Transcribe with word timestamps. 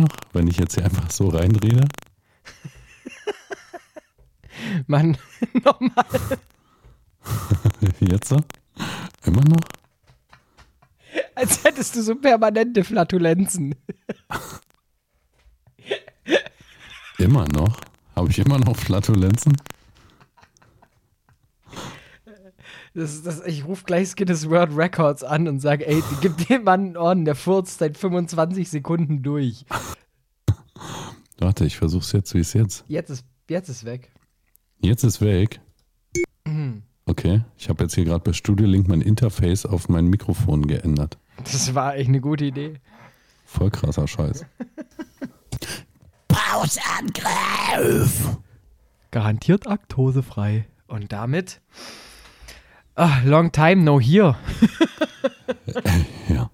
noch, 0.00 0.16
wenn 0.32 0.48
ich 0.48 0.58
jetzt 0.58 0.74
hier 0.74 0.84
einfach 0.84 1.10
so 1.10 1.28
reinrede? 1.28 1.86
Mann, 4.86 5.16
nochmal. 5.64 6.04
Jetzt 8.00 8.28
so? 8.28 8.40
Immer 9.24 9.42
noch? 9.44 9.60
Als 11.34 11.64
hättest 11.64 11.96
du 11.96 12.02
so 12.02 12.14
permanente 12.14 12.84
Flatulenzen. 12.84 13.74
Immer 17.18 17.46
noch? 17.48 17.80
Habe 18.16 18.30
ich 18.30 18.38
immer 18.38 18.58
noch 18.58 18.76
Flatulenzen? 18.76 19.56
Das, 22.94 23.22
das, 23.22 23.40
ich 23.46 23.64
rufe 23.66 23.84
gleich 23.84 24.16
Guinness 24.16 24.50
World 24.50 24.76
Records 24.76 25.22
an 25.22 25.46
und 25.46 25.60
sage, 25.60 25.86
ey, 25.86 26.02
gib 26.20 26.48
dem 26.48 26.64
Mann 26.64 26.80
einen 26.80 26.96
Orden, 26.96 27.24
der 27.24 27.36
furzt 27.36 27.78
seit 27.78 27.96
25 27.96 28.68
Sekunden 28.68 29.22
durch. 29.22 29.64
Warte, 31.38 31.64
ich 31.64 31.76
versuch's 31.76 32.12
jetzt, 32.12 32.34
wie 32.34 32.40
ist 32.40 32.52
jetzt? 32.52 32.84
Jetzt 32.88 33.10
ist, 33.10 33.24
jetzt 33.48 33.68
ist 33.68 33.84
weg. 33.84 34.10
Jetzt 34.80 35.04
ist 35.04 35.20
weg. 35.20 35.60
Okay, 37.06 37.42
ich 37.58 37.68
habe 37.68 37.84
jetzt 37.84 37.94
hier 37.94 38.04
gerade 38.04 38.24
bei 38.24 38.32
Studio 38.32 38.66
Link 38.66 38.88
mein 38.88 39.00
Interface 39.00 39.66
auf 39.66 39.88
mein 39.88 40.06
Mikrofon 40.06 40.66
geändert. 40.66 41.18
Das 41.44 41.74
war 41.74 41.96
echt 41.96 42.08
eine 42.08 42.20
gute 42.20 42.44
Idee. 42.44 42.74
Voll 43.44 43.70
krasser 43.70 44.06
Scheiß. 44.06 44.44
Pausangriff! 46.28 48.38
Garantiert 49.10 49.66
aktosefrei. 49.66 50.66
Und 50.86 51.12
damit. 51.12 51.60
Ah, 53.02 53.22
long 53.24 53.50
time 53.50 53.82
no 53.82 53.98
here. 53.98 54.36
Ja. 56.28 56.50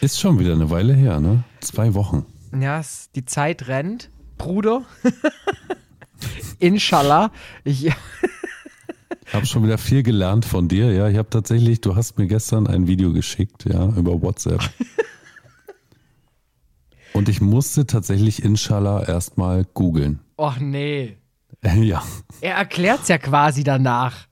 Ist 0.00 0.18
schon 0.18 0.38
wieder 0.38 0.52
eine 0.54 0.70
Weile 0.70 0.94
her, 0.94 1.20
ne? 1.20 1.44
Zwei 1.60 1.92
Wochen. 1.94 2.24
Ja, 2.58 2.80
es- 2.80 3.10
die 3.14 3.24
Zeit 3.26 3.68
rennt. 3.68 4.08
Bruder. 4.38 4.84
Inshallah. 6.58 7.30
Ich, 7.64 7.90
habe 9.32 9.44
schon 9.46 9.64
wieder 9.64 9.76
viel 9.78 10.02
gelernt 10.02 10.44
von 10.46 10.66
dir. 10.68 10.92
Ja, 10.92 11.08
ich 11.08 11.18
habe 11.18 11.28
tatsächlich, 11.30 11.80
du 11.82 11.94
hast 11.94 12.18
mir 12.18 12.26
gestern 12.26 12.66
ein 12.66 12.86
Video 12.86 13.12
geschickt, 13.12 13.64
ja, 13.70 13.86
über 13.88 14.22
WhatsApp. 14.22 14.60
Und 17.12 17.28
ich 17.28 17.40
musste 17.42 17.86
tatsächlich 17.86 18.42
Inshallah 18.42 19.06
erstmal 19.06 19.64
googeln. 19.74 20.20
Och 20.38 20.58
nee. 20.58 21.16
Ja. 21.62 22.02
Er 22.40 22.54
erklärt's 22.56 23.08
ja 23.08 23.18
quasi 23.18 23.62
danach. 23.62 24.26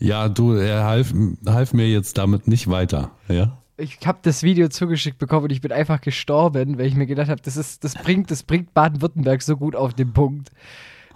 Ja, 0.00 0.28
du, 0.28 0.54
er 0.54 0.84
half, 0.84 1.12
half 1.46 1.72
mir 1.74 1.88
jetzt 1.88 2.18
damit 2.18 2.48
nicht 2.48 2.68
weiter. 2.68 3.10
Ja. 3.28 3.58
Ich 3.76 3.98
habe 4.06 4.18
das 4.22 4.42
Video 4.42 4.68
zugeschickt 4.68 5.18
bekommen 5.18 5.44
und 5.44 5.52
ich 5.52 5.60
bin 5.60 5.72
einfach 5.72 6.00
gestorben, 6.00 6.78
weil 6.78 6.86
ich 6.86 6.94
mir 6.94 7.06
gedacht 7.06 7.28
habe, 7.28 7.40
das 7.40 7.56
ist, 7.56 7.84
das 7.84 7.94
bringt, 7.94 8.30
das 8.30 8.42
bringt 8.42 8.74
Baden-Württemberg 8.74 9.42
so 9.42 9.56
gut 9.56 9.76
auf 9.76 9.94
den 9.94 10.12
Punkt. 10.12 10.50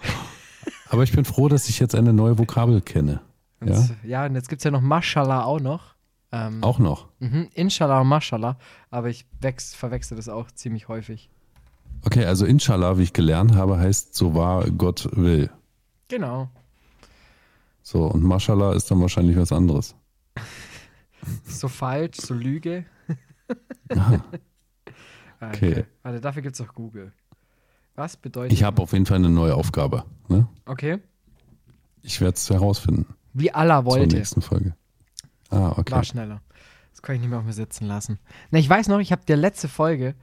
Aber 0.88 1.02
ich 1.02 1.12
bin 1.12 1.24
froh, 1.24 1.48
dass 1.48 1.68
ich 1.68 1.80
jetzt 1.80 1.94
eine 1.94 2.12
neue 2.12 2.38
Vokabel 2.38 2.80
kenne. 2.80 3.20
Und 3.60 3.68
Ja. 3.68 3.84
ja, 4.05 4.27
und 4.27 4.34
jetzt 4.34 4.48
gibt's 4.48 4.64
ja 4.64 4.70
noch 4.70 4.80
Mashallah 4.80 5.44
auch 5.44 5.60
noch. 5.60 5.94
Ähm, 6.32 6.62
Auch 6.62 6.78
noch. 6.78 7.06
Mhm, 7.20 7.48
Inshallah 7.55 8.00
und 8.00 8.08
Mashallah. 8.08 8.56
Aber 8.90 9.08
ich 9.08 9.24
wex, 9.40 9.72
verwechsel 9.74 10.16
das 10.16 10.28
auch 10.28 10.50
ziemlich 10.50 10.88
häufig. 10.88 11.30
Okay, 12.05 12.24
also 12.24 12.44
Inshallah, 12.44 12.98
wie 12.98 13.05
ich 13.05 13.12
gelernt 13.12 13.55
habe, 13.55 13.78
heißt 13.78 14.14
so 14.14 14.34
wahr 14.34 14.68
Gott 14.70 15.08
will. 15.12 15.50
Genau. 16.08 16.48
So, 17.86 18.06
und 18.06 18.22
Mashallah 18.24 18.72
ist 18.72 18.90
dann 18.90 19.00
wahrscheinlich 19.00 19.36
was 19.36 19.52
anderes. 19.52 19.94
So 21.46 21.68
falsch, 21.68 22.16
so 22.18 22.34
Lüge. 22.34 22.84
Ah, 23.90 24.20
Okay. 25.40 25.84
Warte, 26.02 26.20
dafür 26.20 26.42
gibt's 26.42 26.60
auch 26.60 26.72
Google. 26.74 27.12
Was 27.94 28.16
bedeutet. 28.16 28.52
Ich 28.52 28.62
habe 28.62 28.80
auf 28.82 28.92
jeden 28.92 29.05
Fall 29.06 29.18
eine 29.18 29.28
neue 29.30 29.55
Aufgabe. 29.55 30.05
Ne? 30.28 30.48
Okay. 30.64 30.98
Ich 32.02 32.20
werde 32.20 32.34
es 32.34 32.48
herausfinden. 32.50 33.06
Wie 33.34 33.52
Allah 33.52 33.82
Zur 33.82 33.92
wollte. 33.92 34.16
nächsten 34.16 34.40
Folge. 34.42 34.74
Ah, 35.51 35.72
okay. 35.77 35.92
War 35.92 36.05
schneller. 36.05 36.40
Das 36.92 37.02
kann 37.02 37.14
ich 37.16 37.20
nicht 37.20 37.30
mehr 37.30 37.39
auf 37.40 37.45
mir 37.45 37.52
sitzen 37.52 37.86
lassen. 37.86 38.18
Na, 38.51 38.58
ich 38.58 38.68
weiß 38.68 38.89
noch, 38.89 38.98
ich 39.01 39.12
habe 39.12 39.24
dir 39.27 39.36
letzte 39.36 39.68
Folge, 39.68 40.14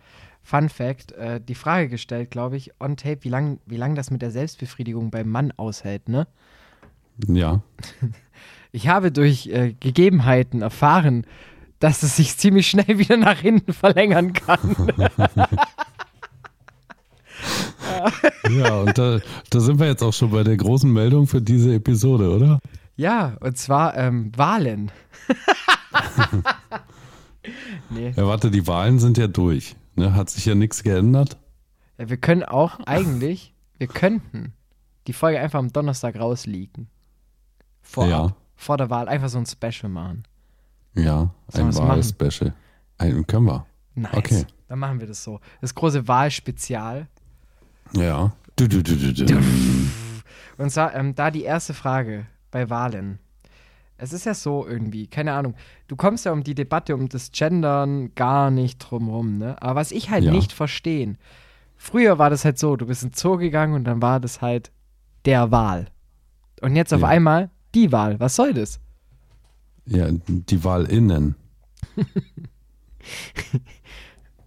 Fun 0.42 0.70
Fact, 0.70 1.12
äh, 1.14 1.40
die 1.40 1.56
Frage 1.56 1.88
gestellt, 1.90 2.32
glaube 2.32 2.58
ich, 2.58 2.72
on 2.80 2.98
tape, 2.98 3.24
wie 3.24 3.30
lange 3.30 3.60
wie 3.68 3.78
lang 3.78 3.94
das 3.96 4.10
mit 4.12 4.22
der 4.24 4.32
Selbstbefriedigung 4.32 5.12
beim 5.12 5.30
Mann 5.30 5.52
aushält, 5.58 6.10
ne? 6.10 6.28
Ja. 7.28 7.62
Ich 8.74 8.88
habe 8.88 9.12
durch 9.12 9.48
äh, 9.48 9.74
Gegebenheiten 9.78 10.62
erfahren, 10.62 11.26
dass 11.80 12.04
es 12.04 12.16
sich 12.16 12.38
ziemlich 12.38 12.70
schnell 12.70 12.98
wieder 13.00 13.18
nach 13.18 13.38
hinten 13.38 13.74
verlängern 13.74 14.32
kann. 14.32 14.78
Ja, 18.50 18.76
und 18.80 18.98
da, 18.98 19.20
da 19.50 19.60
sind 19.60 19.80
wir 19.80 19.88
jetzt 19.88 20.04
auch 20.04 20.14
schon 20.14 20.32
bei 20.32 20.44
der 20.44 20.58
großen 20.58 20.92
Meldung 20.92 21.28
für 21.28 21.42
diese 21.42 21.74
Episode, 21.74 22.30
oder? 22.32 22.60
ja, 22.96 23.36
und 23.40 23.58
zwar 23.58 23.98
ähm, 23.98 24.32
Wahlen. 24.36 24.92
nee, 27.90 28.14
Ja, 28.16 28.28
warte, 28.28 28.52
die 28.52 28.68
Wahlen 28.68 29.00
sind 29.00 29.18
ja 29.18 29.28
durch. 29.28 29.76
Ne? 29.96 30.14
Hat 30.14 30.30
sich 30.30 30.46
ja 30.46 30.56
nichts 30.56 30.84
geändert. 30.84 31.38
ja, 31.98 32.10
wir 32.10 32.18
können 32.18 32.44
auch 32.44 32.80
eigentlich, 32.86 33.54
wir 33.78 33.88
könnten 33.88 34.54
die 35.08 35.14
Folge 35.14 35.40
einfach 35.40 35.60
am 35.60 35.74
Donnerstag 35.74 36.20
rausliegen. 36.20 36.88
Vorab, 37.82 38.10
Ja. 38.10 38.36
vor 38.56 38.78
der 38.78 38.90
Wahl, 38.90 39.08
einfach 39.10 39.30
so 39.30 39.38
ein 39.38 39.46
Special 39.46 39.90
machen. 39.90 40.24
Ja, 40.96 41.30
ein? 41.54 41.76
Wahlspecial. 41.76 42.54
Ein 42.98 43.26
können 43.28 43.46
wir. 43.46 43.66
Nice. 43.96 44.14
Okay. 44.14 44.46
Dann 44.68 44.80
machen 44.80 45.00
wir 45.00 45.08
das 45.08 45.24
so. 45.24 45.40
Das 45.62 45.74
große 45.76 46.08
Wahlspezial. 46.08 47.08
Ja. 47.94 48.32
Du, 48.56 48.68
du, 48.68 48.82
du, 48.84 48.96
du, 48.96 49.14
du. 49.26 49.42
Und 50.58 50.70
zwar, 50.70 50.94
ähm, 50.96 51.16
da 51.16 51.32
die 51.32 51.44
erste 51.44 51.74
Frage 51.74 52.26
bei 52.52 52.70
Wahlen. 52.70 53.20
Es 53.98 54.14
ist 54.14 54.26
ja 54.26 54.34
so 54.34 54.66
irgendwie, 54.68 55.08
keine 55.08 55.34
Ahnung, 55.34 55.56
du 55.88 55.96
kommst 55.96 56.26
ja 56.26 56.32
um 56.32 56.44
die 56.44 56.56
Debatte 56.56 56.96
um 56.96 57.08
das 57.10 57.32
Gendern 57.32 58.14
gar 58.16 58.50
nicht 58.50 58.80
drumrum, 58.80 59.38
ne? 59.38 59.62
Aber 59.62 59.76
was 59.76 59.92
ich 59.92 60.10
halt 60.10 60.24
Ja. 60.24 60.32
nicht 60.32 60.54
verstehen, 60.54 61.18
früher 61.78 62.18
war 62.18 62.30
das 62.30 62.44
halt 62.44 62.58
so, 62.58 62.76
du 62.76 62.88
bist 62.88 63.04
ins 63.04 63.20
Zoo 63.20 63.38
gegangen 63.38 63.74
und 63.76 63.84
dann 63.84 64.02
war 64.02 64.20
das 64.20 64.42
halt 64.42 64.72
der 65.26 65.52
Wahl. 65.52 65.88
Und 66.62 66.76
jetzt 66.76 66.94
auf 66.94 67.02
Ja. 67.02 67.08
einmal 67.10 67.50
die 67.76 67.92
Wahl. 67.92 68.20
Was 68.20 68.36
soll 68.36 68.54
das? 68.54 68.80
Ja, 69.86 70.08
die 70.28 70.64
WahlInnen. 70.64 71.36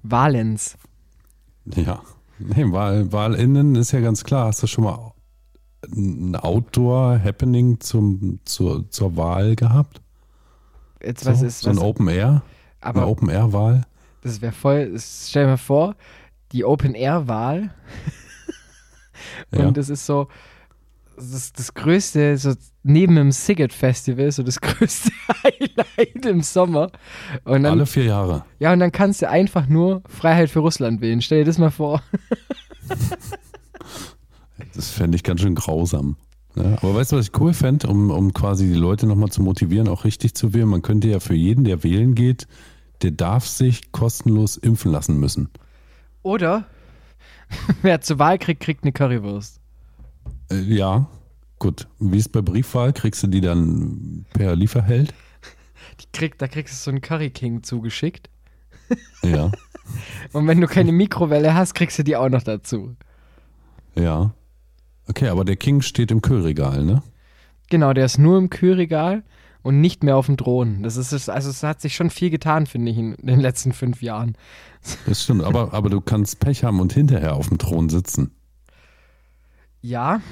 Wahlens. 0.02 0.76
Ja. 1.66 2.02
Nee, 2.38 2.70
Wahl, 2.72 3.10
WahlInnen 3.12 3.74
ist 3.76 3.92
ja 3.92 4.00
ganz 4.00 4.24
klar. 4.24 4.48
Hast 4.48 4.62
du 4.62 4.66
schon 4.66 4.84
mal 4.84 5.12
ein 5.92 6.36
Outdoor-Happening 6.36 7.80
zum, 7.80 8.40
zur, 8.44 8.90
zur 8.90 9.16
Wahl 9.16 9.56
gehabt? 9.56 10.00
Jetzt, 11.02 11.24
So, 11.24 11.30
was 11.30 11.42
ist 11.42 11.60
so 11.60 11.70
ein 11.70 11.76
was, 11.76 11.82
Open 11.82 12.08
Air? 12.08 12.42
aber 12.80 13.02
eine 13.02 13.10
Open 13.10 13.28
Air-Wahl? 13.28 13.82
Das 14.22 14.40
wäre 14.40 14.52
voll, 14.52 14.92
das, 14.92 15.28
stell 15.30 15.44
dir 15.44 15.50
mal 15.50 15.56
vor, 15.56 15.96
die 16.52 16.64
Open-Air-Wahl. 16.64 17.70
Ja. 19.52 19.68
Und 19.68 19.78
es 19.78 19.88
ist 19.88 20.04
so, 20.06 20.28
das, 21.16 21.26
ist 21.32 21.58
das 21.58 21.72
größte, 21.72 22.36
so 22.36 22.52
neben 22.84 23.16
dem 23.16 23.32
Siget-Festival, 23.32 24.30
so 24.30 24.42
das 24.44 24.60
größte 24.60 25.10
Highlight 25.42 26.26
im 26.26 26.42
Sommer. 26.42 26.92
Und 27.44 27.64
dann, 27.64 27.72
Alle 27.72 27.86
vier 27.86 28.04
Jahre. 28.04 28.44
ja, 28.60 28.72
und 28.72 28.78
dann 28.78 28.92
kannst 28.92 29.22
du 29.22 29.28
einfach 29.28 29.66
nur 29.66 30.02
Freiheit 30.08 30.50
für 30.50 30.60
Russland 30.60 31.00
wählen. 31.00 31.20
Stell 31.20 31.40
dir 31.40 31.46
das 31.46 31.58
mal 31.58 31.70
vor. 31.70 32.02
Das 34.74 34.90
fände 34.90 35.16
ich 35.16 35.22
ganz 35.22 35.40
schön 35.40 35.54
grausam. 35.54 36.16
Ne? 36.54 36.76
Aber 36.80 36.94
weißt 36.94 37.12
du, 37.12 37.16
was 37.16 37.26
ich 37.26 37.40
cool 37.40 37.54
fände, 37.54 37.86
um, 37.88 38.10
um 38.10 38.32
quasi 38.32 38.66
die 38.66 38.74
Leute 38.74 39.06
nochmal 39.06 39.30
zu 39.30 39.42
motivieren, 39.42 39.88
auch 39.88 40.04
richtig 40.04 40.34
zu 40.34 40.52
wählen? 40.54 40.68
Man 40.68 40.82
könnte 40.82 41.08
ja 41.08 41.20
für 41.20 41.34
jeden, 41.34 41.64
der 41.64 41.82
wählen 41.84 42.14
geht, 42.14 42.46
der 43.02 43.10
darf 43.12 43.46
sich 43.46 43.92
kostenlos 43.92 44.56
impfen 44.56 44.90
lassen 44.92 45.18
müssen. 45.18 45.48
Oder 46.22 46.66
wer 47.82 48.00
zur 48.00 48.18
Wahl 48.18 48.38
kriegt, 48.38 48.62
kriegt 48.62 48.84
eine 48.84 48.92
Currywurst. 48.92 49.60
Äh, 50.50 50.60
ja, 50.60 51.08
gut. 51.58 51.86
Wie 51.98 52.18
ist 52.18 52.30
bei 52.32 52.42
Briefwahl? 52.42 52.92
Kriegst 52.92 53.22
du 53.22 53.26
die 53.26 53.40
dann 53.40 54.24
per 54.32 54.54
Lieferheld? 54.56 55.14
Die 56.00 56.06
kriegt, 56.12 56.40
da 56.42 56.48
kriegst 56.48 56.74
du 56.74 56.78
so 56.78 56.90
einen 56.90 57.00
Curry 57.00 57.30
King 57.30 57.62
zugeschickt. 57.62 58.28
Ja, 59.22 59.50
Und 60.32 60.46
wenn 60.46 60.60
du 60.60 60.66
keine 60.66 60.92
Mikrowelle 60.92 61.54
hast, 61.54 61.74
kriegst 61.74 61.98
du 61.98 62.02
die 62.04 62.16
auch 62.16 62.28
noch 62.28 62.42
dazu. 62.42 62.96
ja. 63.94 64.32
Okay, 65.06 65.28
aber 65.28 65.44
der 65.44 65.56
King 65.56 65.82
steht 65.82 66.10
im 66.10 66.22
Kühlregal, 66.22 66.82
ne? 66.82 67.02
Genau, 67.68 67.92
der 67.92 68.06
ist 68.06 68.16
nur 68.16 68.38
im 68.38 68.48
Kühlregal 68.48 69.22
und 69.62 69.82
nicht 69.82 70.02
mehr 70.02 70.16
auf 70.16 70.24
dem 70.26 70.38
Thron. 70.38 70.82
Das 70.82 70.96
ist 70.96 71.12
es- 71.12 71.28
also 71.28 71.50
es 71.50 71.62
hat 71.62 71.82
sich 71.82 71.94
schon 71.94 72.08
viel 72.08 72.30
getan, 72.30 72.64
finde 72.64 72.90
ich, 72.90 72.96
in 72.96 73.14
den 73.20 73.38
letzten 73.40 73.72
fünf 73.74 74.00
Jahren. 74.00 74.34
Das 75.06 75.22
stimmt, 75.22 75.44
aber, 75.44 75.74
aber 75.74 75.90
du 75.90 76.00
kannst 76.00 76.40
Pech 76.40 76.64
haben 76.64 76.80
und 76.80 76.94
hinterher 76.94 77.34
auf 77.36 77.48
dem 77.50 77.58
Thron 77.58 77.90
sitzen. 77.90 78.30
Ja, 79.84 80.22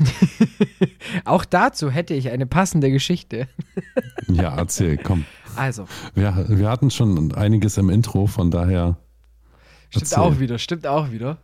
auch 1.27 1.45
dazu 1.45 1.91
hätte 1.91 2.15
ich 2.15 2.31
eine 2.31 2.47
passende 2.47 2.91
Geschichte. 2.91 3.49
Ja, 4.29 4.57
erzähl, 4.57 4.97
komm. 4.97 5.27
Also, 5.57 5.87
Wir, 6.15 6.47
wir 6.49 6.71
hatten 6.71 6.91
schon 6.91 7.35
einiges 7.35 7.77
im 7.77 7.91
Intro, 7.91 8.27
von 8.27 8.51
daher. 8.51 8.97
Stimmt 9.91 10.05
Erzähl. 10.05 10.19
auch 10.19 10.39
wieder, 10.39 10.59
stimmt 10.59 10.87
auch 10.87 11.11
wieder. 11.11 11.37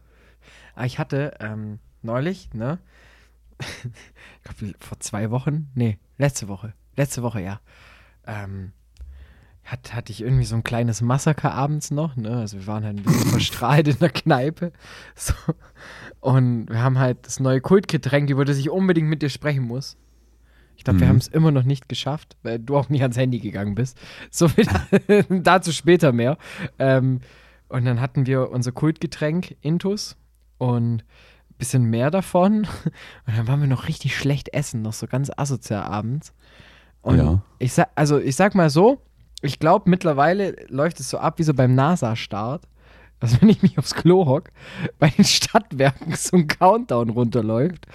Aber 0.74 0.86
ich 0.86 0.98
hatte 0.98 1.34
ähm, 1.40 1.80
neulich, 2.00 2.54
ne? 2.54 2.78
ich 3.58 4.42
glaube, 4.58 4.74
vor 4.78 5.00
zwei 5.00 5.30
Wochen, 5.30 5.70
nee, 5.74 5.98
letzte 6.16 6.48
Woche, 6.48 6.72
letzte 6.96 7.22
Woche, 7.22 7.42
ja. 7.42 7.60
Ähm, 8.26 8.72
hat, 9.64 9.92
hatte 9.92 10.12
ich 10.12 10.22
irgendwie 10.22 10.46
so 10.46 10.56
ein 10.56 10.64
kleines 10.64 11.02
Massaker 11.02 11.52
abends 11.52 11.90
noch, 11.90 12.16
ne? 12.16 12.38
Also 12.38 12.58
wir 12.58 12.66
waren 12.66 12.84
halt 12.84 12.96
ein 12.96 13.02
bisschen 13.02 13.30
verstrahlt 13.30 13.88
in 13.88 13.98
der 13.98 14.10
Kneipe. 14.10 14.72
So. 15.14 15.34
Und 16.20 16.68
wir 16.68 16.82
haben 16.82 16.98
halt 16.98 17.18
das 17.26 17.38
neue 17.40 17.60
Kultgetränk, 17.60 18.30
über 18.30 18.44
das 18.44 18.58
ich 18.58 18.70
unbedingt 18.70 19.08
mit 19.08 19.22
dir 19.22 19.30
sprechen 19.30 19.62
muss. 19.64 19.96
Ich 20.76 20.84
glaube, 20.84 21.00
wir 21.00 21.06
Mhm. 21.06 21.10
haben 21.10 21.16
es 21.18 21.28
immer 21.28 21.50
noch 21.50 21.64
nicht 21.64 21.88
geschafft, 21.88 22.36
weil 22.42 22.58
du 22.58 22.76
auch 22.76 22.88
nicht 22.88 23.02
ans 23.02 23.16
Handy 23.16 23.38
gegangen 23.40 23.74
bist. 23.74 23.98
So 24.30 24.48
viel 24.48 24.66
dazu 25.42 25.72
später 25.72 26.12
mehr. 26.12 26.38
Ähm, 26.78 27.20
und 27.68 27.84
dann 27.84 28.00
hatten 28.00 28.26
wir 28.26 28.50
unser 28.50 28.72
Kultgetränk 28.72 29.56
Intus 29.60 30.16
und 30.58 31.02
ein 31.50 31.54
bisschen 31.58 31.84
mehr 31.84 32.10
davon. 32.10 32.66
Und 33.26 33.36
dann 33.36 33.46
waren 33.48 33.60
wir 33.60 33.66
noch 33.68 33.88
richtig 33.88 34.16
schlecht 34.16 34.54
essen, 34.54 34.80
noch 34.82 34.92
so 34.92 35.06
ganz 35.08 35.30
asozial 35.36 35.82
abends. 35.82 36.32
Und 37.02 37.18
Ja. 37.18 37.42
ich 37.58 37.72
sag, 37.72 37.88
also 37.94 38.18
ich 38.18 38.36
sag 38.36 38.54
mal 38.54 38.70
so, 38.70 39.02
ich 39.42 39.58
glaube 39.58 39.90
mittlerweile 39.90 40.54
läuft 40.68 40.98
es 41.00 41.10
so 41.10 41.18
ab 41.18 41.38
wie 41.38 41.42
so 41.42 41.54
beim 41.54 41.74
NASA-Start. 41.74 42.62
Dass 43.20 43.40
wenn 43.40 43.48
ich 43.48 43.62
mich 43.62 43.78
aufs 43.78 43.94
Klo 43.94 44.26
hock, 44.26 44.50
bei 44.98 45.08
den 45.10 45.24
Stadtwerken 45.24 46.14
so 46.14 46.36
ein 46.36 46.46
Countdown 46.46 47.10
runterläuft 47.10 47.86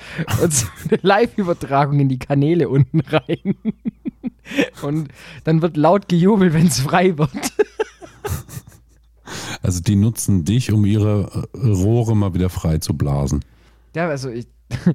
und 0.42 0.54
so 0.54 0.68
eine 0.90 1.00
Live-Übertragung 1.02 2.00
in 2.00 2.10
die 2.10 2.20
Kanäle 2.20 2.70
unten 2.70 3.00
rein. 3.02 3.56
Und 4.82 5.10
dann 5.46 5.62
wird 5.62 5.78
laut 5.78 6.10
gejubelt, 6.10 6.54
wenn 6.54 6.68
es 6.68 6.82
frei 6.82 7.18
wird. 7.18 7.32
Also 9.62 9.82
die 9.82 9.96
nutzen 9.96 10.44
dich, 10.44 10.72
um 10.72 10.86
ihre 10.86 11.48
Rohre 11.56 12.16
mal 12.16 12.34
wieder 12.34 12.50
frei 12.50 12.80
zu 12.80 12.94
blasen. 12.96 13.44
Ja, 13.96 14.10
also 14.10 14.30
ich. 14.30 14.48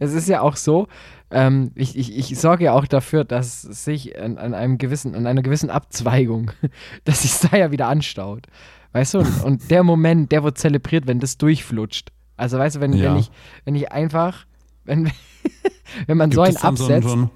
es 0.00 0.12
ist 0.14 0.28
ja 0.28 0.40
auch 0.40 0.56
so, 0.56 0.88
ähm, 1.30 1.70
ich, 1.74 1.96
ich, 1.96 2.16
ich 2.18 2.38
sorge 2.38 2.64
ja 2.64 2.72
auch 2.72 2.86
dafür, 2.86 3.24
dass 3.24 3.62
sich 3.62 4.18
an, 4.20 4.36
an 4.36 4.52
einem 4.52 4.78
gewissen, 4.78 5.14
an 5.14 5.26
einer 5.26 5.42
gewissen 5.42 5.70
Abzweigung, 5.70 6.50
dass 7.04 7.22
sich 7.22 7.48
da 7.48 7.56
ja 7.56 7.70
wieder 7.70 7.88
anstaut. 7.88 8.46
Weißt 8.92 9.14
du, 9.14 9.24
und, 9.44 9.70
der 9.70 9.82
Moment, 9.82 10.32
der 10.32 10.44
wird 10.44 10.58
zelebriert, 10.58 11.06
wenn 11.06 11.18
das 11.18 11.38
durchflutscht. 11.38 12.10
Also 12.36 12.58
weißt 12.58 12.76
du, 12.76 12.80
wenn, 12.80 12.92
Ja. 12.92 13.12
wenn 13.12 13.20
ich, 13.20 13.30
wenn 13.64 13.74
ich 13.74 13.90
einfach, 13.90 14.46
wenn, 14.84 15.10
wenn 16.06 16.16
man 16.16 16.30
so 16.30 16.42
Gibt 16.42 16.62
einen 16.62 16.76
so 16.76 16.84
absetzt, 16.84 17.08
so 17.08 17.14
ein, 17.16 17.30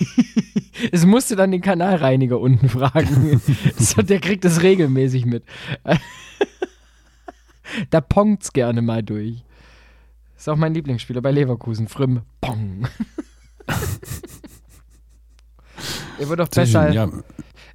es 0.92 1.04
musste 1.04 1.36
dann 1.36 1.50
den 1.50 1.60
Kanalreiniger 1.60 2.40
unten 2.40 2.68
fragen. 2.68 3.40
so, 3.76 4.00
der 4.02 4.20
kriegt 4.20 4.44
das 4.44 4.62
regelmäßig 4.62 5.26
mit. 5.26 5.44
da 7.90 8.00
pongt's 8.00 8.52
gerne 8.52 8.80
mal 8.82 9.02
durch. 9.02 9.44
Ist 10.36 10.48
auch 10.48 10.56
mein 10.56 10.72
Lieblingsspieler 10.72 11.20
bei 11.20 11.32
Leverkusen. 11.32 11.86
Früm. 11.88 12.22
Pong. 12.40 12.88
er 16.18 16.28
wird 16.28 16.40
doch 16.40 16.48
Sehr 16.50 16.64
besser, 16.64 16.86
schön, 16.86 16.94
ja, 16.94 17.10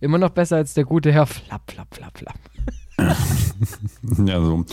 immer 0.05 0.17
noch 0.17 0.29
besser 0.29 0.55
als 0.55 0.73
der 0.73 0.85
gute 0.85 1.11
Herr 1.11 1.25
Flapp, 1.25 1.69
Flapp, 1.69 1.93
Flapp, 1.93 2.17
Flapp. 2.17 2.39
ja, 4.25 4.39
so. 4.39 4.65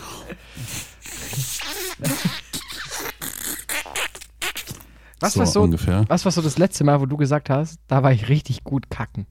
Was 5.18 5.34
so 5.34 5.40
war 5.40 5.46
so, 5.46 5.62
ungefähr. 5.62 6.04
was 6.08 6.24
war 6.24 6.32
so 6.32 6.42
das 6.42 6.58
letzte 6.58 6.84
Mal, 6.84 7.00
wo 7.00 7.06
du 7.06 7.16
gesagt 7.16 7.50
hast, 7.50 7.80
da 7.86 8.02
war 8.02 8.12
ich 8.12 8.28
richtig 8.28 8.64
gut 8.64 8.90
kacken? 8.90 9.26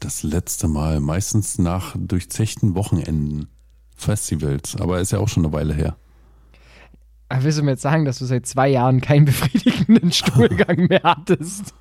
Das 0.00 0.22
letzte 0.22 0.66
Mal, 0.66 1.00
meistens 1.00 1.58
nach 1.58 1.94
durchzechten 1.98 2.74
Wochenenden, 2.74 3.48
Festivals, 3.96 4.76
aber 4.80 5.00
ist 5.00 5.12
ja 5.12 5.18
auch 5.18 5.28
schon 5.28 5.44
eine 5.44 5.52
Weile 5.52 5.74
her. 5.74 5.96
Aber 7.32 7.44
willst 7.44 7.58
du 7.58 7.62
mir 7.62 7.70
jetzt 7.70 7.82
sagen, 7.82 8.04
dass 8.04 8.18
du 8.18 8.26
seit 8.26 8.44
zwei 8.44 8.68
Jahren 8.68 9.00
keinen 9.00 9.24
befriedigenden 9.24 10.12
Stuhlgang 10.12 10.86
mehr 10.88 11.02
hattest? 11.02 11.72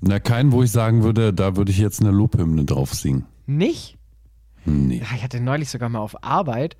Na, 0.00 0.18
keinen, 0.18 0.50
wo 0.50 0.64
ich 0.64 0.72
sagen 0.72 1.04
würde, 1.04 1.32
da 1.32 1.56
würde 1.56 1.70
ich 1.70 1.78
jetzt 1.78 2.00
eine 2.00 2.10
Lobhymne 2.10 2.64
drauf 2.64 2.92
singen. 2.92 3.24
Nicht? 3.46 3.98
Nee. 4.64 4.98
Ja, 4.98 5.16
ich 5.16 5.22
hatte 5.22 5.40
neulich 5.40 5.70
sogar 5.70 5.88
mal 5.88 6.00
auf 6.00 6.24
Arbeit, 6.24 6.76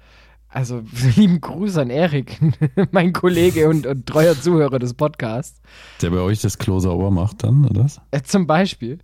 also 0.50 0.82
lieben 1.16 1.40
Gruß 1.40 1.78
an 1.78 1.90
Erik, 1.90 2.38
mein 2.90 3.12
Kollege 3.12 3.68
und, 3.68 3.86
und 3.86 4.06
treuer 4.06 4.34
Zuhörer 4.40 4.78
des 4.78 4.94
Podcasts, 4.94 5.60
Der 6.02 6.10
bei 6.10 6.18
euch 6.20 6.40
das 6.40 6.58
Klo 6.58 6.78
sauber 6.80 7.10
macht 7.10 7.42
dann, 7.44 7.64
oder? 7.66 7.84
was? 7.84 8.00
äh, 8.10 8.22
zum 8.22 8.46
Beispiel. 8.46 8.98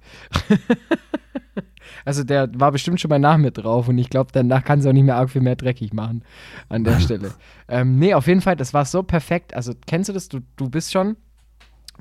also 2.04 2.24
der 2.24 2.48
war 2.58 2.72
bestimmt 2.72 3.00
schon 3.00 3.08
mal 3.08 3.18
nach 3.18 3.36
mir 3.38 3.50
drauf 3.52 3.88
und 3.88 3.98
ich 3.98 4.10
glaube, 4.10 4.30
danach 4.32 4.64
kann 4.64 4.80
es 4.80 4.86
auch 4.86 4.92
nicht 4.92 5.04
mehr 5.04 5.16
arg 5.16 5.30
viel 5.30 5.42
mehr 5.42 5.56
dreckig 5.56 5.92
machen 5.92 6.22
an 6.68 6.84
der 6.84 7.00
Stelle. 7.00 7.32
Ähm, 7.68 7.98
nee, 7.98 8.14
auf 8.14 8.26
jeden 8.26 8.40
Fall, 8.40 8.56
das 8.56 8.74
war 8.74 8.84
so 8.84 9.02
perfekt. 9.02 9.54
Also 9.54 9.72
kennst 9.86 10.08
du 10.08 10.12
das? 10.12 10.28
Du, 10.28 10.40
du 10.56 10.68
bist 10.68 10.92
schon, 10.92 11.16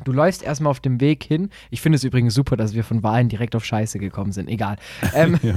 du 0.03 0.11
läufst 0.11 0.43
erstmal 0.43 0.71
auf 0.71 0.79
dem 0.79 0.99
Weg 1.01 1.23
hin. 1.23 1.49
Ich 1.69 1.81
finde 1.81 1.97
es 1.97 2.03
übrigens 2.03 2.33
super, 2.33 2.57
dass 2.57 2.73
wir 2.73 2.83
von 2.83 3.03
Wahlen 3.03 3.29
direkt 3.29 3.55
auf 3.55 3.63
Scheiße 3.65 3.99
gekommen 3.99 4.31
sind. 4.31 4.49
Egal. 4.49 4.77
Ähm, 5.13 5.39
Ja. 5.41 5.53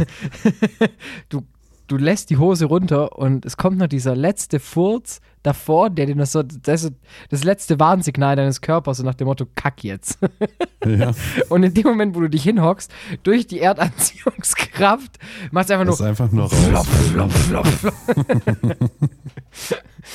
du, 1.29 1.43
du 1.89 1.97
lässt 1.97 2.31
die 2.31 2.37
Hose 2.37 2.67
runter 2.67 3.19
und 3.19 3.45
es 3.45 3.57
kommt 3.57 3.79
noch 3.79 3.89
dieser 3.89 4.15
letzte 4.15 4.61
Furz 4.61 5.21
davor, 5.43 5.91
der 5.91 6.07
dir 6.07 6.15
noch 6.15 6.27
so, 6.27 6.43
das, 6.43 6.91
das 7.31 7.45
letzte 7.45 7.81
Warnsignal 7.81 8.37
deines 8.37 8.61
Körpers, 8.61 8.99
so 8.99 9.05
nach 9.05 9.15
dem 9.15 9.27
Motto, 9.27 9.47
kack 9.55 9.83
jetzt. 9.83 10.19
Ja, 10.85 11.13
Und 11.49 11.63
in 11.65 11.75
dem 11.75 11.85
Moment, 11.85 12.15
wo 12.15 12.21
du 12.21 12.29
dich 12.29 12.43
hinhockst, 12.43 12.93
durch 13.23 13.47
die 13.47 13.61
Erdanziehungskraft, 13.61 15.19
machst 15.51 15.71
du 15.71 15.75
einfach 15.75 15.87
das 15.87 15.99
nur 15.99 16.07
ist 16.07 16.21
einfach 16.21 16.33
nur 16.33 16.51
flop, 16.51 16.77
raus. 16.77 16.89
flop, 17.11 17.33
flop, 17.33 17.67
flop. 17.67 17.95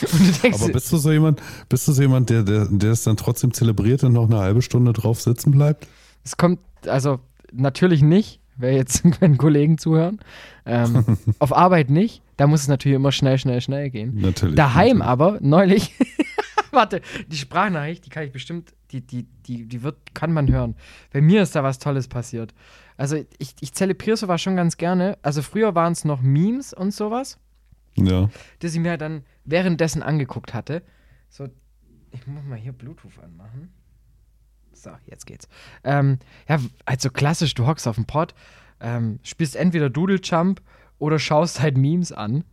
denkst, 0.44 0.62
Aber 0.62 0.74
bist 0.74 0.92
du 0.92 0.98
so 0.98 1.12
jemand, 1.12 1.42
bist 1.70 1.88
du 1.88 1.92
so 1.92 2.02
jemand, 2.02 2.30
der, 2.30 2.44
der, 2.44 2.68
der 2.70 2.92
es 2.92 3.04
dann 3.04 3.18
trotzdem 3.18 3.54
zelebriert 3.54 4.04
und 4.04 4.14
noch 4.14 4.30
eine 4.30 4.40
halbe 4.40 4.62
Stunde 4.62 4.94
drauf 4.94 5.22
sitzen 5.22 5.52
bleibt? 5.52 5.88
es 6.24 6.38
kommt, 6.38 6.60
also 6.88 7.20
natürlich 7.52 8.02
nicht, 8.02 8.40
wer 8.58 8.74
jetzt, 8.74 9.04
wenn 9.22 9.38
Kollegen 9.38 9.78
zuhören, 9.78 10.20
ähm, 10.66 11.18
auf 11.40 11.56
Arbeit 11.56 11.90
nicht, 11.90 12.22
da 12.38 12.48
muss 12.48 12.62
es 12.62 12.68
natürlich 12.68 12.96
immer 12.96 13.12
schnell, 13.12 13.38
schnell, 13.38 13.62
schnell 13.62 13.90
gehen. 13.90 14.16
Natürlich. 14.22 14.56
Daheim 14.56 14.98
natürlich. 15.00 15.08
aber, 15.10 15.38
neulich, 15.42 15.94
warte, 16.72 17.02
die 17.28 17.38
Sprachnachricht, 17.38 18.06
die 18.06 18.10
kann 18.10 18.24
ich 18.24 18.32
bestimmt, 18.32 18.74
die, 18.92 19.02
die, 19.02 19.24
die, 19.48 19.66
die 19.66 19.84
wird, 19.84 20.14
kann 20.14 20.34
man 20.34 20.52
hören. 20.52 20.76
Bei 21.12 21.22
mir 21.22 21.42
ist 21.42 21.56
da 21.56 21.64
was 21.64 21.80
Tolles 21.80 22.08
passiert. 22.08 22.54
Also 22.98 23.18
ich, 23.40 23.56
ich 23.60 23.74
zelebriere 23.74 24.18
sowas 24.18 24.42
schon 24.42 24.56
ganz 24.56 24.78
gerne. 24.78 25.18
Also 25.24 25.42
früher 25.42 25.74
waren 25.74 25.94
es 25.94 26.06
noch 26.06 26.22
Memes 26.22 26.74
und 26.74 26.94
sowas, 26.94 27.40
Ja. 27.96 28.30
das 28.60 28.74
ich 28.76 28.80
mir 28.80 28.98
dann 28.98 29.24
währenddessen 29.46 30.04
angeguckt 30.04 30.54
hatte. 30.54 30.84
So, 31.30 31.48
ich 32.12 32.27
muss 32.27 32.44
mal 32.44 32.58
hier 32.58 32.72
Bluetooth 32.72 33.18
anmachen. 33.24 33.74
So, 34.74 34.92
jetzt 35.06 35.25
geht's. 35.25 35.48
Ähm, 35.84 36.20
ja, 36.48 36.60
also 36.86 37.10
klassisch, 37.10 37.53
du 37.53 37.65
hockst 37.68 37.88
auf 37.88 37.96
dem 37.96 38.06
Pod, 38.06 38.34
ähm, 38.82 39.20
spielst 39.24 39.56
entweder 39.56 39.89
Doodle 39.89 40.20
Jump 40.22 40.62
oder 41.00 41.20
schaust 41.20 41.62
halt 41.62 41.77
Memes 41.77 42.12
an. 42.12 42.44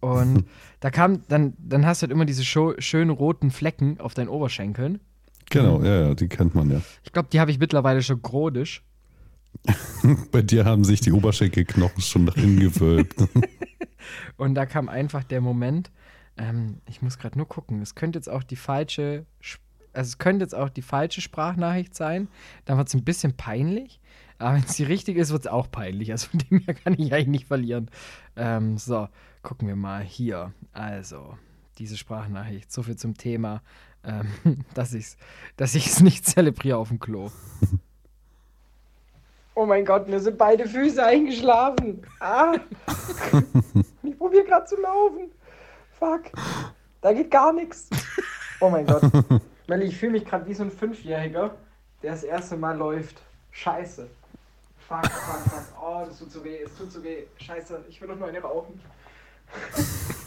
Und 0.00 0.44
da 0.80 0.90
kam, 0.90 1.22
dann, 1.28 1.54
dann 1.58 1.86
hast 1.86 2.02
du 2.02 2.04
halt 2.04 2.12
immer 2.12 2.26
diese 2.26 2.44
schönen 2.44 3.10
roten 3.10 3.50
Flecken 3.50 4.00
auf 4.00 4.14
deinen 4.14 4.28
Oberschenkeln. 4.28 5.00
Genau, 5.50 5.82
ja, 5.82 6.08
ja, 6.08 6.14
die 6.14 6.28
kennt 6.28 6.54
man 6.54 6.70
ja. 6.70 6.80
Ich 7.02 7.12
glaube, 7.12 7.28
die 7.32 7.40
habe 7.40 7.50
ich 7.50 7.58
mittlerweile 7.58 8.02
schon 8.02 8.22
chronisch. 8.22 8.82
Bei 10.32 10.42
dir 10.42 10.64
haben 10.64 10.84
sich 10.84 11.00
die 11.00 11.12
Oberschenkelknochen 11.12 12.02
schon 12.02 12.24
nach 12.24 12.36
innen 12.36 12.60
gewölbt. 12.60 13.16
Und 14.36 14.54
da 14.54 14.66
kam 14.66 14.88
einfach 14.88 15.24
der 15.24 15.40
Moment, 15.40 15.90
ähm, 16.36 16.80
ich 16.88 17.02
muss 17.02 17.18
gerade 17.18 17.38
nur 17.38 17.48
gucken, 17.48 17.80
es 17.80 17.94
könnte 17.94 18.18
jetzt 18.18 18.28
auch 18.28 18.42
die 18.42 18.56
falsche, 18.56 19.26
Sp- 19.40 19.63
also 19.94 20.08
es 20.08 20.18
könnte 20.18 20.44
jetzt 20.44 20.54
auch 20.54 20.68
die 20.68 20.82
falsche 20.82 21.20
Sprachnachricht 21.20 21.94
sein. 21.94 22.28
Dann 22.64 22.76
wird 22.78 22.88
es 22.88 22.94
ein 22.94 23.04
bisschen 23.04 23.36
peinlich. 23.36 24.00
Aber 24.38 24.54
wenn 24.54 24.64
es 24.64 24.76
die 24.76 24.84
richtige 24.84 25.20
ist, 25.20 25.30
wird 25.30 25.46
es 25.46 25.50
auch 25.50 25.70
peinlich. 25.70 26.10
Also 26.10 26.28
von 26.30 26.40
dem 26.40 26.58
her 26.60 26.74
kann 26.84 26.94
ich 26.94 27.12
eigentlich 27.12 27.28
nicht 27.28 27.46
verlieren. 27.46 27.90
Ähm, 28.36 28.78
so, 28.78 29.08
gucken 29.42 29.68
wir 29.68 29.76
mal 29.76 30.02
hier. 30.02 30.52
Also, 30.72 31.38
diese 31.78 31.96
Sprachnachricht. 31.96 32.72
So 32.72 32.82
viel 32.82 32.96
zum 32.96 33.16
Thema, 33.16 33.62
ähm, 34.04 34.64
dass 34.74 34.92
ich 34.92 35.04
es 35.04 35.16
dass 35.56 35.74
ich's 35.74 36.00
nicht 36.00 36.26
zelebriere 36.26 36.76
auf 36.76 36.88
dem 36.88 36.98
Klo. 36.98 37.30
Oh 39.56 39.66
mein 39.66 39.84
Gott, 39.84 40.08
mir 40.08 40.18
sind 40.18 40.36
beide 40.36 40.68
Füße 40.68 41.04
eingeschlafen. 41.04 42.02
Ah. 42.20 42.54
Ich 44.02 44.18
probiere 44.18 44.44
gerade 44.44 44.66
zu 44.66 44.76
laufen. 44.80 45.30
Fuck. 45.98 46.24
Da 47.00 47.12
geht 47.12 47.30
gar 47.30 47.52
nichts. 47.52 47.88
Oh 48.60 48.68
mein 48.68 48.86
Gott. 48.86 49.02
Melli, 49.66 49.86
ich 49.86 49.96
fühle 49.96 50.12
mich 50.12 50.24
gerade 50.24 50.46
wie 50.46 50.54
so 50.54 50.62
ein 50.62 50.70
Fünfjähriger, 50.70 51.54
der 52.02 52.12
das 52.12 52.22
erste 52.22 52.56
Mal 52.56 52.76
läuft. 52.76 53.22
Scheiße. 53.50 54.08
Fuck, 54.88 55.06
fuck, 55.06 55.52
fuck. 55.52 55.82
Oh, 55.82 56.04
das 56.06 56.18
tut 56.18 56.30
so 56.30 56.44
weh, 56.44 56.58
es 56.64 56.76
tut 56.76 56.92
so 56.92 57.02
weh. 57.02 57.24
Scheiße, 57.38 57.84
ich 57.88 58.00
will 58.00 58.08
doch 58.08 58.18
nur 58.18 58.28
eine 58.28 58.40
rauchen. 58.40 58.78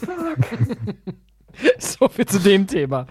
Fuck. 0.00 0.38
so 1.78 2.08
viel 2.08 2.26
zu 2.26 2.40
dem 2.40 2.66
Thema. 2.66 3.06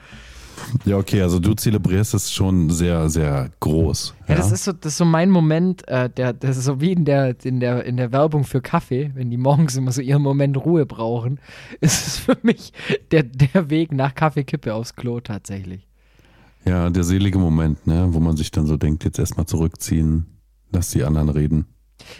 Ja, 0.86 0.98
okay, 0.98 1.22
also 1.22 1.40
du 1.40 1.54
zelebrierst 1.54 2.14
es 2.16 2.32
schon 2.34 2.70
sehr, 2.70 3.10
sehr 3.10 3.52
groß. 3.60 4.16
Ja, 4.28 4.36
das 4.36 4.52
ist 4.52 4.64
so, 4.64 4.74
das 4.74 4.94
ist 4.94 4.98
so 4.98 5.06
mein 5.06 5.30
Moment, 5.30 5.88
äh, 5.88 6.10
der, 6.10 6.34
das 6.34 6.58
ist 6.58 6.66
so 6.66 6.82
wie 6.82 6.92
in 6.92 7.06
der, 7.06 7.36
in, 7.46 7.60
der, 7.60 7.86
in 7.86 7.96
der 7.96 8.12
Werbung 8.12 8.44
für 8.44 8.60
Kaffee, 8.60 9.12
wenn 9.14 9.30
die 9.30 9.38
morgens 9.38 9.78
immer 9.78 9.92
so 9.92 10.02
ihren 10.02 10.22
Moment 10.22 10.58
Ruhe 10.58 10.86
brauchen, 10.86 11.40
ist 11.80 12.08
es 12.08 12.18
für 12.18 12.38
mich 12.42 12.74
der, 13.12 13.24
der 13.24 13.70
Weg 13.70 13.92
nach 13.92 14.16
Kaffeekippe 14.16 14.74
aufs 14.74 14.96
Klo 14.96 15.20
tatsächlich. 15.20 15.87
Ja, 16.68 16.90
der 16.90 17.04
selige 17.04 17.38
Moment, 17.40 17.88
ne, 17.88 18.08
wo 18.12 18.20
man 18.20 18.36
sich 18.38 18.52
dann 18.52 18.66
so 18.66 18.78
denkt, 18.78 19.04
jetzt 19.04 19.20
erstmal 19.20 19.46
zurückziehen, 19.46 20.26
lass 20.72 20.90
die 20.92 21.04
anderen 21.04 21.30
reden. 21.30 21.66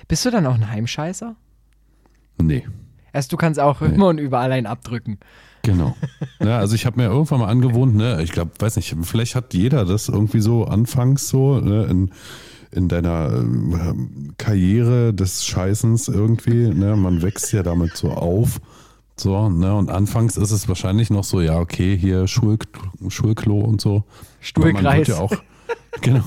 Bist 0.08 0.26
du 0.26 0.32
dann 0.32 0.46
auch 0.46 0.56
ein 0.56 0.70
Heimscheißer? 0.70 1.36
Nee. 2.42 2.68
Also 3.14 3.30
du 3.30 3.38
kannst 3.38 3.60
auch 3.60 3.82
Nee. 3.82 3.96
immer 3.96 4.08
und 4.08 4.20
überall 4.20 4.52
einen 4.52 4.68
abdrücken. 4.68 5.20
Genau. 5.64 5.96
Ja, 6.40 6.60
also 6.60 6.76
ich 6.76 6.86
habe 6.86 6.98
mir 7.02 7.08
irgendwann 7.08 7.40
mal 7.40 7.48
angewohnt, 7.50 7.96
ne, 7.96 8.22
ich 8.22 8.32
glaube, 8.32 8.52
weiß 8.60 8.76
nicht, 8.76 8.96
vielleicht 9.02 9.36
hat 9.36 9.54
jeder 9.56 9.86
das 9.86 10.08
irgendwie 10.08 10.40
so 10.40 10.66
anfangs 10.66 11.28
so, 11.30 11.60
ne, 11.60 11.86
in, 11.86 12.12
in 12.72 12.88
deiner 12.88 13.34
ähm, 13.34 14.34
Karriere 14.38 15.14
des 15.16 15.46
Scheißens 15.46 16.08
irgendwie, 16.10 16.70
ne, 16.70 16.96
man 16.96 17.24
wächst 17.24 17.52
ja 17.54 17.64
damit 17.64 17.98
so 17.98 18.12
auf. 18.12 18.60
So, 19.20 19.50
ne, 19.50 19.74
und 19.76 19.90
anfangs 19.90 20.38
ist 20.38 20.52
es 20.52 20.68
wahrscheinlich 20.68 21.10
noch 21.10 21.24
so, 21.24 21.42
ja, 21.42 21.58
okay, 21.60 21.98
hier 21.98 22.28
Schul, 22.28 22.60
Schulklo 23.10 23.60
und 23.62 23.82
so. 23.82 24.04
Stuhlkreis. 24.40 25.08
ja 25.08 25.18
auch, 25.18 25.32
genau, 26.02 26.24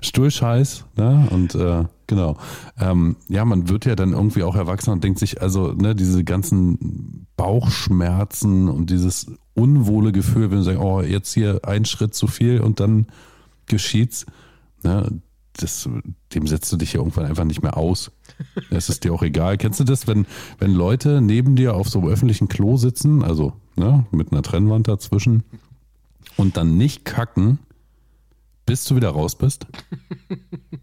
Stuhlscheiß, 0.00 0.86
ne, 0.96 1.28
und 1.30 1.54
äh, 1.54 1.84
genau. 2.06 2.36
Ähm, 2.78 3.16
ja, 3.28 3.44
man 3.44 3.68
wird 3.68 3.84
ja 3.84 3.96
dann 3.96 4.12
irgendwie 4.12 4.42
auch 4.42 4.56
erwachsen 4.56 4.90
und 4.90 5.04
denkt 5.04 5.18
sich, 5.18 5.40
also, 5.42 5.72
ne, 5.72 5.94
diese 5.94 6.24
ganzen 6.24 7.26
Bauchschmerzen 7.36 8.68
und 8.68 8.90
dieses 8.90 9.26
unwohle 9.54 10.12
Gefühl, 10.12 10.50
wenn 10.50 10.58
du 10.58 10.64
sagst, 10.64 10.80
oh, 10.80 11.00
jetzt 11.02 11.32
hier 11.32 11.60
ein 11.64 11.84
Schritt 11.84 12.14
zu 12.14 12.26
viel 12.26 12.60
und 12.60 12.80
dann 12.80 13.06
geschieht's, 13.66 14.26
ne, 14.82 15.20
das, 15.54 15.88
dem 16.34 16.46
setzt 16.46 16.72
du 16.72 16.76
dich 16.76 16.92
ja 16.92 17.00
irgendwann 17.00 17.26
einfach 17.26 17.44
nicht 17.44 17.62
mehr 17.62 17.76
aus. 17.76 18.12
Es 18.70 18.88
ist 18.88 19.04
dir 19.04 19.12
auch 19.12 19.22
egal. 19.22 19.58
Kennst 19.58 19.80
du 19.80 19.84
das, 19.84 20.06
wenn, 20.06 20.26
wenn 20.58 20.72
Leute 20.72 21.20
neben 21.20 21.56
dir 21.56 21.74
auf 21.74 21.88
so 21.88 21.98
einem 21.98 22.08
öffentlichen 22.08 22.48
Klo 22.48 22.76
sitzen, 22.76 23.22
also 23.22 23.52
ne, 23.76 24.06
mit 24.10 24.32
einer 24.32 24.42
Trennwand 24.42 24.88
dazwischen, 24.88 25.42
und 26.36 26.56
dann 26.56 26.76
nicht 26.76 27.04
kacken, 27.04 27.58
bis 28.66 28.84
du 28.84 28.94
wieder 28.94 29.10
raus 29.10 29.34
bist? 29.36 29.66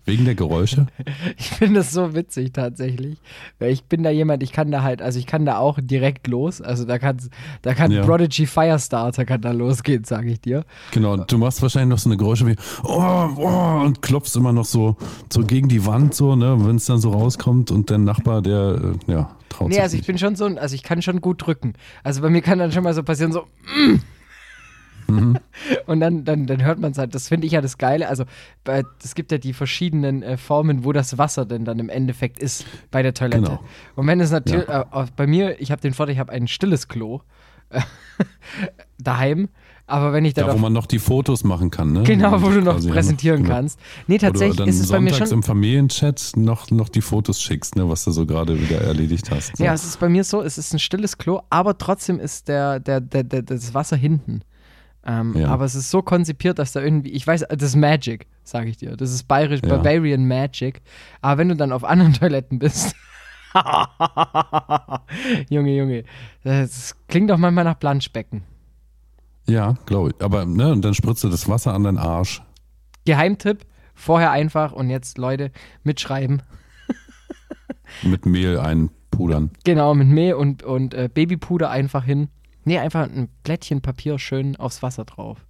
Wegen 0.03 0.25
der 0.25 0.35
Geräusche? 0.35 0.87
Ich 1.37 1.49
finde 1.51 1.79
das 1.79 1.91
so 1.91 2.13
witzig 2.15 2.51
tatsächlich. 2.53 3.17
Weil 3.59 3.71
ich 3.71 3.83
bin 3.85 4.03
da 4.03 4.09
jemand, 4.09 4.43
ich 4.43 4.51
kann 4.51 4.71
da 4.71 4.81
halt, 4.83 5.01
also 5.01 5.19
ich 5.19 5.25
kann 5.25 5.45
da 5.45 5.57
auch 5.57 5.79
direkt 5.81 6.27
los. 6.27 6.61
Also 6.61 6.83
da 6.85 6.99
kann, 6.99 7.17
da 7.61 7.73
kann 7.73 7.91
Ja. 7.91 8.03
Prodigy 8.03 8.45
Firestarter 8.45 9.23
kann 9.25 9.41
da 9.41 9.51
losgehen, 9.51 10.03
sage 10.03 10.31
ich 10.31 10.41
dir. 10.41 10.65
Genau, 10.91 11.13
und 11.13 11.31
du 11.31 11.37
machst 11.37 11.61
wahrscheinlich 11.61 11.89
noch 11.89 11.99
so 11.99 12.09
eine 12.09 12.17
Geräusche 12.17 12.45
wie 12.47 12.55
oh, 12.83 13.29
oh, 13.37 13.81
und 13.85 14.01
klopfst 14.01 14.35
immer 14.35 14.51
noch 14.53 14.65
so, 14.65 14.97
so 15.31 15.43
gegen 15.45 15.69
die 15.69 15.85
Wand, 15.85 16.13
so, 16.13 16.35
ne, 16.35 16.57
wenn 16.65 16.75
es 16.77 16.85
dann 16.85 16.99
so 16.99 17.11
rauskommt 17.11 17.71
und 17.71 17.89
der 17.89 17.99
Nachbar, 17.99 18.41
der, 18.41 18.95
äh, 19.07 19.11
ja, 19.11 19.35
traut 19.49 19.69
Nee, 19.69 19.75
sich 19.75 19.83
also 19.83 19.95
ich 19.95 20.01
nicht. 20.01 20.07
bin 20.07 20.17
schon 20.17 20.35
so, 20.35 20.45
also 20.45 20.75
ich 20.75 20.83
kann 20.83 21.01
schon 21.01 21.21
gut 21.21 21.45
drücken. 21.45 21.73
Also 22.03 22.21
bei 22.21 22.29
mir 22.29 22.41
kann 22.41 22.59
dann 22.59 22.71
schon 22.71 22.83
mal 22.83 22.93
so 22.93 23.03
passieren, 23.03 23.31
so. 23.31 23.41
mm. 23.41 23.99
Mhm. 25.07 25.37
Und 25.85 25.99
dann, 25.99 26.23
dann, 26.25 26.45
dann 26.47 26.63
hört 26.63 26.79
man 26.79 26.91
es 26.91 26.97
halt. 26.97 27.15
Das 27.15 27.27
finde 27.27 27.47
ich 27.47 27.53
ja 27.53 27.61
das 27.61 27.77
Geile. 27.77 28.07
Also 28.07 28.25
es 29.03 29.15
gibt 29.15 29.31
ja 29.31 29.37
die 29.37 29.53
verschiedenen 29.53 30.23
äh, 30.23 30.37
Formen, 30.37 30.83
wo 30.83 30.91
das 30.91 31.17
Wasser 31.17 31.45
denn 31.45 31.65
dann 31.65 31.79
im 31.79 31.89
Endeffekt 31.89 32.39
ist 32.39 32.65
bei 32.91 33.01
der 33.01 33.13
Toilette. 33.13 33.43
Genau. 33.43 33.63
Und 33.95 34.07
wenn 34.07 34.19
es 34.19 34.31
natürlich, 34.31 34.67
äh, 34.67 34.83
auch 34.91 35.09
bei 35.11 35.27
mir, 35.27 35.59
ich 35.61 35.71
habe 35.71 35.81
den 35.81 35.93
Vorteil, 35.93 36.13
ich 36.13 36.19
habe 36.19 36.31
ein 36.31 36.47
stilles 36.47 36.87
Klo 36.87 37.21
äh, 37.69 37.81
daheim. 38.97 39.49
Aber 39.89 40.11
wenn 40.11 40.25
ich 40.25 40.33
Da, 40.33 40.45
wo 40.47 40.51
auf, 40.51 40.59
man 40.59 40.73
noch 40.73 40.85
die 40.85 40.99
Fotos 40.99 41.45
machen 41.45 41.71
kann, 41.71 41.93
ne? 41.93 42.03
genau, 42.03 42.41
wo 42.41 42.49
du 42.49 42.61
noch 42.61 42.73
quasi, 42.73 42.89
präsentieren 42.89 43.43
genau. 43.43 43.55
kannst. 43.55 43.79
Nee, 44.07 44.17
tatsächlich 44.17 44.67
ist 44.67 44.81
es 44.81 44.91
bei 44.91 44.99
mir 44.99 45.13
schon. 45.13 45.29
im 45.29 45.43
Familienchat 45.43 46.33
noch, 46.35 46.69
noch 46.71 46.89
die 46.89 46.99
Fotos 46.99 47.41
schickst, 47.41 47.77
ne, 47.77 47.87
was 47.87 48.03
du 48.03 48.11
so 48.11 48.25
gerade 48.25 48.59
wieder 48.59 48.81
erledigt 48.81 49.31
hast. 49.31 49.55
So. 49.55 49.63
Ja, 49.63 49.73
es 49.73 49.85
ist 49.85 50.01
bei 50.01 50.09
mir 50.09 50.25
so, 50.25 50.41
es 50.41 50.57
ist 50.57 50.73
ein 50.73 50.79
stilles 50.79 51.17
Klo, 51.17 51.39
aber 51.49 51.77
trotzdem 51.77 52.19
ist 52.19 52.49
der, 52.49 52.81
der, 52.81 52.99
der, 52.99 53.23
der 53.23 53.43
das 53.43 53.73
Wasser 53.73 53.95
hinten. 53.95 54.41
Ähm, 55.07 55.33
Ja. 55.37 55.47
Aber 55.49 55.65
es 55.65 55.73
ist 55.73 55.89
so 55.89 56.01
konzipiert, 56.01 56.59
dass 56.59 56.73
da 56.73 56.81
irgendwie, 56.81 57.11
ich 57.11 57.25
weiß, 57.25 57.45
das 57.49 57.63
ist 57.69 57.75
Magic, 57.75 58.27
sage 58.43 58.69
ich 58.69 58.77
dir. 58.77 58.95
Das 58.97 59.11
ist 59.11 59.23
bayerisch, 59.23 59.61
Ja. 59.63 59.69
Barbarian 59.69 60.27
Magic. 60.27 60.81
Aber 61.21 61.37
wenn 61.39 61.49
du 61.49 61.55
dann 61.55 61.71
auf 61.71 61.83
anderen 61.83 62.13
Toiletten 62.19 62.59
bist, 62.59 62.93
Junge, 65.49 65.75
Junge, 65.75 66.03
das 66.43 66.95
klingt 67.07 67.29
doch 67.29 67.37
manchmal 67.37 67.63
nach 67.63 67.79
Planschbecken. 67.79 68.43
Ja, 69.47 69.75
glaube 69.85 70.09
ich. 70.11 70.23
Aber 70.23 70.45
ne, 70.45 70.71
und 70.73 70.83
dann 70.83 70.93
spritzt 70.93 71.23
du 71.23 71.29
das 71.29 71.47
Wasser 71.47 71.73
an 71.73 71.83
deinen 71.83 71.97
Arsch. 71.97 72.41
Geheimtipp, 73.05 73.65
vorher 73.95 74.31
einfach 74.31 74.73
und 74.73 74.89
jetzt 74.89 75.17
Leute 75.17 75.51
mitschreiben. 75.83 76.41
Mit 78.03 78.25
Mehl 78.25 78.59
einpudern. 78.59 79.51
Genau, 79.63 79.95
mit 79.95 80.07
Mehl 80.09 80.33
und, 80.33 80.63
und 80.63 80.93
äh, 80.93 81.09
Babypuder 81.11 81.69
einfach 81.69 82.03
hin. 82.03 82.27
Nee, 82.67 82.79
einfach 82.79 83.03
ein 83.09 83.29
Blättchen 83.43 83.81
Papier 83.81 84.19
schön 84.19 84.57
aufs 84.57 84.83
Wasser 84.83 85.05
drauf. 85.05 85.45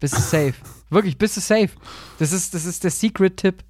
Bist 0.00 0.16
du 0.16 0.20
safe. 0.20 0.54
Wirklich, 0.90 1.18
bist 1.18 1.36
du 1.36 1.42
safe. 1.42 1.68
Das 2.18 2.32
ist, 2.32 2.54
das 2.54 2.64
ist 2.64 2.84
der 2.84 2.90
Secret-Tipp. 2.90 3.62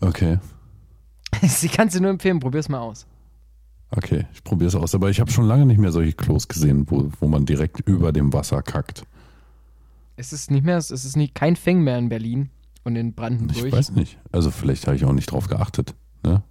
Okay, 0.00 0.38
Sie 1.42 1.68
kannst 1.68 1.96
du 1.96 2.00
nur 2.00 2.10
empfehlen, 2.10 2.40
probier's 2.40 2.68
mal 2.68 2.80
aus. 2.80 3.06
okay, 3.90 4.26
ich 4.34 4.44
probiere 4.44 4.68
es 4.68 4.74
aus. 4.74 4.94
Aber 4.94 5.08
ich 5.10 5.20
habe 5.20 5.30
schon 5.30 5.46
lange 5.46 5.64
nicht 5.64 5.78
mehr 5.78 5.92
solche 5.92 6.12
Klos 6.12 6.46
gesehen, 6.48 6.84
wo, 6.90 7.10
wo 7.20 7.26
man 7.28 7.46
direkt 7.46 7.80
über 7.80 8.12
dem 8.12 8.32
Wasser 8.32 8.62
kackt. 8.62 9.04
Es 10.16 10.32
ist 10.34 10.50
nicht 10.50 10.64
mehr, 10.64 10.76
es 10.76 10.90
ist 10.90 11.16
nicht, 11.16 11.34
kein 11.34 11.56
Feng 11.56 11.82
mehr 11.82 11.96
in 11.98 12.08
Berlin 12.10 12.50
und 12.84 12.96
in 12.96 13.08
Ich 13.10 13.16
Brandenburg. 13.16 13.72
weiß 13.72 13.92
nicht. 13.92 14.18
Also 14.32 14.50
vielleicht 14.50 14.86
habe 14.86 14.96
ich 14.96 15.04
auch 15.06 15.12
nicht 15.14 15.30
drauf 15.30 15.46
geachtet. 15.48 15.94
Ne? 16.22 16.42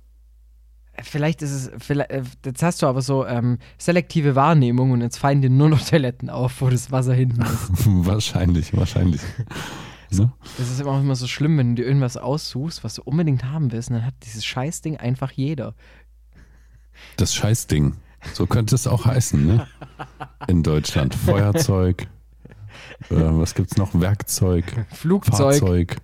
Vielleicht 1.04 1.42
ist 1.42 1.52
es, 1.52 1.72
vielleicht, 1.78 2.12
äh, 2.12 2.24
jetzt 2.46 2.64
hast 2.64 2.82
du 2.82 2.88
aber 2.88 3.02
so 3.02 3.26
ähm, 3.26 3.58
selektive 3.78 4.36
Wahrnehmung 4.36 4.92
und 4.92 5.02
jetzt 5.02 5.18
fallen 5.18 5.42
dir 5.42 5.50
nur 5.50 5.70
noch 5.70 5.82
Toiletten 5.90 6.30
auf, 6.30 6.62
wo 6.62 6.70
das 6.70 6.92
Wasser 6.92 7.14
hinten 7.14 7.42
ist. 7.42 7.70
wahrscheinlich, 7.86 8.76
wahrscheinlich. 8.76 9.22
Ne? 10.12 10.32
Das 10.58 10.72
ist 10.72 10.82
immer 10.82 11.00
immer 11.00 11.16
so 11.16 11.28
schlimm, 11.28 11.60
wenn 11.60 11.76
du 11.76 11.84
dir 11.84 11.88
irgendwas 11.88 12.18
aussuchst, 12.18 12.84
was 12.84 12.96
du 12.96 13.04
unbedingt 13.04 13.44
haben 13.44 13.72
willst, 13.72 13.92
und 13.92 13.98
dann 13.98 14.08
hat 14.08 14.16
dieses 14.24 14.44
Scheißding 14.44 14.98
einfach 14.98 15.30
jeder. 15.30 15.76
Das 17.18 17.36
Scheißding. 17.36 17.96
So 18.34 18.48
könnte 18.48 18.74
es 18.74 18.88
auch 18.88 19.06
heißen, 19.06 19.46
ne? 19.46 19.68
In 20.48 20.64
Deutschland. 20.64 21.14
Feuerzeug. 21.14 22.08
Äh, 23.10 23.16
was 23.18 23.56
gibt's 23.56 23.78
noch? 23.78 23.94
Werkzeug, 23.94 24.86
Flugzeug. 24.92 25.60
Fahrzeug, 25.60 25.98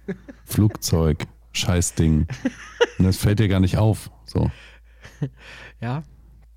Flugzeug, 0.45 1.25
Scheißding. 1.51 2.27
Und 2.99 3.05
das 3.05 3.17
fällt 3.17 3.39
dir 3.39 3.47
gar 3.47 3.59
nicht 3.59 3.77
auf. 3.77 4.11
So. 4.25 4.51
Ja. 5.81 6.03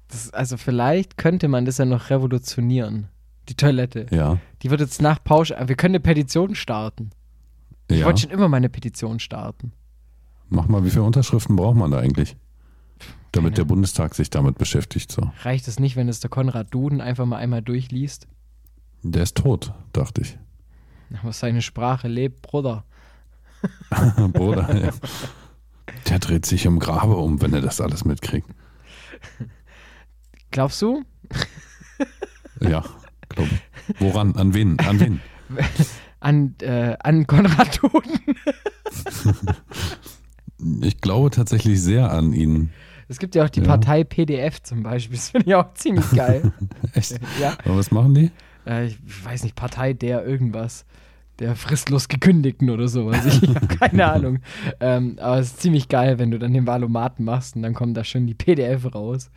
Das, 0.08 0.30
also 0.32 0.56
vielleicht 0.56 1.18
könnte 1.18 1.48
man 1.48 1.66
das 1.66 1.76
ja 1.76 1.84
noch 1.84 2.08
revolutionieren. 2.08 3.08
Die 3.48 3.54
Toilette. 3.54 4.06
Ja. 4.10 4.38
Die 4.62 4.70
wird 4.70 4.80
jetzt 4.80 5.02
nach 5.02 5.22
Pausch. 5.22 5.50
Wir 5.50 5.76
können 5.76 5.96
eine 5.96 6.00
Petition 6.00 6.54
starten. 6.54 7.10
Ich 7.88 8.00
ja. 8.00 8.06
wollte 8.06 8.22
schon 8.22 8.30
immer 8.30 8.48
mal 8.48 8.56
eine 8.58 8.70
Petition 8.70 9.20
starten. 9.20 9.72
Mach 10.48 10.66
mal, 10.66 10.84
wie 10.84 10.90
viele 10.90 11.02
Unterschriften 11.02 11.56
braucht 11.56 11.76
man 11.76 11.90
da 11.90 11.98
eigentlich? 11.98 12.36
Damit 13.32 13.50
Keine 13.50 13.56
der 13.56 13.64
Bundestag 13.64 14.14
sich 14.14 14.30
damit 14.30 14.56
beschäftigt. 14.56 15.12
So. 15.12 15.30
Reicht 15.42 15.68
es 15.68 15.78
nicht, 15.78 15.96
wenn 15.96 16.08
es 16.08 16.20
der 16.20 16.30
Konrad 16.30 16.72
Duden 16.72 17.00
einfach 17.00 17.26
mal 17.26 17.36
einmal 17.36 17.62
durchliest? 17.62 18.26
Der 19.02 19.22
ist 19.22 19.36
tot, 19.36 19.72
dachte 19.92 20.22
ich. 20.22 20.38
Aber 21.22 21.32
seine 21.32 21.62
Sprache 21.62 22.08
lebt, 22.08 22.42
Bruder. 22.42 22.84
Bruder, 24.32 24.74
ja. 24.76 24.92
Der 26.08 26.18
dreht 26.18 26.46
sich 26.46 26.64
im 26.64 26.78
Grabe 26.78 27.16
um, 27.16 27.40
wenn 27.42 27.52
er 27.52 27.60
das 27.60 27.80
alles 27.80 28.04
mitkriegt. 28.04 28.48
Glaubst 30.50 30.80
du? 30.82 31.04
Ja, 32.60 32.84
glaube 33.28 33.50
ich. 33.52 34.00
Woran? 34.00 34.34
An 34.36 34.54
wen? 34.54 34.78
An 34.80 35.00
wen? 35.00 35.20
An, 36.20 36.56
äh, 36.62 36.96
an 37.00 37.26
Konrad 37.26 37.80
Duden. 37.82 38.18
Ich 40.82 41.00
glaube 41.00 41.30
tatsächlich 41.30 41.80
sehr 41.80 42.10
an 42.10 42.32
ihn. 42.32 42.70
Es 43.06 43.20
gibt 43.20 43.36
ja 43.36 43.44
auch 43.44 43.48
die 43.48 43.60
Ja. 43.60 43.66
Partei 43.66 44.02
PDF 44.02 44.60
zum 44.60 44.82
Beispiel. 44.82 45.16
Das 45.16 45.28
finde 45.30 45.46
ich 45.46 45.54
auch 45.54 45.72
ziemlich 45.74 46.10
geil. 46.10 46.52
Echt? 46.94 47.20
ja. 47.40 47.56
Aber 47.64 47.76
was 47.76 47.92
machen 47.92 48.12
die? 48.14 48.32
Äh, 48.66 48.86
ich 48.86 48.98
weiß 49.24 49.44
nicht, 49.44 49.54
Partei 49.54 49.92
der 49.92 50.26
irgendwas. 50.26 50.84
Der 51.38 51.54
fristlos 51.54 52.08
gekündigten 52.08 52.68
oder 52.70 52.88
sowas. 52.88 53.24
Ich 53.26 53.48
habe 53.54 53.66
keine 53.78 54.10
Ahnung. 54.10 54.38
Ähm, 54.80 55.16
aber 55.20 55.38
es 55.38 55.48
ist 55.52 55.60
ziemlich 55.62 55.88
geil, 55.88 56.18
wenn 56.18 56.30
du 56.32 56.38
dann 56.38 56.52
den 56.52 56.66
Valomaten 56.66 57.24
machst 57.24 57.54
und 57.54 57.62
dann 57.62 57.74
kommt 57.74 57.96
da 57.96 58.02
schon 58.04 58.26
die 58.26 58.34
PDF 58.34 58.92
raus. 58.94 59.30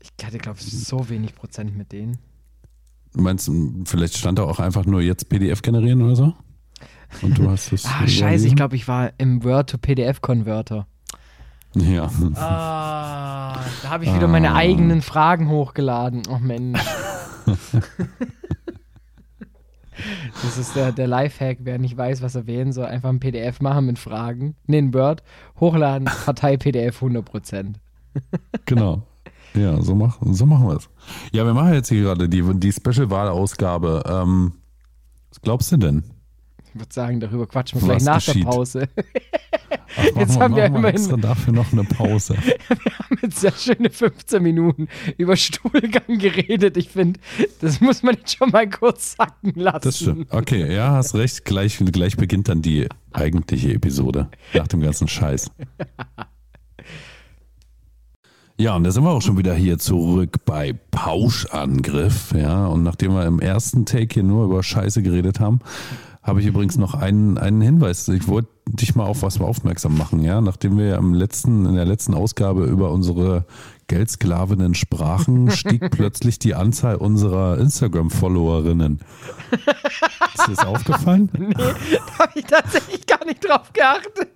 Ich 0.00 0.24
hatte, 0.24 0.38
glaube 0.38 0.58
ich, 0.60 0.66
so 0.70 1.08
wenig 1.08 1.34
Prozent 1.34 1.76
mit 1.76 1.90
denen. 1.90 2.18
Du 3.12 3.22
meinst, 3.22 3.50
vielleicht 3.86 4.16
stand 4.16 4.38
da 4.38 4.44
auch 4.44 4.60
einfach 4.60 4.84
nur 4.86 5.00
jetzt 5.00 5.28
PDF 5.28 5.62
generieren 5.62 6.02
oder 6.02 6.14
so? 6.14 6.34
Und 7.22 7.38
du 7.38 7.50
hast 7.50 7.72
es. 7.72 7.84
Ah, 7.88 8.06
scheiße, 8.06 8.46
ich 8.46 8.54
glaube, 8.54 8.76
ich 8.76 8.86
war 8.86 9.10
im 9.18 9.42
Word-to-PDF-Converter. 9.42 10.86
Ja. 11.74 12.10
Ah, 12.34 13.60
da 13.82 13.90
habe 13.90 14.04
ich 14.04 14.14
wieder 14.14 14.28
meine 14.28 14.52
Ah. 14.52 14.56
eigenen 14.56 15.02
Fragen 15.02 15.48
hochgeladen. 15.48 16.22
Oh 16.30 16.38
Mensch. 16.38 16.80
Das 20.42 20.58
ist 20.58 20.76
der, 20.76 20.92
der 20.92 21.06
Lifehack, 21.06 21.58
wer 21.62 21.78
nicht 21.78 21.96
weiß, 21.96 22.22
was 22.22 22.34
er 22.34 22.46
wählen 22.46 22.72
soll, 22.72 22.86
einfach 22.86 23.08
ein 23.08 23.20
PDF 23.20 23.60
machen 23.60 23.86
mit 23.86 23.98
Fragen, 23.98 24.54
nee, 24.66 24.78
ein 24.78 24.92
Word, 24.92 25.22
hochladen, 25.58 26.06
Partei 26.24 26.56
PDF 26.56 27.02
100%. 27.02 27.74
Genau. 28.66 29.02
Ja, 29.54 29.80
so, 29.80 29.94
mach, 29.94 30.18
so 30.22 30.44
machen 30.44 30.66
wir 30.68 30.76
es. 30.76 30.88
Ja, 31.32 31.46
wir 31.46 31.54
machen 31.54 31.72
jetzt 31.72 31.88
hier 31.88 32.02
gerade 32.02 32.28
die, 32.28 32.42
die 32.58 32.72
Special-Wahlausgabe. 32.72 34.02
Ähm, 34.06 34.52
was 35.30 35.40
glaubst 35.40 35.72
du 35.72 35.76
denn? 35.78 36.04
Ich 36.68 36.74
würde 36.74 36.92
sagen, 36.92 37.20
darüber 37.20 37.46
quatschen 37.46 37.80
wir 37.80 37.88
Was 37.88 38.02
gleich 38.02 38.04
nach 38.04 38.24
geschieht? 38.24 38.44
der 38.44 38.50
Pause. 38.50 38.88
Ach, 39.70 40.04
Jetzt 40.20 40.38
haben 40.38 40.54
wir 40.56 40.64
immerhin- 40.66 40.96
extra 40.96 41.16
dafür 41.16 41.52
noch 41.52 41.72
eine 41.72 41.84
Pause. 41.84 42.34
Wir 42.68 42.98
haben 42.98 43.18
jetzt 43.22 43.40
sehr 43.40 43.52
schöne 43.52 43.90
15 43.90 44.42
Minuten 44.42 44.88
über 45.16 45.36
Stuhlgang 45.36 46.18
geredet. 46.18 46.76
Ich 46.76 46.90
finde, 46.90 47.18
das 47.60 47.80
muss 47.80 48.02
man 48.02 48.14
jetzt 48.14 48.36
schon 48.36 48.50
mal 48.50 48.68
kurz 48.68 49.16
sacken 49.16 49.52
lassen. 49.54 49.80
Das 49.82 49.98
stimmt. 49.98 50.32
Okay, 50.32 50.72
ja, 50.74 50.92
hast 50.92 51.14
recht. 51.14 51.44
Gleich, 51.44 51.78
gleich 51.78 52.16
beginnt 52.16 52.48
dann 52.48 52.62
die 52.62 52.88
eigentliche 53.12 53.72
Episode 53.72 54.28
nach 54.54 54.68
dem 54.68 54.80
ganzen 54.80 55.08
Scheiß. 55.08 55.50
Ja, 58.58 58.74
und 58.74 58.84
da 58.84 58.90
sind 58.90 59.04
wir 59.04 59.10
auch 59.10 59.20
schon 59.20 59.36
wieder 59.36 59.54
hier 59.54 59.76
zurück 59.78 60.46
bei 60.46 60.72
Pauschangriff. 60.90 62.32
Ja, 62.34 62.66
und 62.68 62.84
nachdem 62.84 63.12
wir 63.12 63.26
im 63.26 63.38
ersten 63.38 63.84
Take 63.84 64.14
hier 64.14 64.22
nur 64.22 64.46
über 64.46 64.62
Scheiße 64.62 65.02
geredet 65.02 65.40
haben, 65.40 65.60
habe 66.26 66.40
ich 66.40 66.46
übrigens 66.46 66.76
noch 66.76 66.94
einen, 66.94 67.38
einen 67.38 67.60
Hinweis. 67.60 68.08
Ich 68.08 68.26
wollte 68.26 68.48
dich 68.68 68.96
mal 68.96 69.04
auf 69.04 69.22
was 69.22 69.40
aufmerksam 69.40 69.96
machen. 69.96 70.20
Ja, 70.22 70.40
nachdem 70.40 70.76
wir 70.76 70.98
am 70.98 71.14
letzten, 71.14 71.66
in 71.66 71.76
der 71.76 71.84
letzten 71.84 72.14
Ausgabe 72.14 72.64
über 72.64 72.90
unsere 72.90 73.44
Geldsklavinnen 73.86 74.74
sprachen, 74.74 75.50
stieg 75.52 75.88
plötzlich 75.92 76.40
die 76.40 76.56
Anzahl 76.56 76.96
unserer 76.96 77.58
Instagram-Followerinnen. 77.58 79.00
Ist 80.34 80.48
dir 80.48 80.54
das 80.56 80.66
aufgefallen? 80.66 81.30
Da 81.56 82.24
habe 82.24 82.32
ich 82.34 82.44
tatsächlich 82.44 83.06
gar 83.06 83.24
nicht 83.24 83.46
drauf 83.46 83.72
geachtet. 83.72 84.30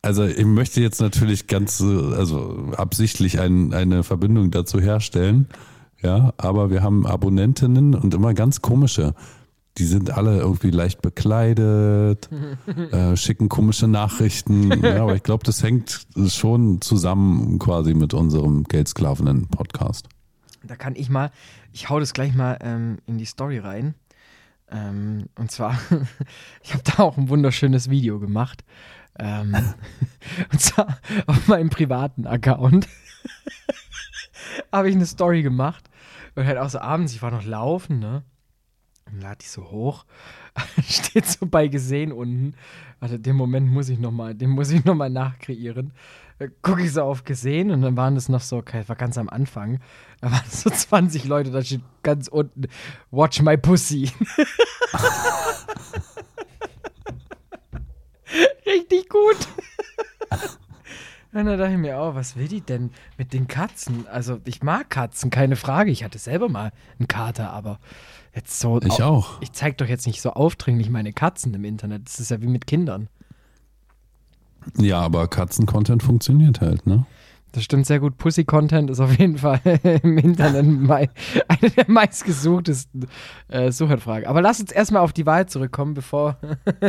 Also 0.00 0.24
ich 0.24 0.44
möchte 0.44 0.80
jetzt 0.80 1.00
natürlich 1.00 1.46
ganz, 1.46 1.80
also 1.82 2.70
absichtlich 2.76 3.38
ein, 3.38 3.74
eine 3.74 4.02
Verbindung 4.02 4.50
dazu 4.50 4.80
herstellen. 4.80 5.48
Ja, 6.02 6.32
aber 6.38 6.70
wir 6.70 6.82
haben 6.82 7.06
Abonnentinnen 7.06 7.94
und 7.94 8.14
immer 8.14 8.34
ganz 8.34 8.62
komische. 8.62 9.14
Die 9.78 9.84
sind 9.84 10.10
alle 10.10 10.38
irgendwie 10.38 10.70
leicht 10.70 11.00
bekleidet, 11.00 12.28
äh, 12.92 13.16
schicken 13.16 13.48
komische 13.48 13.88
Nachrichten. 13.88 14.82
Ja, 14.82 15.02
aber 15.02 15.14
ich 15.14 15.22
glaube, 15.22 15.44
das 15.44 15.62
hängt 15.62 16.06
schon 16.28 16.80
zusammen 16.82 17.58
quasi 17.58 17.94
mit 17.94 18.12
unserem 18.12 18.64
Geldsklavenen-Podcast. 18.64 20.08
Da 20.62 20.76
kann 20.76 20.94
ich 20.94 21.08
mal, 21.08 21.30
ich 21.72 21.88
hau 21.88 21.98
das 21.98 22.12
gleich 22.12 22.34
mal 22.34 22.58
ähm, 22.60 22.98
in 23.06 23.18
die 23.18 23.24
Story 23.24 23.58
rein. 23.58 23.94
Ähm, 24.70 25.26
und 25.36 25.50
zwar, 25.50 25.78
ich 26.62 26.74
habe 26.74 26.82
da 26.84 27.02
auch 27.02 27.16
ein 27.16 27.28
wunderschönes 27.28 27.90
Video 27.90 28.20
gemacht. 28.20 28.64
Ähm, 29.18 29.56
und 30.52 30.60
zwar 30.60 30.98
auf 31.26 31.48
meinem 31.48 31.70
privaten 31.70 32.26
Account 32.26 32.88
habe 34.72 34.88
ich 34.88 34.94
eine 34.94 35.06
Story 35.06 35.42
gemacht. 35.42 35.88
Und 36.34 36.46
halt 36.46 36.58
auch 36.58 36.70
so 36.70 36.78
abends, 36.78 37.12
ich 37.12 37.22
war 37.22 37.30
noch 37.30 37.44
laufen, 37.44 37.98
ne? 37.98 38.22
Und 39.12 39.20
lade 39.20 39.38
ich 39.42 39.50
so 39.50 39.70
hoch. 39.70 40.04
Steht 40.88 41.26
so 41.26 41.46
bei 41.46 41.68
gesehen 41.68 42.12
unten. 42.12 42.54
Warte, 43.00 43.18
den 43.18 43.36
Moment 43.36 43.68
muss 43.70 43.88
ich 43.88 43.98
noch 43.98 44.10
mal, 44.10 44.34
den 44.34 44.50
muss 44.50 44.70
ich 44.70 44.84
noch 44.84 44.94
mal 44.94 45.10
nachkreieren. 45.10 45.92
Gucke 46.62 46.82
ich 46.82 46.92
so 46.92 47.02
auf 47.02 47.24
gesehen 47.24 47.70
und 47.70 47.82
dann 47.82 47.96
waren 47.96 48.16
das 48.16 48.28
noch 48.28 48.40
so, 48.40 48.56
okay, 48.56 48.82
war 48.88 48.96
ganz 48.96 49.16
am 49.18 49.28
Anfang. 49.28 49.80
Da 50.20 50.32
waren 50.32 50.48
so 50.48 50.70
20 50.74 51.24
Leute, 51.24 51.50
da 51.50 51.62
steht 51.62 51.82
ganz 52.02 52.26
unten, 52.28 52.64
watch 53.10 53.42
my 53.42 53.56
pussy. 53.56 54.10
Richtig 58.66 59.08
gut. 59.08 59.36
Und 61.32 61.46
dann 61.46 61.58
dachte 61.58 61.72
ich 61.72 61.78
mir, 61.78 61.96
oh, 61.96 62.14
was 62.14 62.36
will 62.36 62.46
die 62.46 62.60
denn 62.60 62.90
mit 63.16 63.32
den 63.32 63.48
Katzen? 63.48 64.06
Also, 64.06 64.40
ich 64.44 64.62
mag 64.62 64.90
Katzen, 64.90 65.30
keine 65.30 65.56
Frage. 65.56 65.90
Ich 65.90 66.04
hatte 66.04 66.18
selber 66.18 66.50
mal 66.50 66.72
einen 66.98 67.08
Kater, 67.08 67.50
aber 67.50 67.78
jetzt 68.34 68.58
so. 68.58 68.80
Ich 68.82 69.02
auch. 69.02 69.40
Ich 69.40 69.52
zeig 69.52 69.78
doch 69.78 69.86
jetzt 69.86 70.06
nicht 70.06 70.20
so 70.20 70.30
aufdringlich 70.30 70.90
meine 70.90 71.12
Katzen 71.12 71.54
im 71.54 71.64
Internet. 71.64 72.06
Das 72.06 72.20
ist 72.20 72.30
ja 72.30 72.40
wie 72.42 72.46
mit 72.48 72.66
Kindern. 72.66 73.08
Ja, 74.78 75.00
aber 75.00 75.28
Katzen-Content 75.28 76.02
funktioniert 76.02 76.60
halt, 76.60 76.86
ne? 76.86 77.04
Das 77.52 77.64
stimmt 77.64 77.86
sehr 77.86 78.00
gut. 78.00 78.16
Pussy-Content 78.16 78.88
ist 78.90 79.00
auf 79.00 79.18
jeden 79.18 79.36
Fall 79.38 79.60
im 80.02 80.16
Internet 80.18 80.64
eine 80.64 81.70
der 81.70 81.84
meistgesuchtesten 81.90 83.06
äh, 83.48 83.70
Suchanfragen. 83.70 84.26
Aber 84.26 84.40
lass 84.40 84.60
uns 84.60 84.72
erstmal 84.72 85.02
auf 85.02 85.12
die 85.12 85.26
Wahl 85.26 85.46
zurückkommen, 85.46 85.92
bevor 85.94 86.38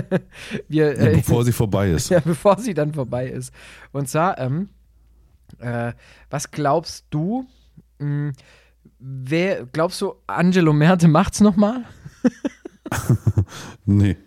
wir. 0.70 0.98
Äh, 0.98 1.16
Bevor 1.18 1.44
sie 1.44 1.52
vorbei 1.52 1.90
ist. 1.90 2.10
ja, 2.12 2.20
bevor 2.22 2.58
sie 2.60 2.74
dann 2.74 2.94
vorbei 2.94 3.28
ist. 3.28 3.54
Und 3.92 4.08
zwar, 4.08 4.38
ähm, 4.40 4.70
äh, 5.60 5.92
was 6.30 6.50
glaubst 6.50 7.06
du, 7.10 7.46
mh, 8.00 8.32
wer, 9.00 9.66
glaubst 9.66 10.02
du, 10.02 10.14
Angelo 10.28 10.74
Merte 10.74 11.08
macht's 11.08 11.42
nochmal? 11.42 11.84
Nee. 13.86 14.18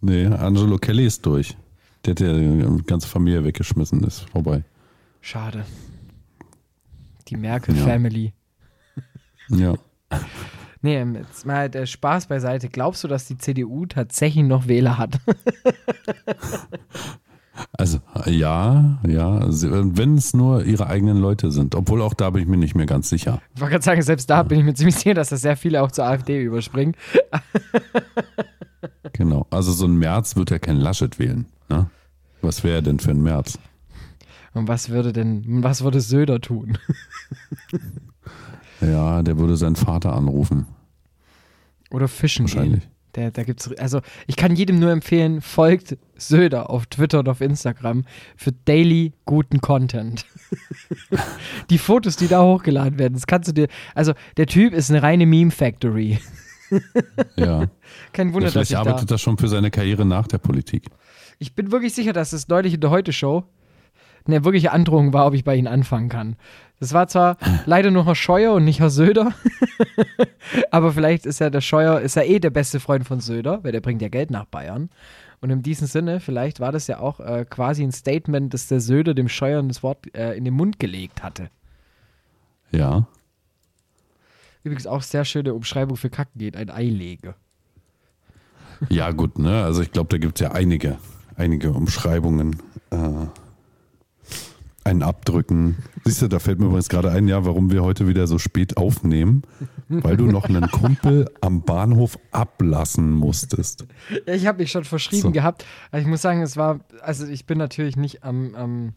Nee, 0.00 0.26
Angelo 0.26 0.76
Kelly 0.78 1.06
ist 1.06 1.24
durch. 1.24 1.56
Der 2.04 2.10
hat 2.12 2.20
ja 2.20 2.32
die 2.34 2.84
ganze 2.84 3.08
Familie 3.08 3.44
weggeschmissen, 3.44 4.02
ist 4.04 4.28
vorbei. 4.30 4.64
Schade. 5.20 5.64
Die 7.28 7.36
Merkel-Family. 7.36 8.32
Ja. 9.48 9.74
Nee, 10.84 10.96
ähm, 10.96 11.14
jetzt 11.14 11.46
mal 11.46 11.70
der 11.70 11.86
Spaß 11.86 12.26
beiseite. 12.26 12.68
Glaubst 12.68 13.04
du, 13.04 13.08
dass 13.08 13.28
die 13.28 13.38
CDU 13.38 13.86
tatsächlich 13.86 14.44
noch 14.44 14.66
Wähler 14.66 14.98
hat? 14.98 15.20
Also, 17.72 17.98
ja, 18.26 18.98
ja. 19.06 19.40
Wenn 19.48 20.16
es 20.16 20.32
nur 20.34 20.64
ihre 20.64 20.86
eigenen 20.86 21.18
Leute 21.18 21.50
sind. 21.50 21.74
Obwohl 21.74 22.00
auch 22.00 22.14
da 22.14 22.30
bin 22.30 22.42
ich 22.42 22.48
mir 22.48 22.56
nicht 22.56 22.74
mehr 22.74 22.86
ganz 22.86 23.08
sicher. 23.10 23.40
Ich 23.54 23.60
wollte 23.60 23.72
gerade 23.72 23.84
sagen, 23.84 24.02
selbst 24.02 24.30
da 24.30 24.42
bin 24.42 24.58
ich 24.58 24.64
mir 24.64 24.74
ziemlich 24.74 24.96
sicher, 24.96 25.14
dass 25.14 25.28
da 25.28 25.36
sehr 25.36 25.56
viele 25.56 25.82
auch 25.82 25.92
zur 25.92 26.06
AfD 26.06 26.42
überspringen. 26.42 26.94
Genau. 29.14 29.46
Also 29.50 29.72
so 29.72 29.86
ein 29.86 29.96
März 29.96 30.36
wird 30.36 30.50
ja 30.50 30.58
kein 30.58 30.78
Laschet 30.78 31.18
wählen. 31.18 31.46
Ne? 31.68 31.88
Was 32.40 32.64
wäre 32.64 32.82
denn 32.82 32.98
für 32.98 33.10
ein 33.10 33.22
März? 33.22 33.58
Und 34.54 34.68
was 34.68 34.88
würde 34.88 35.12
denn, 35.12 35.62
was 35.62 35.84
würde 35.84 36.00
Söder 36.00 36.40
tun? 36.40 36.78
Ja, 38.80 39.22
der 39.22 39.38
würde 39.38 39.56
seinen 39.56 39.76
Vater 39.76 40.14
anrufen. 40.14 40.66
Oder 41.90 42.08
fischen 42.08 42.44
Wahrscheinlich. 42.46 42.80
gehen. 42.80 42.90
Der, 43.14 43.30
da 43.30 43.42
gibt's, 43.42 43.70
also 43.76 44.00
ich 44.26 44.36
kann 44.36 44.56
jedem 44.56 44.78
nur 44.78 44.90
empfehlen, 44.90 45.42
folgt 45.42 45.98
Söder 46.16 46.70
auf 46.70 46.86
Twitter 46.86 47.18
und 47.18 47.28
auf 47.28 47.40
Instagram 47.40 48.04
für 48.36 48.52
daily 48.64 49.12
guten 49.26 49.60
Content. 49.60 50.24
die 51.70 51.78
Fotos, 51.78 52.16
die 52.16 52.28
da 52.28 52.42
hochgeladen 52.42 52.98
werden, 52.98 53.14
das 53.14 53.26
kannst 53.26 53.48
du 53.48 53.52
dir, 53.52 53.68
also 53.94 54.14
der 54.36 54.46
Typ 54.46 54.72
ist 54.72 54.90
eine 54.90 55.02
reine 55.02 55.26
Meme 55.26 55.50
Factory. 55.50 56.18
Ja. 57.36 57.66
Kein 58.14 58.32
Wunder, 58.32 58.48
ja 58.48 58.54
dass 58.54 58.70
ich 58.70 58.74
da, 58.74 58.80
arbeitet 58.80 59.10
er 59.10 59.18
schon 59.18 59.36
für 59.36 59.48
seine 59.48 59.70
Karriere 59.70 60.06
nach 60.06 60.26
der 60.26 60.38
Politik. 60.38 60.86
ich 61.38 61.54
bin 61.54 61.70
wirklich 61.70 61.92
sicher, 61.92 62.14
dass 62.14 62.32
es 62.32 62.48
neulich 62.48 62.74
in 62.74 62.80
der 62.80 62.90
Heute-Show 62.90 63.44
eine 64.26 64.44
wirkliche 64.44 64.72
Androhung 64.72 65.12
war, 65.12 65.26
ob 65.26 65.34
ich 65.34 65.44
bei 65.44 65.56
ihnen 65.56 65.66
anfangen 65.66 66.08
kann. 66.08 66.36
Das 66.82 66.92
war 66.92 67.06
zwar 67.06 67.36
leider 67.64 67.92
nur 67.92 68.06
Herr 68.06 68.16
Scheuer 68.16 68.54
und 68.54 68.64
nicht 68.64 68.80
Herr 68.80 68.90
Söder, 68.90 69.32
aber 70.72 70.92
vielleicht 70.92 71.26
ist 71.26 71.38
ja 71.38 71.48
der 71.48 71.60
Scheuer, 71.60 72.00
ist 72.00 72.16
ja 72.16 72.22
eh 72.22 72.40
der 72.40 72.50
beste 72.50 72.80
Freund 72.80 73.06
von 73.06 73.20
Söder, 73.20 73.62
weil 73.62 73.70
der 73.70 73.80
bringt 73.80 74.02
ja 74.02 74.08
Geld 74.08 74.32
nach 74.32 74.46
Bayern. 74.46 74.90
Und 75.40 75.50
in 75.50 75.62
diesem 75.62 75.86
Sinne, 75.86 76.18
vielleicht 76.18 76.58
war 76.58 76.72
das 76.72 76.88
ja 76.88 76.98
auch 76.98 77.20
äh, 77.20 77.46
quasi 77.48 77.84
ein 77.84 77.92
Statement, 77.92 78.52
dass 78.52 78.66
der 78.66 78.80
Söder 78.80 79.14
dem 79.14 79.28
Scheuer 79.28 79.62
das 79.62 79.84
Wort 79.84 80.12
äh, 80.16 80.32
in 80.32 80.44
den 80.44 80.54
Mund 80.54 80.80
gelegt 80.80 81.22
hatte. 81.22 81.50
Ja. 82.72 83.06
Übrigens 84.64 84.88
auch 84.88 85.02
sehr 85.02 85.24
schöne 85.24 85.54
Umschreibung 85.54 85.96
für 85.96 86.10
Kacken 86.10 86.40
geht, 86.40 86.56
ein 86.56 86.68
Ei 86.68 86.86
lege. 86.86 87.36
Ja, 88.88 89.12
gut, 89.12 89.38
ne? 89.38 89.62
Also 89.62 89.82
ich 89.82 89.92
glaube, 89.92 90.08
da 90.08 90.18
gibt 90.18 90.40
es 90.40 90.40
ja 90.40 90.50
einige, 90.50 90.98
einige 91.36 91.70
Umschreibungen. 91.70 92.60
Äh, 92.90 93.26
ein 94.84 95.02
Abdrücken. 95.02 95.76
Siehst 96.04 96.22
du, 96.22 96.28
da 96.28 96.38
fällt 96.38 96.58
mir 96.58 96.66
übrigens 96.66 96.88
gerade 96.88 97.10
ein, 97.10 97.28
ja, 97.28 97.44
warum 97.44 97.70
wir 97.70 97.82
heute 97.82 98.08
wieder 98.08 98.26
so 98.26 98.38
spät 98.38 98.76
aufnehmen. 98.76 99.42
Weil 99.88 100.16
du 100.16 100.26
noch 100.26 100.46
einen 100.48 100.70
Kumpel 100.70 101.30
am 101.40 101.62
Bahnhof 101.62 102.18
ablassen 102.30 103.12
musstest. 103.12 103.86
Ja, 104.26 104.34
ich 104.34 104.46
habe 104.46 104.58
mich 104.58 104.70
schon 104.70 104.84
verschrieben 104.84 105.22
So. 105.22 105.30
gehabt. 105.30 105.64
Ich 105.96 106.06
muss 106.06 106.22
sagen, 106.22 106.42
es 106.42 106.56
war, 106.56 106.80
also 107.02 107.26
ich 107.26 107.46
bin 107.46 107.58
natürlich 107.58 107.96
nicht 107.96 108.24
am, 108.24 108.54
am, 108.54 108.92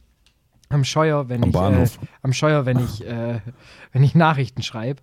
am 0.70 0.84
Scheuer, 0.84 1.28
wenn 1.30 1.44
Am 1.44 1.50
ich 1.50 1.54
Bahnhof. 1.54 2.00
Äh, 2.02 2.06
am 2.22 2.34
Scheuer, 2.34 2.66
wenn 2.66 2.80
ich, 2.80 3.06
äh, 3.06 3.42
wenn 3.92 4.04
ich 4.04 4.16
Nachrichten 4.16 4.64
schreibe. 4.64 5.02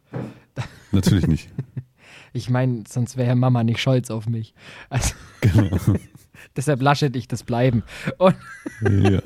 Natürlich 0.93 1.27
nicht. 1.27 1.51
Ich 2.33 2.51
meine, 2.51 2.85
sonst 2.89 3.17
wäre 3.17 3.35
Mama 3.37 3.63
nicht 3.65 3.81
stolz 3.81 4.11
auf 4.11 4.29
mich. 4.29 4.55
Also 4.89 5.15
Genau. 5.41 5.77
deshalb 6.57 6.83
lasche 6.83 7.11
ich 7.13 7.29
das 7.29 7.45
bleiben. 7.45 7.83
Und, 8.19 8.37
Ja. 8.81 9.21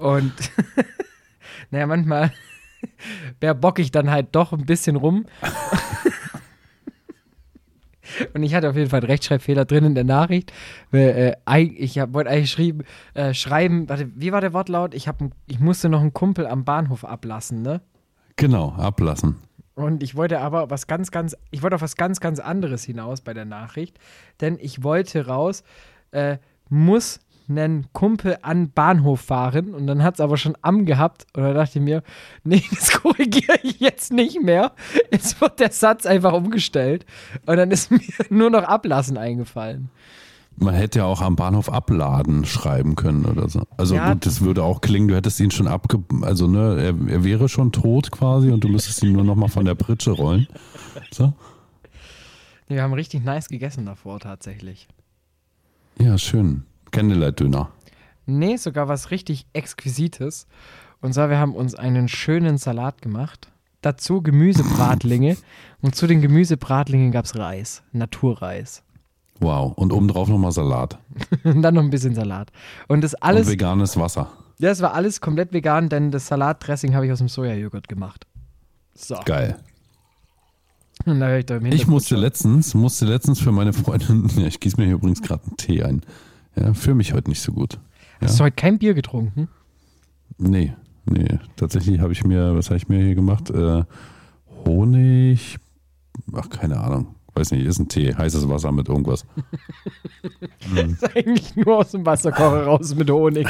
und 0.00 0.32
naja, 1.70 1.86
manchmal, 1.86 2.32
bock 3.54 3.78
ich 3.78 3.90
dann 3.90 4.10
halt 4.10 4.34
doch 4.34 4.52
ein 4.52 4.66
bisschen 4.66 4.96
rum. 4.96 5.26
Und 8.32 8.42
ich 8.42 8.54
hatte 8.54 8.68
auf 8.70 8.76
jeden 8.76 8.90
Fall 8.90 9.00
einen 9.00 9.10
Rechtschreibfehler 9.10 9.64
drin 9.64 9.84
in 9.84 9.94
der 9.94 10.04
Nachricht. 10.04 10.52
Weil, 10.90 11.36
äh, 11.46 11.62
ich 11.62 11.96
wollte 11.96 12.30
eigentlich 12.30 12.50
schrieben, 12.50 12.84
äh, 13.14 13.34
schreiben, 13.34 13.88
warte, 13.88 14.10
wie 14.14 14.32
war 14.32 14.40
der 14.40 14.52
Wortlaut? 14.52 14.94
Ich, 14.94 15.08
hab, 15.08 15.20
ich 15.46 15.58
musste 15.60 15.88
noch 15.88 16.00
einen 16.00 16.12
Kumpel 16.12 16.46
am 16.46 16.64
Bahnhof 16.64 17.04
ablassen, 17.04 17.62
ne? 17.62 17.80
Genau, 18.36 18.72
ablassen. 18.72 19.36
Und 19.74 20.02
ich 20.02 20.14
wollte 20.14 20.40
aber 20.40 20.70
was 20.70 20.86
ganz, 20.86 21.10
ganz, 21.10 21.36
ich 21.50 21.62
wollte 21.62 21.76
auf 21.76 21.82
was 21.82 21.96
ganz, 21.96 22.20
ganz 22.20 22.38
anderes 22.38 22.84
hinaus 22.84 23.20
bei 23.20 23.34
der 23.34 23.44
Nachricht. 23.44 23.98
Denn 24.40 24.58
ich 24.60 24.82
wollte 24.82 25.26
raus, 25.26 25.64
äh, 26.12 26.38
muss 26.68 27.20
einen 27.48 27.86
Kumpel 27.92 28.38
an 28.42 28.70
Bahnhof 28.70 29.20
fahren 29.20 29.74
und 29.74 29.86
dann 29.86 30.02
hat 30.02 30.14
es 30.14 30.20
aber 30.20 30.36
schon 30.36 30.56
am 30.62 30.86
gehabt 30.86 31.26
und 31.34 31.42
da 31.42 31.52
dachte 31.52 31.78
ich 31.78 31.84
mir, 31.84 32.02
nee, 32.42 32.62
das 32.70 32.92
korrigiere 32.92 33.58
ich 33.62 33.80
jetzt 33.80 34.12
nicht 34.12 34.42
mehr. 34.42 34.72
Jetzt 35.10 35.40
wird 35.40 35.60
der 35.60 35.70
Satz 35.70 36.06
einfach 36.06 36.32
umgestellt 36.32 37.04
und 37.46 37.56
dann 37.56 37.70
ist 37.70 37.90
mir 37.90 38.00
nur 38.30 38.50
noch 38.50 38.62
ablassen 38.64 39.18
eingefallen. 39.18 39.90
Man 40.56 40.74
hätte 40.74 41.00
ja 41.00 41.04
auch 41.04 41.20
am 41.20 41.36
Bahnhof 41.36 41.68
abladen 41.68 42.44
schreiben 42.44 42.94
können 42.94 43.24
oder 43.24 43.48
so. 43.48 43.62
Also 43.76 43.96
Ja. 43.96 44.12
gut, 44.12 44.24
das 44.24 44.40
würde 44.40 44.62
auch 44.62 44.80
klingen, 44.80 45.08
du 45.08 45.16
hättest 45.16 45.40
ihn 45.40 45.50
schon 45.50 45.66
abge... 45.66 46.02
Also 46.22 46.46
ne, 46.46 46.76
er, 46.80 47.12
er 47.12 47.24
wäre 47.24 47.48
schon 47.48 47.72
tot 47.72 48.12
quasi 48.12 48.50
und 48.52 48.62
du 48.62 48.68
müsstest 48.68 49.02
ihn 49.02 49.12
nur 49.12 49.24
nochmal 49.24 49.48
von 49.48 49.64
der 49.64 49.74
Pritsche 49.74 50.12
rollen. 50.12 50.46
So? 51.10 51.32
Nee, 52.68 52.76
wir 52.76 52.82
haben 52.82 52.94
richtig 52.94 53.24
nice 53.24 53.48
gegessen 53.48 53.84
davor 53.84 54.20
tatsächlich. 54.20 54.86
Ja, 55.98 56.16
schön. 56.18 56.62
Candlelight-Döner. 56.92 57.70
Nee, 58.26 58.56
sogar 58.56 58.86
was 58.88 59.10
richtig 59.10 59.46
Exquisites. 59.52 60.46
Und 61.00 61.14
zwar, 61.14 61.28
wir 61.30 61.38
haben 61.38 61.54
uns 61.54 61.74
einen 61.74 62.08
schönen 62.08 62.56
Salat 62.58 63.02
gemacht. 63.02 63.50
Dazu 63.82 64.22
Gemüsebratlinge. 64.22 65.36
und 65.82 65.96
zu 65.96 66.06
den 66.06 66.22
Gemüsebratlingen 66.22 67.10
gab 67.10 67.24
es 67.24 67.36
Reis. 67.36 67.82
Naturreis. 67.92 68.83
Wow. 69.40 69.72
Und 69.76 69.92
obendrauf 69.92 70.28
nochmal 70.28 70.52
Salat. 70.52 70.98
Und 71.44 71.62
dann 71.62 71.74
noch 71.74 71.82
ein 71.82 71.90
bisschen 71.90 72.14
Salat. 72.14 72.50
Und 72.88 73.02
das 73.02 73.14
Und 73.14 73.22
alles, 73.22 73.48
veganes 73.48 73.96
Wasser. 73.96 74.30
ja, 74.58 74.70
das 74.70 74.80
war 74.80 74.94
alles 74.94 75.20
komplett 75.20 75.52
vegan, 75.52 75.88
denn 75.88 76.10
das 76.10 76.26
Salatdressing 76.28 76.94
habe 76.94 77.06
ich 77.06 77.12
aus 77.12 77.18
dem 77.18 77.28
Sojajoghurt 77.28 77.88
gemacht. 77.88 78.26
So. 78.94 79.16
Geil. 79.24 79.56
Und 81.04 81.20
da 81.20 81.36
ich, 81.36 81.50
Ich 81.50 81.86
musste 81.86 82.16
letztens, 82.16 82.74
musste 82.74 83.04
letztens 83.04 83.40
für 83.40 83.52
meine 83.52 83.72
Freundin, 83.72 84.28
ja, 84.36 84.46
ich 84.46 84.60
gieße 84.60 84.76
mir 84.78 84.86
hier 84.86 84.94
übrigens 84.94 85.20
gerade 85.20 85.44
einen 85.44 85.56
Tee 85.56 85.82
ein. 85.82 86.02
Ja, 86.56 86.72
fühle 86.72 86.94
mich 86.94 87.12
heute 87.12 87.28
nicht 87.28 87.42
so 87.42 87.52
gut. 87.52 87.78
Hast 88.20 88.38
du 88.38 88.44
heute 88.44 88.54
kein 88.56 88.78
Bier 88.78 88.94
getrunken? 88.94 89.48
Nee, 90.38 90.72
nee. 91.04 91.38
Tatsächlich 91.56 92.00
habe 92.00 92.12
ich 92.12 92.24
mir, 92.24 92.56
was 92.56 92.66
habe 92.66 92.76
ich 92.76 92.88
mir 92.88 93.04
hier 93.04 93.14
gemacht? 93.14 93.50
Äh, 93.50 93.84
Honig, 94.64 95.58
ach, 96.32 96.48
keine 96.48 96.80
Ahnung. 96.80 97.14
Weiß 97.36 97.50
nicht, 97.50 97.66
ist 97.66 97.78
ein 97.80 97.88
Tee, 97.88 98.14
heißes 98.14 98.48
Wasser 98.48 98.72
mit 98.72 98.88
irgendwas. 98.88 99.26
Das 100.74 100.86
ist 100.86 101.16
eigentlich 101.16 101.54
nur 101.56 101.76
aus 101.78 101.90
dem 101.90 102.06
Wasserkocher 102.06 102.64
raus 102.64 102.94
mit 102.94 103.10
Honig. 103.10 103.46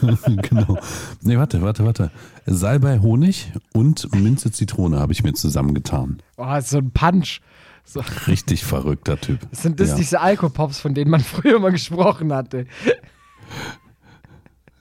genau. 0.26 0.78
Nee, 1.20 1.36
warte, 1.36 1.60
warte, 1.60 1.84
warte. 1.84 2.10
Salbei 2.46 2.98
Honig 3.00 3.52
und 3.74 4.12
Minze 4.14 4.50
Zitrone 4.50 4.98
habe 4.98 5.12
ich 5.12 5.22
mir 5.22 5.34
zusammengetan. 5.34 6.22
Oh, 6.38 6.58
so 6.60 6.78
ein 6.78 6.90
Punch. 6.90 7.40
So. 7.84 8.02
Richtig 8.26 8.64
verrückter 8.64 9.20
Typ. 9.20 9.40
Sind 9.52 9.78
das 9.80 9.90
Ja. 9.90 9.96
diese 9.96 10.20
Alkopops, 10.20 10.80
von 10.80 10.94
denen 10.94 11.10
man 11.10 11.20
früher 11.24 11.58
mal 11.58 11.70
gesprochen 11.72 12.32
hatte? 12.32 12.66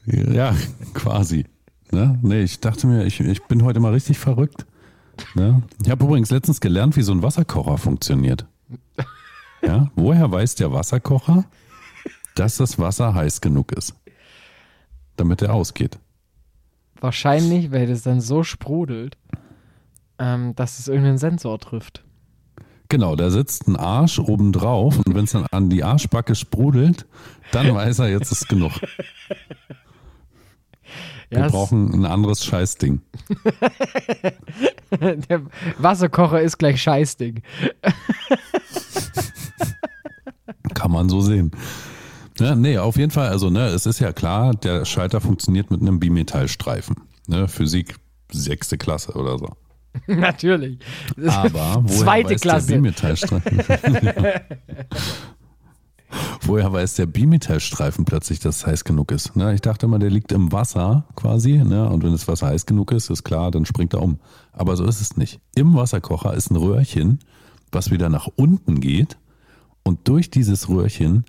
Ja, 0.05 0.55
quasi. 0.93 1.45
Ne? 1.91 2.17
Nee, 2.21 2.41
ich 2.43 2.59
dachte 2.61 2.87
mir, 2.87 3.05
ich, 3.05 3.19
ich 3.19 3.43
bin 3.43 3.63
heute 3.63 3.79
mal 3.79 3.93
richtig 3.93 4.17
verrückt. 4.19 4.65
Ne? 5.35 5.63
Ich 5.83 5.89
habe 5.89 6.05
übrigens 6.05 6.29
letztens 6.31 6.59
gelernt, 6.61 6.95
wie 6.95 7.01
so 7.01 7.11
ein 7.11 7.23
Wasserkocher 7.23 7.77
funktioniert. 7.77 8.45
Ja? 9.61 9.89
Woher 9.95 10.31
weiß 10.31 10.55
der 10.55 10.71
Wasserkocher, 10.71 11.45
dass 12.35 12.57
das 12.57 12.77
Wasser 12.79 13.13
heiß 13.13 13.41
genug 13.41 13.71
ist? 13.71 13.95
Damit 15.15 15.41
er 15.41 15.53
ausgeht. 15.53 15.97
Wahrscheinlich, 16.99 17.71
weil 17.71 17.87
das 17.87 18.03
dann 18.03 18.21
so 18.21 18.43
sprudelt, 18.43 19.17
ähm, 20.19 20.55
dass 20.55 20.79
es 20.79 20.87
irgendeinen 20.87 21.17
Sensor 21.17 21.59
trifft. 21.59 22.03
Genau, 22.89 23.15
da 23.15 23.29
sitzt 23.29 23.67
ein 23.67 23.75
Arsch 23.75 24.17
oben 24.17 24.53
drauf 24.53 24.97
und 25.05 25.13
wenn 25.13 25.25
es 25.25 25.31
dann 25.33 25.45
an 25.51 25.69
die 25.69 25.83
Arschbacke 25.83 26.35
sprudelt, 26.35 27.05
dann 27.51 27.73
weiß 27.75 27.99
er, 27.99 28.09
jetzt 28.09 28.31
ist 28.31 28.47
genug. 28.47 28.71
Wir 31.29 31.39
Ja, 31.39 31.47
brauchen 31.49 31.93
ein 31.93 32.05
anderes 32.05 32.45
Scheißding. 32.45 33.01
der 35.29 35.41
Wasserkocher 35.77 36.41
ist 36.41 36.57
gleich 36.57 36.81
Scheißding. 36.81 37.41
Kann 40.73 40.91
man 40.91 41.09
so 41.09 41.21
sehen. 41.21 41.51
Ja, 42.39 42.55
nee, 42.55 42.77
auf 42.77 42.97
jeden 42.97 43.11
Fall, 43.11 43.29
also 43.29 43.49
ne, 43.49 43.67
es 43.67 43.85
ist 43.85 43.99
ja 43.99 44.13
klar, 44.13 44.53
der 44.53 44.85
Schalter 44.85 45.21
funktioniert 45.21 45.71
mit 45.71 45.81
einem 45.81 45.99
Bimetallstreifen. 45.99 46.95
Ne, 47.27 47.47
Physik 47.47 47.95
sechste 48.31 48.77
Klasse 48.77 49.13
oder 49.13 49.39
so. 49.39 49.49
Natürlich. 50.07 50.79
Aber 51.25 51.83
Zweite 51.87 52.35
Klasse. 52.35 52.67
der 52.67 52.75
Bimetallstreifen? 52.75 53.59
woher 56.41 56.71
weiß 56.71 56.95
der 56.95 57.05
Bimetallstreifen 57.05 58.05
plötzlich, 58.05 58.39
dass 58.39 58.57
es 58.57 58.67
heiß 58.67 58.83
genug 58.83 59.11
ist? 59.11 59.35
Ne, 59.35 59.53
ich 59.53 59.61
dachte 59.61 59.85
immer, 59.85 59.99
der 59.99 60.09
liegt 60.09 60.31
im 60.31 60.51
Wasser 60.51 61.05
quasi, 61.15 61.57
ne, 61.57 61.89
und 61.89 62.03
wenn 62.03 62.11
das 62.11 62.27
Wasser 62.27 62.47
heiß 62.47 62.65
genug 62.65 62.91
ist, 62.91 63.09
ist 63.09 63.23
klar, 63.23 63.51
dann 63.51 63.65
springt 63.65 63.93
er 63.93 64.01
um. 64.01 64.19
Aber 64.53 64.75
so 64.75 64.85
ist 64.85 65.01
es 65.01 65.17
nicht. 65.17 65.39
Im 65.55 65.75
Wasserkocher 65.75 66.33
ist 66.33 66.51
ein 66.51 66.55
Röhrchen, 66.55 67.19
was 67.71 67.91
wieder 67.91 68.09
nach 68.09 68.27
unten 68.35 68.79
geht 68.79 69.17
und 69.87 70.07
durch 70.09 70.29
dieses 70.29 70.67
Röhrchen 70.67 71.23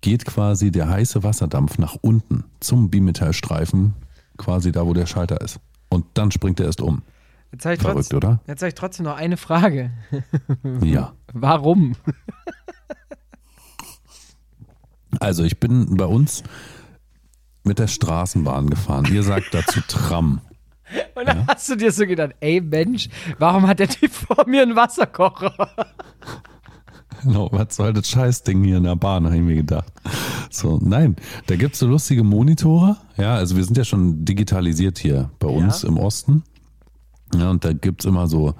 geht 0.00 0.24
quasi 0.24 0.70
der 0.70 0.88
heiße 0.88 1.22
Wasserdampf 1.22 1.76
nach 1.76 1.96
unten 2.00 2.44
zum 2.58 2.88
Bimetallstreifen, 2.88 3.92
quasi 4.38 4.72
da, 4.72 4.86
wo 4.86 4.94
der 4.94 5.04
Schalter 5.04 5.42
ist. 5.42 5.60
Und 5.90 6.06
dann 6.14 6.30
springt 6.30 6.58
er 6.58 6.66
erst 6.66 6.80
um. 6.80 7.02
Jetzt 7.52 7.66
habe 7.66 7.74
ich, 7.74 7.82
Verrückt, 7.82 8.08
trotz, 8.08 8.14
oder? 8.14 8.40
jetzt 8.46 8.62
hab 8.62 8.68
ich 8.68 8.74
trotzdem 8.74 9.04
noch 9.04 9.16
eine 9.16 9.36
Frage. 9.36 9.90
Ja. 10.82 11.12
Warum? 11.34 11.94
Also 15.20 15.44
ich 15.44 15.58
bin 15.60 15.96
bei 15.96 16.06
uns 16.06 16.42
mit 17.64 17.78
der 17.78 17.86
Straßenbahn 17.88 18.70
gefahren. 18.70 19.06
Ihr 19.12 19.22
sagt 19.22 19.52
dazu 19.52 19.80
Tram. 19.88 20.40
Und 21.14 21.26
dann 21.26 21.46
hast 21.46 21.68
du 21.70 21.76
dir 21.76 21.92
so 21.92 22.06
gedacht, 22.06 22.32
ey 22.40 22.60
Mensch, 22.60 23.08
warum 23.38 23.66
hat 23.66 23.78
der 23.78 23.88
Typ 23.88 24.10
vor 24.12 24.44
mir 24.46 24.62
einen 24.62 24.76
Wasserkocher? 24.76 25.52
Genau, 27.22 27.48
was 27.52 27.76
soll 27.76 27.92
das 27.92 28.08
Scheißding 28.08 28.64
hier 28.64 28.78
in 28.78 28.82
der 28.82 28.96
Bahn, 28.96 29.26
habe 29.26 29.36
ich 29.36 29.42
mir 29.42 29.54
gedacht. 29.54 29.92
So, 30.50 30.80
nein, 30.82 31.14
da 31.46 31.54
gibt 31.54 31.74
es 31.74 31.78
so 31.78 31.86
lustige 31.86 32.24
Monitore. 32.24 32.96
Ja, 33.16 33.34
also 33.36 33.54
wir 33.56 33.62
sind 33.62 33.76
ja 33.76 33.84
schon 33.84 34.24
digitalisiert 34.24 34.98
hier 34.98 35.30
bei 35.38 35.46
uns 35.46 35.82
Ja. 35.82 35.88
im 35.88 35.98
Osten. 35.98 36.42
Ja, 37.36 37.50
und 37.50 37.64
da 37.64 37.74
gibt 37.74 38.00
es 38.00 38.06
immer 38.06 38.26
so 38.26 38.54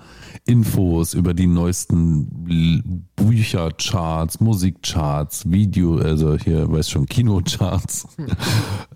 Infos 0.45 1.15
über 1.15 1.35
die 1.35 1.47
neuesten 1.47 3.07
Büchercharts, 3.17 4.41
Musikcharts, 4.41 5.51
Video, 5.51 5.99
also 5.99 6.37
hier, 6.37 6.71
weißt 6.71 6.91
schon, 6.91 7.07
Kinocharts, 7.07 8.07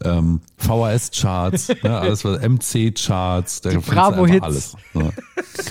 ähm, 0.05 0.41
VHS-Charts, 0.57 1.69
ja, 1.83 1.99
alles 2.01 2.25
was, 2.25 2.41
MC-Charts, 2.41 3.61
da 3.61 3.71
Bravo 3.79 4.25
einfach 4.25 4.27
Hits. 4.33 4.43
alles. 4.43 4.77
Ja, 4.95 5.11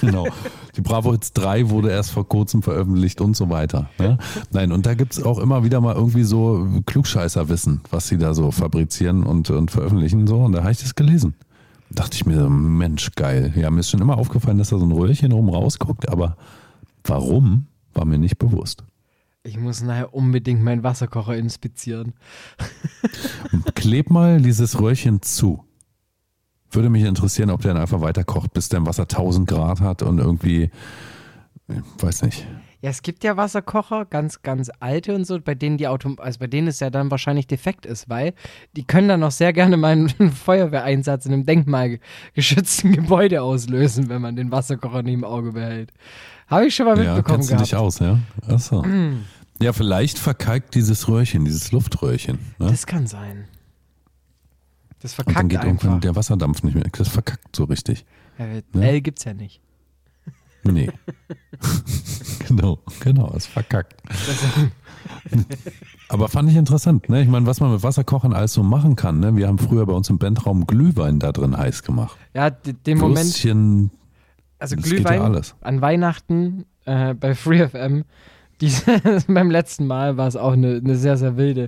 genau. 0.02 0.28
Die 0.76 0.82
Bravo 0.82 1.12
Hits 1.14 1.32
3 1.34 1.70
wurde 1.70 1.90
erst 1.90 2.12
vor 2.12 2.28
kurzem 2.28 2.62
veröffentlicht 2.62 3.22
und 3.22 3.36
so 3.36 3.50
weiter. 3.50 3.90
Ne? 3.98 4.18
Nein, 4.52 4.72
und 4.72 4.86
da 4.86 4.94
gibt's 4.94 5.22
auch 5.24 5.40
immer 5.40 5.64
wieder 5.64 5.80
mal 5.82 5.96
irgendwie 5.96 6.24
so 6.24 6.68
Klugscheißerwissen, 6.86 7.82
was 7.92 8.08
sie 8.08 8.18
da 8.18 8.34
so 8.34 8.52
fabrizieren 8.52 9.24
und, 9.24 9.50
und 9.50 9.72
veröffentlichen. 9.72 10.28
So, 10.28 10.38
und 10.38 10.52
da 10.52 10.62
habe 10.62 10.72
ich 10.72 10.80
das 10.80 10.96
gelesen. 10.96 11.36
Dachte 11.90 12.16
ich 12.16 12.26
mir, 12.26 12.40
so, 12.40 12.50
Mensch, 12.50 13.12
geil. 13.16 13.54
Ja, 13.56 13.70
mir 13.70 13.80
ist 13.82 13.90
schon 13.90 14.02
immer 14.02 14.18
aufgefallen, 14.18 14.58
dass 14.58 14.70
da 14.70 14.78
so 14.78 14.86
ein 14.86 14.92
Röhrchen 14.92 15.34
oben 15.34 15.50
rausguckt, 15.50 16.10
aber 16.10 16.38
warum, 17.04 17.68
war 17.94 18.06
mir 18.06 18.18
nicht 18.18 18.38
bewusst. 18.38 18.84
Ich 19.44 19.58
muss 19.58 19.84
nachher 19.84 20.14
unbedingt 20.14 20.64
meinen 20.64 20.84
Wasserkocher 20.84 21.38
inspizieren. 21.38 22.14
Kleb 23.76 24.10
mal 24.10 24.42
dieses 24.42 24.80
Röhrchen 24.82 25.22
zu. 25.22 25.64
Würde 26.72 26.90
mich 26.90 27.04
interessieren, 27.04 27.52
ob 27.52 27.62
der 27.62 27.74
dann 27.74 27.82
einfach 27.82 28.02
weiter 28.02 28.24
kocht, 28.24 28.54
bis 28.54 28.70
der 28.70 28.78
im 28.78 28.88
Wasser 28.88 29.04
1000 29.04 29.48
Grad 29.48 29.82
hat 29.82 30.02
und 30.02 30.18
irgendwie, 30.18 30.72
ich 31.68 32.04
weiß 32.04 32.24
nicht. 32.24 32.48
Ja, 32.86 32.92
es 32.92 33.02
gibt 33.02 33.24
ja 33.24 33.36
Wasserkocher, 33.36 34.06
ganz, 34.06 34.44
ganz 34.44 34.70
alte 34.80 35.16
und 35.16 35.26
so, 35.26 35.40
bei 35.42 35.56
denen 35.56 35.78
die 35.78 35.88
Auto, 35.88 36.14
also 36.20 36.38
bei 36.38 36.46
denen 36.46 36.68
es 36.68 36.80
ja 36.80 36.92
dann 36.92 37.10
wahrscheinlich 37.10 37.48
defekt 37.48 37.88
ist, 37.88 38.10
weil 38.10 38.36
die 38.76 38.84
können 38.84 39.08
dann 39.08 39.24
auch 39.24 39.32
sehr 39.32 39.54
gerne 39.54 39.76
mal 39.76 39.94
einen 39.94 40.32
Feuerwehreinsatz 40.32 41.26
in 41.26 41.34
einem 41.34 41.48
denkmalgeschützten 41.48 42.92
Gebäude 42.96 43.42
auslösen, 43.42 44.08
wenn 44.10 44.22
man 44.22 44.36
den 44.36 44.52
Wasserkocher 44.52 45.02
nie 45.02 45.14
im 45.14 45.24
Auge 45.24 45.54
behält. 45.54 45.92
Habe 46.48 46.68
ich 46.68 46.76
schon 46.76 46.86
mal 46.86 46.96
Ja, 47.04 47.16
mitbekommen 47.16 47.38
kennst 47.40 47.50
du 47.50 47.54
gehabt. 47.56 47.68
dich 47.72 47.76
aus, 47.76 47.98
ja? 47.98 48.20
Achso. 48.48 48.86
Ja, 49.60 49.74
vielleicht 49.74 50.20
verkalkt 50.20 50.76
dieses 50.76 51.08
Röhrchen, 51.08 51.44
dieses 51.44 51.72
Luftröhrchen. 51.72 52.38
Ne? 52.60 52.68
Das 52.70 52.86
kann 52.86 53.08
sein. 53.08 53.46
Das 55.00 55.14
Und 55.18 55.26
dann 55.26 55.34
verkackt 55.34 55.50
geht 55.50 55.64
irgendwann 55.64 55.90
einfach. 55.90 56.02
der 56.02 56.16
Wasserdampf 56.16 56.62
nicht 56.62 56.76
mehr. 56.76 56.84
Das 56.96 57.08
verkackt 57.08 57.56
so 57.56 57.64
richtig. 57.64 58.06
Ja, 58.38 58.46
Ne? 58.74 58.90
L 58.90 59.02
gibt's 59.02 59.24
ja 59.24 59.34
nicht. 59.34 59.60
Nee. 60.72 60.90
genau, 62.48 62.80
genau, 63.00 63.32
ist 63.36 63.48
verkackt. 63.48 63.96
Aber 66.10 66.28
fand 66.28 66.50
ich 66.50 66.56
interessant, 66.56 67.10
ne? 67.10 67.22
Ich 67.22 67.28
meine, 67.28 67.46
was 67.46 67.60
man 67.60 67.72
mit 67.72 67.84
Wasserkochern 67.84 68.34
alles 68.34 68.54
so 68.54 68.64
machen 68.64 68.96
kann, 68.96 69.20
ne? 69.20 69.36
Wir 69.36 69.48
haben 69.48 69.58
früher 69.60 69.86
bei 69.86 69.94
uns 69.94 70.10
im 70.10 70.18
Bandraum 70.18 70.66
Glühwein 70.66 71.20
da 71.20 71.32
drin 71.32 71.58
heiß 71.58 71.84
gemacht. 71.84 72.18
Ja, 72.34 72.50
den 72.50 72.98
Moment, 72.98 73.26
Würstchen, 73.26 73.92
also 74.60 74.76
ja 74.76 74.82
Glühwein 74.82 75.22
alles. 75.22 75.56
an 75.62 75.82
Weihnachten 75.82 76.66
äh, 76.86 77.14
bei 77.14 77.36
FreeFM, 77.36 78.04
beim 79.28 79.52
letzten 79.52 79.86
Mal 79.88 80.18
war 80.18 80.28
es 80.28 80.36
auch 80.36 80.54
eine, 80.54 80.76
eine 80.78 80.96
sehr, 80.96 81.18
sehr 81.18 81.38
wilde 81.38 81.68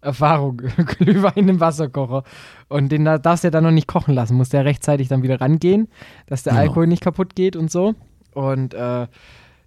Erfahrung. 0.00 0.58
Glühwein 0.98 1.48
im 1.48 1.60
Wasserkocher. 1.60 2.22
Und 2.68 2.90
den 2.90 3.04
da 3.04 3.18
darfst 3.18 3.44
du 3.44 3.48
ja 3.48 3.50
dann 3.50 3.64
noch 3.64 3.70
nicht 3.70 3.88
kochen 3.88 4.14
lassen, 4.14 4.36
musst 4.36 4.52
ja 4.52 4.60
rechtzeitig 4.60 5.08
dann 5.08 5.22
wieder 5.22 5.40
rangehen, 5.40 5.88
dass 6.26 6.42
der 6.42 6.52
Genau. 6.52 6.62
Alkohol 6.62 6.86
nicht 6.86 7.02
kaputt 7.02 7.34
geht 7.34 7.56
und 7.56 7.70
so. 7.70 7.94
Und 8.36 8.74
äh, 8.74 9.06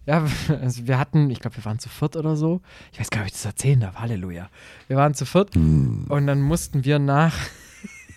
ja, 0.05 0.25
also 0.61 0.87
wir 0.87 0.99
hatten, 0.99 1.29
ich 1.31 1.39
glaube, 1.39 1.57
wir 1.57 1.65
waren 1.65 1.79
zu 1.79 1.89
viert 1.89 2.15
oder 2.15 2.35
so. 2.35 2.61
Ich 2.93 2.99
weiß 2.99 3.09
gar 3.09 3.21
nicht, 3.21 3.31
ob 3.31 3.35
ich 3.35 3.41
das 3.41 3.45
erzählen 3.45 3.79
darf. 3.79 3.95
Halleluja. 3.95 4.47
Wir 4.87 4.95
waren 4.95 5.15
zu 5.15 5.25
viert 5.25 5.55
hm, 5.55 6.05
und 6.07 6.27
dann 6.27 6.41
mussten 6.41 6.85
wir 6.85 6.99
nach 6.99 7.35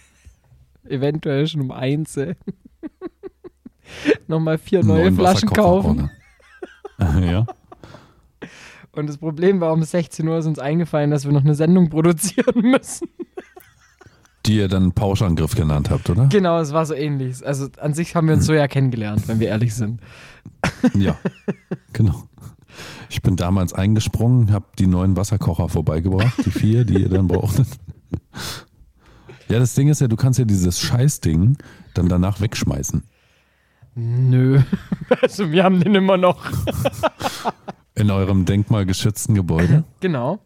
eventuell 0.85 1.47
schon 1.47 1.63
um 1.63 1.71
eins 1.71 2.19
äh, 2.19 2.35
nochmal 4.29 4.59
vier 4.59 4.85
neue 4.85 5.05
neuen 5.05 5.17
Flaschen 5.17 5.49
kaufen. 5.49 6.11
ja. 6.99 7.47
Und 8.95 9.09
das 9.09 9.17
Problem 9.17 9.63
war, 9.63 9.73
um 9.73 9.83
16 9.83 10.29
Uhr 10.29 10.37
ist 10.37 10.45
uns 10.45 10.59
eingefallen, 10.59 11.11
dass 11.11 11.25
wir 11.25 11.33
noch 11.33 11.45
eine 11.45 11.55
Sendung 11.55 11.89
produzieren 11.89 12.61
müssen. 12.61 13.09
Die 14.45 14.57
ihr 14.57 14.69
dann 14.69 14.93
Pauschangriff 14.93 15.55
genannt 15.55 15.89
habt, 15.89 16.11
oder? 16.11 16.27
Genau, 16.27 16.59
es 16.61 16.75
war 16.75 16.85
so 16.85 16.93
ähnlich. 16.93 17.47
Also 17.47 17.69
an 17.79 17.95
sich 17.95 18.15
haben 18.15 18.27
wir 18.27 18.35
uns 18.35 18.45
so 18.45 18.53
ja 18.53 18.69
kennengelernt, 18.69 19.29
wenn 19.29 19.41
wir 19.41 19.49
ehrlich 19.49 19.75
sind. 19.75 20.03
Ja, 20.95 21.17
genau. 21.93 22.25
Ich 23.11 23.21
bin 23.23 23.37
damals 23.37 23.73
eingesprungen, 23.73 24.53
habe 24.53 24.67
die 24.79 24.87
neuen 24.87 25.17
Wasserkocher 25.17 25.69
vorbeigebracht, 25.69 26.45
die 26.47 26.51
vier, 26.51 26.85
die 26.85 27.03
ihr 27.03 27.09
dann 27.09 27.29
brauchtet. 27.29 27.69
Ja, 29.49 29.59
das 29.59 29.75
Ding 29.75 29.89
ist 29.89 30.01
ja, 30.01 30.09
du 30.09 30.17
kannst 30.17 30.39
ja 30.39 30.45
dieses 30.47 30.81
Scheißding 30.81 31.59
dann 31.95 32.09
danach 32.09 32.41
wegschmeißen. 32.41 33.03
Nö. 33.95 34.63
Also 35.21 35.53
wir 35.53 35.63
haben 35.63 35.79
den 35.79 35.95
immer 35.95 36.17
noch. 36.17 36.43
In 37.95 38.11
eurem 38.11 38.47
denkmalgeschützten 38.47 39.35
Gebäude. 39.35 39.85
Genau. 40.01 40.39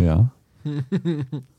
Ja. 0.00 0.32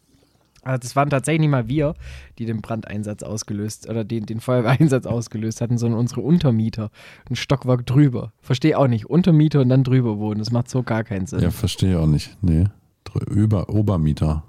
Also 0.63 0.80
das 0.80 0.95
waren 0.95 1.10
tatsächlich 1.10 1.41
nicht 1.41 1.49
mal 1.49 1.67
wir, 1.67 1.93
die 2.39 2.45
den 2.45 2.62
Brandeinsatz 2.62 3.21
ausgelöst 3.23 3.89
oder 3.89 4.04
den, 4.06 4.26
den 4.26 4.39
Feuerwehreinsatz 4.39 5.06
ausgelöst 5.08 5.60
hatten, 5.62 5.78
sondern 5.78 5.99
unsere 5.99 6.21
Untermieter. 6.21 6.89
Ein 7.30 7.36
Stockwerk 7.36 7.86
drüber. 7.86 8.32
Verstehe 8.41 8.78
auch 8.80 8.88
nicht. 8.88 9.06
Untermieter 9.08 9.62
und 9.62 9.69
dann 9.69 9.84
drüber 9.84 10.17
wohnen. 10.19 10.39
Das 10.39 10.52
macht 10.52 10.69
so 10.69 10.82
gar 10.84 11.04
keinen 11.04 11.26
Sinn. 11.26 11.41
Ja, 11.41 11.52
verstehe 11.52 11.99
auch 11.99 12.08
nicht. 12.08 12.38
Nee. 12.41 12.65
Drü- 13.06 13.30
Über, 13.30 13.69
Obermieter. 13.69 14.43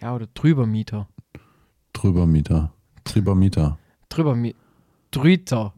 Ja, 0.00 0.14
oder 0.14 0.26
drübermieter. 0.34 1.08
Drübermieter. 1.92 2.72
Drübermieter. 3.04 3.78
Drübermieter. 4.10 4.58
Drüter. 5.10 5.74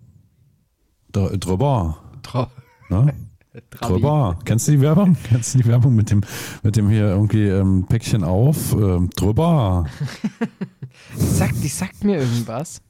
Dr- 1.12 1.36
Drüber. 1.38 1.98
Tra 2.22 2.50
Ne? 2.90 3.14
Drüber. 3.70 4.38
Kennst 4.44 4.68
du 4.68 4.72
die 4.72 4.80
Werbung? 4.80 5.16
Kennst 5.24 5.54
du 5.54 5.58
die 5.58 5.66
Werbung 5.66 5.94
mit 5.94 6.10
dem, 6.10 6.22
mit 6.62 6.76
dem 6.76 6.88
hier 6.88 7.08
irgendwie 7.08 7.48
ähm, 7.48 7.86
Päckchen 7.86 8.24
auf? 8.24 8.72
Ähm, 8.72 9.10
drüber. 9.10 9.86
Die 11.18 11.22
sagt, 11.24 11.62
die 11.62 11.68
sagt 11.68 12.02
mir 12.04 12.18
irgendwas. 12.18 12.80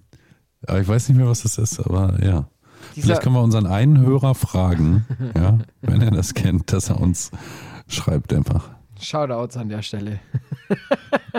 Ja, 0.69 0.79
ich 0.79 0.87
weiß 0.87 1.09
nicht 1.09 1.19
mehr, 1.19 1.27
was 1.27 1.43
das 1.43 1.59
ist, 1.59 1.81
aber 1.81 2.23
ja. 2.23 2.49
Dieser, 2.95 3.07
Vielleicht 3.07 3.23
können 3.23 3.35
wir 3.35 3.43
unseren 3.43 3.67
einen 3.67 4.01
Hörer 4.01 4.35
fragen, 4.35 5.05
ja, 5.37 5.59
wenn 5.81 6.01
er 6.01 6.11
das 6.11 6.35
kennt, 6.35 6.73
dass 6.73 6.91
er 6.91 7.01
uns 7.01 7.31
schreibt 7.89 8.33
einfach. 8.33 8.71
Shoutouts 9.01 9.57
an 9.57 9.69
der 9.69 9.83
Stelle. 9.83 10.21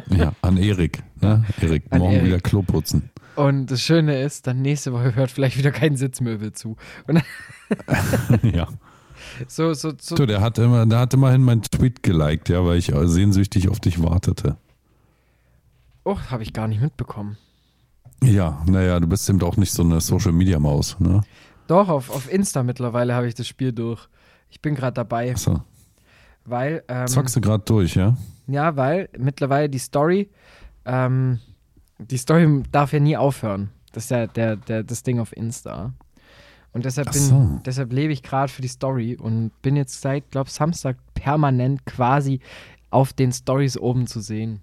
Ja, 0.09 0.33
an 0.41 0.57
Erik. 0.57 1.01
Ne? 1.21 1.45
Erik, 1.61 1.83
An 1.91 1.99
morgen 1.99 2.15
Erik. 2.15 2.25
wieder 2.25 2.39
Klo 2.41 2.61
putzen. 2.61 3.09
Und 3.37 3.71
das 3.71 3.81
Schöne 3.81 4.21
ist, 4.21 4.47
dann 4.47 4.61
nächste 4.61 4.91
Woche 4.91 5.15
hört 5.15 5.31
vielleicht 5.31 5.57
wieder 5.57 5.71
kein 5.71 5.95
Sitzmöbel 5.95 6.51
zu. 6.51 6.75
Ja. 8.41 8.67
So, 9.47 9.73
so, 9.73 9.93
so. 9.99 10.15
Du, 10.15 10.25
der 10.25 10.41
hat 10.41 10.57
immer, 10.57 10.85
der 10.85 10.99
hat 10.99 11.13
immerhin 11.13 11.41
meinen 11.41 11.61
Tweet 11.61 12.03
geliked, 12.03 12.49
ja, 12.49 12.63
weil 12.65 12.77
ich 12.77 12.91
sehnsüchtig 12.93 13.69
auf 13.69 13.79
dich 13.79 14.01
wartete. 14.01 14.57
Oh, 16.03 16.17
habe 16.29 16.43
ich 16.43 16.53
gar 16.53 16.67
nicht 16.67 16.81
mitbekommen. 16.81 17.37
Ja, 18.23 18.61
naja, 18.65 18.99
du 18.99 19.07
bist 19.07 19.29
eben 19.29 19.41
auch 19.41 19.57
nicht 19.57 19.71
so 19.71 19.83
eine 19.83 19.99
Social 20.01 20.31
Media 20.31 20.59
Maus, 20.59 20.99
ne? 20.99 21.21
Doch, 21.67 21.89
auf, 21.89 22.09
auf 22.09 22.31
Insta 22.31 22.63
mittlerweile 22.63 23.13
habe 23.15 23.27
ich 23.27 23.35
das 23.35 23.47
Spiel 23.47 23.71
durch. 23.71 24.07
Ich 24.49 24.61
bin 24.61 24.75
gerade 24.75 24.93
dabei, 24.93 25.31
Achso. 25.31 25.61
weil. 26.45 26.83
Ähm, 26.87 27.07
Zockst 27.07 27.35
du 27.35 27.41
gerade 27.41 27.63
durch, 27.65 27.95
ja? 27.95 28.17
Ja, 28.47 28.75
weil 28.75 29.09
mittlerweile 29.17 29.69
die 29.69 29.79
Story, 29.79 30.29
ähm, 30.85 31.39
die 31.99 32.17
Story 32.17 32.63
darf 32.71 32.91
ja 32.93 32.99
nie 32.99 33.15
aufhören. 33.17 33.69
Das 33.93 34.05
ist 34.05 34.09
ja 34.09 34.27
der, 34.27 34.57
der, 34.57 34.83
das 34.83 35.03
Ding 35.03 35.19
auf 35.19 35.35
Insta. 35.35 35.93
Und 36.73 36.85
deshalb, 36.85 37.11
bin, 37.11 37.21
so. 37.21 37.61
deshalb 37.65 37.93
lebe 37.93 38.11
ich 38.11 38.23
gerade 38.23 38.51
für 38.51 38.61
die 38.63 38.67
Story 38.67 39.15
und 39.15 39.51
bin 39.61 39.75
jetzt 39.75 40.01
seit, 40.01 40.31
glaube 40.31 40.49
Samstag 40.49 40.97
permanent 41.13 41.85
quasi 41.85 42.39
auf 42.89 43.13
den 43.13 43.31
Stories 43.31 43.77
oben 43.77 44.07
zu 44.07 44.19
sehen. 44.21 44.61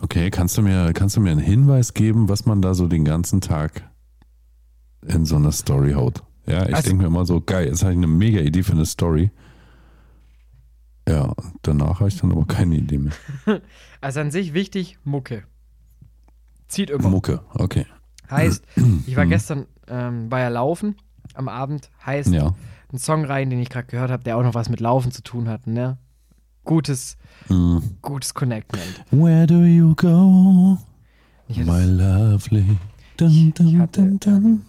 Okay, 0.00 0.30
kannst 0.30 0.56
du 0.56 0.62
mir, 0.62 0.92
kannst 0.94 1.16
du 1.16 1.20
mir 1.20 1.30
einen 1.30 1.40
Hinweis 1.40 1.92
geben, 1.94 2.28
was 2.28 2.46
man 2.46 2.62
da 2.62 2.72
so 2.74 2.88
den 2.88 3.04
ganzen 3.04 3.40
Tag 3.42 3.88
in 5.06 5.26
so 5.26 5.36
eine 5.36 5.52
Story 5.52 5.92
haut? 5.92 6.22
Ja, 6.46 6.66
ich 6.66 6.74
Also- 6.74 6.88
denke 6.88 7.02
mir 7.02 7.08
immer 7.08 7.26
so, 7.26 7.40
geil, 7.40 7.66
jetzt 7.68 7.82
habe 7.82 7.92
ich 7.92 7.98
eine 7.98 8.06
mega 8.06 8.40
Idee 8.40 8.62
für 8.62 8.72
eine 8.72 8.86
Story. 8.86 9.30
Ja, 11.08 11.34
danach 11.62 12.00
habe 12.00 12.08
ich 12.08 12.18
dann 12.18 12.32
aber 12.32 12.46
keine 12.46 12.76
Idee 12.76 12.98
mehr. 12.98 13.12
Also 14.00 14.18
an 14.18 14.32
sich 14.32 14.52
wichtig, 14.52 14.98
Mucke. 15.04 15.44
Zieht 16.66 16.90
immer. 16.90 17.08
Mucke, 17.08 17.40
okay. 17.54 17.86
Heißt, 18.32 18.64
ich 19.06 19.16
war 19.16 19.26
gestern, 19.26 19.66
ähm, 19.88 20.30
war 20.30 20.40
ja 20.40 20.48
laufen 20.48 20.96
am 21.34 21.48
Abend, 21.48 21.90
heißt, 22.04 22.32
Ja. 22.32 22.54
ein 22.92 22.98
Song 22.98 23.24
rein, 23.24 23.50
den 23.50 23.60
ich 23.60 23.68
gerade 23.68 23.86
gehört 23.86 24.10
habe, 24.10 24.24
der 24.24 24.36
auch 24.36 24.42
noch 24.42 24.54
was 24.54 24.68
mit 24.68 24.80
Laufen 24.80 25.12
zu 25.12 25.22
tun 25.22 25.48
hat, 25.48 25.66
ne? 25.66 25.98
Gutes, 26.64 27.16
Mm. 27.48 27.78
gutes 28.02 28.34
Connectment. 28.34 29.04
Where 29.10 29.46
do 29.46 29.62
you 29.64 29.94
go, 29.96 30.78
Ich 31.48 31.58
my 31.58 31.84
lovely? 31.84 32.78
Dun, 33.16 33.28
Ich 33.30 33.54
dun, 33.54 33.78
hatte, 33.80 34.02
dun. 34.20 34.62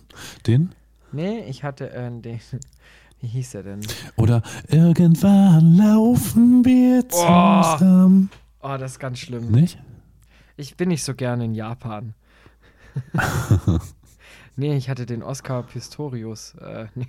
Den? 0.48 0.72
nee, 1.12 1.40
ich 1.48 1.64
hatte 1.64 1.92
äh, 1.92 2.10
den, 2.10 2.40
wie 3.22 3.28
hieß 3.28 3.52
der 3.52 3.64
denn? 3.64 3.82
Oder 4.16 4.42
irgendwann 4.70 5.76
laufen 5.78 6.66
wir 6.66 7.08
zusammen. 7.10 8.30
Oh, 8.62 8.76
das 8.78 8.94
ist 8.94 9.00
ganz 9.00 9.20
schlimm. 9.20 9.52
Nicht? 9.52 9.78
Ich 10.58 10.76
bin 10.78 10.90
nicht 10.90 11.04
so 11.04 11.14
gerne 11.14 11.46
in 11.46 11.54
Japan. 11.54 12.14
nee, 14.56 14.76
ich 14.76 14.90
hatte 14.90 15.06
den 15.06 15.24
Oscar 15.24 15.64
Pistorius. 15.64 16.56
Äh, 16.56 16.88
nee. 16.96 17.08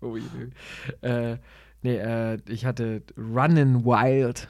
Ui, 0.00 0.20
ui. 0.20 1.08
Äh, 1.08 1.38
nee, 1.82 1.96
äh, 1.96 2.38
ich 2.48 2.64
hatte 2.64 3.02
Runnin' 3.16 3.84
Wild. 3.84 4.48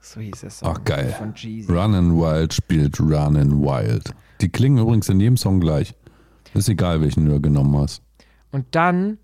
So 0.00 0.20
hieß 0.20 0.40
der 0.40 0.50
Song. 0.50 0.76
Ach, 0.76 0.84
geil. 0.84 1.14
Von 1.18 1.34
Jeezy. 1.34 1.70
Runnin' 1.72 2.16
Wild 2.16 2.54
spielt 2.54 2.98
Runnin' 3.00 3.60
Wild. 3.62 4.14
Die 4.40 4.48
klingen 4.48 4.78
übrigens 4.78 5.08
in 5.08 5.20
jedem 5.20 5.36
Song 5.36 5.60
gleich. 5.60 5.94
Ist 6.54 6.68
egal, 6.68 7.00
welchen 7.00 7.26
du 7.26 7.40
genommen 7.40 7.76
hast. 7.76 8.02
Und 8.50 8.66
dann, 8.74 9.18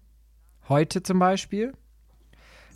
heute 0.68 1.02
zum 1.02 1.18
Beispiel, 1.18 1.72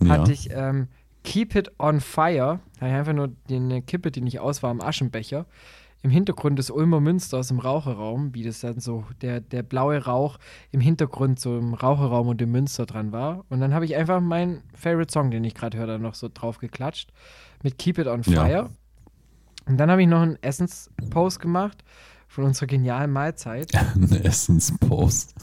Ja. 0.00 0.08
hatte 0.18 0.32
ich 0.32 0.48
ähm, 0.50 0.88
Keep 1.22 1.54
It 1.54 1.70
On 1.78 2.00
Fire. 2.00 2.60
Da 2.74 2.80
habe 2.86 2.90
ich 2.90 2.96
einfach 2.96 3.12
nur 3.12 3.32
eine 3.50 3.82
Kippe, 3.82 4.10
die 4.10 4.22
nicht 4.22 4.40
aus 4.40 4.62
war, 4.62 4.70
im 4.70 4.80
Aschenbecher. 4.80 5.46
Im 6.02 6.10
Hintergrund 6.10 6.58
des 6.58 6.70
Ulmer 6.70 7.00
Münsters 7.00 7.50
im 7.50 7.58
Raucherraum, 7.58 8.34
wie 8.34 8.42
das 8.42 8.60
dann 8.60 8.80
so, 8.80 9.04
der, 9.20 9.40
der 9.40 9.62
blaue 9.62 10.02
Rauch 10.02 10.38
im 10.70 10.80
Hintergrund 10.80 11.38
so 11.38 11.58
im 11.58 11.74
Raucherraum 11.74 12.28
und 12.28 12.40
im 12.40 12.50
Münster 12.50 12.86
dran 12.86 13.12
war. 13.12 13.44
Und 13.50 13.60
dann 13.60 13.74
habe 13.74 13.84
ich 13.84 13.96
einfach 13.96 14.20
meinen 14.20 14.62
Favorite 14.74 15.12
Song, 15.12 15.30
den 15.30 15.44
ich 15.44 15.54
gerade 15.54 15.76
höre, 15.76 15.86
dann 15.86 16.02
noch 16.02 16.14
so 16.14 16.30
drauf 16.32 16.58
geklatscht. 16.58 17.10
Mit 17.62 17.76
Keep 17.78 17.98
It 17.98 18.06
On 18.06 18.22
Ja. 18.22 18.44
Fire. 18.44 18.70
Und 19.66 19.76
dann 19.76 19.90
habe 19.90 20.02
ich 20.02 20.08
noch 20.08 20.22
einen 20.22 20.42
Essenspost 20.42 21.38
gemacht 21.38 21.84
von 22.28 22.44
unserer 22.44 22.66
genialen 22.66 23.12
Mahlzeit. 23.12 23.70
Eine 23.94 24.24
Essenspost. 24.24 25.34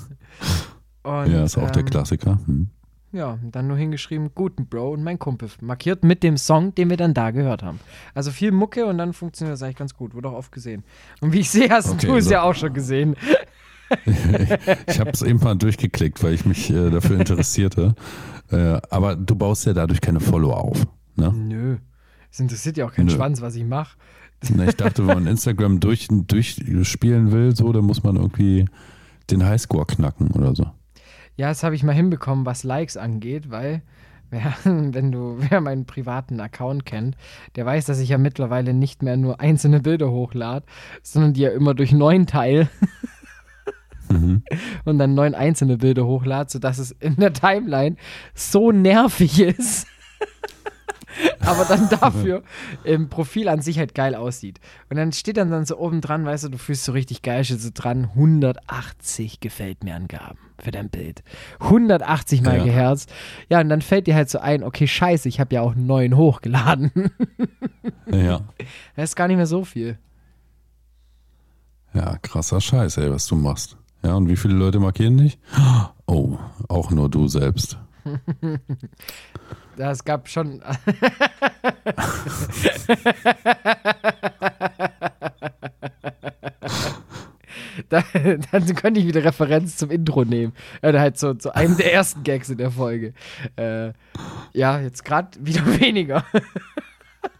Ja, 1.05 1.43
ist 1.43 1.57
auch 1.57 1.71
der 1.71 1.83
ähm, 1.83 1.89
Klassiker. 1.89 2.39
Hm. 2.45 2.69
Ja, 3.13 3.39
dann 3.41 3.67
nur 3.67 3.77
hingeschrieben, 3.77 4.31
guten 4.35 4.65
Bro 4.67 4.91
und 4.91 5.03
mein 5.03 5.17
Kumpel. 5.17 5.49
Markiert 5.61 6.03
mit 6.03 6.23
dem 6.23 6.37
Song, 6.37 6.75
den 6.75 6.89
wir 6.89 6.97
dann 6.97 7.13
da 7.13 7.31
gehört 7.31 7.63
haben. 7.63 7.79
Also 8.13 8.31
viel 8.31 8.51
Mucke 8.51 8.85
und 8.85 8.97
dann 8.97 9.13
funktioniert 9.13 9.53
das 9.53 9.63
eigentlich 9.63 9.77
ganz 9.77 9.93
gut. 9.95 10.13
Wurde 10.13 10.29
auch 10.29 10.33
oft 10.35 10.51
gesehen. 10.51 10.83
Und 11.21 11.31
wie 11.31 11.39
ich 11.39 11.49
sehe, 11.49 11.69
hast 11.69 11.89
Okay, 11.89 12.07
du 12.07 12.15
es 12.17 12.25
so. 12.25 12.31
ja 12.31 12.41
auch 12.43 12.55
schon 12.55 12.73
gesehen. 12.73 13.15
Ich 14.87 14.99
habe 14.99 15.11
es 15.11 15.21
eben 15.21 15.39
mal 15.39 15.55
durchgeklickt, 15.55 16.21
weil 16.21 16.33
ich 16.33 16.45
mich 16.45 16.69
äh, 16.69 16.89
dafür 16.89 17.19
interessierte. 17.19 17.95
Äh, 18.49 18.79
aber 18.91 19.17
du 19.17 19.35
baust 19.35 19.65
ja 19.65 19.73
dadurch 19.73 19.99
keine 19.99 20.21
Follower 20.21 20.55
auf. 20.57 20.87
Ne? 21.17 21.33
Nö. 21.33 21.77
Es 22.31 22.39
interessiert 22.39 22.77
ja 22.77 22.85
auch 22.85 22.93
keinen 22.93 23.07
Nö. 23.07 23.11
Schwanz, 23.11 23.41
was 23.41 23.55
ich 23.55 23.65
mache. 23.65 23.97
Ich 24.41 24.75
dachte, 24.77 25.05
wenn 25.05 25.15
man 25.15 25.27
Instagram 25.27 25.81
durch, 25.81 26.07
durchspielen 26.09 27.33
will, 27.33 27.53
so, 27.53 27.73
dann 27.73 27.83
muss 27.83 28.03
man 28.03 28.15
irgendwie 28.15 28.63
den 29.29 29.45
Highscore 29.45 29.85
knacken 29.85 30.31
oder 30.31 30.55
so. 30.55 30.65
Ja, 31.38 31.50
das 31.50 31.63
habe 31.63 31.76
ich 31.76 31.84
mal 31.84 31.93
hinbekommen, 31.93 32.45
was 32.45 32.63
Likes 32.63 32.97
angeht, 32.97 33.50
weil 33.50 33.82
wer, 34.30 34.54
wenn 34.63 35.12
du, 35.12 35.38
wer 35.38 35.62
meinen 35.62 35.86
privaten 35.86 36.39
Account 36.39 36.86
kennt, 36.86 37.15
der 37.56 37.65
weiß, 37.65 37.86
dass 37.86 38.00
ich 38.00 38.10
ja 38.10 38.17
mittlerweile 38.17 38.73
nicht 38.73 39.04
mehr 39.04 39.17
nur 39.17 39.39
einzelne 39.39 39.80
Bilder 39.80 40.12
hochlade, 40.12 40.65
sondern 41.02 41.34
die 41.34 41.41
ja 41.41 41.52
immer 41.52 41.73
durch 41.73 41.91
neun 41.91 42.28
teile 42.28 42.67
Mhm. 44.10 44.41
und 44.86 45.00
dann 45.00 45.15
neun 45.15 45.36
einzelne 45.36 45.78
Bilder 45.78 46.06
hochlade, 46.06 46.50
sodass 46.50 46.78
es 46.78 46.91
in 46.91 47.17
der 47.17 47.34
Timeline 47.34 47.97
so 48.34 48.71
nervig 48.71 49.41
ist. 49.41 49.88
aber 51.41 51.65
dann 51.65 51.89
dafür 51.89 52.43
im 52.84 53.10
Profil 53.10 53.49
an 53.49 53.62
sich 53.62 53.80
halt 53.80 53.95
geil 53.95 54.15
aussieht. 54.15 54.60
Und 54.89 54.97
dann 54.97 55.12
steht 55.13 55.38
dann, 55.38 55.49
dann 55.51 55.65
so 55.65 55.77
oben 55.77 56.01
dran, 56.01 56.25
weißt 56.25 56.45
du, 56.45 56.49
du 56.49 56.58
fühlst 56.58 56.84
so 56.84 56.91
richtig 56.91 57.21
geil, 57.21 57.43
steht 57.43 57.62
so 57.62 57.69
dran, 57.73 58.06
180 58.15 59.39
gefällt 59.39 59.84
mir 59.84 59.95
Angaben 59.95 60.38
für 60.60 60.71
dein 60.71 60.89
Bild. 60.89 61.23
180 61.60 62.41
mal 62.41 62.58
Ja. 62.58 62.63
geherzt. 62.63 63.12
Ja, 63.49 63.60
und 63.62 63.69
dann 63.69 63.82
fällt 63.82 64.08
dir 64.08 64.15
halt 64.15 64.30
so 64.30 64.39
ein, 64.39 64.63
okay, 64.63 64.88
scheiße, 64.88 65.30
ich 65.30 65.39
habe 65.39 65.53
ja 65.56 65.62
auch 65.62 65.75
neun 65.75 66.15
hochgeladen. 66.17 66.91
Ja. 68.12 68.41
das 68.95 69.12
ist 69.12 69.15
gar 69.15 69.27
nicht 69.27 69.38
mehr 69.38 69.47
so 69.47 69.63
viel. 69.63 69.97
Ja, 71.93 72.17
krasser 72.21 72.62
Scheiß, 72.62 72.97
ey, 72.97 73.10
was 73.12 73.25
du 73.27 73.36
machst. 73.36 73.77
Ja, 74.03 74.13
und 74.15 74.30
wie 74.30 74.36
viele 74.36 74.53
Leute 74.53 74.80
markieren 74.80 75.17
dich? 75.17 75.39
Oh, 76.06 76.38
auch 76.67 76.91
nur 76.91 77.10
du 77.10 77.27
selbst. 77.27 77.77
Ja, 79.77 79.91
es 79.91 80.03
gab 80.03 80.27
schon. 80.27 80.63
da, 87.89 88.03
dann 88.51 88.75
könnte 88.75 88.99
ich 88.99 89.07
wieder 89.07 89.23
Referenz 89.23 89.77
zum 89.77 89.91
Intro 89.91 90.25
nehmen. 90.25 90.53
Oder 90.81 90.99
halt 90.99 91.19
so 91.19 91.33
zu 91.33 91.55
einem 91.55 91.77
der 91.77 91.93
ersten 91.93 92.23
Gags 92.23 92.49
in 92.49 92.57
der 92.57 92.71
Folge. 92.71 93.13
Äh, 93.55 93.93
ja, 94.53 94.79
jetzt 94.79 95.05
gerade 95.05 95.29
wieder 95.39 95.65
weniger. 95.79 96.25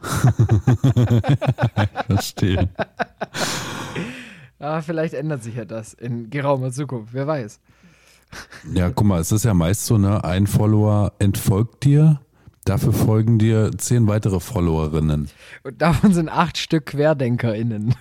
Verstehe. 2.08 2.70
Aber 4.60 4.82
vielleicht 4.82 5.14
ändert 5.14 5.44
sich 5.44 5.56
ja 5.56 5.66
das 5.66 5.94
in 5.94 6.30
geraumer 6.30 6.72
Zukunft. 6.72 7.14
Wer 7.14 7.28
weiß. 7.28 7.60
Ja, 8.74 8.90
guck 8.90 9.08
mal, 9.08 9.22
es 9.22 9.32
ist 9.32 9.46
ja 9.46 9.54
meist 9.54 9.86
so, 9.86 9.98
ne, 9.98 10.22
ein 10.24 10.48
Follower 10.48 11.14
entfolgt 11.20 11.86
dir, 11.86 12.20
dafür 12.70 12.94
folgen 12.94 13.40
dir 13.40 13.72
zehn 13.78 14.08
weitere 14.08 14.40
Followerinnen. 14.40 15.30
Und 15.64 15.82
davon 15.82 16.14
sind 16.14 16.30
acht 16.30 16.58
Stück 16.58 16.88
QuerdenkerInnen, 16.88 17.96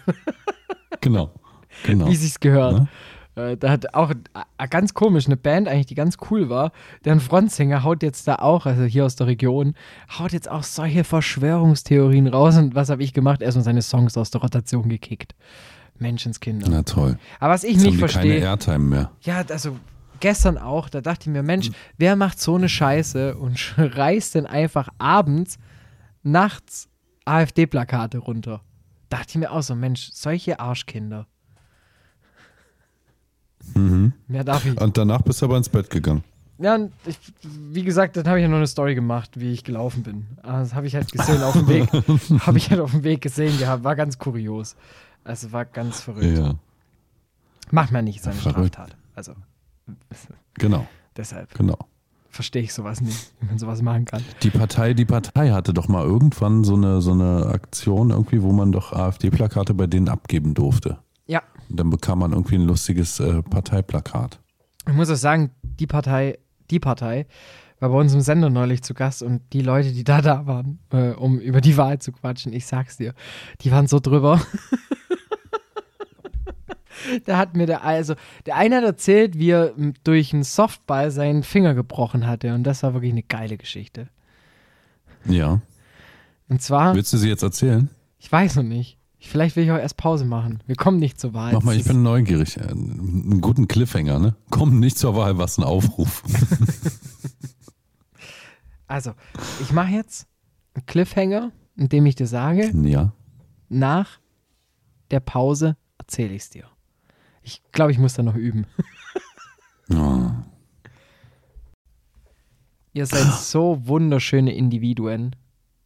Genau. 1.00 1.30
Genau. 1.84 2.06
wie 2.08 2.16
sich's 2.16 2.40
gehört. 2.40 2.88
Ne? 3.36 3.50
Äh, 3.50 3.56
da 3.58 3.70
hat 3.70 3.94
auch 3.94 4.10
äh, 4.10 4.68
ganz 4.68 4.94
komisch 4.94 5.26
eine 5.26 5.36
Band 5.36 5.68
eigentlich, 5.68 5.86
die 5.86 5.94
ganz 5.94 6.16
cool 6.30 6.48
war. 6.48 6.72
Deren 7.04 7.20
Frontsänger 7.20 7.82
haut 7.84 8.02
jetzt 8.02 8.26
da 8.26 8.36
auch, 8.36 8.64
also 8.66 8.84
hier 8.84 9.04
aus 9.04 9.14
der 9.16 9.26
Region, 9.26 9.74
haut 10.18 10.32
jetzt 10.32 10.50
auch 10.50 10.62
solche 10.62 11.04
Verschwörungstheorien 11.04 12.28
raus. 12.28 12.56
Und 12.56 12.74
was 12.74 12.88
habe 12.88 13.02
ich 13.02 13.12
gemacht? 13.12 13.42
Erstmal 13.42 13.64
seine 13.64 13.82
Songs 13.82 14.16
aus 14.16 14.30
der 14.30 14.40
Rotation 14.40 14.88
gekickt. 14.88 15.34
Menschenskinder. 15.98 16.66
Na 16.70 16.82
toll. 16.82 17.18
Aber 17.40 17.52
was 17.54 17.64
ich 17.64 17.72
Jetzt 17.76 17.80
haben 17.80 17.84
nicht 17.84 17.96
die 17.96 18.00
keine 18.00 18.10
verstehe, 18.12 18.38
Airtime 18.40 18.78
mehr. 18.78 19.10
ja, 19.22 19.42
also 19.50 19.76
gestern 20.20 20.58
auch, 20.58 20.88
da 20.88 21.00
dachte 21.00 21.28
ich 21.28 21.32
mir, 21.32 21.42
Mensch, 21.42 21.70
wer 21.98 22.16
macht 22.16 22.40
so 22.40 22.54
eine 22.56 22.68
Scheiße 22.68 23.36
und 23.36 23.74
reißt 23.78 24.34
denn 24.34 24.46
einfach 24.46 24.88
abends, 24.98 25.58
nachts 26.22 26.88
AfD-Plakate 27.24 28.18
runter? 28.18 28.62
Dachte 29.08 29.26
ich 29.30 29.34
mir 29.36 29.50
auch 29.52 29.62
so, 29.62 29.74
Mensch, 29.74 30.10
solche 30.12 30.58
Arschkinder. 30.60 31.26
Mhm. 33.74 34.12
Mehr 34.28 34.44
darf 34.44 34.64
ich. 34.64 34.80
Und 34.80 34.96
danach 34.96 35.22
bist 35.22 35.40
du 35.42 35.46
aber 35.46 35.56
ins 35.56 35.68
Bett 35.68 35.90
gegangen. 35.90 36.24
Ja, 36.58 36.78
ich, 37.04 37.18
wie 37.42 37.82
gesagt, 37.82 38.16
dann 38.16 38.26
habe 38.26 38.38
ich 38.38 38.42
ja 38.42 38.48
noch 38.48 38.56
eine 38.56 38.66
Story 38.66 38.94
gemacht, 38.94 39.32
wie 39.38 39.52
ich 39.52 39.62
gelaufen 39.62 40.02
bin. 40.02 40.26
Aber 40.42 40.60
Das 40.60 40.74
habe 40.74 40.86
ich 40.86 40.94
halt 40.94 41.12
gesehen 41.12 41.42
auf 41.42 41.52
dem 41.52 41.68
Weg. 41.68 41.88
habe 42.46 42.56
ich 42.56 42.70
halt 42.70 42.80
auf 42.80 42.92
dem 42.92 43.04
Weg 43.04 43.20
gesehen 43.20 43.58
gehabt. 43.58 43.84
War 43.84 43.94
ganz 43.94 44.18
kurios. 44.18 44.74
Also 45.22 45.52
war 45.52 45.64
ganz 45.66 46.00
verrückt. 46.00 46.38
Ja, 46.38 46.54
Macht 47.70 47.92
man 47.92 48.04
nicht, 48.04 48.20
ist 48.20 48.26
eine 48.28 48.36
Verrückt. 48.36 48.74
Straftat. 48.74 48.96
Also 49.14 49.34
genau, 50.54 50.86
deshalb 51.16 51.52
genau. 51.54 51.78
verstehe 52.30 52.62
ich 52.62 52.72
sowas 52.72 53.00
nicht, 53.00 53.32
wie 53.40 53.46
man 53.46 53.58
sowas 53.58 53.82
machen 53.82 54.04
kann. 54.04 54.22
Die 54.42 54.50
Partei, 54.50 54.94
die 54.94 55.04
Partei 55.04 55.50
hatte 55.50 55.72
doch 55.72 55.88
mal 55.88 56.04
irgendwann 56.04 56.64
so 56.64 56.74
eine, 56.74 57.00
so 57.00 57.12
eine 57.12 57.46
Aktion 57.46 58.10
irgendwie, 58.10 58.42
wo 58.42 58.52
man 58.52 58.72
doch 58.72 58.92
AfD-Plakate 58.92 59.74
bei 59.74 59.86
denen 59.86 60.08
abgeben 60.08 60.54
durfte. 60.54 60.98
Ja, 61.26 61.42
Und 61.68 61.80
dann 61.80 61.90
bekam 61.90 62.20
man 62.20 62.32
irgendwie 62.32 62.56
ein 62.56 62.66
lustiges 62.66 63.18
äh, 63.20 63.42
Parteiplakat. 63.42 64.38
ich 64.86 64.94
muss 64.94 65.10
auch 65.10 65.16
sagen, 65.16 65.50
die 65.62 65.86
Partei, 65.86 66.38
die 66.70 66.78
Partei 66.78 67.26
war 67.80 67.90
bei 67.90 67.98
uns 67.98 68.14
im 68.14 68.20
Sender 68.20 68.48
neulich 68.48 68.82
zu 68.82 68.94
Gast 68.94 69.22
und 69.22 69.42
die 69.52 69.60
Leute, 69.60 69.92
die 69.92 70.04
da 70.04 70.22
da 70.22 70.46
waren, 70.46 70.78
äh, 70.90 71.10
um 71.10 71.38
über 71.38 71.60
die 71.60 71.76
Wahl 71.76 71.98
zu 71.98 72.12
quatschen, 72.12 72.52
ich 72.52 72.66
sag's 72.66 72.96
dir, 72.96 73.12
die 73.60 73.70
waren 73.70 73.86
so 73.86 74.00
drüber. 74.00 74.40
da 77.24 77.36
hat 77.38 77.56
mir 77.56 77.66
der, 77.66 77.84
also, 77.84 78.14
der 78.46 78.56
eine 78.56 78.76
hat 78.76 78.84
erzählt, 78.84 79.38
wie 79.38 79.50
er 79.50 79.72
durch 80.04 80.32
einen 80.32 80.42
Softball 80.44 81.10
seinen 81.10 81.42
Finger 81.42 81.74
gebrochen 81.74 82.26
hatte 82.26 82.54
und 82.54 82.64
das 82.64 82.82
war 82.82 82.94
wirklich 82.94 83.12
eine 83.12 83.22
geile 83.22 83.56
Geschichte. 83.56 84.08
Ja. 85.24 85.60
Und 86.48 86.62
zwar, 86.62 86.94
Willst 86.94 87.12
du 87.12 87.16
sie 87.18 87.28
jetzt 87.28 87.42
erzählen? 87.42 87.90
ich 88.18 88.30
weiß 88.30 88.56
noch 88.56 88.62
nicht, 88.62 88.98
vielleicht 89.18 89.56
will 89.56 89.64
ich 89.64 89.70
auch 89.72 89.78
erst 89.78 89.96
Pause 89.96 90.24
machen. 90.24 90.62
Wir 90.66 90.76
kommen 90.76 90.98
nicht 90.98 91.20
zur 91.20 91.34
Wahl. 91.34 91.52
Mach 91.52 91.62
mal, 91.62 91.76
ich 91.76 91.84
bin 91.84 92.02
neugierig. 92.02 92.56
Äh, 92.56 92.68
Einen 92.70 93.40
guten 93.40 93.66
Cliffhanger, 93.68 94.18
ne? 94.20 94.36
Komm 94.50 94.78
nicht 94.78 94.98
zur 94.98 95.16
Wahl, 95.16 95.38
was 95.38 95.58
ein 95.58 95.64
Aufruf. 95.64 96.22
Also, 98.88 99.12
ich 99.60 99.72
mache 99.72 99.90
jetzt 99.90 100.28
einen 100.74 100.86
Cliffhanger, 100.86 101.50
indem 101.76 102.06
ich 102.06 102.14
dir 102.14 102.28
sage, 102.28 102.70
ja. 102.84 103.12
nach 103.68 104.20
der 105.10 105.18
Pause 105.20 105.76
erzähle 105.98 106.34
ich 106.34 106.42
es 106.42 106.50
dir. 106.50 106.64
Ich 107.46 107.62
glaube, 107.70 107.92
ich 107.92 107.98
muss 107.98 108.14
da 108.14 108.22
noch 108.22 108.36
üben. 108.36 108.66
Oh. 109.88 110.30
Ihr 112.92 113.06
seid 113.06 113.32
so 113.38 113.86
wunderschöne 113.86 114.52
Individuen. 114.52 115.36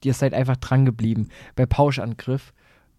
Ihr 0.03 0.14
seid 0.14 0.33
einfach 0.33 0.57
dran 0.57 0.87
geblieben 0.87 1.29
bei 1.55 1.66
Pauschangriff, 1.66 2.55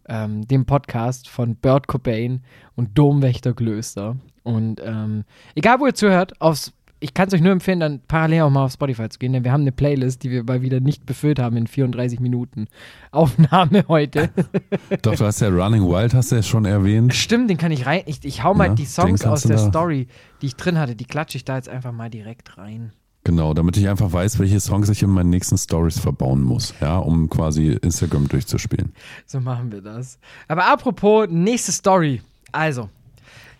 ähm, 0.08 0.48
dem 0.48 0.68
Podcast 0.68 1.28
von 1.28 1.56
Bert 1.56 1.88
Cobain 1.88 2.44
und 2.76 2.96
Domwächter 2.96 3.54
Glöster. 3.54 4.16
Und 4.44 4.80
ähm, 4.84 5.24
egal, 5.56 5.80
wo 5.80 5.88
ihr 5.88 5.96
zuhört, 5.96 6.40
aufs, 6.40 6.72
ich 7.02 7.16
kann 7.16 7.28
es 7.28 7.34
euch 7.34 7.42
nur 7.42 7.52
empfehlen, 7.52 7.80
dann 7.80 8.00
parallel 8.08 8.44
auch 8.44 8.50
mal 8.52 8.64
auf 8.64 8.74
Spotify 8.74 9.10
zu 9.10 9.18
gehen, 9.18 9.34
denn 9.34 9.44
wir 9.44 9.52
haben 9.52 9.62
eine 9.62 9.72
Playlist, 9.72 10.24
die 10.24 10.30
wir 10.30 10.44
mal 10.44 10.62
wieder 10.62 10.80
nicht 10.80 11.06
befüllt 11.06 11.40
haben 11.40 11.58
in 11.58 11.68
34 11.68 12.20
Minuten 12.20 12.68
Aufnahme 13.12 13.86
heute. 13.88 14.30
Doch, 15.02 15.16
du 15.16 15.26
hast 15.26 15.42
ja 15.42 15.50
Running 15.50 15.84
Wild, 15.84 16.14
hast 16.14 16.32
du 16.32 16.36
ja 16.36 16.44
schon 16.44 16.66
erwähnt. 16.66 17.14
Stimmt, 17.14 17.50
den 17.50 17.58
kann 17.58 17.72
ich 17.72 17.88
rein. 17.88 18.04
Ich, 18.06 18.24
ich 18.24 18.44
hau 18.44 18.54
mal 18.54 18.68
Ja, 18.68 18.76
die 18.76 18.86
Songs 18.86 19.26
aus 19.26 19.44
der 19.44 19.58
Story, 19.58 20.08
die 20.42 20.46
ich 20.46 20.56
drin 20.56 20.78
hatte, 20.78 20.96
die 20.96 21.06
klatsche 21.06 21.38
ich 21.38 21.44
da 21.44 21.56
jetzt 21.56 21.70
einfach 21.70 21.92
mal 21.92 22.10
direkt 22.10 22.58
rein. 22.58 22.94
Genau, 23.24 23.54
damit 23.54 23.78
ich 23.78 23.88
einfach 23.88 24.12
weiß, 24.14 24.40
welche 24.40 24.60
Songs 24.60 24.90
ich 24.90 25.04
in 25.04 25.10
meinen 25.10 25.30
nächsten 25.30 25.58
Stories 25.58 26.00
verbauen 26.00 26.42
muss, 26.42 26.74
ja, 26.82 26.98
um 26.98 27.30
quasi 27.30 27.78
Instagram 27.82 28.28
durchzuspielen. 28.28 28.94
So 29.28 29.40
machen 29.40 29.72
wir 29.72 29.82
das. 29.82 30.20
Aber 30.48 30.66
apropos, 30.66 31.28
nächste 31.30 31.72
Story. 31.72 32.22
Also, 32.52 32.90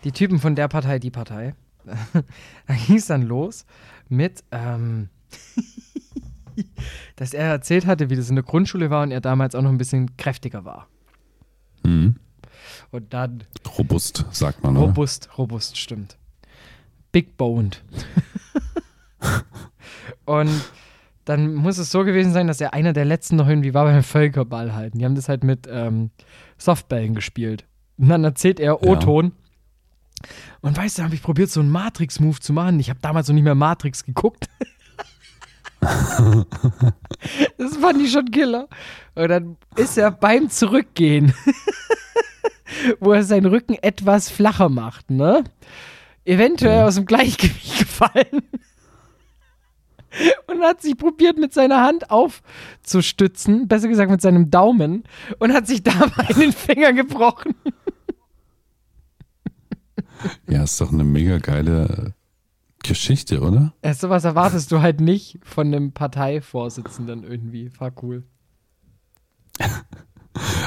die 0.04 0.10
Typen 0.12 0.40
von 0.40 0.56
der 0.56 0.66
Partei, 0.66 0.98
die 0.98 1.10
Partei. 1.10 1.54
da 2.66 2.74
ging 2.86 2.96
es 2.96 3.06
dann 3.06 3.22
los 3.22 3.66
mit, 4.08 4.44
ähm, 4.50 5.08
dass 7.16 7.34
er 7.34 7.46
erzählt 7.46 7.86
hatte, 7.86 8.10
wie 8.10 8.16
das 8.16 8.28
in 8.28 8.36
der 8.36 8.44
Grundschule 8.44 8.90
war 8.90 9.02
und 9.02 9.10
er 9.10 9.20
damals 9.20 9.54
auch 9.54 9.62
noch 9.62 9.70
ein 9.70 9.78
bisschen 9.78 10.16
kräftiger 10.16 10.64
war. 10.64 10.88
Mhm. 11.84 12.16
Und 12.90 13.12
dann 13.12 13.44
Robust, 13.78 14.26
sagt 14.30 14.62
man, 14.62 14.76
oder? 14.76 14.86
robust, 14.86 15.30
robust, 15.38 15.78
stimmt. 15.78 16.18
Big 17.10 17.36
boned. 17.36 17.82
und 20.24 20.50
dann 21.24 21.54
muss 21.54 21.78
es 21.78 21.90
so 21.90 22.04
gewesen 22.04 22.32
sein, 22.32 22.46
dass 22.46 22.60
er 22.60 22.74
einer 22.74 22.92
der 22.92 23.04
letzten 23.04 23.36
noch 23.36 23.48
irgendwie 23.48 23.74
war 23.74 23.84
beim 23.84 24.02
Völkerball 24.02 24.74
halten. 24.74 24.98
Die 24.98 25.04
haben 25.04 25.14
das 25.14 25.28
halt 25.28 25.44
mit 25.44 25.68
ähm, 25.70 26.10
Softballen 26.58 27.14
gespielt. 27.14 27.64
Und 27.96 28.08
dann 28.08 28.24
erzählt 28.24 28.58
er 28.60 28.78
Ja. 28.82 29.41
Und 30.60 30.76
weißt 30.76 30.98
du, 30.98 31.02
habe 31.02 31.14
ich 31.14 31.22
probiert, 31.22 31.50
so 31.50 31.60
einen 31.60 31.70
Matrix-Move 31.70 32.40
zu 32.40 32.52
machen. 32.52 32.78
Ich 32.80 32.90
habe 32.90 33.00
damals 33.02 33.28
noch 33.28 33.34
nicht 33.34 33.44
mehr 33.44 33.54
Matrix 33.54 34.04
geguckt. 34.04 34.48
das 37.58 37.76
fand 37.80 38.00
ich 38.00 38.12
schon 38.12 38.30
killer. 38.30 38.68
Und 39.14 39.28
dann 39.28 39.56
ist 39.76 39.98
er 39.98 40.10
beim 40.10 40.48
Zurückgehen, 40.50 41.34
wo 43.00 43.12
er 43.12 43.24
seinen 43.24 43.46
Rücken 43.46 43.74
etwas 43.74 44.28
flacher 44.30 44.68
macht, 44.68 45.10
ne? 45.10 45.44
Eventuell 46.24 46.78
Ja. 46.78 46.86
aus 46.86 46.94
dem 46.94 47.06
Gleichgewicht 47.06 47.78
gefallen. 47.80 48.42
und 50.46 50.62
hat 50.62 50.82
sich 50.82 50.96
probiert, 50.96 51.38
mit 51.38 51.52
seiner 51.52 51.80
Hand 51.80 52.10
aufzustützen, 52.10 53.66
besser 53.66 53.88
gesagt 53.88 54.10
mit 54.10 54.20
seinem 54.20 54.50
Daumen, 54.50 55.04
und 55.38 55.52
hat 55.52 55.66
sich 55.66 55.82
dabei 55.82 56.26
den 56.38 56.52
Finger 56.52 56.92
gebrochen. 56.92 57.54
Ja, 60.48 60.62
ist 60.62 60.80
doch 60.80 60.92
eine 60.92 61.04
mega 61.04 61.38
geile 61.38 62.14
Geschichte, 62.82 63.40
oder? 63.40 63.72
Ja, 63.84 63.94
sowas 63.94 64.24
erwartest 64.24 64.72
du 64.72 64.80
halt 64.80 65.00
nicht 65.00 65.38
von 65.42 65.68
einem 65.68 65.92
Parteivorsitzenden 65.92 67.22
irgendwie. 67.24 67.70
War 67.78 67.92
cool. 68.02 68.24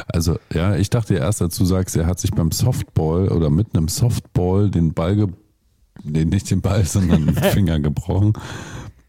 Also, 0.07 0.39
ja, 0.53 0.75
ich 0.75 0.89
dachte 0.89 1.15
erst, 1.15 1.41
als 1.41 1.57
du 1.57 1.65
sagst, 1.65 1.95
er 1.95 2.05
hat 2.05 2.19
sich 2.19 2.31
beim 2.31 2.51
Softball 2.51 3.29
oder 3.29 3.49
mit 3.49 3.75
einem 3.75 3.87
Softball 3.87 4.69
den 4.69 4.93
Ball, 4.93 5.15
ge 5.15 5.27
nee, 6.03 6.25
nicht 6.25 6.49
den 6.51 6.61
Ball, 6.61 6.85
sondern 6.85 7.25
den 7.25 7.35
Finger 7.51 7.79
gebrochen, 7.79 8.33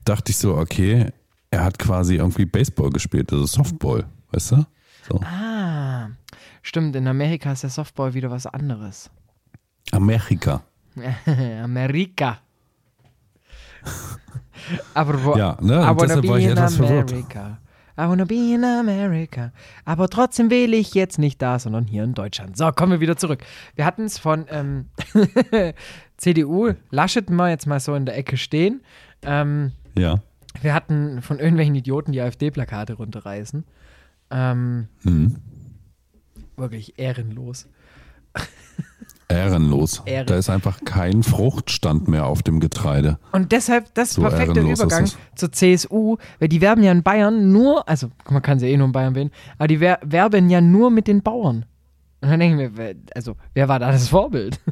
dachte 0.05 0.31
ich 0.31 0.39
so, 0.39 0.57
okay, 0.57 1.13
er 1.51 1.65
hat 1.65 1.79
quasi 1.79 2.17
irgendwie 2.17 2.47
Baseball 2.47 2.91
gespielt, 2.91 3.33
also 3.33 3.47
Softball, 3.47 4.07
weißt 4.33 4.53
du? 4.53 4.67
So. 5.09 5.21
Ah, 5.21 6.09
stimmt. 6.63 6.97
In 6.97 7.07
Amerika 7.07 7.53
ist 7.53 7.63
der 7.63 7.71
Softball 7.71 8.15
wieder 8.15 8.31
was 8.31 8.47
anderes. 8.47 9.11
Amerika. 9.93 10.63
Amerika. 11.63 12.39
Aber 14.95 15.23
wo, 15.25 15.37
Ja, 15.37 15.57
ne, 15.61 15.75
I 15.75 15.97
wanna 15.97 16.21
be 16.21 16.43
in. 16.43 16.59
America. 16.59 17.59
I 17.99 18.03
wanna 18.09 18.25
be 18.25 18.35
in 18.55 18.65
America. 18.65 19.53
Aber 19.85 20.09
trotzdem 20.09 20.51
wähle 20.51 20.77
ich 20.77 20.93
jetzt 20.95 21.19
nicht 21.19 21.41
da, 21.41 21.59
sondern 21.59 21.85
hier 21.87 22.05
in 22.05 22.15
Deutschland. 22.15 22.57
So, 22.57 22.71
kommen 22.73 22.93
wir 22.93 23.01
wieder 23.01 23.17
zurück. 23.17 23.43
Wir 23.75 23.85
hatten 23.87 24.05
es 24.05 24.19
von 24.19 24.47
ähm, 24.51 24.87
CDU, 26.17 26.73
Laschet 26.91 27.31
mal 27.31 27.51
jetzt 27.51 27.67
mal 27.67 27.81
so 27.81 27.95
in 27.95 28.05
der 28.07 28.17
Ecke 28.17 28.37
stehen. 28.37 28.83
Ähm, 29.23 29.73
Ja. 29.97 30.21
wir 30.61 30.75
hatten 30.75 31.23
von 31.23 31.39
irgendwelchen 31.39 31.75
Idioten 31.75 32.13
die 32.13 32.21
AfD-Plakate 32.21 32.95
runterreißen. 32.95 33.65
Ähm, 34.31 34.89
Hm. 35.03 35.37
wirklich 36.57 36.99
ehrenlos. 36.99 37.67
Ehrenlos. 39.29 40.03
Ehren- 40.07 40.27
Da 40.27 40.37
ist 40.37 40.49
einfach 40.51 40.81
kein 40.85 41.23
Fruchtstand 41.23 42.07
mehr 42.09 42.27
auf 42.27 42.43
dem 42.43 42.61
Getreide. 42.61 43.19
Und 43.33 43.51
deshalb, 43.53 43.93
das 43.95 44.11
ist 44.11 44.15
So 44.15 44.23
ist 44.27 44.35
Übergang 44.83 45.11
zur 45.35 45.53
CSU, 45.53 46.17
weil 46.39 46.49
die 46.49 46.61
werben 46.61 46.83
ja 46.83 46.93
in 46.93 47.03
Bayern 47.03 47.51
nur, 47.53 47.89
also 47.89 48.11
man 48.31 48.43
kann 48.43 48.59
sie 48.61 48.69
eh 48.69 48.77
nur 48.77 48.87
in 48.87 48.93
Bayern 48.93 49.15
wählen, 49.15 49.31
aber 49.59 49.67
die 49.69 49.81
wer 49.81 49.99
werben 50.05 50.49
ja 50.49 50.61
nur 50.61 50.91
mit 50.91 51.09
den 51.09 51.23
Bauern. 51.23 51.65
Und 52.21 52.31
dann 52.31 52.41
denke 52.41 52.65
ich 52.65 52.73
mir, 52.73 52.95
also 53.15 53.37
wer 53.55 53.69
war 53.69 53.79
da 53.79 53.91
das 53.93 54.09
Vorbild? 54.09 54.61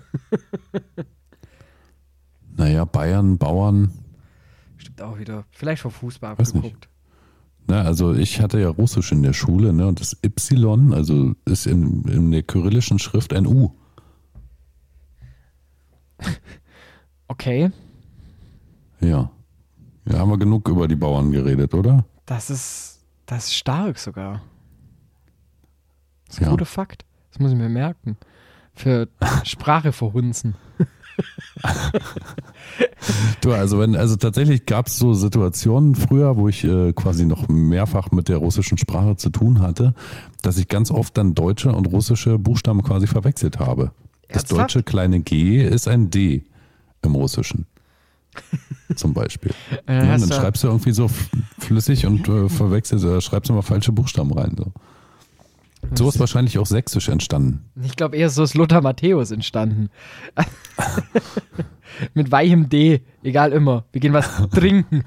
Naja, 2.56 2.84
Bayern, 2.84 3.36
Bauern. 3.38 3.90
Stimmt 4.76 5.02
auch 5.02 5.18
wieder. 5.18 5.44
Vielleicht 5.50 5.82
vor 5.82 5.90
Fußball 5.90 6.32
abgeguckt. 6.32 6.88
Ne, 7.66 7.80
also 7.80 8.12
ich 8.14 8.40
hatte 8.40 8.60
ja 8.60 8.68
Russisch 8.68 9.10
in 9.10 9.22
der 9.22 9.32
Schule, 9.32 9.72
ne? 9.72 9.86
Und 9.86 9.98
das 10.00 10.16
Y, 10.24 10.92
also 10.92 11.32
ist 11.46 11.66
in, 11.66 12.04
in 12.04 12.30
der 12.30 12.42
kyrillischen 12.42 12.98
Schrift 12.98 13.32
ein 13.32 13.46
U. 13.46 13.70
Okay, 17.28 17.70
Ja. 19.00 19.30
Ja, 20.06 20.18
haben 20.18 20.28
wir 20.30 20.38
genug 20.38 20.68
über 20.68 20.86
die 20.86 20.96
Bauern 20.96 21.30
geredet, 21.32 21.72
oder? 21.74 22.04
das 22.26 22.50
ist, 22.50 23.00
das 23.26 23.44
ist 23.46 23.54
stark 23.54 23.98
sogar. 23.98 24.42
Das 26.26 26.36
ist 26.36 26.40
ein 26.42 26.44
Ja. 26.44 26.50
guter 26.50 26.66
Fakt. 26.66 27.04
Das 27.30 27.38
muss 27.40 27.52
ich 27.52 27.56
mir 27.56 27.68
merken. 27.70 28.16
Für 28.74 29.08
Sprache 29.44 29.92
verhunzen. 29.92 30.54
Du, 33.40 33.52
also 33.52 33.78
wenn, 33.78 33.94
also 33.94 34.16
tatsächlich 34.16 34.66
gab 34.66 34.86
es 34.88 34.98
so 34.98 35.14
Situationen 35.14 35.94
früher, 35.94 36.36
wo 36.36 36.48
ich 36.48 36.64
äh, 36.64 36.92
quasi 36.92 37.24
noch 37.26 37.46
mehrfach 37.48 38.10
mit 38.10 38.28
der 38.28 38.38
russischen 38.38 38.78
Sprache 38.78 39.16
zu 39.16 39.30
tun 39.30 39.60
hatte, 39.60 39.94
dass 40.42 40.56
ich 40.58 40.66
ganz 40.68 40.90
oft 40.90 41.16
dann 41.16 41.34
deutsche 41.34 41.70
und 41.72 41.86
russische 41.86 42.38
Buchstaben 42.38 42.82
quasi 42.82 43.06
verwechselt 43.06 43.58
habe. 43.60 43.92
Das 44.34 44.42
Ernsthaft? 44.42 44.60
deutsche 44.74 44.82
kleine 44.82 45.20
G 45.20 45.62
ist 45.64 45.88
ein 45.88 46.10
D 46.10 46.44
im 47.02 47.14
Russischen. 47.14 47.66
Zum 48.96 49.14
Beispiel. 49.14 49.52
Ja, 49.88 50.06
hast 50.08 50.22
dann 50.22 50.30
du- 50.30 50.34
schreibst 50.36 50.62
du 50.64 50.68
irgendwie 50.68 50.92
so 50.92 51.08
flüssig 51.58 52.06
und 52.06 52.28
äh, 52.28 52.48
verwechselst 52.48 53.04
oder 53.04 53.20
schreibst 53.20 53.50
immer 53.50 53.62
falsche 53.62 53.92
Buchstaben 53.92 54.32
rein. 54.32 54.56
So. 54.58 54.72
so 55.94 56.08
ist 56.08 56.18
wahrscheinlich 56.18 56.58
auch 56.58 56.66
Sächsisch 56.66 57.08
entstanden. 57.08 57.64
Ich 57.82 57.94
glaube 57.96 58.16
eher 58.16 58.30
so 58.30 58.42
ist 58.42 58.54
Lothar 58.54 58.82
Matthäus 58.82 59.30
entstanden. 59.30 59.88
Mit 62.14 62.32
weichem 62.32 62.68
D, 62.68 63.02
egal 63.22 63.52
immer. 63.52 63.84
Wir 63.92 64.00
gehen 64.00 64.12
was 64.12 64.28
trinken. 64.50 65.04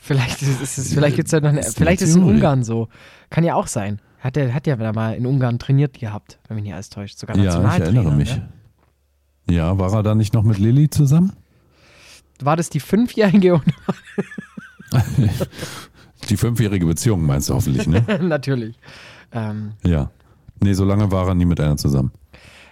vielleicht 0.00 0.42
ist 0.42 0.78
es, 0.78 0.92
vielleicht 0.92 1.16
gibt's 1.16 1.32
ja 1.32 1.40
noch 1.40 1.50
eine, 1.50 1.62
vielleicht 1.62 2.02
ist 2.02 2.10
es 2.10 2.16
in. 2.16 2.22
Ungarn 2.24 2.62
so. 2.64 2.88
Kann 3.30 3.44
ja 3.44 3.54
auch 3.54 3.66
sein. 3.66 4.00
Hat 4.26 4.36
er 4.36 4.52
hat 4.52 4.66
ja 4.66 4.74
mal 4.92 5.14
in 5.14 5.24
Ungarn 5.24 5.60
trainiert 5.60 6.00
gehabt, 6.00 6.40
wenn 6.48 6.56
mich 6.56 6.64
nicht 6.64 6.74
alles 6.74 6.90
täuscht. 6.90 7.16
Sogar 7.16 7.36
Ja, 7.36 7.76
ich 7.76 7.80
erinnere 7.80 8.12
mich. 8.12 8.34
Ne? 8.34 8.48
Ja, 9.48 9.78
war 9.78 9.92
er 9.92 10.02
da 10.02 10.16
nicht 10.16 10.34
noch 10.34 10.42
mit 10.42 10.58
Lilly 10.58 10.90
zusammen? 10.90 11.32
War 12.40 12.56
das 12.56 12.68
die 12.68 12.80
fünfjährige? 12.80 13.54
Und 13.54 13.62
Die 16.28 16.36
fünfjährige 16.36 16.86
Beziehung 16.86 17.24
meinst 17.24 17.48
du 17.48 17.54
hoffentlich, 17.54 17.86
ne? 17.86 18.00
Natürlich. 18.20 18.76
Ähm, 19.30 19.74
ja. 19.84 20.10
Nee, 20.60 20.72
so 20.72 20.84
lange 20.84 21.12
war 21.12 21.28
er 21.28 21.36
nie 21.36 21.44
mit 21.44 21.60
einer 21.60 21.76
zusammen. 21.76 22.10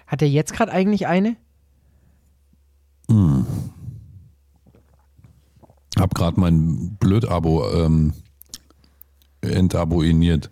hat 0.09 0.23
er 0.23 0.29
jetzt 0.29 0.55
gerade 0.55 0.73
eigentlich 0.73 1.07
eine? 1.07 1.37
Hm. 3.09 3.47
Hab 6.01 6.17
gerade 6.17 6.41
mein 6.41 6.97
Blöd-Abo 6.99 7.71
ähm, 7.75 8.13
entabonniert. 9.41 10.51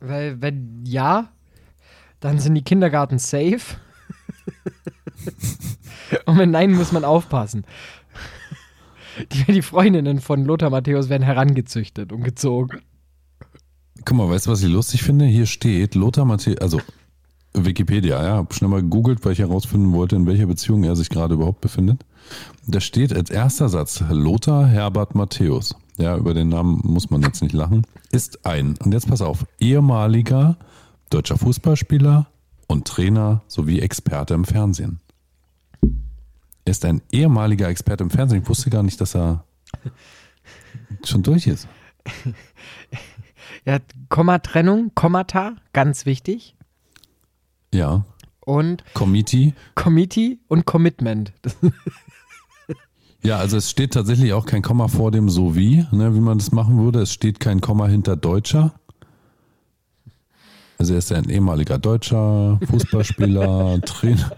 Weil, 0.00 0.40
wenn 0.40 0.84
ja, 0.84 1.28
dann 2.20 2.38
sind 2.38 2.54
die 2.54 2.62
Kindergarten 2.62 3.18
safe. 3.18 3.76
Und 6.26 6.38
wenn 6.38 6.50
nein, 6.50 6.72
muss 6.72 6.92
man 6.92 7.04
aufpassen. 7.04 7.64
Die, 9.32 9.52
die 9.52 9.62
Freundinnen 9.62 10.20
von 10.20 10.44
Lothar 10.44 10.70
Matthäus 10.70 11.08
werden 11.08 11.24
herangezüchtet 11.24 12.12
und 12.12 12.22
gezogen. 12.22 12.82
Guck 14.04 14.16
mal, 14.16 14.28
weißt 14.28 14.46
du, 14.46 14.50
was 14.52 14.62
ich 14.62 14.68
lustig 14.68 15.02
finde? 15.02 15.24
Hier 15.24 15.46
steht 15.46 15.96
Lothar 15.96 16.24
Matthäus, 16.24 16.58
also 16.58 16.80
Wikipedia, 17.52 18.22
ja, 18.22 18.36
hab 18.36 18.54
schnell 18.54 18.70
mal 18.70 18.82
gegoogelt, 18.82 19.24
weil 19.24 19.32
ich 19.32 19.40
herausfinden 19.40 19.92
wollte, 19.92 20.16
in 20.16 20.26
welcher 20.26 20.46
Beziehung 20.46 20.84
er 20.84 20.94
sich 20.94 21.08
gerade 21.08 21.34
überhaupt 21.34 21.60
befindet. 21.60 22.04
Da 22.66 22.80
steht 22.80 23.12
als 23.12 23.30
erster 23.30 23.68
Satz 23.68 24.04
Lothar 24.08 24.66
Herbert 24.66 25.14
Matthäus. 25.14 25.74
Ja, 25.98 26.16
über 26.16 26.32
den 26.32 26.48
Namen 26.48 26.80
muss 26.84 27.10
man 27.10 27.22
jetzt 27.22 27.42
nicht 27.42 27.52
lachen. 27.52 27.84
Ist 28.10 28.46
ein, 28.46 28.76
und 28.78 28.92
jetzt 28.92 29.08
pass 29.08 29.20
auf, 29.20 29.44
ehemaliger 29.58 30.56
deutscher 31.10 31.36
Fußballspieler 31.36 32.26
und 32.68 32.86
Trainer 32.86 33.42
sowie 33.48 33.80
Experte 33.80 34.34
im 34.34 34.44
Fernsehen. 34.44 35.00
Er 35.82 36.70
ist 36.70 36.84
ein 36.84 37.02
ehemaliger 37.10 37.68
Experte 37.68 38.04
im 38.04 38.10
Fernsehen. 38.10 38.42
Ich 38.42 38.48
wusste 38.48 38.70
gar 38.70 38.82
nicht, 38.82 39.00
dass 39.00 39.16
er 39.16 39.44
schon 41.04 41.22
durch 41.22 41.46
ist. 41.46 41.66
Er 43.64 43.74
hat 43.74 43.82
Kommatrennung, 44.08 44.92
Kommata, 44.94 45.56
ganz 45.72 46.06
wichtig. 46.06 46.54
Ja. 47.74 48.04
Und 48.40 48.84
Committee. 48.94 49.54
Committee 49.74 50.38
und 50.48 50.64
Commitment. 50.64 51.32
Ja, 53.22 53.38
also 53.38 53.56
es 53.56 53.68
steht 53.70 53.94
tatsächlich 53.94 54.32
auch 54.32 54.46
kein 54.46 54.62
Komma 54.62 54.88
vor 54.88 55.10
dem 55.10 55.28
so 55.28 55.56
wie, 55.56 55.84
ne, 55.90 56.14
wie 56.14 56.20
man 56.20 56.38
das 56.38 56.52
machen 56.52 56.78
würde. 56.78 57.00
Es 57.00 57.12
steht 57.12 57.40
kein 57.40 57.60
Komma 57.60 57.86
hinter 57.88 58.16
Deutscher. 58.16 58.74
Also 60.78 60.92
er 60.92 61.00
ist 61.00 61.10
ja 61.10 61.16
ein 61.16 61.28
ehemaliger 61.28 61.78
Deutscher, 61.78 62.60
Fußballspieler, 62.70 63.80
Trainer. 63.84 64.30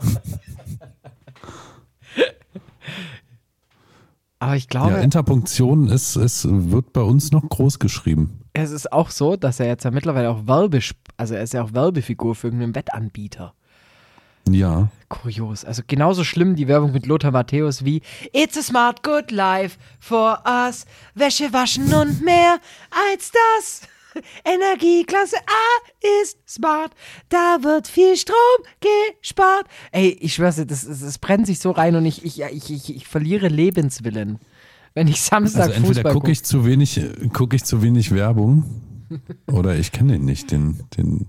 aber 4.38 4.56
ich 4.56 4.68
glaube, 4.68 4.92
Ja, 4.92 4.98
Interpunktion 5.00 5.88
ist, 5.88 6.16
ist, 6.16 6.46
wird 6.48 6.92
bei 6.94 7.02
uns 7.02 7.30
noch 7.30 7.46
groß 7.48 7.78
geschrieben. 7.78 8.40
es 8.54 8.70
ist 8.70 8.90
auch 8.92 9.10
so, 9.10 9.36
dass 9.36 9.60
er 9.60 9.66
jetzt 9.66 9.84
ja 9.84 9.90
mittlerweile 9.90 10.30
auch 10.30 10.46
Werbe, 10.46 10.80
also 11.18 11.34
er 11.34 11.42
ist 11.42 11.52
ja 11.52 11.62
auch 11.62 11.74
Werbefigur 11.74 12.34
für 12.34 12.46
irgendeinen 12.46 12.74
Wettanbieter. 12.74 13.52
Ja. 14.52 14.88
Kurios. 15.08 15.64
Also 15.64 15.82
genauso 15.86 16.24
schlimm 16.24 16.54
die 16.54 16.68
Werbung 16.68 16.92
mit 16.92 17.06
Lothar 17.06 17.32
Matthäus 17.32 17.84
wie 17.84 18.02
It's 18.32 18.56
a 18.56 18.62
smart 18.62 19.02
good 19.02 19.30
life 19.30 19.76
for 19.98 20.38
us. 20.46 20.84
Wäsche 21.14 21.52
waschen 21.52 21.92
und 21.92 22.22
mehr 22.22 22.58
als 22.90 23.32
das. 23.32 23.82
Energieklasse 24.44 25.36
A 25.36 26.20
ist 26.22 26.38
smart. 26.48 26.92
Da 27.28 27.58
wird 27.62 27.86
viel 27.88 28.16
Strom 28.16 28.36
gespart. 29.20 29.66
Ey, 29.92 30.16
ich 30.20 30.34
schwör's 30.34 30.56
dir, 30.56 30.66
das, 30.66 30.86
das, 30.86 31.00
das 31.00 31.18
brennt 31.18 31.46
sich 31.46 31.58
so 31.60 31.70
rein 31.70 31.94
und 31.96 32.06
ich, 32.06 32.24
ich, 32.24 32.40
ich, 32.40 32.70
ich, 32.70 32.96
ich 32.96 33.06
verliere 33.06 33.48
Lebenswillen. 33.48 34.38
Wenn 34.94 35.06
ich 35.06 35.20
Samstag 35.20 35.62
Also 35.62 35.72
entweder 35.74 35.94
Fußball 35.94 36.12
gucke 36.12 36.22
gucke. 36.24 36.32
ich 36.32 36.42
zu 36.44 36.64
wenig, 36.64 37.00
gucke 37.32 37.56
ich 37.56 37.64
zu 37.64 37.82
wenig 37.82 38.12
Werbung 38.12 38.64
oder 39.46 39.76
ich 39.76 39.92
kenne 39.92 40.14
den 40.14 40.24
nicht, 40.24 40.50
den, 40.50 40.80
den 40.96 41.28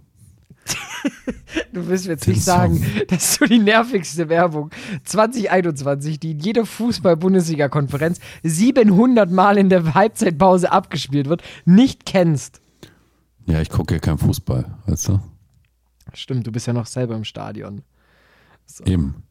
Du 1.74 1.82
mir 1.82 1.96
jetzt 1.96 2.28
Den 2.28 2.34
nicht 2.34 2.44
sagen, 2.44 2.78
Song. 2.78 3.02
dass 3.08 3.38
du 3.38 3.46
die 3.46 3.60
nervigste 3.60 4.30
Werbung 4.30 4.72
2021, 5.04 6.20
die 6.20 6.32
in 6.32 6.40
jeder 6.40 6.66
Fußball-Bundesliga-Konferenz 6.66 8.20
700 8.44 9.32
Mal 9.32 9.58
in 9.58 9.70
der 9.70 9.94
Halbzeitpause 9.94 10.72
abgespielt 10.72 11.28
wird, 11.30 11.42
nicht 11.66 12.06
kennst. 12.06 12.62
Ja, 13.46 13.62
ich 13.62 13.70
gucke 13.70 13.96
ja 13.96 14.00
keinen 14.00 14.18
Fußball, 14.18 14.66
weißt 14.86 15.10
du? 15.10 15.20
Stimmt, 16.14 16.46
du 16.46 16.52
bist 16.52 16.68
ja 16.68 16.74
noch 16.74 16.86
selber 16.86 17.16
im 17.16 17.24
Stadion. 17.24 17.82
Eben. 18.86 19.24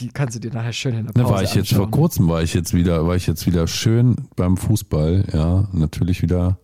Die 0.00 0.08
kannst 0.08 0.34
du 0.36 0.40
dir 0.40 0.52
nachher 0.52 0.72
schön 0.72 0.94
in 0.94 1.06
der 1.06 1.12
Pause 1.12 1.34
war 1.34 1.42
ich 1.42 1.54
jetzt 1.54 1.72
vor 1.72 1.90
kurzem, 1.90 2.28
war 2.28 2.42
ich 2.42 2.54
jetzt 2.54 2.72
wieder, 2.72 3.06
war 3.06 3.14
ich 3.14 3.26
jetzt 3.26 3.46
wieder 3.46 3.66
schön 3.66 4.16
beim 4.34 4.56
Fußball, 4.56 5.26
ja, 5.32 5.68
natürlich 5.72 6.22
wieder 6.22 6.58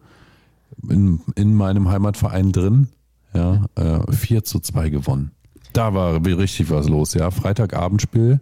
in, 0.88 1.20
in 1.36 1.54
meinem 1.54 1.90
Heimatverein 1.90 2.52
drin, 2.52 2.88
ja, 3.34 3.64
äh, 3.74 4.12
4 4.12 4.44
zu 4.44 4.60
2 4.60 4.90
gewonnen. 4.90 5.32
Da 5.72 5.94
war 5.94 6.24
richtig 6.24 6.70
was 6.70 6.88
los, 6.88 7.14
ja. 7.14 7.30
Freitagabendspiel, 7.30 8.40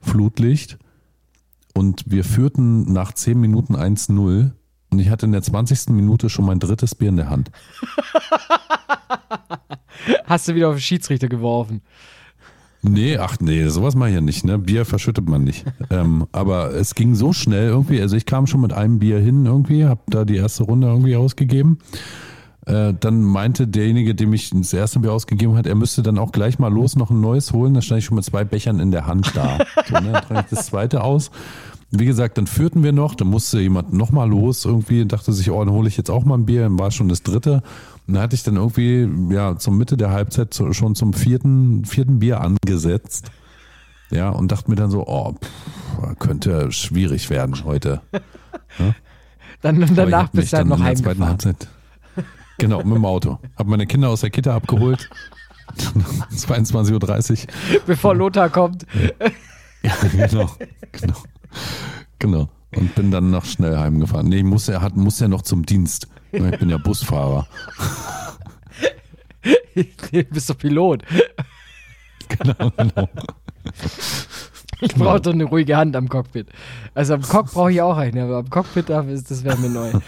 Flutlicht 0.00 0.78
und 1.74 2.04
wir 2.06 2.24
führten 2.24 2.92
nach 2.92 3.12
10 3.12 3.40
Minuten 3.40 3.74
1-0 3.74 4.52
und 4.90 4.98
ich 4.98 5.10
hatte 5.10 5.26
in 5.26 5.32
der 5.32 5.42
20. 5.42 5.90
Minute 5.90 6.30
schon 6.30 6.46
mein 6.46 6.60
drittes 6.60 6.94
Bier 6.94 7.08
in 7.08 7.16
der 7.16 7.30
Hand. 7.30 7.50
Hast 10.24 10.48
du 10.48 10.54
wieder 10.54 10.68
auf 10.68 10.76
den 10.76 10.80
Schiedsrichter 10.80 11.28
geworfen. 11.28 11.82
Nee, 12.82 13.16
ach 13.16 13.38
nee, 13.40 13.66
sowas 13.68 13.94
mache 13.94 14.10
ich 14.10 14.14
ja 14.14 14.20
nicht, 14.20 14.44
ne? 14.44 14.58
Bier 14.58 14.84
verschüttet 14.84 15.26
man 15.26 15.42
nicht. 15.42 15.64
ähm, 15.90 16.26
aber 16.32 16.74
es 16.74 16.94
ging 16.94 17.14
so 17.14 17.32
schnell 17.32 17.68
irgendwie, 17.68 18.00
also 18.00 18.14
ich 18.14 18.26
kam 18.26 18.46
schon 18.46 18.60
mit 18.60 18.74
einem 18.74 18.98
Bier 18.98 19.18
hin 19.18 19.46
irgendwie, 19.46 19.86
hab 19.86 20.10
da 20.10 20.26
die 20.26 20.36
erste 20.36 20.64
Runde 20.64 20.88
irgendwie 20.88 21.16
ausgegeben. 21.16 21.78
Äh, 22.66 22.94
dann 22.98 23.22
meinte 23.22 23.66
derjenige, 23.66 24.14
dem 24.14 24.32
ich 24.32 24.50
das 24.50 24.72
erste 24.72 25.00
Bier 25.00 25.12
ausgegeben 25.12 25.56
hat, 25.56 25.66
er 25.66 25.74
müsste 25.74 26.02
dann 26.02 26.18
auch 26.18 26.32
gleich 26.32 26.58
mal 26.58 26.72
los 26.72 26.96
noch 26.96 27.10
ein 27.10 27.20
neues 27.20 27.52
holen. 27.52 27.74
Da 27.74 27.82
stand 27.82 27.98
ich 27.98 28.06
schon 28.06 28.16
mit 28.16 28.24
zwei 28.24 28.44
Bechern 28.44 28.80
in 28.80 28.90
der 28.90 29.06
Hand 29.06 29.32
da. 29.34 29.58
So, 29.86 29.94
ne? 30.00 30.12
Dann 30.12 30.22
trank 30.22 30.46
ich 30.50 30.56
das 30.56 30.66
zweite 30.66 31.02
aus. 31.02 31.30
Wie 31.90 32.06
gesagt, 32.06 32.38
dann 32.38 32.46
führten 32.46 32.82
wir 32.82 32.92
noch, 32.92 33.14
dann 33.14 33.28
musste 33.28 33.60
jemand 33.60 33.92
noch 33.92 34.10
mal 34.10 34.28
los 34.28 34.64
irgendwie 34.64 35.02
und 35.02 35.12
dachte 35.12 35.32
sich, 35.32 35.50
oh, 35.50 35.62
dann 35.64 35.72
hole 35.74 35.88
ich 35.88 35.96
jetzt 35.96 36.10
auch 36.10 36.24
mal 36.24 36.36
ein 36.36 36.46
Bier, 36.46 36.62
dann 36.62 36.78
war 36.78 36.90
schon 36.90 37.08
das 37.08 37.22
dritte. 37.22 37.62
Und 38.06 38.14
da 38.14 38.22
hatte 38.22 38.34
ich 38.34 38.42
dann 38.42 38.56
irgendwie, 38.56 39.08
ja, 39.32 39.56
zur 39.58 39.74
Mitte 39.74 39.96
der 39.96 40.10
Halbzeit 40.10 40.54
schon 40.54 40.94
zum 40.94 41.12
vierten, 41.12 41.84
vierten 41.84 42.18
Bier 42.18 42.40
angesetzt. 42.40 43.30
Ja, 44.10 44.30
und 44.30 44.50
dachte 44.50 44.70
mir 44.70 44.76
dann 44.76 44.90
so, 44.90 45.06
oh, 45.06 45.34
pff, 45.34 46.18
könnte 46.18 46.72
schwierig 46.72 47.30
werden 47.30 47.64
heute. 47.64 48.00
Dann, 49.62 49.76
Aber 49.76 49.84
ich 49.84 49.94
danach 49.94 50.28
bist 50.28 50.52
du 50.52 50.58
dann 50.58 50.68
noch 50.68 50.80
heimgefahren. 50.80 51.26
Halbzeit. 51.26 51.68
Genau, 52.58 52.78
mit 52.82 52.96
dem 52.96 53.04
Auto. 53.04 53.38
Hab 53.56 53.66
meine 53.66 53.86
Kinder 53.86 54.08
aus 54.08 54.20
der 54.20 54.30
Kita 54.30 54.54
abgeholt. 54.54 55.08
22.30 56.30 57.46
Uhr. 57.46 57.80
Bevor 57.86 58.14
Lothar 58.14 58.48
kommt. 58.48 58.86
Ja, 59.82 59.92
genau, 60.12 60.50
genau. 60.92 61.14
Genau. 62.18 62.48
Und 62.76 62.94
bin 62.94 63.10
dann 63.10 63.30
noch 63.30 63.44
schnell 63.44 63.76
heimgefahren. 63.76 64.28
Nee, 64.28 64.38
ich 64.38 64.44
muss 64.44 64.66
ja, 64.66 64.80
hat, 64.80 64.96
muss 64.96 65.20
ja 65.20 65.28
noch 65.28 65.42
zum 65.42 65.64
Dienst. 65.64 66.08
Ich 66.32 66.58
bin 66.58 66.70
ja 66.70 66.78
Busfahrer. 66.78 67.46
du 69.74 70.24
bist 70.24 70.50
doch 70.50 70.58
Pilot. 70.58 71.02
Genau, 72.28 72.70
genau. 72.76 73.08
Ich 74.80 74.94
brauche 74.94 75.20
doch 75.20 75.32
eine 75.32 75.44
ruhige 75.44 75.76
Hand 75.76 75.94
am 75.96 76.08
Cockpit. 76.08 76.48
Also 76.94 77.14
am 77.14 77.22
Cock 77.22 77.52
brauche 77.52 77.72
ich 77.72 77.80
auch 77.80 77.96
eine, 77.96 78.24
aber 78.24 78.38
am 78.38 78.50
Cockpit, 78.50 78.88
das 78.88 79.44
wäre 79.44 79.56
mir 79.58 79.70
neu. 79.70 79.92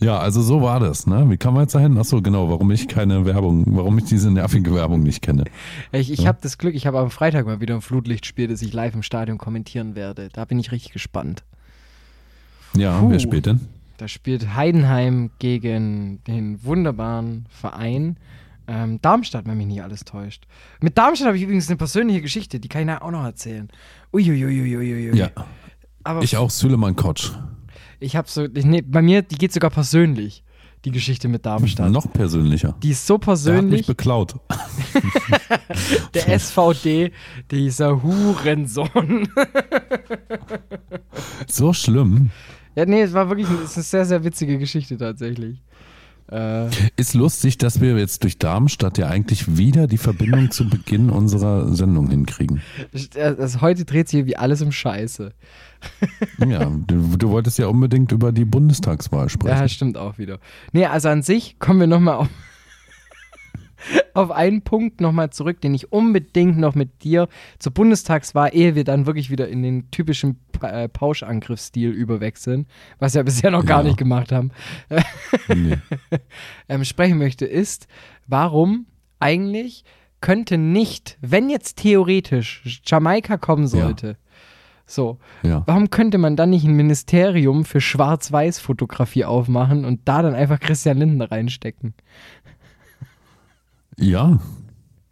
Ja, 0.00 0.18
also 0.18 0.40
so 0.40 0.62
war 0.62 0.80
das, 0.80 1.06
ne? 1.06 1.28
Wie 1.28 1.36
kam 1.36 1.54
man 1.54 1.64
jetzt 1.64 1.74
dahin? 1.74 1.98
Achso, 1.98 2.22
genau, 2.22 2.48
warum 2.48 2.70
ich 2.70 2.88
keine 2.88 3.26
Werbung, 3.26 3.64
warum 3.66 3.98
ich 3.98 4.04
diese 4.04 4.30
nervige 4.30 4.74
Werbung 4.74 5.02
nicht 5.02 5.20
kenne. 5.20 5.44
Ich, 5.92 6.10
ich 6.10 6.26
habe 6.26 6.38
das 6.40 6.56
Glück, 6.56 6.74
ich 6.74 6.86
habe 6.86 6.98
am 6.98 7.10
Freitag 7.10 7.44
mal 7.44 7.60
wieder 7.60 7.74
ein 7.74 7.82
Flutlichtspiel, 7.82 8.48
das 8.48 8.62
ich 8.62 8.72
live 8.72 8.94
im 8.94 9.02
Stadion 9.02 9.36
kommentieren 9.36 9.94
werde. 9.94 10.30
Da 10.32 10.46
bin 10.46 10.58
ich 10.58 10.72
richtig 10.72 10.92
gespannt. 10.92 11.44
Ja, 12.74 12.98
Puh. 12.98 13.10
wer 13.10 13.18
spielt 13.18 13.44
denn? 13.44 13.60
Da 13.98 14.08
spielt 14.08 14.54
Heidenheim 14.54 15.30
gegen 15.38 16.24
den 16.24 16.64
wunderbaren 16.64 17.44
Verein 17.50 18.16
ähm, 18.66 19.02
Darmstadt, 19.02 19.46
wenn 19.46 19.58
mich 19.58 19.66
nicht 19.66 19.82
alles 19.82 20.04
täuscht. 20.04 20.46
Mit 20.80 20.96
Darmstadt 20.96 21.26
habe 21.26 21.36
ich 21.36 21.42
übrigens 21.42 21.68
eine 21.68 21.76
persönliche 21.76 22.22
Geschichte, 22.22 22.60
die 22.60 22.68
kann 22.68 22.88
ich 22.88 22.94
auch 23.02 23.10
noch 23.10 23.24
erzählen. 23.24 23.68
Uiuiuiuiui. 24.14 25.14
Ja, 25.14 25.28
Aber 26.04 26.22
ich 26.22 26.36
auch, 26.36 26.48
Süleyman 26.48 26.96
Kotsch. 26.96 27.32
Ich 28.00 28.16
habe 28.16 28.28
so, 28.28 28.46
nee, 28.46 28.82
bei 28.82 29.02
mir, 29.02 29.22
die 29.22 29.36
geht 29.36 29.52
sogar 29.52 29.70
persönlich, 29.70 30.42
die 30.84 30.90
Geschichte 30.90 31.28
mit 31.28 31.44
Darmstadt. 31.44 31.90
Noch 31.90 32.10
persönlicher. 32.10 32.74
Die 32.82 32.90
ist 32.90 33.06
so 33.06 33.18
Der 33.18 33.26
hat 33.26 33.38
mich 33.38 33.44
persönlich, 33.44 33.86
beklaut. 33.86 34.34
der 36.14 36.38
SVD, 36.40 37.12
dieser 37.50 38.02
Hurensohn. 38.02 39.28
So 41.46 41.72
schlimm. 41.72 42.30
ja, 42.74 42.86
nee, 42.86 43.02
es 43.02 43.12
war 43.12 43.28
wirklich 43.28 43.48
es 43.64 43.70
ist 43.70 43.76
eine 43.76 43.84
sehr, 43.84 44.04
sehr 44.06 44.24
witzige 44.24 44.58
Geschichte 44.58 44.96
tatsächlich. 44.96 45.62
Äh, 46.30 46.68
Ist 46.96 47.14
lustig, 47.14 47.58
dass 47.58 47.80
wir 47.80 47.96
jetzt 47.98 48.22
durch 48.22 48.38
Darmstadt 48.38 48.98
ja 48.98 49.08
eigentlich 49.08 49.56
wieder 49.56 49.86
die 49.86 49.98
Verbindung 49.98 50.50
zu 50.50 50.68
Beginn 50.68 51.10
unserer 51.10 51.74
Sendung 51.74 52.08
hinkriegen. 52.10 52.62
also 53.14 53.60
heute 53.60 53.84
dreht 53.84 54.08
sich 54.08 54.20
irgendwie 54.20 54.36
alles 54.36 54.62
um 54.62 54.70
Scheiße. 54.72 55.32
Ja, 56.46 56.70
du, 56.86 57.16
du 57.16 57.30
wolltest 57.30 57.58
ja 57.58 57.66
unbedingt 57.66 58.12
über 58.12 58.32
die 58.32 58.44
Bundestagswahl 58.44 59.24
Ja, 59.24 59.28
sprechen. 59.30 59.68
stimmt 59.70 59.96
auch 59.96 60.18
wieder. 60.18 60.38
Nee, 60.72 60.86
also 60.86 61.08
an 61.08 61.22
sich 61.22 61.58
kommen 61.58 61.80
wir 61.80 61.86
nochmal 61.86 62.16
auf, 62.16 62.28
auf 64.14 64.30
einen 64.30 64.62
Punkt 64.62 65.00
nochmal 65.00 65.30
zurück, 65.30 65.60
den 65.60 65.74
ich 65.74 65.92
unbedingt 65.92 66.58
noch 66.58 66.74
mit 66.74 67.02
dir 67.04 67.28
zur 67.58 67.72
Bundestagswahl, 67.72 68.50
ehe 68.52 68.74
wir 68.74 68.84
dann 68.84 69.06
wirklich 69.06 69.30
wieder 69.30 69.48
in 69.48 69.62
den 69.62 69.90
typischen 69.90 70.38
äh, 70.62 70.88
Pauschangriffsstil 70.88 71.90
überwechseln, 71.90 72.66
was 72.98 73.14
wir 73.14 73.22
bisher 73.24 73.50
noch 73.50 73.64
gar 73.64 73.78
Ja. 73.80 73.84
nicht 73.88 73.96
gemacht 73.98 74.32
haben, 74.32 74.50
Nee. 75.54 75.78
ähm, 76.68 76.84
sprechen 76.84 77.18
möchte, 77.18 77.46
ist, 77.46 77.86
warum 78.26 78.86
eigentlich 79.18 79.84
könnte 80.20 80.58
nicht, 80.58 81.16
wenn 81.22 81.48
jetzt 81.48 81.78
theoretisch 81.78 82.82
Jamaika 82.86 83.38
kommen 83.38 83.66
sollte, 83.66 84.16
so, 84.86 85.18
Ja. 85.44 85.62
Warum 85.66 85.90
könnte 85.90 86.18
man 86.18 86.34
dann 86.34 86.50
nicht 86.50 86.64
ein 86.64 86.74
Ministerium 86.74 87.64
für 87.64 87.80
Schwarz-Weiß-Fotografie 87.80 89.24
aufmachen 89.24 89.84
und 89.84 90.00
da 90.06 90.20
dann 90.20 90.34
einfach 90.34 90.58
Christian 90.58 90.98
Lindner 90.98 91.30
reinstecken? 91.30 91.94
Ja. 94.00 94.38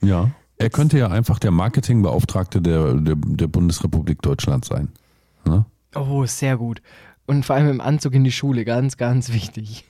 Ja. 0.03 0.31
Er 0.57 0.71
könnte 0.71 0.99
ja 0.99 1.09
einfach 1.09 1.39
der 1.39 1.51
Marketingbeauftragte 1.53 2.61
der, 2.61 2.95
der, 2.95 3.17
der 3.17 3.47
Bundesrepublik 3.47 4.23
Deutschland 4.23 4.65
sein. 4.65 4.89
Ne? 5.45 5.65
Oh, 5.95 6.27
sehr 6.27 6.57
gut. 6.57 6.83
Und 7.27 7.47
vor 7.47 7.57
allem 7.57 7.69
im 7.69 7.81
Anzug 7.81 8.15
in 8.15 8.25
die 8.25 8.33
Schule, 8.33 8.65
ganz, 8.65 8.97
ganz 8.97 9.33
wichtig. 9.33 9.85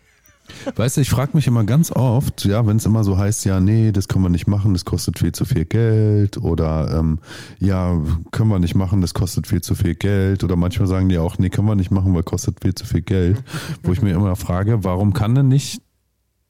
Weißt 0.77 0.97
du, 0.97 1.01
ich 1.01 1.11
frage 1.11 1.33
mich 1.35 1.47
immer 1.47 1.65
ganz 1.65 1.91
oft, 1.91 2.45
ja, 2.45 2.67
wenn 2.67 2.79
es 2.79 2.87
immer 2.87 3.05
so 3.05 3.19
heißt, 3.19 3.45
ja, 3.45 3.61
nee, 3.61 3.93
das 3.93 4.09
können 4.09 4.25
wir 4.25 4.31
nicht 4.31 4.47
machen, 4.47 4.73
das 4.73 4.85
kostet 4.85 5.19
viel 5.19 5.33
zu 5.33 5.45
viel 5.45 5.67
Geld 5.67 6.39
oder 6.39 6.99
ähm, 6.99 7.19
ja, 7.59 8.01
können 8.31 8.49
wir 8.49 8.59
nicht 8.59 8.75
machen, 8.75 9.01
das 9.01 9.15
kostet 9.15 9.47
viel 9.47 9.61
zu 9.61 9.75
viel 9.75 9.95
Geld 9.95 10.45
oder 10.45 10.57
manchmal 10.57 10.89
sagen 10.89 11.09
die 11.09 11.19
auch, 11.19 11.39
nee, 11.39 11.51
können 11.51 11.69
wir 11.69 11.75
nicht 11.75 11.91
machen, 11.91 12.15
weil 12.15 12.23
kostet 12.23 12.63
viel 12.63 12.75
zu 12.75 12.87
viel 12.87 13.03
Geld. 13.03 13.43
Wo 13.83 13.93
ich 13.93 14.03
mir 14.03 14.15
immer 14.15 14.37
frage, 14.37 14.85
warum 14.85 15.13
kann 15.13 15.35
denn 15.35 15.49
nicht 15.49 15.83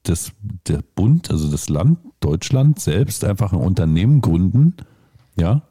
das, 0.04 0.32
der 0.66 0.82
Bund, 0.94 1.30
also 1.30 1.50
das 1.50 1.68
Land 1.68 1.98
Deutschland 2.20 2.80
selbst 2.80 3.24
einfach 3.24 3.52
ein 3.52 3.58
Unternehmen 3.60 4.20
gründen, 4.20 4.74
ja, 5.36 5.62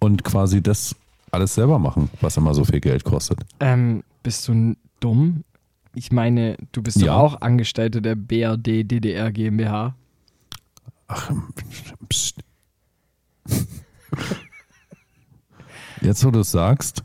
und 0.00 0.24
quasi 0.24 0.62
das 0.62 0.94
alles 1.30 1.54
selber 1.54 1.78
machen, 1.78 2.10
was 2.20 2.36
immer 2.36 2.54
so 2.54 2.64
viel 2.64 2.80
Geld 2.80 3.04
kostet. 3.04 3.38
Ähm, 3.60 4.02
bist 4.22 4.46
du 4.48 4.74
dumm? 5.00 5.44
Ich 5.94 6.12
meine, 6.12 6.56
du 6.72 6.82
bist 6.82 7.00
Ja. 7.00 7.16
auch 7.16 7.40
Angestellte 7.40 8.00
der 8.02 8.14
BRD 8.14 8.84
DDR 8.84 9.32
GmbH. 9.32 9.94
Ach, 11.08 11.30
pst. 12.08 12.36
Jetzt, 16.00 16.24
wo 16.24 16.30
du 16.30 16.40
es 16.40 16.50
sagst, 16.50 17.02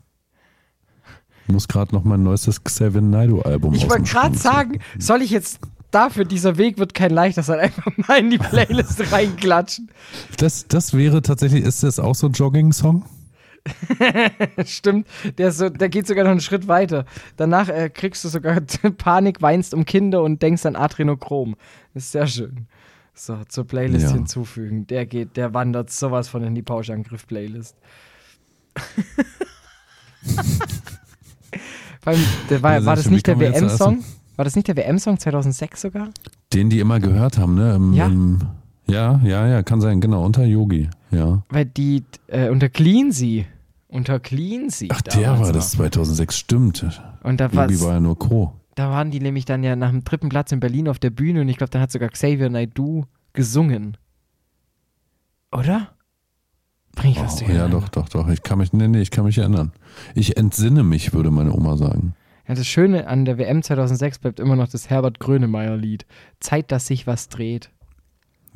muss 1.47 1.67
gerade 1.67 1.93
noch 1.95 2.03
mein 2.03 2.24
neuestes 2.24 2.63
Xavier 2.63 3.01
Naidoo 3.01 3.41
Album 3.41 3.74
Ich 3.74 3.89
wollte 3.89 4.03
gerade 4.03 4.38
sagen, 4.38 4.80
soll 4.99 5.21
ich 5.21 5.32
jetzt 5.32 5.59
dafür, 5.93 6.25
dieser 6.25 6.57
Weg 6.57 6.77
wird 6.77 6.93
kein 6.93 7.11
leichter 7.11 7.43
sein, 7.43 7.59
einfach 7.59 7.91
mal 8.07 8.19
in 8.19 8.29
die 8.29 8.37
Playlist 8.37 9.11
reinklatschen? 9.11 9.89
Das, 10.37 10.67
das 10.67 10.93
wäre 10.93 11.21
tatsächlich, 11.21 11.63
ist 11.63 11.83
das 11.83 11.99
auch 11.99 12.15
so 12.15 12.27
ein 12.27 12.33
Jogging-Song? 12.33 13.05
Stimmt, 14.65 15.07
der, 15.37 15.51
so, 15.53 15.69
der 15.69 15.87
geht 15.87 16.05
sogar 16.05 16.25
noch 16.25 16.31
einen 16.31 16.41
Schritt 16.41 16.67
weiter. 16.67 17.05
Danach 17.37 17.69
äh, 17.69 17.89
kriegst 17.89 18.23
du 18.25 18.29
sogar 18.29 18.59
Panik, 18.97 19.41
weinst 19.41 19.73
um 19.73 19.85
Kinder 19.85 20.21
und 20.21 20.41
denkst 20.41 20.65
an 20.65 20.75
Adrenochrom. 20.75 21.55
Ist 21.93 22.11
sehr 22.11 22.27
schön. 22.27 22.67
So, 23.15 23.37
zur 23.47 23.65
Playlist 23.65 24.07
Ja. 24.07 24.11
hinzufügen. 24.13 24.87
Der 24.87 25.05
geht, 25.05 25.37
der 25.37 25.53
wandert 25.53 25.91
sowas 25.91 26.27
von 26.27 26.43
in 26.43 26.55
die 26.55 26.61
Pauschangriff-Playlist. 26.63 27.75
Vor 32.01 32.11
allem, 32.13 32.23
der 32.49 32.61
war, 32.63 32.73
Ja, 32.73 32.85
war 32.85 32.95
das 32.95 33.09
nicht 33.09 33.27
der 33.27 33.39
WM-Song? 33.39 34.03
War 34.36 34.45
das 34.45 34.55
nicht 34.55 34.67
der 34.67 34.75
WM-Song 34.77 35.19
2006 35.19 35.81
sogar? 35.81 36.09
Den 36.53 36.69
die 36.69 36.79
immer 36.79 36.99
gehört 36.99 37.38
haben, 37.38 37.55
ne? 37.55 37.75
Im, 37.75 37.93
Ja. 37.93 38.07
Im, 38.07 38.39
ja, 38.88 39.21
ja, 39.23 39.47
ja, 39.47 39.63
kann 39.63 39.79
sein, 39.79 40.01
genau, 40.01 40.25
unter 40.25 40.43
Yogi, 40.45 40.89
ja. 41.11 41.43
Weil 41.49 41.65
die, 41.65 42.03
äh, 42.27 42.49
unter 42.49 42.67
Cleansea. 42.69 43.45
Unter 43.88 44.19
Cleansea. 44.19 44.89
Ach, 44.91 45.01
der 45.01 45.39
war 45.39 45.53
das 45.53 45.71
2006, 45.71 46.36
stimmt. 46.38 46.86
Und 47.23 47.39
da, 47.39 47.53
war's- 47.53 47.71
Yogi 47.71 47.84
war 47.84 47.93
ja 47.93 47.99
nur 47.99 48.17
Co. 48.19 48.53
da 48.75 48.89
waren 48.89 49.11
die 49.11 49.19
nämlich 49.19 49.45
dann 49.45 49.63
ja 49.63 49.75
nach 49.75 49.91
dem 49.91 50.03
dritten 50.03 50.29
Platz 50.29 50.51
in 50.51 50.59
Berlin 50.59 50.89
auf 50.89 50.97
der 50.99 51.11
Bühne 51.11 51.41
und 51.41 51.49
ich 51.49 51.57
glaube, 51.57 51.69
da 51.71 51.79
hat 51.79 51.91
sogar 51.91 52.09
Xavier 52.09 52.49
Naidoo 52.49 53.05
gesungen. 53.34 53.95
Oder? 55.51 55.89
Bring 56.95 57.11
ich 57.11 57.19
was 57.21 57.36
Oh, 57.36 57.39
durcheinander? 57.39 57.65
ja, 57.77 57.81
doch, 57.81 57.89
doch, 57.89 58.09
doch. 58.09 58.27
Ich 58.29 58.43
kann 58.43 58.57
mich, 58.59 58.73
nee, 58.73 58.88
nee, 58.88 59.01
ich 59.01 59.11
kann 59.11 59.25
mich 59.25 59.38
erinnern. 59.38 59.71
Ich 60.15 60.38
entsinne 60.38 60.84
mich, 60.84 61.13
würde 61.13 61.31
meine 61.31 61.53
Oma 61.53 61.77
sagen. 61.77 62.13
Ja, 62.47 62.55
das 62.55 62.67
Schöne 62.67 63.07
an 63.07 63.25
der 63.25 63.37
WM 63.37 63.63
2006 63.63 64.19
bleibt 64.19 64.39
immer 64.39 64.55
noch 64.55 64.67
das 64.67 64.89
Herbert 64.89 65.19
Grönemeyer-Lied. 65.19 66.05
Zeit, 66.39 66.71
dass 66.71 66.87
sich 66.87 67.07
was 67.07 67.29
dreht. 67.29 67.69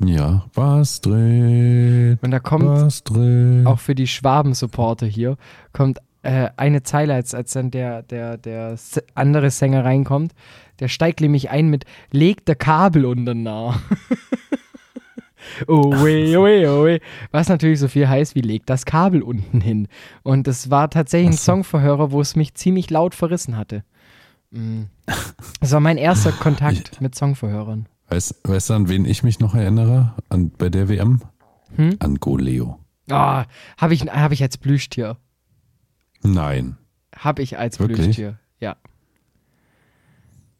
Ja, 0.04 0.44
was 0.54 1.00
dreht, 1.00 2.22
Und 2.22 2.30
da 2.30 2.38
kommt 2.38 2.66
was 2.66 3.02
dreht. 3.02 3.66
auch 3.66 3.80
für 3.80 3.94
die 3.96 4.06
Schwaben-Supporter 4.06 5.06
hier, 5.06 5.36
kommt 5.72 5.98
äh, 6.22 6.50
eine 6.56 6.82
Zeile, 6.82 7.14
als, 7.14 7.34
als 7.34 7.52
dann 7.52 7.70
der, 7.70 8.02
der, 8.02 8.36
der 8.36 8.76
andere 9.14 9.50
Sänger 9.50 9.84
reinkommt. 9.84 10.34
Der 10.78 10.88
steigt 10.88 11.20
nämlich 11.20 11.50
ein 11.50 11.68
mit 11.68 11.84
Legt 12.12 12.46
der 12.46 12.54
Kabel 12.54 13.06
unter 13.06 13.34
nah. 13.34 13.80
oh 15.66 15.92
weh, 16.04 16.36
oh 16.36 16.44
weh, 16.44 16.66
oh. 16.66 16.98
Was 17.30 17.48
natürlich 17.48 17.80
so 17.80 17.88
viel 17.88 18.08
heißt 18.08 18.34
wie 18.34 18.40
Legt 18.40 18.70
das 18.70 18.84
Kabel 18.84 19.22
unten 19.22 19.60
hin. 19.60 19.88
Und 20.22 20.46
das 20.46 20.70
war 20.70 20.90
tatsächlich 20.90 21.30
ein. 21.30 21.38
Songverhörer, 21.38 22.12
wo 22.12 22.20
es 22.20 22.36
mich 22.36 22.54
ziemlich 22.54 22.90
laut 22.90 23.14
verrissen 23.14 23.56
hatte. 23.56 23.84
Mm. 24.50 24.84
Das 25.60 25.72
war 25.72 25.80
mein 25.80 25.98
erster 25.98 26.32
Kontakt 26.40 27.00
mit 27.00 27.14
Songverhörern. 27.14 27.86
Weißt, 28.08 28.40
weißt 28.44 28.70
du, 28.70 28.74
an 28.74 28.88
wen 28.88 29.04
ich 29.04 29.22
mich 29.22 29.38
noch 29.40 29.54
erinnere? 29.54 30.14
An, 30.28 30.50
bei 30.50 30.70
der 30.70 30.88
WM? 30.88 31.20
Hm? 31.76 31.96
An 31.98 32.16
Goleo. 32.16 32.78
Ah, 33.10 33.44
habe 33.76 33.94
ich, 33.94 34.02
hab 34.02 34.32
ich 34.32 34.42
als 34.42 34.56
Plüschtier. 34.58 35.16
Nein. 36.22 36.76
Habe 37.14 37.42
ich 37.42 37.58
als 37.58 37.78
Wirklich? 37.78 38.06
Plüschtier, 38.06 38.38
ja. 38.60 38.76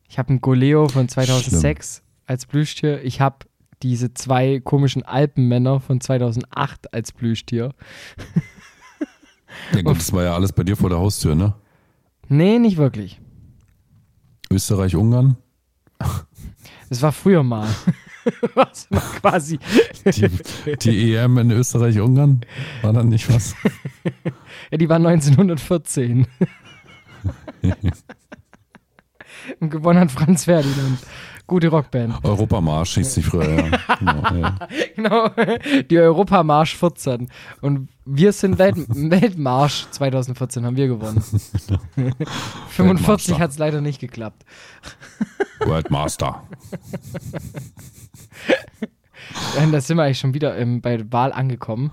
Ich 0.09 0.19
habe 0.19 0.31
einen 0.31 0.41
Goleo 0.41 0.89
von 0.89 1.09
2006 1.09 2.03
als 2.27 2.47
Plüschtier. 2.47 3.03
Ich 3.05 3.21
habe 3.21 3.47
diese 3.83 4.15
zwei 4.15 4.61
komischen 4.61 5.03
Alpenmänner 5.03 5.81
von 5.81 6.01
2008 6.01 6.93
als 6.93 7.13
Plüschtier. 7.13 7.75
Ja 9.75 9.83
gut, 9.83 9.97
das 9.97 10.13
war 10.13 10.25
ja 10.25 10.35
alles 10.35 10.53
bei 10.53 10.65
dir 10.65 10.77
vor 10.77 10.91
der 10.91 10.99
Haustür, 10.99 11.35
ne? 11.35 11.55
Nee, 12.29 12.59
nicht 12.59 12.77
wirklich. 12.77 13.21
Österreich, 14.51 14.97
Ungarn. 14.97 15.37
Das 16.89 17.03
war 17.03 17.13
früher 17.13 17.43
mal. 17.43 17.69
Was 18.55 18.91
war 18.91 19.01
quasi. 19.01 19.59
Die, 20.05 20.31
die 20.77 21.15
EM 21.15 21.39
in 21.39 21.51
Österreich, 21.51 21.99
Ungarn. 21.99 22.43
War 22.83 22.93
da 22.93 23.03
nicht 23.03 23.33
was? 23.33 23.55
Ja, 24.71 24.77
die 24.77 24.89
war 24.89 24.97
1914. 24.97 26.27
Und 29.61 29.71
gewonnen 29.71 29.99
hat 30.01 30.11
Franz 30.11 30.45
Ferdinand. 30.45 30.99
Gute 31.49 31.69
Rockband. 31.69 32.23
Europamarsch 32.25 32.97
hieß 32.97 33.15
die 33.15 33.23
früher, 33.23 33.49
ja. 33.49 33.97
Genau, 33.99 34.23
ja. 34.39 34.59
Genau, 34.95 35.31
die 35.91 35.99
Europamarsch 35.99 36.77
14. 36.77 37.31
Und 37.63 37.89
wir 38.05 38.33
sind 38.35 38.59
Welt 38.59 38.77
Weltmarsch 38.89 39.87
2014 39.91 40.67
haben 40.67 40.77
wir 40.77 40.89
gewonnen. 40.89 41.23
45 41.23 42.19
Weltmaster. 42.79 43.39
hat 43.39 43.51
es 43.51 43.59
leider 43.59 43.81
nicht 43.81 43.99
geklappt. 43.99 44.45
Worldmaster. 45.61 46.43
Da 49.71 49.81
sind 49.81 49.97
wir 49.97 50.03
eigentlich 50.03 50.19
schon 50.19 50.35
wieder 50.35 50.55
ähm, 50.59 50.83
bei 50.83 50.99
der 50.99 51.11
Wahl 51.11 51.33
angekommen. 51.33 51.93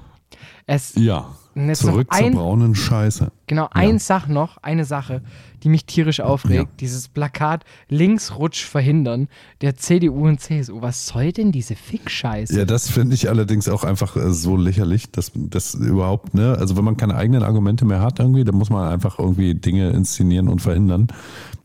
Es 0.68 0.96
Ja. 0.96 1.34
Zurück 1.56 2.08
noch 2.12 2.18
zur 2.18 2.28
ein, 2.28 2.34
braunen 2.34 2.76
Scheiße. 2.76 3.32
genau, 3.48 3.70
ein 3.72 3.98
Sach 3.98 4.28
noch, 4.28 4.58
eine 4.58 4.84
Sache, 4.84 5.22
die 5.64 5.70
mich 5.70 5.86
tierisch 5.86 6.20
aufregt. 6.20 6.70
Ja. 6.72 6.78
Dieses 6.80 7.08
Plakat 7.08 7.64
Linksrutsch 7.88 8.66
verhindern 8.66 9.30
der 9.62 9.78
CDU 9.78 10.28
und 10.28 10.42
CSU. 10.42 10.82
Was 10.82 11.08
soll 11.08 11.32
denn 11.32 11.54
diese 11.54 11.76
Fick-Scheiße? 11.76 12.58
Ja, 12.58 12.66
das 12.66 12.90
finde 12.90 13.16
ich 13.16 13.30
allerdings 13.30 13.70
auch 13.70 13.86
einfach 13.86 14.18
äh, 14.18 14.34
so 14.34 14.58
lächerlich, 14.58 15.12
dass 15.12 15.32
das 15.34 15.74
überhaupt, 15.74 16.34
ne, 16.34 16.58
also 16.60 16.76
wenn 16.76 16.84
man 16.84 16.98
keine 16.98 17.16
eigenen 17.16 17.44
Argumente 17.44 17.86
mehr 17.86 18.02
hat 18.02 18.20
irgendwie, 18.20 18.44
dann 18.44 18.56
muss 18.56 18.70
man 18.70 18.90
einfach 18.90 19.18
irgendwie 19.18 19.56
Dinge 19.56 19.92
inszenieren 19.92 20.50
und 20.50 20.62
verhindern, 20.62 21.08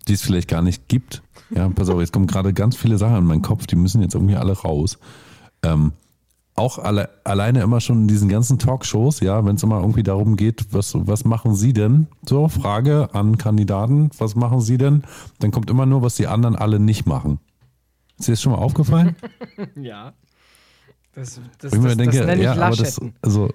die 0.06 0.12
es 0.12 0.22
vielleicht 0.22 0.48
gar 0.48 0.62
nicht 0.62 0.86
gibt. 0.86 1.22
Ja, 1.54 1.68
pass 1.68 1.88
auf, 1.88 1.98
jetzt 1.98 2.12
kommen 2.12 2.28
gerade 2.28 2.52
ganz 2.52 2.76
viele 2.76 2.96
Sachen 2.96 3.16
in 3.16 3.24
meinen 3.24 3.42
Kopf, 3.42 3.66
die 3.66 3.76
müssen 3.76 4.02
jetzt 4.02 4.14
irgendwie 4.14 4.36
alle 4.36 4.52
raus. 4.52 4.98
Ähm, 5.62 5.92
auch 6.60 6.78
alle, 6.78 7.08
alleine 7.24 7.62
immer 7.62 7.80
schon 7.80 8.02
in 8.02 8.08
diesen 8.08 8.28
ganzen 8.28 8.58
Talkshows, 8.58 9.20
ja, 9.20 9.44
wenn 9.44 9.56
es 9.56 9.62
immer 9.62 9.80
irgendwie 9.80 10.02
darum 10.02 10.36
geht, 10.36 10.72
was, 10.72 10.92
was 10.94 11.24
machen 11.24 11.54
Sie 11.54 11.72
denn? 11.72 12.06
So, 12.28 12.48
Frage 12.48 13.08
an 13.12 13.38
Kandidaten, 13.38 14.10
was 14.18 14.36
machen 14.36 14.60
Sie 14.60 14.78
denn? 14.78 15.02
Dann 15.40 15.50
kommt 15.50 15.70
immer 15.70 15.86
nur, 15.86 16.02
was 16.02 16.16
die 16.16 16.26
anderen 16.26 16.54
alle 16.54 16.78
nicht 16.78 17.06
machen. 17.06 17.40
Ist 18.18 18.28
dir 18.28 18.32
das 18.32 18.42
schon 18.42 18.52
mal 18.52 18.58
aufgefallen? 18.58 19.16
Ja. 19.80 20.12
Das, 21.12 21.40
das, 21.58 21.72
das, 21.72 21.96
denke, 21.96 22.16
das 22.18 22.26
nenne 22.26 22.36
ich 22.36 22.44
ja, 22.44 22.52
aber 22.52 22.76
das, 22.76 23.00
also, 23.20 23.50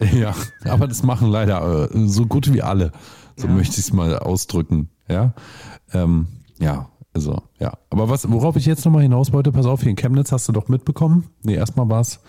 ja, 0.12 0.34
aber 0.64 0.86
das 0.86 1.02
machen 1.02 1.28
leider 1.30 1.90
äh, 1.90 2.06
so 2.06 2.26
gut 2.26 2.52
wie 2.52 2.60
alle. 2.60 2.92
So 3.36 3.46
Ja. 3.46 3.54
möchte 3.54 3.80
ich 3.80 3.86
es 3.86 3.92
mal 3.94 4.18
ausdrücken. 4.18 4.90
Ja, 5.08 5.32
ähm, 5.94 6.26
ja, 6.58 6.90
also, 7.16 7.42
ja. 7.58 7.72
Aber 7.90 8.08
was, 8.10 8.30
worauf 8.30 8.56
ich 8.56 8.66
jetzt 8.66 8.84
nochmal 8.84 9.02
hinaus 9.02 9.32
wollte, 9.32 9.50
pass 9.50 9.64
auf, 9.66 9.80
hier 9.80 9.90
in 9.90 9.96
Chemnitz 9.96 10.32
hast 10.32 10.48
du 10.48 10.52
doch 10.52 10.68
mitbekommen. 10.68 11.24
Nee, 11.42 11.54
erstmal 11.54 11.88
war 11.88 12.00
es, 12.02 12.20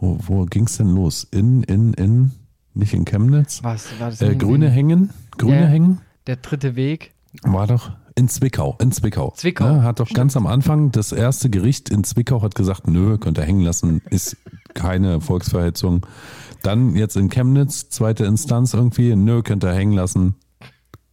wo, 0.00 0.16
wo 0.26 0.44
ging 0.44 0.64
es 0.66 0.76
denn 0.76 0.94
los? 0.94 1.24
In, 1.24 1.64
in, 1.64 1.92
in, 1.94 2.30
nicht 2.72 2.94
in 2.94 3.04
Chemnitz. 3.04 3.60
Was 3.64 3.88
war 3.98 4.10
das? 4.10 4.22
Äh, 4.22 4.36
Grüne 4.36 4.70
Hängen, 4.70 5.10
Grüne 5.36 5.62
Ja. 5.62 5.66
Hängen 5.66 6.00
Der 6.28 6.36
dritte 6.36 6.76
Weg. 6.76 7.14
war 7.42 7.66
doch 7.66 7.90
in 8.14 8.28
Zwickau, 8.28 8.76
in 8.80 8.92
Zwickau. 8.92 9.32
Zwickau, 9.36 9.64
Ne, 9.76 9.82
hat 9.82 9.98
doch 10.00 10.08
ganz 10.10 10.36
am 10.36 10.46
Anfang 10.46 10.90
das 10.92 11.10
erste 11.12 11.50
Gericht 11.50 11.88
in 11.88 12.04
Zwickau 12.04 12.42
hat 12.42 12.54
gesagt, 12.54 12.86
nö, 12.88 13.18
könnt 13.18 13.38
ihr 13.38 13.44
hängen 13.44 13.60
lassen, 13.62 14.02
ist 14.10 14.36
keine 14.74 15.20
Volksverhetzung. 15.20 16.06
Dann 16.62 16.94
jetzt 16.96 17.16
in 17.16 17.28
Chemnitz, 17.28 17.88
zweite 17.90 18.24
Instanz 18.24 18.74
irgendwie, 18.74 19.14
nö, 19.14 19.42
könnt 19.42 19.64
ihr 19.64 19.72
hängen 19.72 19.92
lassen, 19.94 20.34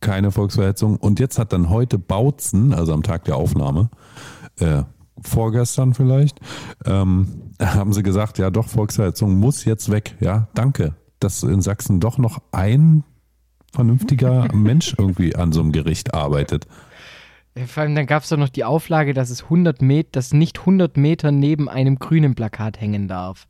keine 0.06 0.32
Volksverhetzung. 0.32 0.98
Und 0.98 1.20
jetzt 1.20 1.40
hat 1.40 1.52
dann 1.52 1.70
heute 1.70 1.98
Bautzen, 1.98 2.74
also 2.74 2.94
am 2.94 3.02
Tag 3.02 3.26
der 3.26 3.36
Aufnahme, 3.36 3.90
äh, 4.60 4.84
vorgestern 5.20 5.96
vielleicht, 5.96 6.40
ähm, 6.86 7.52
haben 7.60 7.92
sie 7.92 8.04
gesagt, 8.04 8.38
ja 8.38 8.52
doch, 8.52 8.68
Volksverhetzung 8.68 9.36
muss 9.36 9.66
jetzt 9.66 9.92
weg. 9.92 10.16
Ja, 10.20 10.48
danke, 10.54 10.94
dass 11.20 11.42
in 11.42 11.62
Sachsen 11.62 12.00
doch 12.00 12.20
noch 12.20 12.40
ein 12.52 13.04
vernünftiger 13.74 14.48
Mensch 14.54 14.94
irgendwie 14.96 15.36
an 15.36 15.52
so 15.52 15.62
einem 15.62 15.72
Gericht 15.72 16.14
arbeitet. 16.14 16.68
Vor 17.66 17.84
allem 17.84 17.96
dann 17.96 18.06
gab 18.06 18.22
es 18.22 18.30
doch 18.30 18.38
noch 18.38 18.50
die 18.50 18.64
Auflage, 18.64 19.16
dass 19.16 19.32
es 19.32 19.46
100 19.46 19.82
Meter, 19.82 20.10
dass 20.12 20.34
nicht 20.34 20.60
100 20.60 20.98
Meter 20.98 21.32
neben 21.32 21.68
einem 21.68 21.98
grünen 21.98 22.36
Plakat 22.36 22.80
hängen 22.80 23.08
darf. 23.08 23.48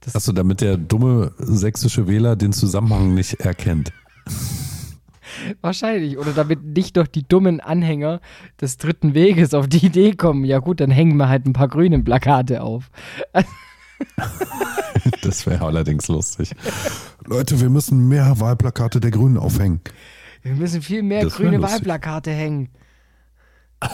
Das, 0.00 0.14
Achso, 0.14 0.30
damit 0.30 0.60
der 0.60 0.76
dumme 0.76 1.32
sächsische 1.38 2.06
Wähler 2.06 2.36
den 2.36 2.52
Zusammenhang 2.52 3.14
nicht 3.14 3.40
erkennt. 3.40 3.92
Wahrscheinlich. 5.60 6.18
Oder 6.18 6.32
damit 6.32 6.64
nicht 6.64 6.96
doch 6.96 7.06
die 7.06 7.26
dummen 7.26 7.60
Anhänger 7.60 8.20
des 8.60 8.76
dritten 8.76 9.14
Weges 9.14 9.54
auf 9.54 9.68
die 9.68 9.84
Idee 9.84 10.12
kommen. 10.12 10.44
Ja 10.44 10.58
gut, 10.58 10.80
dann 10.80 10.90
hängen 10.90 11.16
wir 11.16 11.28
halt 11.28 11.46
ein 11.46 11.52
paar 11.52 11.68
grüne 11.68 11.98
Plakate 12.00 12.62
auf. 12.62 12.90
Das 15.22 15.46
wäre 15.46 15.64
allerdings 15.64 16.08
lustig. 16.08 16.54
Leute, 17.24 17.60
wir 17.60 17.70
müssen 17.70 18.08
mehr 18.08 18.38
Wahlplakate 18.40 19.00
der 19.00 19.10
Grünen 19.10 19.36
aufhängen. 19.36 19.80
Wir 20.42 20.54
müssen 20.54 20.82
viel 20.82 21.02
mehr 21.02 21.26
grüne 21.26 21.56
lustig. 21.56 21.72
Wahlplakate 21.72 22.30
hängen. 22.30 22.68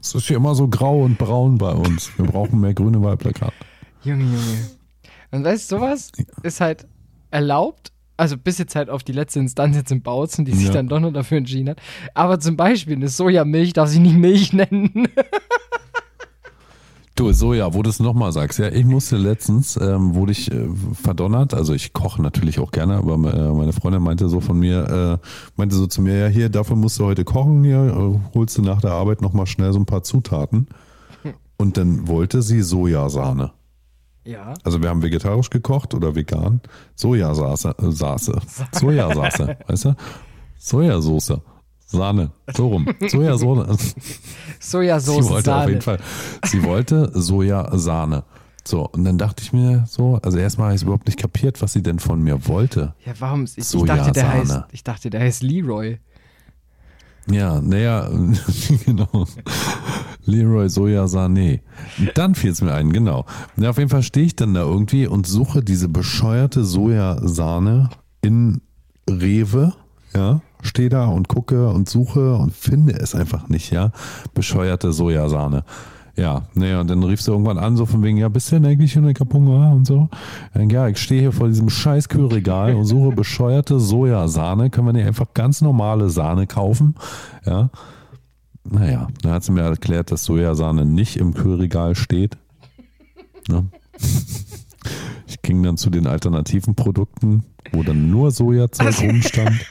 Es 0.00 0.14
ist 0.14 0.26
hier 0.26 0.36
immer 0.36 0.54
so 0.54 0.68
grau 0.68 1.02
und 1.02 1.18
braun 1.18 1.58
bei 1.58 1.72
uns. 1.72 2.10
Wir 2.16 2.26
brauchen 2.26 2.60
mehr 2.60 2.74
grüne 2.74 3.02
Wahlplakate. 3.02 3.52
Junge, 4.02 4.24
Junge. 4.24 4.70
Und 5.30 5.44
weißt 5.44 5.70
du, 5.70 5.76
sowas 5.76 6.10
ist 6.42 6.60
halt 6.60 6.86
erlaubt. 7.30 7.92
Also 8.18 8.36
bis 8.36 8.58
jetzt 8.58 8.74
halt 8.76 8.90
auf 8.90 9.02
die 9.04 9.12
letzte 9.12 9.38
Instanz 9.38 9.76
jetzt 9.76 9.90
in 9.92 10.02
Bautzen, 10.02 10.44
die 10.44 10.52
sich 10.52 10.66
Ja. 10.66 10.72
dann 10.74 10.88
doch 10.88 11.00
noch 11.00 11.12
dafür 11.12 11.38
entschieden 11.38 11.70
hat. 11.70 11.78
Aber 12.14 12.38
zum 12.40 12.56
Beispiel 12.56 12.96
eine 12.96 13.08
Sojamilch 13.08 13.72
darf 13.72 13.88
sich 13.88 14.00
nicht 14.00 14.16
Milch 14.16 14.52
nennen. 14.52 15.08
Du, 17.14 17.32
Soja, 17.32 17.74
wo 17.74 17.82
du 17.82 17.90
es 17.90 17.98
nochmal 17.98 18.30
sagst, 18.30 18.60
ja, 18.60 18.68
ich 18.68 18.84
musste 18.84 19.16
letztens, 19.16 19.76
ähm, 19.76 20.14
wurde 20.14 20.30
ich 20.30 20.52
äh, 20.52 20.68
verdonnert, 20.92 21.52
also 21.52 21.74
ich 21.74 21.92
koche 21.92 22.22
natürlich 22.22 22.60
auch 22.60 22.70
gerne, 22.70 22.94
aber 22.94 23.14
äh, 23.14 23.52
meine 23.52 23.72
Freundin 23.72 24.02
meinte 24.02 24.28
so 24.28 24.38
von 24.40 24.56
mir, 24.56 25.18
äh, 25.20 25.26
meinte 25.56 25.74
so 25.74 25.88
zu 25.88 26.00
mir, 26.00 26.16
ja 26.16 26.26
hier, 26.28 26.48
dafür 26.48 26.76
musst 26.76 26.96
du 27.00 27.06
heute 27.06 27.24
kochen, 27.24 27.64
hier, 27.64 27.86
äh, 27.86 28.36
holst 28.36 28.56
du 28.56 28.62
nach 28.62 28.80
der 28.80 28.92
Arbeit 28.92 29.20
nochmal 29.20 29.46
schnell 29.48 29.72
so 29.72 29.80
ein 29.80 29.84
paar 29.86 30.04
Zutaten. 30.04 30.68
Und 31.56 31.76
dann 31.76 32.06
wollte 32.06 32.40
sie 32.40 32.62
Sojasahne. 32.62 33.50
Ja. 34.28 34.52
Also 34.62 34.82
wir 34.82 34.90
haben 34.90 35.02
vegetarisch 35.02 35.48
gekocht 35.48 35.94
oder 35.94 36.14
vegan. 36.14 36.60
Sojasauce, 36.96 37.64
äh, 37.64 37.74
Saße. 37.78 38.38
Sojasauce, 38.72 39.56
weißt 39.66 39.84
du? 39.86 39.94
Sojasauce. 40.58 41.40
Sahne. 41.86 42.30
So 42.54 42.68
rum. 42.68 42.86
Sojasahne. 43.08 43.74
Sojasauce, 44.60 45.24
sie 45.24 45.30
wollte 45.30 45.44
Sahne. 45.46 45.62
auf 45.62 45.68
jeden 45.70 45.80
Fall. 45.80 45.98
Sie 46.44 46.62
wollte 46.62 47.10
Sojasahne. 47.14 48.24
So, 48.66 48.86
und 48.86 49.04
dann 49.04 49.16
dachte 49.16 49.42
ich 49.42 49.54
mir 49.54 49.86
so, 49.88 50.18
also 50.22 50.36
erstmal 50.36 50.66
habe 50.66 50.76
ich 50.76 50.82
überhaupt 50.82 51.06
nicht 51.06 51.18
kapiert, 51.18 51.62
was 51.62 51.72
sie 51.72 51.82
denn 51.82 51.98
von 51.98 52.20
mir 52.20 52.46
wollte. 52.46 52.94
Ja, 53.06 53.14
warum? 53.18 53.44
Ich, 53.44 53.56
ich, 53.56 53.82
dachte, 53.84 54.12
der 54.12 54.30
heißt, 54.30 54.60
ich 54.72 54.84
dachte, 54.84 55.08
der 55.08 55.22
heißt 55.22 55.42
Leroy. 55.42 56.00
Ja, 57.30 57.60
naja, 57.60 58.10
genau. 58.84 59.26
Leroy 60.24 60.68
Sojasahne. 60.68 61.60
Und 61.98 62.10
dann 62.16 62.34
fiel 62.34 62.50
es 62.50 62.62
mir 62.62 62.72
ein, 62.74 62.92
genau. 62.92 63.24
Ja, 63.56 63.70
auf 63.70 63.78
jeden 63.78 63.90
Fall 63.90 64.02
stehe 64.02 64.26
ich 64.26 64.36
dann 64.36 64.54
da 64.54 64.62
irgendwie 64.62 65.06
und 65.06 65.26
suche 65.26 65.62
diese 65.62 65.88
bescheuerte 65.88 66.64
Sojasahne 66.64 67.90
in 68.20 68.60
Rewe, 69.08 69.72
ja, 70.14 70.40
stehe 70.62 70.88
da 70.88 71.06
und 71.06 71.28
gucke 71.28 71.68
und 71.68 71.88
suche 71.88 72.34
und 72.34 72.52
finde 72.54 72.94
es 72.94 73.14
einfach 73.14 73.48
nicht, 73.48 73.70
ja. 73.70 73.92
Bescheuerte 74.34 74.92
Sojasahne. 74.92 75.64
Ja, 76.18 76.42
naja, 76.54 76.80
und 76.80 76.90
dann 76.90 77.04
rief 77.04 77.22
sie 77.22 77.30
irgendwann 77.30 77.58
an, 77.58 77.76
so 77.76 77.86
von 77.86 78.02
wegen, 78.02 78.18
ja, 78.18 78.28
bist 78.28 78.50
du 78.50 78.56
denn 78.56 78.66
eigentlich 78.66 78.96
in 78.96 79.04
der 79.04 79.14
Kapunga 79.14 79.70
und 79.70 79.86
so? 79.86 80.08
Dann, 80.52 80.68
ja, 80.68 80.88
ich 80.88 80.98
stehe 80.98 81.20
hier 81.20 81.32
vor 81.32 81.46
diesem 81.46 81.70
scheiß 81.70 82.08
Kühlregal 82.08 82.74
und 82.74 82.86
suche 82.86 83.14
bescheuerte 83.14 83.78
Sojasahne. 83.78 84.70
Können 84.70 84.88
wir 84.88 84.92
nicht 84.92 85.06
einfach 85.06 85.32
ganz 85.32 85.60
normale 85.60 86.10
Sahne 86.10 86.48
kaufen? 86.48 86.96
Ja. 87.46 87.70
Naja, 88.64 89.06
dann 89.22 89.32
hat 89.32 89.44
sie 89.44 89.52
mir 89.52 89.62
erklärt, 89.62 90.10
dass 90.10 90.24
Sojasahne 90.24 90.84
nicht 90.84 91.18
im 91.18 91.34
Kühlregal 91.34 91.94
steht. 91.94 92.36
Ne? 93.48 93.66
Ich 95.28 95.40
ging 95.42 95.62
dann 95.62 95.76
zu 95.76 95.88
den 95.88 96.08
alternativen 96.08 96.74
Produkten, 96.74 97.44
wo 97.72 97.84
dann 97.84 98.10
nur 98.10 98.32
Sojazeug 98.32 99.00
rumstand. 99.00 99.52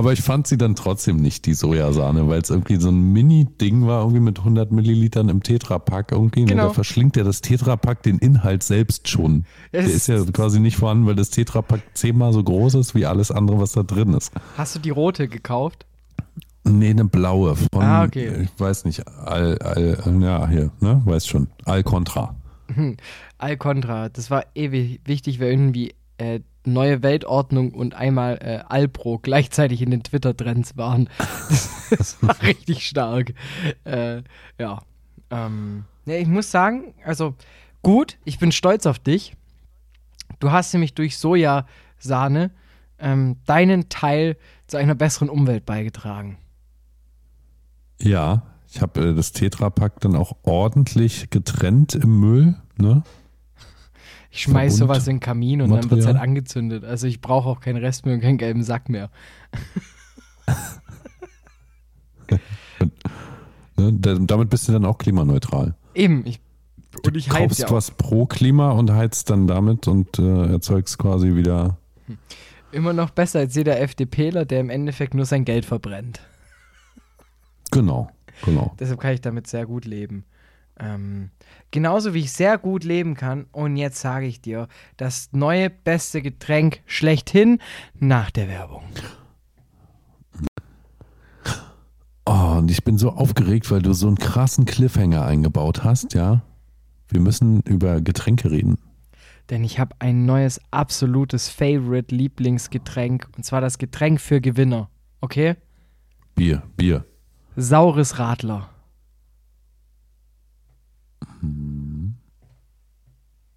Aber 0.00 0.14
ich 0.14 0.22
fand 0.22 0.46
sie 0.46 0.56
dann 0.56 0.76
trotzdem 0.76 1.18
nicht, 1.18 1.44
die 1.44 1.52
Sojasahne, 1.52 2.26
weil 2.26 2.40
es 2.40 2.48
irgendwie 2.48 2.76
so 2.76 2.88
ein 2.88 3.12
Mini-Ding 3.12 3.86
war, 3.86 4.00
irgendwie 4.00 4.20
mit 4.20 4.38
100 4.38 4.72
Millilitern 4.72 5.28
im 5.28 5.42
Tetrapack 5.42 6.10
irgendwie. 6.12 6.46
Genau. 6.46 6.62
Und 6.62 6.68
da 6.70 6.72
verschlingt 6.72 7.16
ja 7.16 7.22
das 7.22 7.42
Tetrapack 7.42 8.02
den 8.02 8.16
Inhalt 8.16 8.62
selbst 8.62 9.08
schon. 9.08 9.44
Ja, 9.72 9.82
Der 9.82 9.90
ist 9.90 10.06
ja 10.06 10.24
quasi 10.24 10.58
nicht 10.58 10.78
vorhanden, 10.78 11.04
weil 11.06 11.16
das 11.16 11.28
Tetrapack 11.28 11.82
zehnmal 11.92 12.32
so 12.32 12.42
groß 12.42 12.76
ist 12.76 12.94
wie 12.94 13.04
alles 13.04 13.30
andere, 13.30 13.60
was 13.60 13.72
da 13.72 13.82
drin 13.82 14.14
ist. 14.14 14.32
Hast 14.56 14.74
du 14.74 14.78
die 14.78 14.88
rote 14.88 15.28
gekauft? 15.28 15.84
Nee, 16.64 16.88
eine 16.90 17.04
blaue 17.04 17.56
von, 17.56 17.82
Ah, 17.82 18.04
okay. 18.04 18.44
ich 18.44 18.58
weiß 18.58 18.86
nicht, 18.86 19.06
Al, 19.06 19.58
Al, 19.58 19.98
ja, 20.22 20.48
hier, 20.48 20.70
ne, 20.80 21.02
weiß 21.04 21.26
schon, 21.26 21.48
Alcontra. 21.66 22.36
Alcontra, 23.36 24.08
das 24.08 24.30
war 24.30 24.44
ewig 24.54 25.00
wichtig, 25.04 25.40
weil 25.40 25.50
irgendwie 25.50 25.94
äh, 26.16 26.40
neue 26.64 27.02
Weltordnung 27.02 27.72
und 27.72 27.94
einmal 27.94 28.38
äh, 28.42 28.62
Alpro 28.68 29.18
gleichzeitig 29.18 29.82
in 29.82 29.90
den 29.90 30.02
Twitter-Trends 30.02 30.76
waren. 30.76 31.08
Das, 31.90 32.22
war 32.22 32.40
richtig 32.42 32.86
stark. 32.86 33.34
Äh, 33.82 34.22
ja. 34.60 34.80
Ähm, 35.30 35.86
ja. 36.06 36.14
Ich 36.14 36.28
muss 36.28 36.48
sagen, 36.48 36.94
also 37.04 37.34
gut, 37.82 38.16
ich 38.24 38.38
bin 38.38 38.52
stolz 38.52 38.86
auf 38.86 39.00
dich. 39.00 39.34
Du 40.38 40.52
hast 40.52 40.72
nämlich 40.72 40.94
durch 40.94 41.18
Sojasahne 41.18 42.52
ähm, 43.00 43.38
deinen 43.44 43.88
Teil 43.88 44.36
zu 44.68 44.76
einer 44.76 44.94
besseren 44.94 45.28
Umwelt 45.28 45.66
beigetragen. 45.66 46.38
Ja, 48.00 48.42
ich 48.72 48.80
habe 48.80 49.08
äh, 49.08 49.14
das 49.14 49.32
Tetrapack 49.32 49.98
dann 50.00 50.14
auch 50.14 50.36
ordentlich 50.44 51.30
getrennt 51.30 51.96
im 51.96 52.20
Müll, 52.20 52.54
ne? 52.76 53.02
Ich 54.32 54.42
schmeiß 54.42 54.76
Verbund- 54.76 54.78
sowas 54.94 55.06
in 55.08 55.16
den 55.16 55.20
Kamin 55.20 55.60
und 55.62 55.70
dann 55.70 55.76
wird 55.78 55.84
es 55.84 55.90
Material. 55.90 56.14
halt 56.14 56.22
angezündet. 56.22 56.84
Also 56.84 57.06
ich 57.06 57.20
brauche 57.20 57.48
auch 57.48 57.60
keinen 57.60 57.78
Restmüll 57.78 58.14
und 58.14 58.20
keinen 58.20 58.38
gelben 58.38 58.62
Sack 58.62 58.88
mehr. 58.88 59.10
ne? 63.76 63.92
Da- 63.94 64.14
Damit 64.18 64.50
bist 64.50 64.68
du 64.68 64.72
dann 64.72 64.84
auch 64.84 64.98
klimaneutral. 64.98 65.74
Eben, 65.94 66.24
ich, 66.26 66.40
und 67.04 67.16
ich 67.16 67.30
heiz 67.30 67.38
Kaufst 67.38 67.58
ja 67.60 67.66
auch. 67.68 67.72
was 67.72 67.90
pro 67.90 68.26
Klima 68.26 68.70
und 68.72 68.90
heizt 68.92 69.30
dann 69.30 69.46
damit 69.46 69.88
und 69.88 70.18
äh, 70.18 70.46
erzeugst 70.52 70.98
quasi 70.98 71.34
wieder. 71.34 71.78
Immer 72.72 72.92
noch 72.92 73.10
besser 73.10 73.40
als 73.40 73.54
jeder 73.56 73.80
FDPler, 73.80 74.44
der 74.44 74.60
im 74.60 74.70
Endeffekt 74.70 75.14
nur 75.14 75.24
sein 75.24 75.44
Geld 75.44 75.64
verbrennt. 75.64 76.20
Genau, 77.72 78.10
genau. 78.44 78.74
Deshalb 78.78 79.00
kann 79.00 79.14
ich 79.14 79.20
damit 79.20 79.46
sehr 79.48 79.66
gut 79.66 79.84
leben. 79.84 80.24
Ähm, 80.78 81.30
genauso 81.70 82.14
wie 82.14 82.20
ich 82.20 82.32
sehr 82.32 82.58
gut 82.58 82.84
leben 82.84 83.14
kann. 83.14 83.46
Und 83.52 83.76
jetzt 83.76 84.00
sage 84.00 84.26
ich 84.26 84.40
dir, 84.40 84.68
das 84.96 85.30
neue 85.32 85.70
beste 85.70 86.22
Getränk 86.22 86.80
schlechthin 86.86 87.58
nach 87.98 88.30
der 88.30 88.48
Werbung. 88.48 88.84
Oh, 92.26 92.58
und 92.58 92.70
ich 92.70 92.84
bin 92.84 92.98
so 92.98 93.10
aufgeregt, 93.10 93.70
weil 93.70 93.82
du 93.82 93.92
so 93.92 94.06
einen 94.06 94.18
krassen 94.18 94.64
Cliffhanger 94.64 95.24
eingebaut 95.24 95.82
hast, 95.82 96.14
ja. 96.14 96.42
Wir 97.08 97.20
müssen 97.20 97.60
über 97.62 98.00
Getränke 98.00 98.50
reden. 98.52 98.78
Denn 99.50 99.64
ich 99.64 99.80
habe 99.80 99.96
ein 99.98 100.26
neues 100.26 100.60
absolutes 100.70 101.48
Favorite 101.48 102.14
Lieblingsgetränk. 102.14 103.28
Und 103.36 103.44
zwar 103.44 103.60
das 103.60 103.78
Getränk 103.78 104.20
für 104.20 104.40
Gewinner. 104.40 104.88
Okay? 105.20 105.56
Bier, 106.36 106.62
Bier. 106.76 107.04
Saures 107.56 108.20
Radler. 108.20 108.70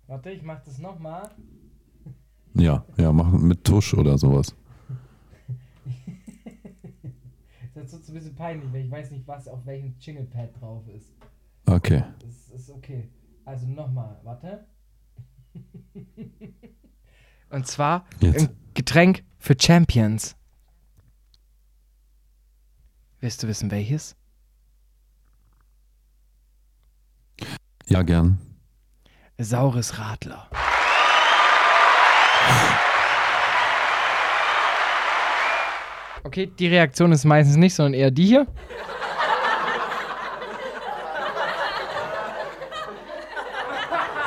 Warte, 0.08 0.32
ich 0.32 0.44
mach 0.44 0.64
das 0.64 0.78
nochmal. 0.80 1.30
Ja, 2.56 2.86
ja, 2.98 3.12
machen 3.12 3.48
mit 3.48 3.64
Tusch 3.64 3.94
oder 3.94 4.18
sowas. 4.18 4.56
Das 7.76 7.92
ist 7.92 8.08
ein 8.08 8.14
bisschen 8.14 8.36
peinlich, 8.36 8.72
weil 8.72 8.86
ich 8.86 8.92
weiß 8.92 9.10
nicht, 9.10 9.28
was 9.28 9.48
auf 9.48 9.66
welchem 9.66 9.96
Jinglepad 10.00 10.62
drauf 10.62 10.88
ist. 10.88 11.12
Okay. 11.66 12.04
Das 12.20 12.50
ist 12.50 12.70
okay. 12.70 13.10
Also 13.46 13.68
nochmal, 13.68 14.20
warte. 14.24 14.68
Und 17.50 17.68
zwar 17.68 18.06
Jetzt. 18.20 18.50
ein 18.50 18.56
Getränk 18.76 19.24
für 19.40 19.56
Champions. 19.60 20.36
Willst 23.20 23.42
du 23.42 23.48
wissen, 23.48 23.72
welches? 23.72 24.16
Ja, 27.88 28.02
gern. 28.02 28.38
Saures 29.38 30.00
Radler. 30.00 30.50
Okay, 36.24 36.48
die 36.48 36.68
Reaktion 36.68 37.12
ist 37.12 37.26
meistens 37.26 37.58
nicht, 37.58 37.76
sondern 37.76 37.94
eher 37.94 38.10
die 38.10 38.26
hier. 38.26 38.48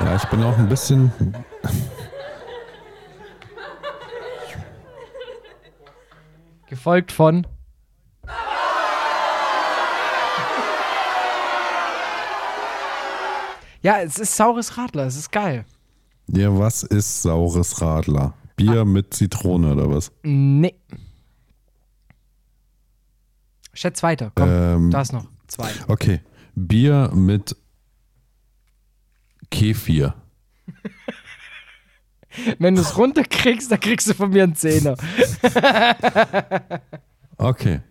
Ja, 0.01 0.15
ich 0.17 0.25
bin 0.27 0.43
auch 0.45 0.57
ein 0.59 0.69
bisschen. 0.69 1.11
Gefolgt 6.69 7.11
von. 7.11 7.47
Ja, 13.87 14.01
es 14.01 14.19
ist 14.19 14.35
saures 14.35 14.77
Radler, 14.77 15.07
es 15.07 15.15
ist 15.15 15.31
geil. 15.31 15.65
Ja, 16.27 16.59
was 16.59 16.83
ist 16.83 17.23
saures 17.23 17.81
Radler? 17.81 18.35
Bier 18.57 18.85
mit 18.85 19.15
Zitrone 19.15 19.75
oder 19.75 19.89
was? 19.89 20.11
Nee. 20.25 20.75
Schätz 23.73 24.03
weiter, 24.03 24.33
komm. 24.35 24.49
Ähm, 24.51 24.91
du 24.91 24.99
hast 24.99 25.13
noch 25.13 25.29
zwei. 25.47 25.71
Okay. 25.87 26.21
Bier 26.57 27.13
mit 27.15 27.55
Kefir. 29.53 30.15
Wenn 32.59 32.75
du 32.75 32.81
es 32.81 32.99
runterkriegst, 32.99 33.71
dann 33.71 33.79
kriegst 33.79 34.09
du 34.09 34.15
von 34.15 34.31
mir 34.31 34.43
einen 34.43 34.57
Zehner. 34.57 34.97
Okay. 37.39 37.83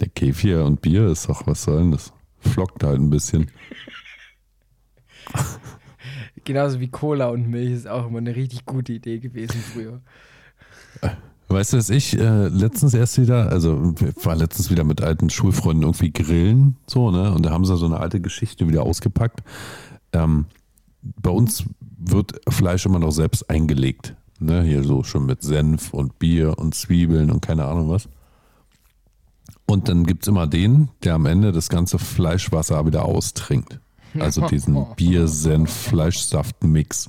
Der 0.00 0.08
Kefir 0.08 0.64
und 0.64 0.80
Bier 0.80 1.08
ist 1.08 1.28
doch, 1.28 1.46
was 1.46 1.62
soll 1.62 1.76
denn 1.80 1.92
das? 1.92 2.10
Flockt 2.40 2.82
halt 2.84 3.00
ein 3.00 3.10
bisschen. 3.10 3.50
Genauso 6.44 6.80
wie 6.80 6.88
Cola 6.88 7.28
und 7.28 7.48
Milch 7.48 7.72
ist 7.72 7.86
auch 7.86 8.08
immer 8.08 8.18
eine 8.18 8.34
richtig 8.34 8.64
gute 8.64 8.92
Idee 8.92 9.18
gewesen 9.18 9.60
früher. 9.60 10.00
Weißt 11.48 11.72
du, 11.72 11.76
dass 11.76 11.90
ich 11.90 12.18
äh, 12.18 12.48
letztens 12.48 12.94
erst 12.94 13.20
wieder, 13.20 13.50
also 13.50 13.94
war 14.22 14.36
letztens 14.36 14.70
wieder 14.70 14.84
mit 14.84 15.02
alten 15.02 15.30
Schulfreunden 15.30 15.82
irgendwie 15.82 16.12
grillen, 16.12 16.76
so, 16.86 17.10
ne? 17.10 17.32
Und 17.32 17.44
da 17.44 17.50
haben 17.50 17.64
sie 17.64 17.76
so 17.76 17.86
eine 17.86 17.98
alte 17.98 18.20
Geschichte 18.20 18.68
wieder 18.68 18.82
ausgepackt. 18.84 19.42
Ähm, 20.12 20.46
bei 21.02 21.30
uns 21.30 21.64
wird 21.98 22.40
Fleisch 22.48 22.86
immer 22.86 22.98
noch 22.98 23.10
selbst 23.10 23.50
eingelegt. 23.50 24.14
Ne? 24.38 24.62
Hier 24.62 24.82
so 24.84 25.02
schon 25.02 25.26
mit 25.26 25.42
Senf 25.42 25.92
und 25.92 26.18
Bier 26.18 26.58
und 26.58 26.74
Zwiebeln 26.74 27.30
und 27.30 27.42
keine 27.42 27.66
Ahnung 27.66 27.90
was. 27.90 28.08
Und 29.70 29.88
dann 29.88 30.04
gibt 30.04 30.24
es 30.24 30.28
immer 30.28 30.46
den, 30.48 30.88
der 31.04 31.14
am 31.14 31.26
Ende 31.26 31.52
das 31.52 31.68
ganze 31.68 32.00
Fleischwasser 32.00 32.84
wieder 32.86 33.04
austrinkt. 33.04 33.78
Also 34.18 34.48
diesen 34.48 34.84
Bier-Senf-Fleischsaft-Mix. 34.96 37.06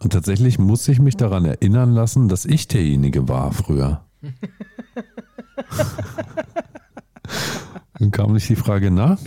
Und 0.00 0.14
tatsächlich 0.14 0.58
muss 0.58 0.88
ich 0.88 1.00
mich 1.00 1.18
daran 1.18 1.44
erinnern 1.44 1.92
lassen, 1.92 2.28
dass 2.28 2.46
ich 2.46 2.66
derjenige 2.66 3.28
war 3.28 3.52
früher. 3.52 4.00
Dann 7.98 8.10
kam 8.10 8.32
nicht 8.32 8.48
die 8.48 8.56
Frage 8.56 8.90
nach. 8.90 9.18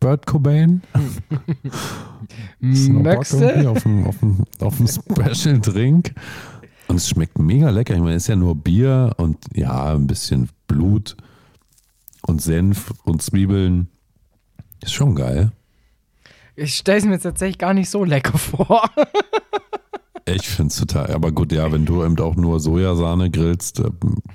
Bert 0.00 0.24
Cobain? 0.26 0.80
Du? 2.60 3.68
auf 3.68 3.86
einen, 3.86 4.06
auf 4.06 4.16
auf 4.60 4.78
einen 4.78 4.88
Special 4.88 5.60
Drink? 5.60 6.14
Und 6.88 6.96
es 6.96 7.08
schmeckt 7.08 7.38
mega 7.38 7.70
lecker. 7.70 7.94
Ich 7.94 8.00
meine, 8.00 8.14
es 8.14 8.24
ist 8.24 8.28
ja 8.28 8.36
nur 8.36 8.56
Bier 8.56 9.14
und 9.16 9.38
ja, 9.54 9.94
ein 9.94 10.06
bisschen 10.06 10.50
Blut 10.68 11.16
und 12.22 12.40
Senf 12.40 12.92
und 13.04 13.20
Zwiebeln. 13.22 13.88
Ist 14.82 14.92
schon 14.94 15.16
geil. 15.16 15.50
Ich 16.54 16.74
stelle 16.76 16.98
es 16.98 17.04
mir 17.04 17.12
jetzt 17.12 17.22
tatsächlich 17.24 17.58
gar 17.58 17.74
nicht 17.74 17.90
so 17.90 18.04
lecker 18.04 18.38
vor. 18.38 18.88
Ich 20.26 20.46
finde 20.48 20.70
es 20.70 20.76
total. 20.76 21.12
Aber 21.14 21.32
gut, 21.32 21.52
ja, 21.52 21.72
wenn 21.72 21.86
du 21.86 22.04
eben 22.04 22.18
auch 22.20 22.36
nur 22.36 22.60
Sojasahne 22.60 23.30
grillst, 23.30 23.80
äh, 23.80 23.90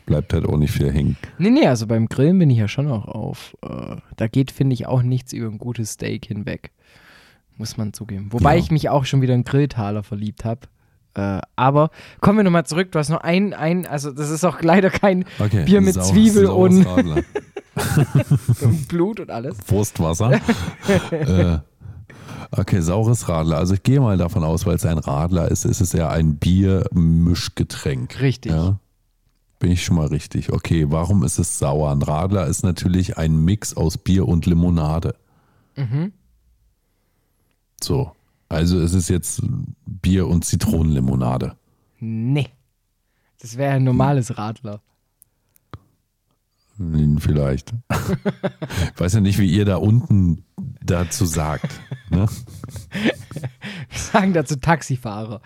bleibt 0.06 0.34
halt 0.34 0.46
auch 0.48 0.58
nicht 0.58 0.72
viel 0.72 0.92
hängen. 0.92 1.18
nee, 1.38 1.52
nee, 1.52 1.68
also 1.68 1.86
beim 1.86 2.08
Grillen 2.10 2.40
bin 2.40 2.50
ich 2.50 2.58
ja 2.58 2.68
schon 2.68 2.90
auch 2.90 3.06
auf. 3.06 3.56
Äh, 3.62 3.98
da 4.18 4.28
geht, 4.28 4.52
finde 4.52 4.74
ich, 4.74 4.88
auch 4.88 5.04
nichts 5.04 5.34
über 5.34 5.48
ein 5.48 5.60
gutes 5.60 5.92
Steak 5.92 6.26
hinweg. 6.26 6.72
Muss 7.58 7.78
man 7.78 7.94
zugeben. 7.94 8.30
Wobei 8.32 8.56
Ja. 8.56 8.60
ich 8.64 8.72
mich 8.72 8.90
auch 8.90 9.06
schon 9.06 9.22
wieder 9.22 9.36
in 9.36 9.44
Grilltaler 9.44 10.02
verliebt 10.02 10.44
habe. 10.46 10.62
Äh, 11.16 11.40
aber 11.56 11.92
kommen 12.22 12.38
wir 12.40 12.44
nochmal 12.44 12.66
zurück. 12.66 12.92
Du 12.92 13.00
hast 13.00 13.10
noch 13.10 13.22
ein, 13.22 13.54
ein, 13.54 13.86
also 13.86 14.12
das 14.12 14.30
ist 14.30 14.44
auch 14.44 14.62
leider 14.62 14.90
kein 14.90 15.26
Okay. 15.40 15.66
Bier 15.66 15.82
mit 15.82 15.94
Sau- 15.94 16.02
Zwiebel 16.04 16.48
und- 16.48 16.86
Radler. 16.86 17.24
Blut 18.88 19.20
und 19.20 19.30
alles. 19.32 19.58
Wurstwasser. 19.68 20.34
äh, 21.12 21.58
okay, 22.52 22.82
saures 22.82 23.28
Radler. 23.30 23.58
Also 23.58 23.74
ich 23.76 23.84
gehe 23.84 24.00
mal 24.00 24.18
davon 24.18 24.44
aus, 24.44 24.66
weil 24.66 24.76
es 24.76 24.86
ein 24.86 24.98
Radler 24.98 25.50
ist, 25.50 25.66
ist 25.66 25.82
es 25.82 25.94
ja 25.94 26.10
ein 26.10 26.36
Biermischgetränk. 26.38 28.20
Richtig. 28.22 28.52
Ja? 28.52 28.80
Bin 29.60 29.72
ich 29.72 29.84
schon 29.86 29.96
mal 29.96 30.08
richtig. 30.08 30.52
Okay, 30.52 30.88
warum 30.90 31.24
ist 31.24 31.40
es 31.40 31.58
sauer? 31.60 31.92
Ein 31.92 32.02
Radler 32.02 32.48
ist 32.48 32.64
natürlich 32.64 33.18
ein 33.18 33.44
Mix 33.46 33.76
aus 33.76 33.98
Bier 33.98 34.28
und 34.28 34.46
Limonade. 34.46 35.16
Mhm. 35.76 36.12
So. 37.82 38.12
Also 38.54 38.80
ist 38.80 38.94
es 38.94 39.10
jetzt 39.10 39.42
Bier 39.86 40.28
und 40.28 40.46
Zitronenlimonade. 40.46 41.56
Nee. 42.00 42.50
Das 43.40 43.58
wäre 43.58 43.74
ein 43.74 43.84
normales 43.84 44.38
Radler. 44.38 44.82
Hm, 46.78 47.20
Vielleicht. 47.20 47.74
ich 47.92 47.98
weiß 49.00 49.14
ja 49.14 49.22
nicht, 49.22 49.38
wie 49.40 49.52
ihr 49.52 49.66
da 49.66 49.76
unten 49.78 50.44
dazu 50.84 51.26
sagt. 51.26 51.80
Ne? 52.10 52.28
Wir 52.92 54.00
sagen 54.00 54.34
dazu 54.34 54.56
Taxifahrer. 54.56 55.42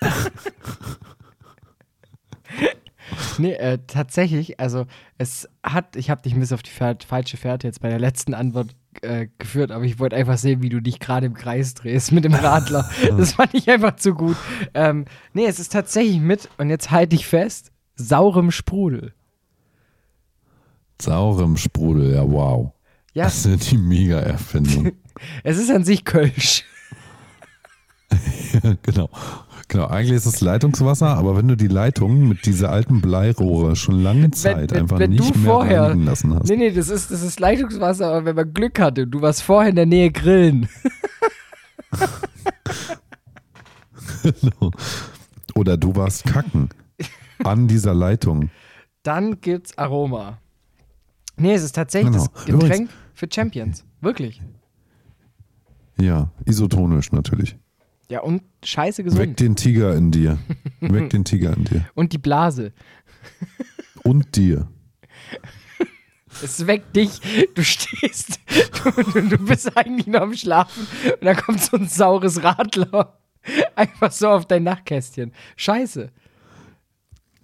nee, 3.38 3.52
äh, 3.54 3.78
tatsächlich, 3.86 4.60
also 4.60 4.86
es 5.18 5.48
hat, 5.62 5.96
ich 5.96 6.10
habe 6.10 6.22
dich 6.22 6.34
ein 6.34 6.40
bisschen 6.40 6.54
auf 6.56 6.62
die 6.62 6.70
Fähr- 6.70 6.98
falsche 7.06 7.36
Fährte 7.36 7.66
jetzt 7.66 7.80
bei 7.80 7.88
der 7.88 7.98
letzten 7.98 8.34
Antwort 8.34 8.74
äh, 9.02 9.28
geführt, 9.38 9.70
aber 9.70 9.84
ich 9.84 9.98
wollte 9.98 10.16
einfach 10.16 10.36
sehen, 10.36 10.62
wie 10.62 10.68
du 10.68 10.80
dich 10.80 10.98
gerade 10.98 11.26
im 11.26 11.34
Kreis 11.34 11.74
drehst 11.74 12.12
mit 12.12 12.24
dem 12.24 12.34
Radler. 12.34 12.88
das 13.16 13.34
fand 13.34 13.54
ich 13.54 13.68
einfach 13.70 13.96
zu 13.96 14.14
gut. 14.14 14.36
Ähm, 14.74 15.04
nee, 15.32 15.46
es 15.46 15.58
ist 15.58 15.72
tatsächlich 15.72 16.20
mit, 16.20 16.48
und 16.58 16.70
jetzt 16.70 16.90
halte 16.90 17.16
ich 17.16 17.26
fest, 17.26 17.72
saurem 17.96 18.50
Sprudel. 18.50 19.14
Saurem 21.00 21.56
Sprudel, 21.56 22.12
ja 22.12 22.30
wow. 22.30 22.72
Ja, 23.12 23.24
Das 23.24 23.44
ist 23.44 23.70
die 23.70 23.78
Mega-Erfindung. 23.78 24.92
es 25.42 25.58
ist 25.58 25.70
an 25.70 25.84
sich 25.84 26.04
Kölsch. 26.04 26.64
genau. 28.82 29.08
Genau, 29.72 29.86
eigentlich 29.86 30.16
ist 30.16 30.26
es 30.26 30.40
Leitungswasser, 30.40 31.16
aber 31.16 31.36
wenn 31.36 31.46
du 31.46 31.56
die 31.56 31.68
Leitung 31.68 32.26
mit 32.28 32.44
dieser 32.44 32.70
alten 32.72 33.00
Bleirohre 33.00 33.76
schon 33.76 34.02
lange 34.02 34.32
Zeit 34.32 34.72
wenn- 34.72 34.80
einfach 34.80 34.98
wenn 34.98 35.10
nicht 35.10 35.36
mehr 35.36 35.44
vorher- 35.44 35.82
reinigen 35.84 36.04
lassen 36.06 36.34
hast. 36.34 36.48
Nee, 36.48 36.56
nee, 36.56 36.70
das 36.72 36.88
ist, 36.88 37.12
das 37.12 37.22
ist 37.22 37.38
Leitungswasser, 37.38 38.08
aber 38.08 38.24
wenn 38.24 38.34
man 38.34 38.52
Glück 38.52 38.80
hatte, 38.80 39.04
und 39.04 39.12
du 39.12 39.20
warst 39.22 39.42
vorher 39.42 39.70
in 39.70 39.76
der 39.76 39.86
Nähe 39.86 40.10
grillen. 40.10 40.68
Genau. 44.22 44.70
Oder 45.54 45.76
du 45.76 45.94
warst 45.96 46.24
kacken 46.24 46.68
an 47.44 47.68
dieser 47.68 47.94
Leitung. 47.94 48.50
dann 49.02 49.40
gibt's 49.40 49.76
Aroma. 49.78 50.38
Nee, 51.36 51.54
es 51.54 51.62
ist 51.62 51.74
tatsächlich 51.74 52.12
Genau. 52.12 52.26
das 52.34 52.44
Getränk 52.44 52.90
für 53.14 53.28
Champions. 53.32 53.84
Wirklich. 54.02 54.42
Ja, 55.98 56.30
isotonisch 56.44 57.12
natürlich. 57.12 57.56
Ja, 58.10 58.20
und 58.20 58.42
scheiße 58.64 59.04
Weg 59.04 59.12
gesund. 59.12 59.40
den 59.40 59.54
Tiger 59.54 59.94
in 59.94 60.10
dir. 60.10 60.38
Weg 60.80 61.10
den 61.10 61.24
Tiger 61.24 61.56
in 61.56 61.64
dir. 61.64 61.86
Und 61.94 62.12
die 62.12 62.18
Blase. 62.18 62.72
Und 64.02 64.34
dir. 64.36 64.68
Es 66.42 66.66
weckt 66.66 66.96
dich. 66.96 67.20
Du 67.54 67.62
stehst. 67.62 68.40
Du, 68.82 68.90
du, 69.12 69.28
du 69.28 69.38
bist 69.38 69.76
eigentlich 69.76 70.08
noch 70.08 70.22
am 70.22 70.34
Schlafen. 70.34 70.86
Und 71.04 71.24
dann 71.24 71.36
kommt 71.36 71.60
so 71.60 71.76
ein 71.76 71.86
saures 71.86 72.42
Radler. 72.42 73.18
Einfach 73.76 74.10
so 74.10 74.28
auf 74.28 74.46
dein 74.46 74.64
Nachtkästchen. 74.64 75.32
Scheiße. 75.56 76.10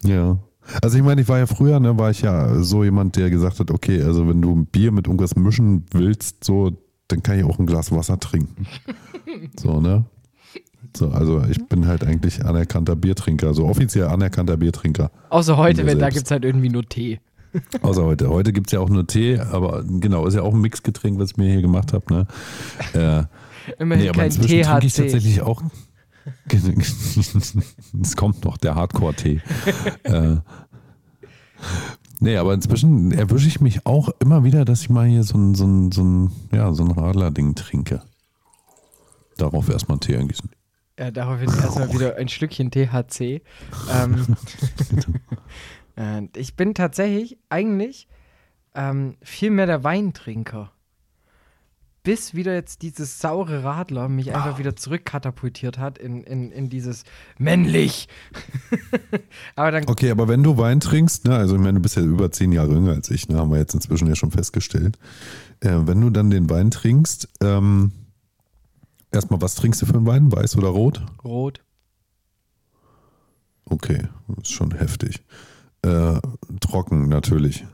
Ja. 0.03 0.39
Also 0.83 0.99
ich 0.99 1.05
meine, 1.05 1.21
ich 1.21 1.29
war 1.29 1.39
ja 1.39 1.47
früher, 1.47 1.79
ne, 1.79 1.97
war 1.97 2.11
ich 2.11 2.23
ja 2.23 2.61
so 2.61 2.83
jemand, 2.83 3.15
der 3.15 3.31
gesagt 3.31 3.61
hat, 3.61 3.71
okay, 3.71 4.03
also 4.03 4.29
wenn 4.29 4.43
du 4.43 4.53
ein 4.53 4.67
Bier 4.67 4.91
mit 4.91 5.07
irgendwas 5.07 5.37
mischen 5.37 5.87
willst, 5.93 6.43
so, 6.43 6.73
dann 7.07 7.23
kann 7.23 7.39
ich 7.39 7.45
auch 7.45 7.61
ein 7.61 7.67
Glas 7.67 7.93
Wasser 7.93 8.19
trinken. 8.19 8.67
So, 9.61 9.81
ne? 9.81 10.07
So, 10.95 11.11
also 11.11 11.43
ich 11.49 11.65
bin 11.69 11.87
halt 11.87 12.05
eigentlich 12.05 12.45
anerkannter 12.45 12.97
Biertrinker, 12.97 13.55
so 13.55 13.67
offiziell 13.67 14.09
anerkannter 14.09 14.57
Biertrinker. 14.57 15.11
Außer 15.31 15.57
heute, 15.57 15.87
wenn 15.87 15.99
da 15.99 16.07
selbst. 16.07 16.15
gibt's 16.17 16.31
halt 16.31 16.45
irgendwie 16.45 16.69
nur 16.69 16.85
Tee. 16.85 17.21
Außer 17.83 18.05
heute. 18.05 18.29
Heute 18.29 18.53
gibt 18.53 18.69
es 18.69 18.73
ja 18.73 18.81
auch 18.81 18.89
nur 18.89 19.07
Tee, 19.07 19.39
aber 19.39 19.83
genau, 19.85 20.27
ist 20.27 20.35
ja 20.35 20.43
auch 20.43 20.55
ein 20.55 20.61
Mixgetränk, 20.61 21.19
was 21.19 21.33
ich 21.33 21.37
mir 21.37 21.51
hier 21.51 21.63
gemacht 21.63 21.93
habe. 21.93 22.05
Ne? 22.13 22.27
Äh, 22.93 23.25
Immerhin 23.79 24.05
nee, 24.05 24.09
aber 24.11 24.19
kein 24.19 24.27
inzwischen 24.27 24.63
trinke 24.63 24.87
ich 24.87 24.95
tatsächlich 24.95 25.41
auch. 25.43 25.63
Es 28.03 28.17
kommt 28.17 28.45
noch, 28.45 28.57
der 28.57 28.75
Hardcore-Tee. 28.75 29.41
äh, 30.03 30.37
nee, 32.19 32.37
aber 32.37 32.53
inzwischen 32.53 33.13
erwische 33.13 33.47
ich 33.47 33.61
mich 33.61 33.87
auch 33.87 34.09
immer 34.19 34.43
wieder, 34.43 34.65
dass 34.65 34.81
ich 34.83 34.91
mal 34.91 35.07
hier 35.07 35.23
so 35.23 35.39
ein, 35.39 35.55
so 35.55 35.65
ein, 35.65 35.93
so 35.93 36.03
ein, 36.03 36.33
ja, 36.53 36.73
so 36.73 36.85
ein 36.85 36.91
Radler-Ding 36.91 37.55
trinke. 37.55 38.03
Darauf 39.37 39.69
erstmal 39.69 39.99
Tee 39.99 40.17
eingießen. 40.17 40.51
Ja, 40.99 41.11
daraufhin 41.11 41.51
erstmal 41.51 41.93
wieder 41.93 42.17
ein 42.17 42.29
Stückchen 42.29 42.71
THC. 42.71 43.43
Ähm, 43.93 44.37
äh, 45.97 46.23
ich 46.37 46.57
bin 46.57 46.75
tatsächlich 46.75 47.39
eigentlich 47.51 48.09
ähm, 48.75 49.17
viel 49.23 49.51
mehr 49.51 49.67
der 49.67 49.85
Weintrinker. 49.85 50.73
Bis 52.03 52.35
wieder 52.35 52.55
jetzt 52.55 52.83
dieses 52.83 53.19
saure 53.19 53.65
Radler 53.65 54.09
mich 54.09 54.33
einfach 54.33 54.59
wieder 54.61 54.77
zurückkatapultiert 54.77 55.77
hat 55.77 55.99
in, 55.99 56.23
in, 56.23 56.53
in 56.53 56.71
dieses 56.71 57.03
männlich. 57.37 58.09
Aber 59.57 59.73
dann, 59.73 59.89
Okay, 59.89 60.13
aber 60.13 60.29
wenn 60.29 60.45
du 60.45 60.57
Wein 60.57 60.79
trinkst, 60.79 61.25
ne, 61.25 61.35
also 61.35 61.57
ich 61.57 61.61
meine, 61.61 61.75
du 61.75 61.81
bist 61.81 61.97
ja 61.97 62.03
über 62.03 62.31
zehn 62.31 62.53
Jahre 62.53 62.75
jünger 62.75 62.93
als 62.93 63.11
ich, 63.11 63.29
ne, 63.29 63.39
haben 63.39 63.51
wir 63.51 63.59
jetzt 63.59 63.75
inzwischen 63.75 64.07
ja 64.07 64.15
schon 64.15 64.31
festgestellt. 64.31 64.99
Äh, 65.59 65.81
wenn 65.81 66.01
du 66.01 66.11
dann 66.11 66.31
den 66.31 66.49
Wein 66.49 66.71
trinkst, 66.71 67.29
ähm, 67.43 67.91
erstmal, 69.17 69.41
was 69.41 69.55
trinkst 69.57 69.83
du 69.83 69.87
für 69.87 69.95
einen 69.95 70.07
Wein? 70.07 70.31
Weiß 70.31 70.57
oder 70.57 70.69
rot? 70.69 71.05
rot. 71.25 71.63
Okay, 73.69 74.09
ist 74.41 74.53
schon 74.53 74.73
heftig. 74.77 75.25
Äh, 75.83 76.21
trocken 76.61 77.09
natürlich. 77.09 77.65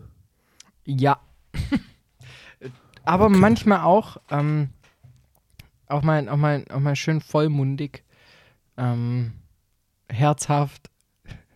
Ja. 0.86 1.20
Aber 3.04 3.26
Okay. 3.26 3.36
manchmal 3.36 3.80
auch, 3.80 4.16
ähm, 4.30 4.70
auch, 5.86 6.02
mal, 6.02 6.28
auch, 6.28 6.36
mal, 6.36 6.64
auch 6.70 6.80
mal 6.80 6.96
schön 6.96 7.20
vollmundig, 7.20 8.04
ähm, 8.76 9.32
herzhaft, 10.08 10.90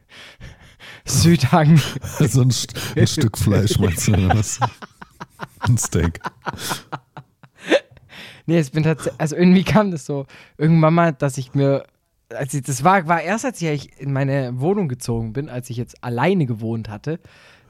Südhang. 1.07 1.81
so 2.19 2.43
ein, 2.43 2.53
ein 2.97 3.07
Stück 3.07 3.39
Fleisch 3.39 3.79
meinst 3.79 4.09
du 4.09 4.13
oder 4.13 4.35
was? 4.35 4.59
Ein 5.69 5.79
Steak. 5.79 6.21
Nee, 8.47 8.59
es 8.59 8.71
bin 8.71 8.83
tatsächlich, 8.85 9.21
also 9.21 9.37
irgendwie 9.37 9.65
kam 9.65 9.91
das 9.91 10.07
so 10.07 10.27
irgendwann 10.57 10.95
mal, 10.95 11.13
dass 11.13 11.37
ich 11.37 11.55
mir, 11.55 11.85
als 12.31 12.55
ich, 12.55 12.63
das 12.63 12.85
war, 12.85 13.07
war 13.09 13.21
erst, 13.21 13.45
als 13.45 13.61
ich 13.61 14.01
in 14.01 14.13
meine 14.13 14.61
Wohnung 14.61 14.89
gezogen 14.89 15.33
bin, 15.33 15.49
als 15.49 15.69
ich 15.71 15.77
jetzt 15.77 16.03
alleine 16.03 16.47
gewohnt 16.47 16.89
hatte. 16.89 17.19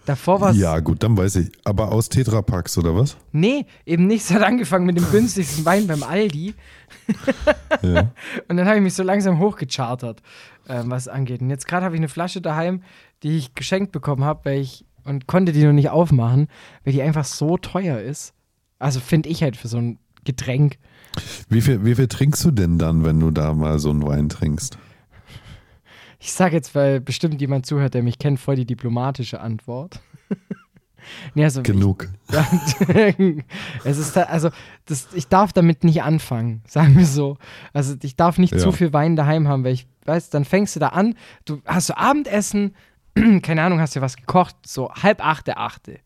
Davor 0.05 0.41
war 0.41 0.51
es, 0.53 0.59
Ja, 0.59 0.79
gut, 0.79 1.03
dann 1.03 1.17
weiß 1.17 1.37
ich. 1.37 1.51
Aber 1.65 1.91
aus 1.91 2.09
Tetrapacks 2.09 2.79
oder 2.79 2.95
was? 2.95 3.17
nee, 3.33 3.67
eben 3.85 4.07
nicht. 4.07 4.25
Es 4.25 4.33
hat 4.33 4.43
angefangen 4.43 4.87
mit 4.87 4.97
dem 4.97 5.11
günstigsten 5.11 5.65
Wein 5.65 5.89
beim 5.89 6.05
Aldi. 6.05 6.55
Ja. 7.83 8.13
Und 8.49 8.57
dann 8.57 8.67
habe 8.67 8.77
ich 8.77 8.83
mich 8.83 8.95
so 8.95 9.03
langsam 9.03 9.41
hochgechartert, 9.41 10.23
ähm, 10.69 10.91
was 10.91 11.03
es 11.03 11.09
angeht. 11.09 11.41
Und 11.41 11.51
jetzt 11.51 11.67
gerade 11.67 11.85
habe 11.85 11.97
ich 11.97 12.01
eine 12.01 12.09
Flasche 12.09 12.41
daheim, 12.41 12.83
die 13.25 13.37
ich 13.37 13.55
geschenkt 13.55 13.91
bekommen 13.93 14.25
habe, 14.25 14.45
weil 14.45 14.61
ich 14.61 14.85
und 15.05 15.27
konnte 15.27 15.53
die 15.53 15.65
noch 15.65 15.73
nicht 15.73 15.91
aufmachen, 15.91 16.49
weil 16.85 16.93
die 16.93 17.03
einfach 17.03 17.25
so 17.25 17.57
teuer 17.57 17.99
ist. 17.99 18.33
Also 18.79 19.01
finde 19.01 19.29
ich 19.29 19.43
halt 19.43 19.57
für 19.57 19.69
so 19.69 19.79
ein 19.79 19.99
Getränk. 20.27 20.77
Wie 21.49 21.63
viel, 21.63 21.83
wie 21.85 21.95
viel 21.95 22.09
trinkst 22.09 22.45
du 22.45 22.51
denn 22.51 22.79
dann, 22.79 23.05
wenn 23.05 23.19
du 23.21 23.31
da 23.31 23.55
mal 23.55 23.79
so 23.79 23.89
einen 23.91 24.03
Wein 24.07 24.29
trinkst? 24.29 24.77
Ich 26.19 26.33
sage 26.33 26.57
jetzt, 26.57 26.75
weil 26.75 27.01
bestimmt 27.01 27.41
jemand 27.41 27.67
zuhört, 27.67 27.95
der 27.95 28.03
mich 28.03 28.19
kennt, 28.19 28.39
voll 28.41 28.57
die 28.57 28.67
diplomatische 28.67 29.41
Antwort. 29.41 30.01
nee, 31.35 31.45
also 31.45 31.63
Genug. 31.63 32.09
Ich, 32.29 32.37
es 33.85 33.99
ist 33.99 34.17
da, 34.17 34.23
also 34.25 34.51
das, 34.87 35.09
ich 35.15 35.29
darf 35.29 35.53
damit 35.53 35.85
nicht 35.85 36.03
anfangen, 36.03 36.63
sagen 36.69 36.97
wir 36.97 37.07
so. 37.07 37.37
Also 37.73 37.95
ich 38.03 38.17
darf 38.17 38.39
nicht 38.39 38.53
Ja. 38.55 38.59
zu 38.59 38.73
viel 38.73 38.93
Wein 38.93 39.17
daheim 39.17 39.47
haben, 39.49 39.63
weil 39.65 39.75
ich 39.75 39.87
weiß, 40.05 40.31
dann 40.31 40.45
fängst 40.45 40.75
du 40.77 40.81
da 40.81 40.89
an, 40.89 41.15
du 41.45 41.61
hast 41.65 41.87
so 41.89 41.95
Abendessen, 41.95 42.75
keine 43.43 43.63
Ahnung, 43.63 43.81
hast 43.81 43.95
dir 43.95 44.01
was 44.03 44.17
gekocht, 44.17 44.57
so 44.67 44.91
halb 44.93 45.25
achte, 45.25 45.57
achte. 45.59 45.99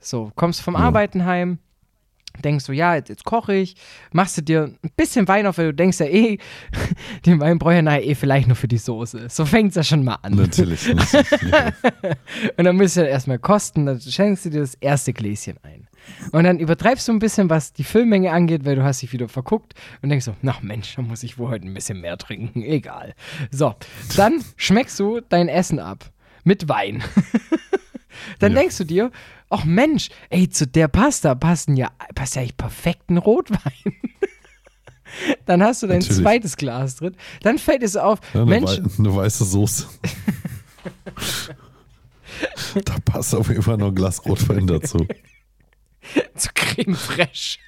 So, 0.00 0.32
kommst 0.34 0.62
vom 0.62 0.74
Ja. 0.74 0.80
Arbeiten 0.80 1.26
heim, 1.26 1.58
denkst 2.44 2.66
du, 2.66 2.72
ja, 2.72 2.94
jetzt, 2.94 3.08
jetzt 3.08 3.24
koche 3.24 3.54
ich, 3.54 3.74
machst 4.12 4.36
du 4.38 4.42
dir 4.42 4.64
ein 4.82 4.90
bisschen 4.96 5.26
Wein 5.28 5.46
auf, 5.46 5.58
weil 5.58 5.66
du 5.66 5.74
denkst 5.74 6.00
ja 6.00 6.06
eh, 6.06 6.38
den 7.26 7.40
Wein 7.40 7.58
brauche 7.58 7.76
ich 7.76 7.82
ja 7.84 7.96
eh 7.98 8.14
vielleicht 8.14 8.46
nur 8.46 8.56
für 8.56 8.68
die 8.68 8.78
Soße. 8.78 9.28
So 9.28 9.44
fängt 9.44 9.70
es 9.70 9.76
ja 9.76 9.82
schon 9.82 10.04
mal 10.04 10.18
an. 10.22 10.34
Natürlich. 10.34 10.88
Und 12.56 12.64
dann 12.64 12.76
müsst 12.76 12.96
ihr 12.96 13.08
erstmal 13.08 13.38
kosten, 13.38 13.86
dann 13.86 14.00
schenkst 14.00 14.44
du 14.44 14.50
dir 14.50 14.60
das 14.60 14.74
erste 14.74 15.12
Gläschen 15.12 15.56
ein. 15.62 15.86
Und 16.32 16.44
dann 16.44 16.58
übertreibst 16.58 17.06
du 17.08 17.12
ein 17.12 17.18
bisschen, 17.18 17.50
was 17.50 17.72
die 17.72 17.84
Füllmenge 17.84 18.32
angeht, 18.32 18.64
weil 18.64 18.74
du 18.76 18.82
hast 18.82 19.02
dich 19.02 19.12
wieder 19.12 19.28
verguckt 19.28 19.74
und 20.02 20.08
denkst 20.08 20.24
so, 20.24 20.34
na 20.42 20.56
Mensch, 20.62 20.94
da 20.96 21.02
muss 21.02 21.22
ich 21.22 21.38
wohl 21.38 21.50
heute 21.50 21.66
ein 21.66 21.74
bisschen 21.74 22.00
mehr 22.00 22.16
trinken, 22.16 22.62
egal. 22.62 23.14
So, 23.50 23.74
dann 24.16 24.42
schmeckst 24.56 24.98
du 24.98 25.20
dein 25.20 25.48
Essen 25.48 25.78
ab 25.78 26.10
mit 26.42 26.68
Wein. 26.68 27.02
dann 28.38 28.52
Ja. 28.52 28.58
denkst 28.60 28.78
du 28.78 28.84
dir, 28.84 29.10
ach 29.50 29.64
Mensch, 29.64 30.08
ey, 30.30 30.48
zu 30.48 30.66
der 30.66 30.88
Pasta 30.88 31.34
passen 31.34 31.76
ja, 31.76 31.90
passt 32.14 32.36
ja 32.36 32.42
echt 32.42 32.56
perfekt 32.56 33.10
ein 33.10 33.18
Rotwein. 33.18 33.60
dann 35.46 35.62
hast 35.62 35.82
du 35.82 35.86
dein 35.88 35.98
Natürlich. 35.98 36.22
zweites 36.22 36.56
Glas 36.56 36.96
drin, 36.96 37.16
dann 37.42 37.58
fällt 37.58 37.82
es 37.82 37.96
auf, 37.96 38.20
Ja, 38.32 38.42
eine, 38.42 38.50
Mensch, 38.50 38.70
wei 38.70 38.98
eine 38.98 39.14
weiße 39.14 39.44
Soße. 39.44 39.86
da 42.84 42.96
passt 43.04 43.34
auf 43.34 43.48
jeden 43.48 43.62
Fall 43.62 43.76
noch 43.76 43.88
ein 43.88 43.94
Glas 43.94 44.24
Rotwein 44.24 44.66
dazu. 44.66 44.98
zu 46.36 46.48
Creme 46.54 46.94
fraiche. 46.94 47.58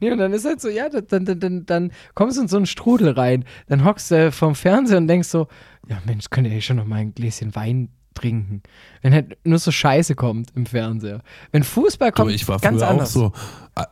nee, 0.00 0.12
und 0.12 0.18
dann 0.18 0.32
ist 0.32 0.44
halt 0.44 0.60
so, 0.60 0.68
ja, 0.68 0.88
dann, 0.88 1.24
dann, 1.24 1.40
dann, 1.40 1.66
dann 1.66 1.92
kommst 2.14 2.36
du 2.36 2.42
in 2.42 2.48
so 2.48 2.58
einen 2.58 2.66
Strudel 2.66 3.10
rein. 3.10 3.44
Dann 3.68 3.84
hockst 3.84 4.10
du 4.10 4.30
vorm 4.32 4.54
Fernseher 4.54 4.98
und 4.98 5.08
denkst 5.08 5.28
so, 5.28 5.48
ja 5.88 6.00
Mensch, 6.04 6.28
könnte 6.30 6.50
ich 6.50 6.64
schon 6.66 6.76
noch 6.76 6.84
mal 6.84 6.96
ein 6.96 7.14
Gläschen 7.14 7.54
Wein 7.54 7.88
trinken. 8.14 8.62
Wenn 9.02 9.12
halt 9.12 9.36
nur 9.44 9.58
so 9.58 9.70
Scheiße 9.70 10.14
kommt 10.14 10.52
im 10.54 10.66
Fernseher. 10.66 11.20
Wenn 11.52 11.62
Fußball 11.62 12.12
kommt, 12.12 12.30
ich 12.32 12.46
war 12.48 12.58
ganz 12.58 12.78
früher 12.80 12.88
anders. 12.88 13.10
auch 13.16 13.20
so. 13.20 13.32
ah, 13.74 13.86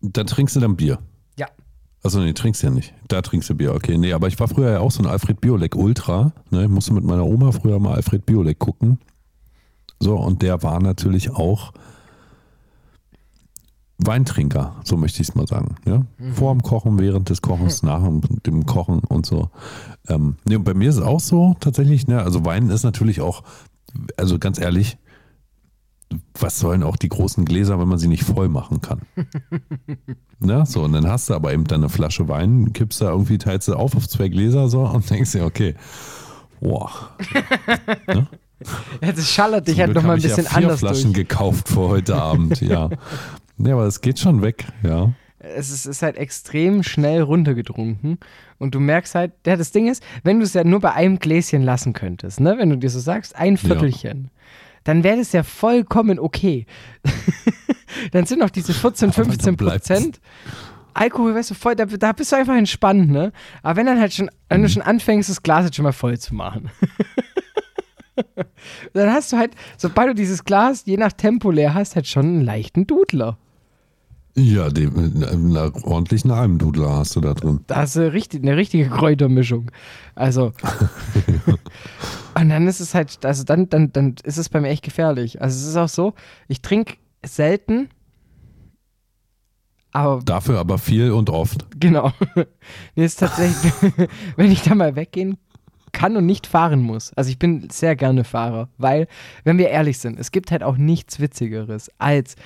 Da 0.00 0.24
trinkst 0.24 0.56
du 0.56 0.60
dann 0.60 0.76
Bier. 0.76 0.98
Ja. 1.38 1.46
Also 2.02 2.20
nee, 2.20 2.32
trinkst 2.32 2.62
ja 2.62 2.70
nicht. 2.70 2.94
Da 3.08 3.22
trinkst 3.22 3.48
du 3.50 3.54
Bier, 3.54 3.74
okay. 3.74 3.96
Nee, 3.98 4.12
aber 4.12 4.28
ich 4.28 4.38
war 4.40 4.48
früher 4.48 4.70
ja 4.72 4.80
auch 4.80 4.90
so 4.90 5.02
ein 5.02 5.06
Alfred 5.06 5.40
Biolek 5.40 5.74
Ultra. 5.76 6.32
Ne? 6.50 6.64
Ich 6.64 6.68
musste 6.68 6.92
mit 6.94 7.04
meiner 7.04 7.24
Oma 7.26 7.52
früher 7.52 7.78
mal 7.78 7.94
Alfred 7.94 8.26
Biolek 8.26 8.58
gucken. 8.58 8.98
So, 9.98 10.16
und 10.16 10.40
der 10.42 10.62
war 10.62 10.80
natürlich 10.80 11.30
auch 11.30 11.72
Weintrinker, 14.04 14.76
so 14.84 14.96
möchte 14.96 15.22
ich 15.22 15.28
es 15.28 15.34
mal 15.34 15.46
sagen. 15.46 15.76
Ja? 15.86 16.02
Vor 16.32 16.52
dem 16.52 16.62
Kochen, 16.62 16.98
während 16.98 17.28
des 17.30 17.42
Kochens, 17.42 17.82
nach 17.82 18.02
dem 18.46 18.66
Kochen 18.66 19.00
und 19.00 19.26
so. 19.26 19.50
Ähm, 20.08 20.36
nee, 20.44 20.56
und 20.56 20.64
bei 20.64 20.74
mir 20.74 20.90
ist 20.90 20.96
es 20.96 21.02
auch 21.02 21.20
so 21.20 21.56
tatsächlich, 21.60 22.06
ne? 22.06 22.22
also 22.22 22.44
Wein 22.44 22.70
ist 22.70 22.82
natürlich 22.82 23.20
auch, 23.20 23.42
also 24.16 24.38
ganz 24.38 24.58
ehrlich, 24.58 24.96
was 26.38 26.58
sollen 26.58 26.82
auch 26.82 26.96
die 26.96 27.08
großen 27.08 27.44
Gläser, 27.44 27.78
wenn 27.78 27.86
man 27.88 27.98
sie 27.98 28.08
nicht 28.08 28.24
voll 28.24 28.48
machen 28.48 28.80
kann? 28.80 29.02
ne? 30.40 30.64
So, 30.66 30.82
und 30.82 30.92
dann 30.92 31.06
hast 31.06 31.30
du 31.30 31.34
aber 31.34 31.52
eben 31.52 31.64
dann 31.64 31.82
eine 31.82 31.88
Flasche 31.88 32.26
Wein, 32.28 32.72
kippst 32.72 33.00
da 33.00 33.10
irgendwie, 33.10 33.38
teilst 33.38 33.68
du 33.68 33.74
auf 33.74 33.94
auf 33.94 34.08
zwei 34.08 34.28
Gläser 34.28 34.68
so 34.68 34.80
und 34.80 35.08
denkst 35.08 35.32
dir, 35.32 35.44
okay, 35.44 35.74
boah, 36.60 36.90
Ja, 39.00 39.12
das 39.12 39.26
schallert 39.30 39.68
dich 39.68 39.80
halt 39.80 39.94
nochmal 39.94 40.16
ein 40.16 40.22
hab 40.22 40.30
ich 40.30 40.34
bisschen 40.36 40.44
ja 40.44 40.50
vier 40.50 40.58
anders 40.58 40.80
Flaschen 40.80 41.12
durch. 41.14 41.28
gekauft 41.28 41.68
für 41.68 41.88
heute 41.88 42.16
Abend, 42.16 42.60
ja. 42.60 42.90
Ja, 43.62 43.74
aber 43.74 43.86
es 43.86 44.00
geht 44.00 44.18
schon 44.18 44.42
weg, 44.42 44.66
ja. 44.82 45.12
es 45.38 45.70
ist, 45.70 45.86
ist 45.86 46.02
halt 46.02 46.16
extrem 46.16 46.82
schnell 46.82 47.20
runtergetrunken 47.22 48.18
und 48.58 48.74
du 48.74 48.80
merkst 48.80 49.14
halt, 49.14 49.32
ja, 49.46 49.56
das 49.56 49.70
Ding 49.72 49.88
ist, 49.88 50.02
wenn 50.22 50.38
du 50.38 50.44
es 50.44 50.54
ja 50.54 50.64
nur 50.64 50.80
bei 50.80 50.92
einem 50.92 51.18
Gläschen 51.18 51.62
lassen 51.62 51.92
könntest, 51.92 52.40
ne, 52.40 52.56
wenn 52.58 52.70
du 52.70 52.76
dir 52.76 52.90
so 52.90 53.00
sagst, 53.00 53.36
ein 53.36 53.56
Viertelchen, 53.58 54.30
dann 54.84 55.04
wäre 55.04 55.18
das 55.18 55.32
ja 55.32 55.42
vollkommen 55.42 56.18
okay. 56.18 56.64
dann 58.12 58.24
sind 58.26 58.38
noch 58.38 58.50
diese 58.50 58.72
14, 58.72 59.08
Aber 59.10 59.16
dann 59.16 59.24
15 59.26 59.56
bleibt's. 59.56 59.88
Prozent. 59.88 60.20
Alkohol, 60.94 61.34
weißt 61.34 61.50
du, 61.50 61.54
voll, 61.54 61.76
da, 61.76 61.84
da 61.84 62.12
bist 62.12 62.32
du 62.32 62.36
einfach 62.36 62.56
entspannt, 62.56 63.10
ne? 63.10 63.32
Aber 63.62 63.76
wenn 63.76 63.86
dann 63.86 64.00
halt 64.00 64.12
schon, 64.12 64.30
wenn 64.48 64.62
du 64.62 64.68
Mhm. 64.68 64.72
schon 64.72 64.82
anfängst, 64.82 65.28
das 65.30 65.42
Glas 65.42 65.64
jetzt 65.66 65.76
schon 65.76 65.84
mal 65.84 65.92
voll 65.92 66.18
zu 66.18 66.34
machen. 66.34 66.70
dann 68.92 69.10
hast 69.12 69.32
du 69.32 69.36
halt, 69.38 69.52
sobald 69.76 70.10
du 70.10 70.14
dieses 70.14 70.44
Glas 70.44 70.82
je 70.86 70.96
nach 70.96 71.12
Tempo 71.12 71.50
leer 71.50 71.74
hast, 71.74 71.94
halt 71.94 72.06
schon 72.06 72.24
einen 72.26 72.40
leichten 72.42 72.86
Dudler. 72.86 73.38
Ja, 74.36 74.66
einen 74.66 75.56
ordentlichen 75.56 76.30
Almdudler 76.30 76.96
hast 76.96 77.16
du 77.16 77.20
da 77.20 77.34
drin. 77.34 77.60
Da 77.66 77.76
hast 77.76 77.96
du 77.96 78.12
richtig, 78.12 78.42
eine 78.42 78.56
richtige 78.56 78.88
Kräutermischung. 78.88 79.70
Also. 80.14 80.52
und 82.34 82.48
dann 82.48 82.66
ist 82.66 82.80
es 82.80 82.94
halt, 82.94 83.24
also 83.24 83.44
dann, 83.44 83.68
dann, 83.68 83.92
dann 83.92 84.14
ist 84.22 84.38
es 84.38 84.48
bei 84.48 84.60
mir 84.60 84.68
echt 84.68 84.84
gefährlich. 84.84 85.42
Also 85.42 85.56
es 85.56 85.66
ist 85.66 85.76
auch 85.76 85.88
so, 85.88 86.14
ich 86.48 86.62
trinke 86.62 86.96
selten, 87.24 87.88
aber 89.92 90.22
Dafür 90.22 90.58
aber 90.58 90.78
viel 90.78 91.10
und 91.10 91.30
oft. 91.30 91.66
genau. 91.78 92.12
nee, 92.94 93.04
ist 93.04 93.18
tatsächlich, 93.18 93.72
wenn 94.36 94.52
ich 94.52 94.62
da 94.62 94.74
mal 94.74 94.94
weggehen 94.94 95.36
kann 95.92 96.16
und 96.16 96.26
nicht 96.26 96.46
fahren 96.46 96.80
muss. 96.80 97.12
Also 97.14 97.30
ich 97.30 97.38
bin 97.38 97.68
sehr 97.70 97.96
gerne 97.96 98.22
Fahrer, 98.22 98.68
weil, 98.78 99.08
wenn 99.42 99.58
wir 99.58 99.70
ehrlich 99.70 99.98
sind, 99.98 100.20
es 100.20 100.30
gibt 100.30 100.52
halt 100.52 100.62
auch 100.62 100.76
nichts 100.76 101.18
Witzigeres, 101.18 101.90
als 101.98 102.36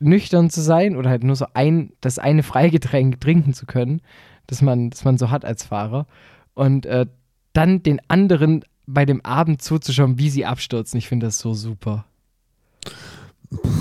nüchtern 0.00 0.50
zu 0.50 0.60
sein 0.60 0.96
oder 0.96 1.10
halt 1.10 1.24
nur 1.24 1.36
so 1.36 1.46
ein, 1.54 1.92
das 2.00 2.18
eine 2.18 2.42
Freigetränk 2.42 3.20
trinken 3.20 3.54
zu 3.54 3.66
können, 3.66 4.00
das 4.46 4.62
man, 4.62 4.90
das 4.90 5.04
man 5.04 5.18
so 5.18 5.30
hat 5.30 5.44
als 5.44 5.64
Fahrer. 5.64 6.06
Und 6.54 6.86
äh, 6.86 7.06
dann 7.52 7.82
den 7.82 8.00
anderen 8.08 8.64
bei 8.86 9.04
dem 9.04 9.24
Abend 9.24 9.62
zuzuschauen, 9.62 10.18
wie 10.18 10.30
sie 10.30 10.46
abstürzen. 10.46 10.98
Ich 10.98 11.08
finde 11.08 11.26
das 11.26 11.38
so 11.38 11.54
super. 11.54 12.04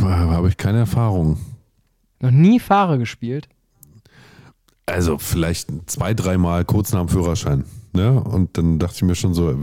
Habe 0.01 0.49
ich 0.49 0.57
keine 0.57 0.79
Erfahrung. 0.79 1.37
Noch 2.19 2.31
nie 2.31 2.59
Fahrer 2.59 2.97
gespielt. 2.97 3.47
Also 4.85 5.17
vielleicht 5.17 5.69
zwei, 5.89 6.13
dreimal 6.13 6.65
kurz 6.65 6.93
nach 6.93 7.01
dem 7.01 7.09
Führerschein. 7.09 7.65
Ne? 7.93 8.21
Und 8.21 8.57
dann 8.57 8.79
dachte 8.79 8.95
ich 8.97 9.03
mir 9.03 9.15
schon 9.15 9.33
so, 9.33 9.55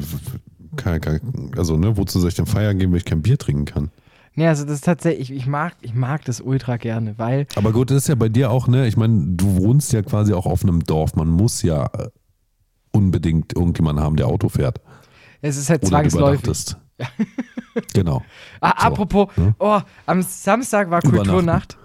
kein, 0.76 1.00
kein, 1.00 1.20
also 1.56 1.76
ne, 1.76 1.96
wozu 1.96 2.20
soll 2.20 2.28
ich 2.28 2.34
denn 2.34 2.46
feiern 2.46 2.78
gehen, 2.78 2.90
wenn 2.90 2.98
ich 2.98 3.04
kein 3.04 3.22
Bier 3.22 3.38
trinken 3.38 3.64
kann? 3.64 3.90
Nee, 4.36 4.48
also 4.48 4.64
das 4.64 4.74
ist 4.74 4.84
tatsächlich, 4.84 5.30
ich, 5.30 5.36
ich, 5.36 5.46
mag, 5.46 5.74
ich 5.82 5.94
mag 5.94 6.24
das 6.24 6.40
ultra 6.40 6.76
gerne, 6.76 7.18
weil 7.18 7.46
Aber 7.54 7.72
gut, 7.72 7.90
das 7.90 7.98
ist 7.98 8.08
ja 8.08 8.14
bei 8.16 8.28
dir 8.28 8.50
auch, 8.50 8.66
ne? 8.66 8.86
Ich 8.88 8.96
meine, 8.96 9.26
du 9.36 9.56
wohnst 9.58 9.92
ja 9.92 10.02
quasi 10.02 10.32
auch 10.34 10.46
auf 10.46 10.62
einem 10.64 10.80
Dorf. 10.84 11.14
Man 11.14 11.28
muss 11.28 11.62
ja 11.62 11.86
äh, 11.86 12.08
unbedingt 12.92 13.54
irgendjemanden 13.54 14.04
haben, 14.04 14.16
der 14.16 14.26
Auto 14.26 14.48
fährt. 14.48 14.80
es 15.40 15.56
ist 15.56 15.70
halt 15.70 15.82
Oder 15.82 15.90
zwangsläufig. 15.90 16.74
genau. 17.94 18.22
Ah, 18.60 18.74
So, 18.80 18.86
apropos, 18.88 19.28
ne? 19.36 19.54
oh, 19.58 19.80
am 20.06 20.22
Samstag 20.22 20.90
war. 20.90 21.00
Kulturnacht. 21.00 21.76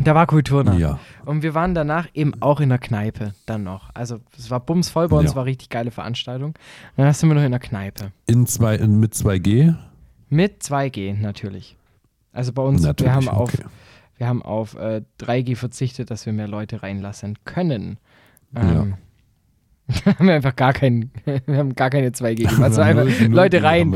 Da 0.00 0.14
war 0.14 0.26
Kulturnacht. 0.26 0.78
Ja. 0.78 0.98
Und 1.24 1.42
wir 1.42 1.54
waren 1.54 1.74
danach 1.74 2.06
eben 2.14 2.32
auch 2.40 2.60
in 2.60 2.68
der 2.68 2.78
Kneipe 2.78 3.34
dann 3.46 3.64
noch. 3.64 3.90
Also 3.94 4.20
es 4.38 4.48
war 4.50 4.60
bumsvoll 4.60 5.08
bei 5.08 5.16
uns, 5.16 5.30
Ja. 5.30 5.36
war 5.36 5.44
richtig 5.44 5.70
geile 5.70 5.90
Veranstaltung. 5.90 6.50
Und 6.96 7.04
dann 7.04 7.12
sind 7.12 7.28
wir 7.28 7.34
noch 7.34 7.42
in 7.42 7.50
der 7.50 7.58
Kneipe. 7.60 8.12
In 8.26 8.46
zwei, 8.46 8.76
in, 8.76 9.00
mit 9.00 9.14
2G? 9.14 9.74
Mit 10.28 10.62
2G 10.62 11.18
natürlich. 11.20 11.76
Also 12.32 12.52
bei 12.52 12.62
uns, 12.62 12.82
Natürlich. 12.82 13.10
wir 13.10 13.14
haben 13.14 13.28
auf, 13.28 13.54
okay. 13.54 13.64
wir 14.16 14.26
haben 14.28 14.42
auf 14.42 14.74
äh, 14.74 15.02
3G 15.20 15.56
verzichtet, 15.56 16.10
dass 16.10 16.26
wir 16.26 16.32
mehr 16.32 16.48
Leute 16.48 16.82
reinlassen 16.82 17.36
können. 17.44 17.98
Ähm, 18.54 18.94
haben 20.04 20.26
wir 20.26 20.34
einfach 20.34 20.54
gar 20.54 20.72
keinen, 20.72 21.10
wir 21.46 21.56
haben 21.56 21.74
gar 21.74 21.90
keine 21.90 22.10
2G 22.10 22.36
gemacht. 22.48 22.62
Also 22.62 22.82
einfach 22.82 23.06
Leute 23.28 23.62
rein. 23.62 23.92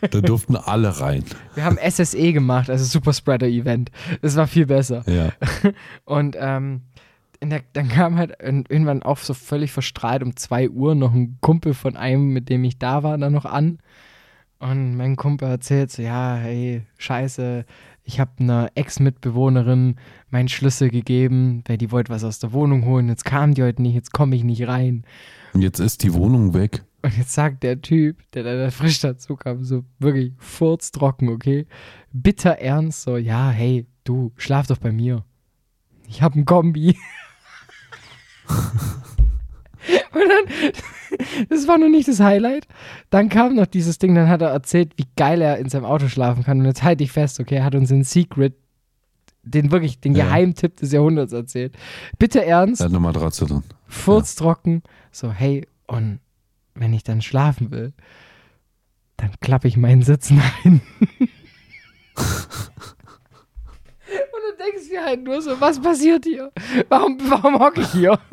Da 0.00 0.20
durften 0.20 0.56
alle 0.56 1.00
rein. 1.00 1.24
Wir 1.54 1.64
haben 1.64 1.78
SSE 1.78 2.32
gemacht, 2.32 2.68
also 2.70 2.84
Superspreader-Event. 2.84 3.90
Das 4.20 4.36
war 4.36 4.46
viel 4.46 4.66
besser. 4.66 5.02
Ja. 5.06 5.32
Und 6.04 6.36
ähm, 6.38 6.82
in 7.40 7.48
der, 7.50 7.62
dann 7.72 7.88
kam 7.88 8.18
halt 8.18 8.36
irgendwann 8.40 9.02
auch 9.02 9.18
so 9.18 9.32
völlig 9.32 9.72
verstrahlt 9.72 10.22
um 10.22 10.36
2 10.36 10.68
Uhr 10.68 10.94
noch 10.94 11.14
ein 11.14 11.38
Kumpel 11.40 11.72
von 11.72 11.96
einem, 11.96 12.28
mit 12.34 12.50
dem 12.50 12.62
ich 12.64 12.78
da 12.78 13.02
war, 13.02 13.16
dann 13.16 13.32
noch 13.32 13.46
an. 13.46 13.78
Und 14.60 14.94
mein 14.96 15.16
Kumpel 15.16 15.48
erzählt 15.48 15.90
so, 15.90 16.02
ja, 16.02 16.36
hey, 16.36 16.82
scheiße, 16.98 17.64
ich 18.04 18.20
habe 18.20 18.32
einer 18.40 18.70
Ex-Mitbewohnerin 18.74 19.96
meinen 20.28 20.48
Schlüssel 20.48 20.90
gegeben, 20.90 21.64
weil 21.66 21.78
die 21.78 21.90
wollte 21.90 22.12
was 22.12 22.24
aus 22.24 22.40
der 22.40 22.52
Wohnung 22.52 22.84
holen. 22.84 23.08
Jetzt 23.08 23.24
kam 23.24 23.54
die 23.54 23.62
heute 23.62 23.80
nicht, 23.80 23.94
jetzt 23.94 24.12
komme 24.12 24.36
ich 24.36 24.44
nicht 24.44 24.68
rein. 24.68 25.04
Und 25.54 25.62
jetzt 25.62 25.80
ist 25.80 26.02
die 26.02 26.12
Wohnung 26.12 26.52
weg. 26.52 26.84
Und 27.00 27.16
jetzt 27.16 27.32
sagt 27.32 27.62
der 27.62 27.80
Typ, 27.80 28.18
der 28.32 28.42
da 28.42 28.70
frisch 28.70 29.00
dazu 29.00 29.34
kam, 29.34 29.64
so 29.64 29.82
wirklich 29.98 30.34
furztrocken, 30.36 31.30
okay? 31.30 31.66
Bitter 32.12 32.58
ernst, 32.58 33.02
so, 33.02 33.16
ja, 33.16 33.48
hey, 33.48 33.86
du, 34.04 34.32
schlaf 34.36 34.66
doch 34.66 34.76
bei 34.76 34.92
mir. 34.92 35.24
Ich 36.06 36.20
hab 36.20 36.34
ein 36.34 36.44
Kombi. 36.44 36.98
Und 40.12 40.28
dann, 40.28 40.72
das 41.48 41.66
war 41.68 41.78
noch 41.78 41.88
nicht 41.88 42.08
das 42.08 42.20
Highlight. 42.20 42.66
Dann 43.10 43.28
kam 43.28 43.54
noch 43.54 43.66
dieses 43.66 43.98
Ding, 43.98 44.14
dann 44.14 44.28
hat 44.28 44.42
er 44.42 44.48
erzählt, 44.50 44.92
wie 44.96 45.06
geil 45.16 45.40
er 45.42 45.58
in 45.58 45.68
seinem 45.68 45.84
Auto 45.84 46.08
schlafen 46.08 46.44
kann. 46.44 46.58
Und 46.60 46.66
jetzt 46.66 46.82
halte 46.82 47.04
ich 47.04 47.12
fest, 47.12 47.40
okay, 47.40 47.56
er 47.56 47.64
hat 47.64 47.74
uns 47.74 47.88
den 47.88 48.04
Secret, 48.04 48.54
den 49.42 49.70
wirklich, 49.72 50.00
den 50.00 50.14
Ja. 50.14 50.24
Geheimtipp 50.26 50.76
des 50.76 50.92
Jahrhunderts 50.92 51.32
erzählt. 51.32 51.74
Bitte 52.18 52.44
ernst, 52.44 52.80
Er 52.80 52.84
hat 52.86 52.92
eine 52.92 53.00
Matratze 53.00 53.46
drin. 53.46 53.62
furztrocken, 53.86 54.82
so, 55.12 55.30
hey, 55.32 55.66
und 55.86 56.20
wenn 56.74 56.92
ich 56.92 57.02
dann 57.04 57.20
schlafen 57.22 57.70
will, 57.70 57.92
dann 59.16 59.30
klappe 59.40 59.68
ich 59.68 59.76
meinen 59.76 60.02
Sitz 60.02 60.28
hinten. 60.62 60.80
Und 64.10 64.42
du 64.58 64.64
denkst 64.64 64.88
dir 64.90 65.04
halt 65.04 65.22
nur 65.24 65.40
so, 65.42 65.60
was 65.60 65.80
passiert 65.80 66.24
hier? 66.24 66.50
Warum, 66.88 67.18
warum 67.28 67.58
hocke 67.58 67.80
ich 67.82 67.92
hier? 67.92 68.18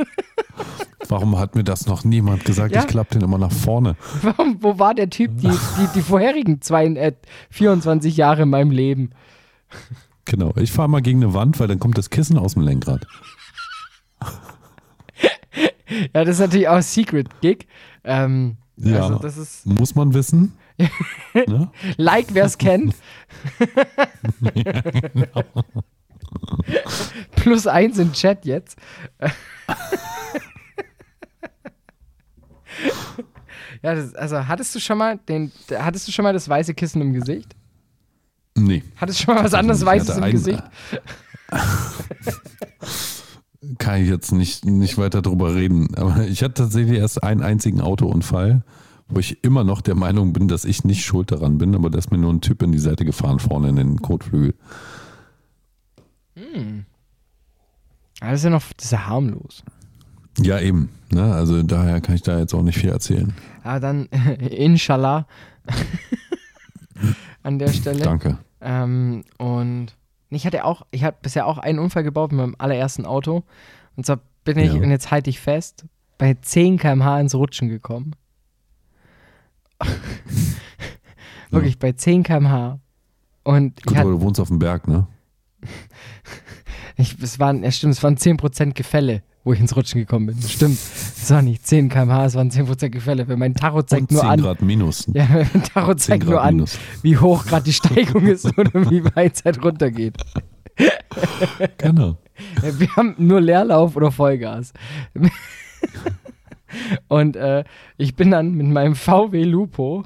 Warum 1.09 1.37
hat 1.37 1.55
mir 1.55 1.63
das 1.63 1.87
noch 1.87 2.03
niemand 2.03 2.45
gesagt? 2.45 2.73
Ja. 2.75 2.81
Ich 2.81 2.87
klappe 2.87 3.13
den 3.13 3.21
immer 3.23 3.37
nach 3.37 3.51
vorne. 3.51 3.95
Warum, 4.21 4.57
wo 4.61 4.77
war 4.79 4.93
der 4.93 5.09
Typ 5.09 5.37
die, 5.37 5.49
die, 5.49 5.87
die 5.95 6.01
vorherigen 6.01 6.61
zwei, 6.61 6.85
äh, 6.85 7.13
24 7.51 8.17
Jahre 8.17 8.43
in 8.43 8.49
meinem 8.49 8.71
Leben? 8.71 9.11
Genau. 10.25 10.53
Ich 10.57 10.71
fahre 10.71 10.89
mal 10.89 11.01
gegen 11.01 11.23
eine 11.23 11.33
Wand, 11.33 11.59
weil 11.59 11.67
dann 11.67 11.79
kommt 11.79 11.97
das 11.97 12.09
Kissen 12.09 12.37
aus 12.37 12.53
dem 12.53 12.63
Lenkrad. 12.63 13.05
Ja, 16.13 16.25
das 16.25 16.35
ist 16.35 16.39
natürlich 16.39 16.67
auch 16.67 16.81
Secret 16.81 17.29
Gig. 17.39 17.65
Ähm, 18.03 18.57
Ja. 18.75 19.03
Also 19.03 19.19
das 19.19 19.37
ist 19.37 19.65
Muss 19.65 19.95
man 19.95 20.13
wissen. 20.13 20.57
ne? 21.33 21.71
like, 21.95 22.27
wer 22.33 22.43
es 22.45 22.57
kennt. 22.57 22.93
Plus 27.35 27.67
eins 27.67 27.97
im 27.97 28.11
Chat 28.13 28.45
jetzt. 28.45 28.77
Ja, 33.81 33.95
das, 33.95 34.13
also 34.15 34.47
hattest 34.47 34.73
du 34.75 34.79
schon 34.79 34.97
mal 34.97 35.17
den, 35.29 35.51
hattest 35.77 36.07
du 36.07 36.11
schon 36.11 36.23
mal 36.23 36.33
das 36.33 36.47
weiße 36.49 36.73
Kissen 36.73 37.01
im 37.01 37.13
Gesicht? 37.13 37.55
Nee. 38.55 38.83
Hattest 38.95 39.19
du 39.19 39.23
schon 39.25 39.35
mal 39.35 39.43
was 39.43 39.53
anderes 39.53 39.85
Weißes 39.85 40.17
im 40.17 40.23
ein- 40.23 40.31
Gesicht? 40.31 40.63
Kann 43.79 44.01
ich 44.01 44.09
jetzt 44.09 44.31
nicht, 44.31 44.65
nicht 44.65 44.97
weiter 44.97 45.21
drüber 45.21 45.53
reden. 45.55 45.93
Aber 45.95 46.25
ich 46.25 46.41
hatte 46.43 46.53
tatsächlich 46.63 46.97
erst 46.99 47.23
einen 47.23 47.41
einzigen 47.43 47.81
Autounfall, 47.81 48.63
wo 49.09 49.19
ich 49.19 49.43
immer 49.43 49.63
noch 49.63 49.81
der 49.81 49.95
Meinung 49.95 50.33
bin, 50.33 50.47
dass 50.47 50.63
ich 50.65 50.83
nicht 50.83 51.03
schuld 51.05 51.31
daran 51.31 51.57
bin, 51.57 51.75
aber 51.75 51.89
da 51.89 51.97
ist 51.97 52.11
mir 52.11 52.17
nur 52.17 52.31
ein 52.33 52.41
Typ 52.41 52.61
in 52.61 52.71
die 52.71 52.77
Seite 52.79 53.03
gefahren, 53.05 53.39
vorne 53.39 53.69
in 53.69 53.75
den 53.75 54.01
Kotflügel. 54.01 54.53
Ah, 58.19 58.31
das 58.31 58.39
ist 58.39 58.43
ja 58.45 58.49
noch, 58.49 58.63
das 58.75 58.85
ist 58.85 58.91
ja 58.91 59.07
harmlos. 59.07 59.63
Ja, 60.39 60.59
eben. 60.59 60.89
Ne? 61.11 61.33
Also 61.33 61.63
daher 61.63 62.01
kann 62.01 62.15
ich 62.15 62.21
da 62.21 62.37
jetzt 62.39 62.53
auch 62.53 62.61
nicht 62.63 62.77
viel 62.77 62.89
erzählen. 62.89 63.33
Aber 63.63 63.79
dann, 63.79 64.05
inshallah, 64.39 65.25
an 67.43 67.59
der 67.59 67.69
Stelle. 67.73 67.99
Danke. 68.03 68.37
Ähm, 68.61 69.23
und 69.37 69.87
ich 70.29 70.45
hatte 70.45 70.65
auch, 70.65 70.85
ich 70.91 71.03
habe 71.03 71.17
bisher 71.21 71.45
auch 71.47 71.57
einen 71.57 71.79
Unfall 71.79 72.03
gebaut 72.03 72.31
mit 72.31 72.41
meinem 72.41 72.55
allerersten 72.57 73.05
Auto. 73.05 73.43
Und 73.95 74.05
zwar 74.05 74.19
bin 74.43 74.57
ich, 74.59 74.73
Ja. 74.73 74.81
und 74.81 74.89
jetzt 74.89 75.11
halte 75.11 75.29
ich 75.29 75.39
fest, 75.39 75.85
bei 76.17 76.33
10 76.33 76.77
km/h 76.77 77.19
ins 77.19 77.35
Rutschen 77.35 77.69
gekommen. 77.69 78.13
Wirklich 81.49 81.79
bei 81.79 81.91
10 81.93 82.23
km/h. 82.23 82.79
Und 83.43 83.75
Gut, 83.83 83.95
aber 83.95 83.99
hatte, 83.99 84.09
du 84.09 84.21
wohnst 84.21 84.39
auf 84.39 84.49
dem 84.49 84.59
Berg, 84.59 84.87
ne? 84.87 85.07
ich, 86.97 87.17
es 87.21 87.39
waren, 87.39 87.63
ja 87.63 87.71
stimmt, 87.71 87.93
es 87.93 88.03
waren 88.03 88.17
10% 88.17 88.73
Gefälle, 88.73 89.23
wo 89.47 89.53
ich 89.53 89.61
ins 89.61 89.75
Rutschen 89.77 90.01
gekommen 90.01 90.25
bin. 90.25 90.41
Stimmt. 90.41 90.77
Es 90.77 91.31
war 91.31 91.41
nicht 91.41 91.65
10 91.65 91.87
km/h, 91.87 92.25
es 92.25 92.35
waren 92.35 92.51
10% 92.51 92.89
Gefälle. 92.89 93.27
Wenn 93.29 93.39
mein 93.39 93.53
Tacho 93.53 93.81
zeigt 93.81 94.11
nur 94.11 94.19
10 94.19 94.29
an. 94.29 94.41
Grad 94.41 94.61
minus. 94.61 95.07
Ja, 95.13 95.25
mein 95.29 95.63
Tacho 95.63 95.93
10 95.93 95.97
zeigt 95.99 96.25
nur 96.25 96.41
an, 96.41 96.55
minus. 96.55 96.77
wie 97.01 97.17
hoch 97.17 97.45
gerade 97.45 97.63
die 97.63 97.71
Steigung 97.73 98.25
ist 98.27 98.45
oder 98.57 98.91
wie 98.91 99.05
weit 99.15 99.35
es 99.37 99.45
halt 99.45 99.63
runtergeht. 99.63 100.17
Genau. 101.79 102.17
Wir 102.61 102.95
haben 102.95 103.15
nur 103.17 103.41
Leerlauf 103.41 103.95
oder 103.95 104.11
Vollgas. 104.11 104.73
Und 107.07 107.35
äh, 107.35 107.63
ich 107.97 108.15
bin 108.15 108.29
dann 108.29 108.53
mit 108.53 108.67
meinem 108.67 108.93
VW 108.93 109.43
Lupo 109.43 110.03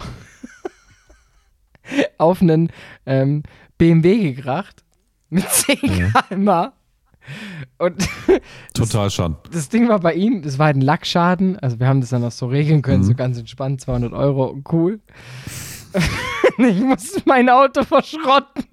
auf 2.18 2.42
einen 2.42 2.72
ähm, 3.06 3.44
BMW 3.78 4.32
gekracht 4.34 4.86
mit 5.30 5.50
10 5.50 5.78
Ja. 5.98 6.22
km/h. 6.30 6.74
Und 7.78 8.08
Total 8.74 9.10
schon. 9.12 9.36
das 9.52 9.70
Ding 9.70 9.88
war 9.90 10.00
bei 10.00 10.14
ihm, 10.14 10.42
das 10.42 10.58
war 10.60 10.68
halt 10.68 10.78
ein 10.78 10.82
Lackschaden. 10.82 11.58
Also 11.60 11.80
wir 11.80 11.88
haben 11.88 12.02
das 12.02 12.10
dann 12.12 12.24
auch 12.24 12.32
so 12.32 12.48
regeln 12.48 12.82
können, 12.82 13.00
Mhm. 13.02 13.08
so 13.08 13.14
ganz 13.16 13.38
entspannt, 13.38 13.82
200 13.82 14.14
Euro, 14.14 14.62
cool. 14.72 15.00
ich 16.58 16.80
musste 16.82 17.22
mein 17.26 17.50
Auto 17.50 17.84
verschrotten. 17.84 18.64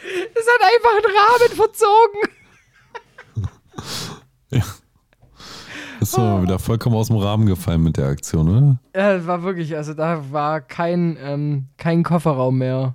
Es 0.00 0.46
hat 0.46 0.62
einfach 0.62 0.90
einen 0.96 1.14
Rahmen 1.16 1.56
verzogen. 1.56 2.20
Ist 6.00 6.12
so 6.12 6.42
wieder 6.42 6.58
vollkommen 6.58 6.96
aus 6.96 7.08
dem 7.08 7.16
Rahmen 7.16 7.46
gefallen 7.46 7.82
mit 7.82 7.96
der 7.96 8.06
Aktion, 8.06 8.48
oder? 8.48 8.78
Ja, 8.94 9.16
das 9.18 9.26
war 9.26 9.42
wirklich, 9.42 9.76
also 9.76 9.94
da 9.94 10.22
war 10.30 10.60
kein, 10.60 11.18
ähm, 11.20 11.66
kein 11.76 12.04
Kofferraum 12.04 12.56
mehr. 12.58 12.94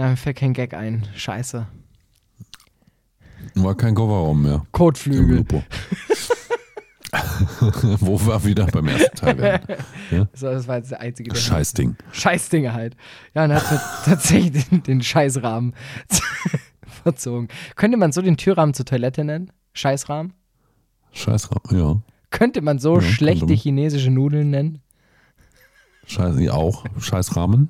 Na, 0.00 0.08
mir 0.08 0.16
fällt 0.16 0.38
kein 0.38 0.54
Gag 0.54 0.72
ein. 0.72 1.06
Scheiße. 1.14 1.66
War 3.56 3.74
kein 3.76 3.94
Kofferraum 3.94 4.40
mehr. 4.44 4.64
Kotflügel. 4.72 5.44
Wo 8.00 8.18
wir 8.18 8.42
wieder 8.46 8.64
beim 8.68 8.88
ersten 8.88 9.14
Teil 9.14 9.36
werden. 9.36 9.76
So, 10.32 10.46
das 10.46 10.66
war 10.66 10.78
jetzt 10.78 10.90
der 10.90 11.00
einzige. 11.00 11.36
Scheißding. 11.36 11.96
Scheißdinge 12.12 12.72
halt. 12.72 12.96
Ja, 13.34 13.44
und 13.44 13.52
hat 13.52 13.62
tatsächlich 14.06 14.70
den, 14.70 14.82
den 14.84 15.02
Scheißrahmen 15.02 15.74
verzogen. 17.02 17.48
Könnte 17.76 17.98
man 17.98 18.10
so 18.12 18.22
den 18.22 18.38
Türrahmen 18.38 18.72
zur 18.72 18.86
Toilette 18.86 19.22
nennen? 19.22 19.52
Scheißrahmen? 19.74 20.32
Scheißrahmen, 21.12 21.78
ja. 21.78 22.00
Könnte 22.30 22.62
man 22.62 22.78
so 22.78 22.94
Ja, 22.94 23.02
schlechte 23.02 23.44
man. 23.48 23.54
chinesische 23.56 24.10
Nudeln 24.10 24.48
nennen? 24.48 24.80
Scheiß, 26.06 26.40
ja, 26.40 26.52
auch. 26.52 26.86
Scheißrahmen. 26.98 27.68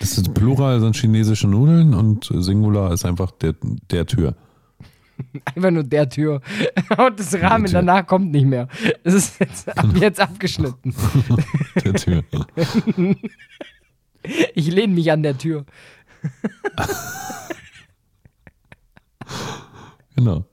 Das 0.00 0.16
ist 0.16 0.32
Plural 0.34 0.80
sind 0.80 0.96
chinesische 0.96 1.46
Nudeln 1.46 1.94
und 1.94 2.30
Singular 2.34 2.92
ist 2.92 3.04
einfach 3.04 3.30
der, 3.30 3.54
der 3.90 4.06
Tür. 4.06 4.34
Einfach 5.44 5.70
nur 5.70 5.84
der 5.84 6.08
Tür. 6.08 6.40
Und 6.96 7.20
das 7.20 7.38
Rahmen 7.38 7.66
Tür. 7.66 7.74
danach 7.74 8.06
kommt 8.06 8.32
nicht 8.32 8.46
mehr. 8.46 8.68
Es 9.04 9.12
ist 9.12 9.38
jetzt, 9.38 9.68
ab 9.78 9.86
jetzt 9.96 10.18
abgeschnitten. 10.18 10.94
Der 11.84 11.92
Tür. 11.92 12.24
Ich 14.54 14.70
lehne 14.70 14.94
mich 14.94 15.12
an 15.12 15.22
der 15.22 15.36
Tür. 15.36 15.66
Genau. 20.16 20.44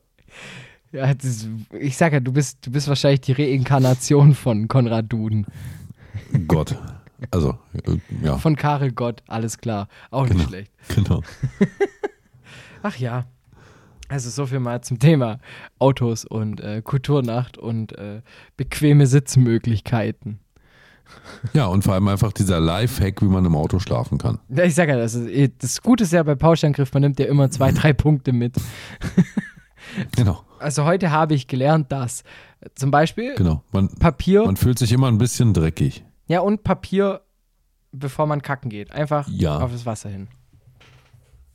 Ja, 0.91 1.11
ist, 1.11 1.47
ich 1.79 1.97
sag 1.97 2.13
ja, 2.13 2.19
du 2.19 2.31
bist, 2.31 2.65
du 2.65 2.71
bist 2.71 2.87
wahrscheinlich 2.87 3.21
die 3.21 3.33
Reinkarnation 3.33 4.35
von 4.35 4.67
Konrad 4.67 5.11
Duden. 5.11 5.45
Gott. 6.47 6.77
Also, 7.31 7.57
äh, 7.73 7.97
ja, 8.23 8.37
Von 8.37 8.55
Karel 8.55 8.91
Gott, 8.91 9.23
alles 9.27 9.57
klar. 9.57 9.87
Auch 10.11 10.23
nicht 10.23 10.33
Genau. 10.37 10.47
schlecht. 10.47 10.71
genau. 10.95 11.21
Ach 12.83 12.95
ja. 12.97 13.25
Also 14.09 14.29
so 14.29 14.45
viel 14.45 14.59
mal 14.59 14.81
zum 14.81 14.99
Thema 14.99 15.39
Autos 15.79 16.23
und 16.23 16.61
äh, 16.61 16.81
Kulturnacht 16.81 17.57
und 17.57 17.97
äh, 17.97 18.21
bequeme 18.55 19.05
Sitzmöglichkeiten. 19.05 20.39
Ja, 21.53 21.65
und 21.67 21.83
vor 21.83 21.93
allem 21.93 22.07
einfach 22.07 22.31
dieser 22.33 22.59
Lifehack, 22.59 23.21
wie 23.21 23.25
man 23.27 23.43
im 23.45 23.55
Auto 23.55 23.79
schlafen 23.79 24.17
kann. 24.17 24.39
Ich 24.49 24.75
sag 24.75 24.87
ja, 24.89 24.97
das, 24.97 25.13
ist, 25.15 25.27
eh- 25.29 25.51
das 25.57 25.81
Gute 25.81 26.03
ist 26.03 26.13
ja 26.13 26.21
bei 26.23 26.35
Pauschangriff, 26.35 26.93
man 26.93 27.01
nimmt 27.01 27.19
ja 27.19 27.25
immer 27.27 27.49
zwei, 27.49 27.71
drei 27.71 27.93
Punkte 27.93 28.31
mit. 28.33 28.55
Genau, 30.15 30.43
Also 30.59 30.83
heute 30.85 31.11
habe 31.11 31.33
ich 31.33 31.47
gelernt, 31.47 31.91
dass 31.91 32.23
zum 32.75 32.91
Beispiel 32.91 33.35
genau. 33.35 33.63
Man, 33.71 33.87
Papier, 33.95 34.45
man 34.45 34.57
fühlt 34.57 34.79
sich 34.79 34.91
immer 34.91 35.07
ein 35.07 35.17
bisschen 35.17 35.53
dreckig. 35.53 36.03
Ja 36.27 36.39
und 36.41 36.63
Papier, 36.63 37.21
bevor 37.91 38.25
man 38.27 38.41
kacken 38.41 38.69
geht, 38.69 38.91
einfach 38.91 39.27
Ja. 39.29 39.59
auf 39.59 39.71
das 39.71 39.85
Wasser 39.85 40.09
hin. 40.09 40.27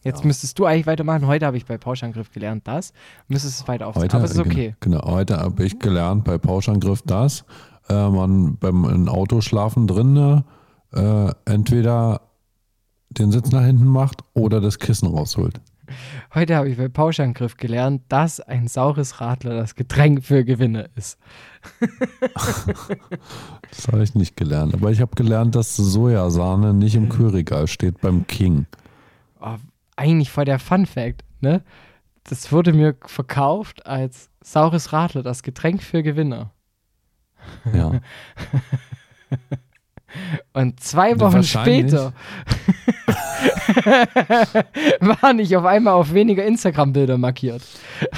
Jetzt 0.04 0.24
müsstest 0.24 0.58
du 0.58 0.66
eigentlich 0.66 0.86
weitermachen. 0.86 1.28
Heute 1.28 1.46
habe 1.46 1.56
ich 1.56 1.64
bei 1.64 1.78
Pauschangriff 1.78 2.32
gelernt, 2.32 2.66
das. 2.66 2.92
Müsstest 3.28 3.60
es 3.60 3.68
weiter 3.68 3.86
aufziehen. 3.86 4.02
Heute, 4.02 4.16
Aber 4.16 4.24
es 4.24 4.32
ist 4.32 4.40
okay. 4.40 4.74
Genau, 4.80 5.00
heute 5.04 5.36
habe 5.36 5.62
ich 5.64 5.78
gelernt 5.78 6.24
bei 6.24 6.38
Pauschangriff, 6.38 7.02
dass 7.02 7.44
äh, 7.88 8.08
man 8.08 8.56
beim 8.58 8.84
in 8.86 9.08
Auto 9.08 9.40
schlafen 9.40 9.86
drin 9.86 10.42
äh, 10.92 11.32
entweder 11.44 12.22
den 13.10 13.30
Sitz 13.30 13.52
nach 13.52 13.62
hinten 13.64 13.86
macht 13.86 14.22
oder 14.34 14.60
das 14.60 14.78
Kissen 14.80 15.06
rausholt. 15.06 15.60
Heute 16.34 16.56
habe 16.56 16.68
ich 16.68 16.76
bei 16.76 16.88
Pauschangriff 16.88 17.56
gelernt, 17.56 18.02
dass 18.08 18.40
ein 18.40 18.68
saures 18.68 19.20
Radler 19.20 19.56
das 19.56 19.74
Getränk 19.74 20.24
für 20.24 20.44
Gewinner 20.44 20.86
ist. 20.94 21.18
Das 23.70 23.88
habe 23.88 24.02
ich 24.02 24.14
nicht 24.14 24.36
gelernt. 24.36 24.74
Aber 24.74 24.90
ich 24.90 25.00
habe 25.00 25.14
gelernt, 25.14 25.54
dass 25.54 25.76
Sojasahne 25.76 26.74
nicht 26.74 26.94
im 26.94 27.08
Kühlregal 27.08 27.66
steht 27.66 28.00
beim 28.00 28.26
King. 28.26 28.66
Oh, 29.40 29.56
eigentlich 29.96 30.30
voll 30.30 30.44
der 30.44 30.58
Fun 30.58 30.84
Fact, 30.84 31.24
ne? 31.40 31.62
Das 32.24 32.52
wurde 32.52 32.72
mir 32.72 32.94
verkauft 33.06 33.86
als 33.86 34.28
saures 34.42 34.92
Radler, 34.92 35.22
das 35.22 35.42
Getränk 35.42 35.82
für 35.82 36.02
Gewinner. 36.02 36.52
Ja. 37.72 37.92
Und 40.52 40.80
zwei 40.80 41.18
Wochen 41.20 41.42
später 41.42 42.12
war 45.00 45.38
ich 45.38 45.56
auf 45.56 45.64
einmal 45.64 45.94
auf 45.94 46.14
weniger 46.14 46.44
Instagram-Bilder 46.44 47.18
markiert. 47.18 47.62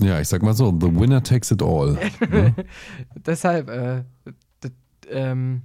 ja, 0.00 0.20
ich 0.20 0.28
sag 0.28 0.42
mal 0.42 0.54
so, 0.54 0.72
the 0.80 0.94
winner 0.94 1.22
takes 1.22 1.50
it 1.50 1.62
all. 1.62 1.98
Ne? 2.20 2.54
Deshalb, 3.26 3.68
äh, 3.68 4.04
ähm, 5.10 5.62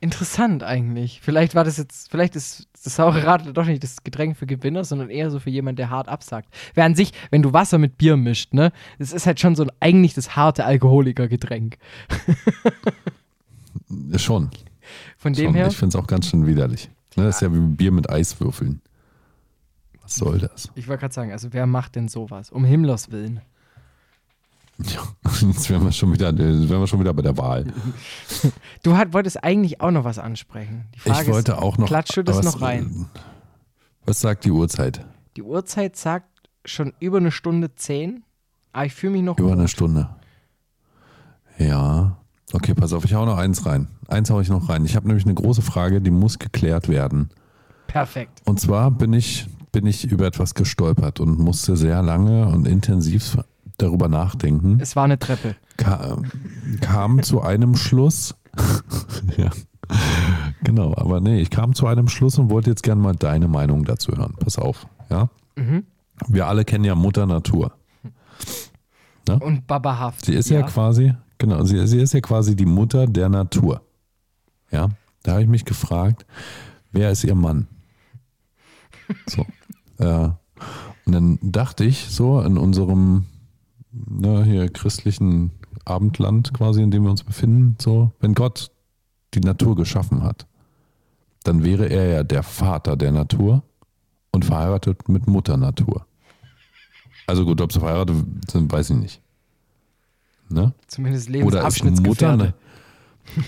interessant 0.00 0.62
eigentlich. 0.62 1.20
Vielleicht 1.22 1.54
war 1.54 1.64
das 1.64 1.76
jetzt, 1.76 2.10
vielleicht 2.10 2.36
ist 2.36 2.68
das 2.82 2.96
saure 2.96 3.24
Radler 3.24 3.52
doch 3.52 3.66
nicht 3.66 3.82
das 3.82 4.02
Getränk 4.02 4.36
für 4.36 4.46
Gewinner, 4.46 4.84
sondern 4.84 5.10
eher 5.10 5.30
so 5.30 5.38
für 5.38 5.50
jemand, 5.50 5.78
der 5.78 5.90
hart 5.90 6.08
absagt. 6.08 6.48
Wer 6.74 6.84
an 6.84 6.94
sich, 6.94 7.12
wenn 7.30 7.42
du 7.42 7.52
Wasser 7.52 7.78
mit 7.78 7.98
Bier 7.98 8.16
mischt, 8.16 8.54
ne, 8.54 8.72
das 8.98 9.12
ist 9.12 9.26
halt 9.26 9.40
schon 9.40 9.56
so 9.56 9.64
ein, 9.64 9.72
eigentlich 9.80 10.14
das 10.14 10.36
harte 10.36 10.64
Alkoholikergetränk. 10.64 11.76
Schon. 14.16 14.50
Von 15.18 15.32
dem 15.32 15.46
schon. 15.46 15.54
her, 15.54 15.66
Ich 15.68 15.76
finde 15.76 15.96
es 15.96 16.02
auch 16.02 16.06
ganz 16.06 16.26
schön 16.26 16.46
widerlich. 16.46 16.90
Ne, 17.16 17.24
das 17.24 17.36
ist 17.36 17.42
ja 17.42 17.52
wie 17.52 17.58
Bier 17.58 17.92
mit 17.92 18.08
Eiswürfeln. 18.10 18.80
Was 20.02 20.14
soll 20.16 20.38
das? 20.38 20.70
ich 20.74 20.88
wollte 20.88 21.00
gerade 21.00 21.14
sagen, 21.14 21.32
also 21.32 21.52
wer 21.52 21.66
macht 21.66 21.94
denn 21.96 22.08
sowas? 22.08 22.50
Um 22.50 22.64
Himmlers 22.64 23.10
Willen. 23.10 23.40
Ja, 24.82 25.02
jetzt 25.42 25.68
wären 25.68 25.84
wir 25.84 25.92
schon 25.92 26.12
wieder, 26.12 26.36
wären 26.36 26.68
wir 26.68 26.86
schon 26.86 27.00
wieder 27.00 27.12
bei 27.14 27.22
der 27.22 27.36
Wahl. 27.36 27.66
Du 28.82 28.96
hat, 28.96 29.12
wolltest 29.12 29.44
eigentlich 29.44 29.80
auch 29.82 29.90
noch 29.90 30.04
was 30.04 30.18
ansprechen. 30.18 30.86
Die 30.94 31.00
Frage 31.00 31.22
ich 31.22 31.28
wollte 31.28 31.52
ist, 31.52 31.58
auch 31.58 31.76
noch. 31.76 31.86
klatschst 31.86 32.16
du 32.16 32.22
das 32.24 32.38
was- 32.38 32.44
noch 32.46 32.62
rein? 32.62 33.06
Was 34.06 34.20
sagt 34.20 34.44
die 34.46 34.50
Uhrzeit? 34.50 35.04
Die 35.36 35.42
Uhrzeit 35.42 35.96
sagt 35.96 36.26
schon 36.64 36.94
über 36.98 37.18
eine 37.18 37.30
Stunde 37.30 37.74
zehn, 37.74 38.24
aber 38.72 38.86
ich 38.86 38.94
fühle 38.94 39.12
mich 39.12 39.22
noch 39.22 39.38
Über 39.38 39.52
eine 39.52 39.62
gut. 39.62 39.70
Stunde. 39.70 40.08
Ja. 41.58 42.16
Okay, 42.52 42.74
pass 42.74 42.92
auf, 42.92 43.04
ich 43.04 43.14
hau 43.14 43.24
noch 43.24 43.38
eins 43.38 43.64
rein. 43.66 43.88
Eins 44.08 44.30
hau 44.30 44.40
ich 44.40 44.48
noch 44.48 44.68
rein. 44.68 44.84
Ich 44.84 44.96
habe 44.96 45.06
nämlich 45.06 45.24
eine 45.24 45.34
große 45.34 45.62
Frage, 45.62 46.00
die 46.00 46.10
muss 46.10 46.38
geklärt 46.38 46.88
werden. 46.88 47.30
Perfekt. 47.86 48.42
Und 48.44 48.60
zwar 48.60 48.90
bin 48.90 49.12
ich, 49.12 49.46
bin 49.72 49.86
ich 49.86 50.04
über 50.04 50.26
etwas 50.26 50.54
gestolpert 50.54 51.20
und 51.20 51.38
musste 51.38 51.76
sehr 51.76 52.02
lange 52.02 52.48
und 52.48 52.66
intensiv 52.66 53.38
darüber 53.78 54.08
nachdenken. 54.08 54.78
Es 54.80 54.96
war 54.96 55.04
eine 55.04 55.18
Treppe. 55.18 55.56
Ka 55.76 56.18
kam 56.80 57.22
zu 57.22 57.40
einem 57.40 57.76
Schluss. 57.76 58.34
ja. 59.36 59.50
Genau, 60.62 60.94
aber 60.96 61.20
nee, 61.20 61.40
ich 61.40 61.50
kam 61.50 61.74
zu 61.74 61.86
einem 61.86 62.08
Schluss 62.08 62.38
und 62.38 62.50
wollte 62.50 62.70
jetzt 62.70 62.82
gerne 62.82 63.00
mal 63.00 63.14
deine 63.14 63.48
Meinung 63.48 63.84
dazu 63.84 64.12
hören. 64.12 64.34
Pass 64.38 64.58
auf, 64.58 64.86
ja? 65.08 65.30
Mhm. 65.56 65.84
Wir 66.28 66.46
alle 66.46 66.64
kennen 66.64 66.84
ja 66.84 66.94
Mutter 66.94 67.26
Natur. 67.26 67.72
Und 69.28 69.66
babahaft. 69.66 70.24
Sie 70.24 70.34
ist 70.34 70.50
ja, 70.50 70.62
quasi, 70.62 71.14
genau, 71.40 71.64
sie, 71.64 71.84
sie 71.88 71.98
ist 71.98 72.14
ja 72.14 72.20
quasi 72.20 72.54
die 72.54 72.66
Mutter 72.66 73.08
der 73.08 73.28
Natur. 73.28 73.82
Ja, 74.70 74.90
da 75.24 75.32
habe 75.32 75.42
ich 75.42 75.48
mich 75.48 75.64
gefragt, 75.64 76.24
wer 76.92 77.10
ist 77.10 77.24
ihr 77.24 77.34
Mann? 77.34 77.66
So. 79.26 79.44
Äh, 79.98 80.30
und 81.06 81.12
dann 81.12 81.38
dachte 81.42 81.84
ich 81.84 82.06
so 82.10 82.40
in 82.40 82.56
unserem 82.56 83.24
ne, 83.90 84.44
hier 84.44 84.68
christlichen 84.68 85.50
Abendland 85.84 86.54
quasi, 86.54 86.82
in 86.82 86.92
dem 86.92 87.02
wir 87.02 87.10
uns 87.10 87.24
befinden, 87.24 87.76
so, 87.80 88.12
wenn 88.20 88.34
Gott 88.34 88.70
die 89.34 89.40
Natur 89.40 89.74
geschaffen 89.74 90.22
hat, 90.22 90.46
dann 91.42 91.64
wäre 91.64 91.86
er 91.86 92.06
ja 92.08 92.22
der 92.22 92.42
Vater 92.42 92.96
der 92.96 93.12
Natur 93.12 93.62
und 94.30 94.44
verheiratet 94.44 95.08
mit 95.08 95.26
Mutter 95.26 95.56
Natur. 95.56 96.06
Also 97.26 97.44
gut, 97.44 97.60
ob 97.60 97.72
sie 97.72 97.80
verheiratet 97.80 98.16
sind, 98.48 98.70
weiß 98.70 98.90
ich 98.90 98.96
nicht. 98.96 99.22
Ne? 100.50 100.72
Zumindest 100.88 101.28
Mutter 101.28 101.38
Lebensabschnittsgefährde. 101.38 102.54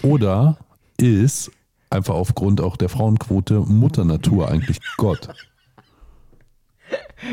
oder 0.03 0.59
ist 0.99 1.51
einfach 1.91 2.15
aufgrund 2.15 2.61
auch 2.61 2.77
der 2.77 2.89
Frauenquote 2.89 3.61
Mutter 3.61 4.05
Natur 4.05 4.49
eigentlich 4.49 4.79
Gott? 4.97 5.29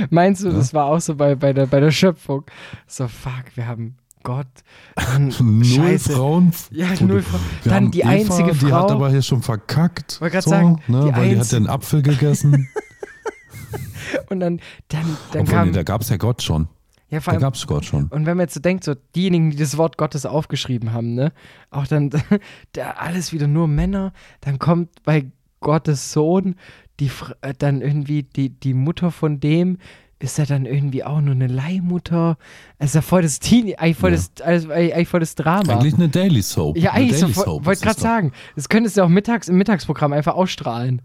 Meinst 0.09 0.43
du, 0.43 0.51
das 0.51 0.73
war 0.73 0.85
auch 0.85 1.01
so 1.01 1.15
bei, 1.15 1.35
bei, 1.35 1.51
der, 1.53 1.65
bei 1.65 1.79
der 1.79 1.91
Schöpfung? 1.91 2.45
So, 2.87 3.07
fuck, 3.07 3.43
wir 3.55 3.67
haben 3.67 3.95
Gott. 4.23 4.47
Dann, 4.95 5.33
Null 5.39 5.63
Scheiße. 5.65 6.13
Frauen. 6.13 6.51
Ja, 6.71 6.87
null 6.99 7.21
Frauen. 7.21 7.41
Wir 7.63 7.71
Dann 7.71 7.83
haben 7.85 7.91
die 7.91 8.01
Eva, 8.01 8.09
einzige 8.09 8.51
Die 8.53 8.71
hat 8.73 8.89
Frau- 8.89 8.91
aber 8.91 9.09
hier 9.09 9.21
schon 9.21 9.41
verkackt. 9.41 10.21
Wollte 10.21 10.33
grad 10.33 10.43
so, 10.43 10.49
sagen, 10.51 10.81
ne, 10.87 11.05
die 11.11 11.15
weil 11.15 11.29
die 11.29 11.39
hat 11.39 11.51
den 11.51 11.67
Apfel 11.67 12.01
gegessen. 12.01 12.69
Und 14.29 14.39
dann, 14.39 14.59
dann, 14.87 15.17
dann 15.31 15.41
Obwohl, 15.41 15.53
kam. 15.55 15.67
nee, 15.67 15.73
da 15.73 15.83
gab 15.83 16.01
es 16.01 16.09
ja 16.09 16.17
Gott 16.17 16.41
schon. 16.41 16.67
Ja, 17.09 17.19
vor 17.19 17.31
Da 17.31 17.35
allem, 17.37 17.41
gab 17.41 17.55
es 17.55 17.65
Gott 17.67 17.85
schon. 17.85 18.05
und 18.05 18.25
wenn 18.25 18.37
man 18.37 18.45
jetzt 18.45 18.53
so 18.53 18.59
denkt, 18.59 18.83
so 18.83 18.93
diejenigen, 19.15 19.51
die 19.51 19.57
das 19.57 19.77
Wort 19.77 19.97
Gottes 19.97 20.25
aufgeschrieben 20.25 20.93
haben, 20.93 21.13
ne, 21.15 21.31
auch 21.71 21.87
dann 21.87 22.09
da 22.73 22.91
alles 22.91 23.33
wieder 23.33 23.47
nur 23.47 23.67
Männer, 23.67 24.13
dann 24.41 24.59
kommt 24.59 25.03
bei 25.03 25.31
Gottes 25.59 26.11
Sohn 26.11 26.55
die 26.99 27.09
äh, 27.41 27.53
dann 27.57 27.81
irgendwie 27.81 28.23
die, 28.23 28.49
die 28.49 28.73
Mutter 28.73 29.11
von 29.11 29.39
dem 29.39 29.77
ist 30.21 30.37
ja 30.37 30.45
dann 30.45 30.65
irgendwie 30.65 31.05
auch 31.05 31.21
nur 31.21 31.33
eine 31.33 31.47
Leihmutter. 31.47 32.37
Ja 32.81 33.01
voll 33.01 33.21
das 33.21 33.39
Teenie, 33.39 33.77
eigentlich 33.77 33.95
voll, 33.97 34.11
Ja. 34.11 34.17
das, 34.17 34.31
also, 34.45 34.69
eigentlich 34.71 35.07
voll 35.07 35.21
das 35.21 35.33
Drama. 35.35 35.73
Eigentlich 35.73 35.93
eine 35.93 36.09
Daily 36.09 36.41
Soap. 36.41 36.77
ja, 36.77 36.91
eigentlich 36.91 37.19
so, 37.19 37.27
Soap 37.29 37.65
wollte 37.65 37.81
gerade 37.85 37.99
sagen, 38.01 38.33
das 38.55 38.67
könntest 38.67 38.97
du 38.97 39.03
auch 39.03 39.07
mittags 39.07 39.47
im 39.47 39.57
Mittagsprogramm 39.57 40.11
einfach 40.11 40.35
ausstrahlen. 40.35 41.01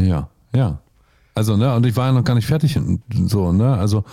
Ja, 0.00 0.28
ja. 0.54 0.80
Also, 1.34 1.56
ne, 1.56 1.74
und 1.74 1.84
ich 1.84 1.96
war 1.96 2.06
ja 2.06 2.12
noch 2.12 2.24
gar 2.24 2.34
nicht 2.34 2.46
fertig. 2.46 2.78
So, 3.26 3.52
ne, 3.52 3.74
also, 3.76 4.04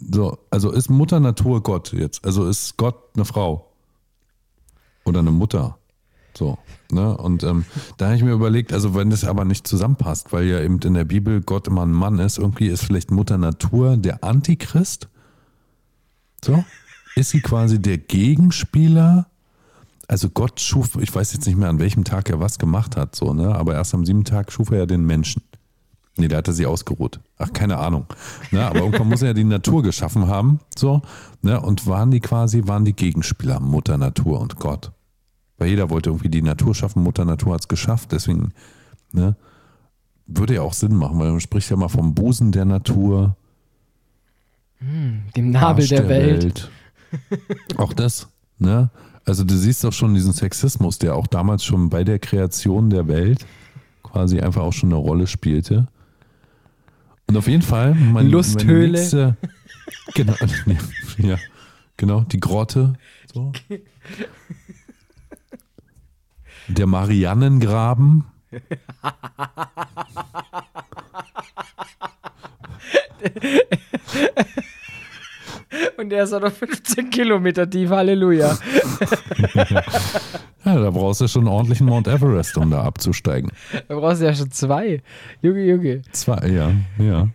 so, 0.00 0.38
also 0.50 0.70
ist 0.70 0.90
Mutter 0.90 1.20
Natur 1.20 1.62
Gott 1.62 1.92
jetzt? 1.92 2.24
Also 2.24 2.46
ist 2.46 2.76
Gott 2.76 2.96
eine 3.14 3.24
Frau? 3.24 3.70
Oder 5.04 5.20
eine 5.20 5.30
Mutter? 5.30 5.78
So, 6.36 6.58
ne? 6.90 7.16
Und 7.16 7.44
ähm, 7.44 7.64
da 7.96 8.06
habe 8.06 8.16
ich 8.16 8.22
mir 8.24 8.32
überlegt, 8.32 8.72
also 8.72 8.94
wenn 8.94 9.10
das 9.10 9.24
aber 9.24 9.44
nicht 9.44 9.66
zusammenpasst, 9.66 10.32
weil 10.32 10.46
ja 10.46 10.60
eben 10.60 10.80
in 10.80 10.94
der 10.94 11.04
Bibel 11.04 11.40
Gott 11.42 11.68
immer 11.68 11.86
ein 11.86 11.92
Mann 11.92 12.18
ist, 12.18 12.38
irgendwie 12.38 12.66
ist 12.66 12.82
vielleicht 12.82 13.10
Mutter 13.10 13.38
Natur 13.38 13.96
der 13.96 14.24
Antichrist. 14.24 15.08
So? 16.44 16.64
Ist 17.14 17.30
sie 17.30 17.40
quasi 17.40 17.80
der 17.80 17.98
Gegenspieler? 17.98 19.28
Also 20.08 20.28
Gott 20.28 20.60
schuf, 20.60 20.96
ich 20.96 21.14
weiß 21.14 21.32
jetzt 21.32 21.46
nicht 21.46 21.56
mehr, 21.56 21.68
an 21.68 21.78
welchem 21.78 22.04
Tag 22.04 22.28
er 22.28 22.40
was 22.40 22.58
gemacht 22.58 22.96
hat, 22.96 23.14
so, 23.14 23.32
ne? 23.32 23.54
Aber 23.54 23.74
erst 23.74 23.94
am 23.94 24.04
siebten 24.04 24.24
Tag 24.24 24.52
schuf 24.52 24.70
er 24.70 24.78
ja 24.78 24.86
den 24.86 25.04
Menschen. 25.04 25.42
Nee, 26.16 26.28
da 26.28 26.36
hat 26.36 26.48
er 26.48 26.54
sie 26.54 26.66
ausgeruht. 26.66 27.18
Ach, 27.38 27.52
keine 27.52 27.78
Ahnung. 27.78 28.06
Ne, 28.52 28.64
aber 28.64 28.80
irgendwann 28.80 29.08
muss 29.08 29.22
er 29.22 29.28
ja 29.28 29.34
die 29.34 29.44
Natur 29.44 29.82
geschaffen 29.82 30.28
haben. 30.28 30.60
So, 30.76 31.02
ne, 31.42 31.60
und 31.60 31.86
waren 31.86 32.10
die 32.10 32.20
quasi, 32.20 32.66
waren 32.66 32.84
die 32.84 32.94
Gegenspieler, 32.94 33.58
Mutter 33.58 33.98
Natur 33.98 34.40
und 34.40 34.56
Gott. 34.56 34.92
Weil 35.58 35.70
jeder 35.70 35.90
wollte 35.90 36.10
irgendwie 36.10 36.28
die 36.28 36.42
Natur 36.42 36.74
schaffen, 36.74 37.02
Mutter 37.02 37.24
Natur 37.24 37.54
hat 37.54 37.62
es 37.62 37.68
geschafft, 37.68 38.12
deswegen, 38.12 38.52
ne, 39.12 39.36
würde 40.26 40.54
ja 40.54 40.62
auch 40.62 40.72
Sinn 40.72 40.94
machen, 40.94 41.18
weil 41.18 41.30
man 41.30 41.40
spricht 41.40 41.70
ja 41.70 41.76
mal 41.76 41.88
vom 41.88 42.14
Busen 42.14 42.52
der 42.52 42.64
Natur, 42.64 43.36
Dem 44.80 45.50
Nabel 45.50 45.82
Arsch 45.82 45.88
der, 45.88 46.08
Welt. 46.08 46.70
Auch 47.76 47.92
das, 47.92 48.28
ne? 48.58 48.90
Also 49.24 49.44
du 49.44 49.56
siehst 49.56 49.84
doch 49.84 49.92
schon 49.92 50.14
diesen 50.14 50.32
Sexismus, 50.32 50.98
der 50.98 51.16
auch 51.16 51.26
damals 51.26 51.64
schon 51.64 51.88
bei 51.88 52.04
der 52.04 52.18
Kreation 52.18 52.90
der 52.90 53.08
Welt 53.08 53.46
quasi 54.02 54.40
einfach 54.40 54.62
auch 54.62 54.72
schon 54.72 54.90
eine 54.90 54.98
Rolle 54.98 55.26
spielte. 55.26 55.88
Und 57.26 57.36
auf 57.36 57.48
jeden 57.48 57.62
Fall, 57.62 57.94
mein, 57.94 58.28
Lusthöhle. 58.28 58.86
Meine 58.86 58.92
nächste, 58.92 59.36
genau, 60.14 60.34
nee, 60.66 60.78
ja, 61.18 61.38
genau, 61.96 62.20
die 62.20 62.40
Grotte. 62.40 62.94
So. 63.32 63.52
Der 66.68 66.86
Mariannengraben. 66.86 68.24
Und 75.96 76.10
der 76.10 76.24
ist 76.24 76.32
auch 76.32 76.40
noch 76.40 76.52
15 76.52 77.10
Kilometer 77.10 77.68
tief, 77.68 77.90
Halleluja. 77.90 78.56
Ja, 80.64 80.78
da 80.80 80.90
brauchst 80.90 81.20
du 81.20 81.28
schon 81.28 81.42
einen 81.42 81.48
ordentlichen 81.48 81.86
Mount 81.86 82.08
Everest, 82.08 82.56
um 82.56 82.70
da 82.70 82.82
abzusteigen. 82.82 83.50
Da 83.88 83.96
brauchst 83.96 84.22
du 84.22 84.26
ja 84.26 84.34
schon 84.34 84.50
zwei. 84.50 85.02
Junge, 85.42 85.64
Junge. 85.64 86.02
Zwei, 86.12 86.48
ja, 86.48 86.72
ja. 86.98 87.28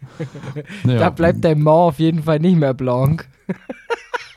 Naja, 0.84 0.99
Da 0.99 1.10
bleibt 1.11 1.43
dein 1.43 1.61
Mont 1.61 1.89
auf 1.93 1.99
jeden 1.99 2.23
Fall 2.23 2.39
nicht 2.39 2.57
mehr 2.57 2.73
blank. 2.73 3.27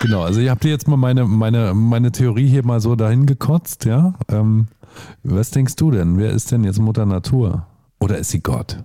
Genau, 0.00 0.22
also 0.22 0.40
ihr 0.40 0.50
habt 0.50 0.64
jetzt 0.64 0.88
mal 0.88 0.96
meine, 0.96 1.24
meine, 1.26 1.74
meine 1.74 2.10
Theorie 2.12 2.48
hier 2.48 2.66
mal 2.66 2.80
so 2.80 2.96
dahin 2.96 3.24
gekotzt, 3.24 3.84
ja. 3.84 4.14
Ähm, 4.28 4.66
was 5.22 5.50
denkst 5.52 5.76
du 5.76 5.90
denn? 5.90 6.18
Wer 6.18 6.30
ist 6.30 6.50
denn 6.50 6.64
jetzt 6.64 6.80
Mutter 6.80 7.06
Natur? 7.06 7.66
Oder 8.00 8.18
ist 8.18 8.30
sie 8.30 8.40
Gott? 8.40 8.82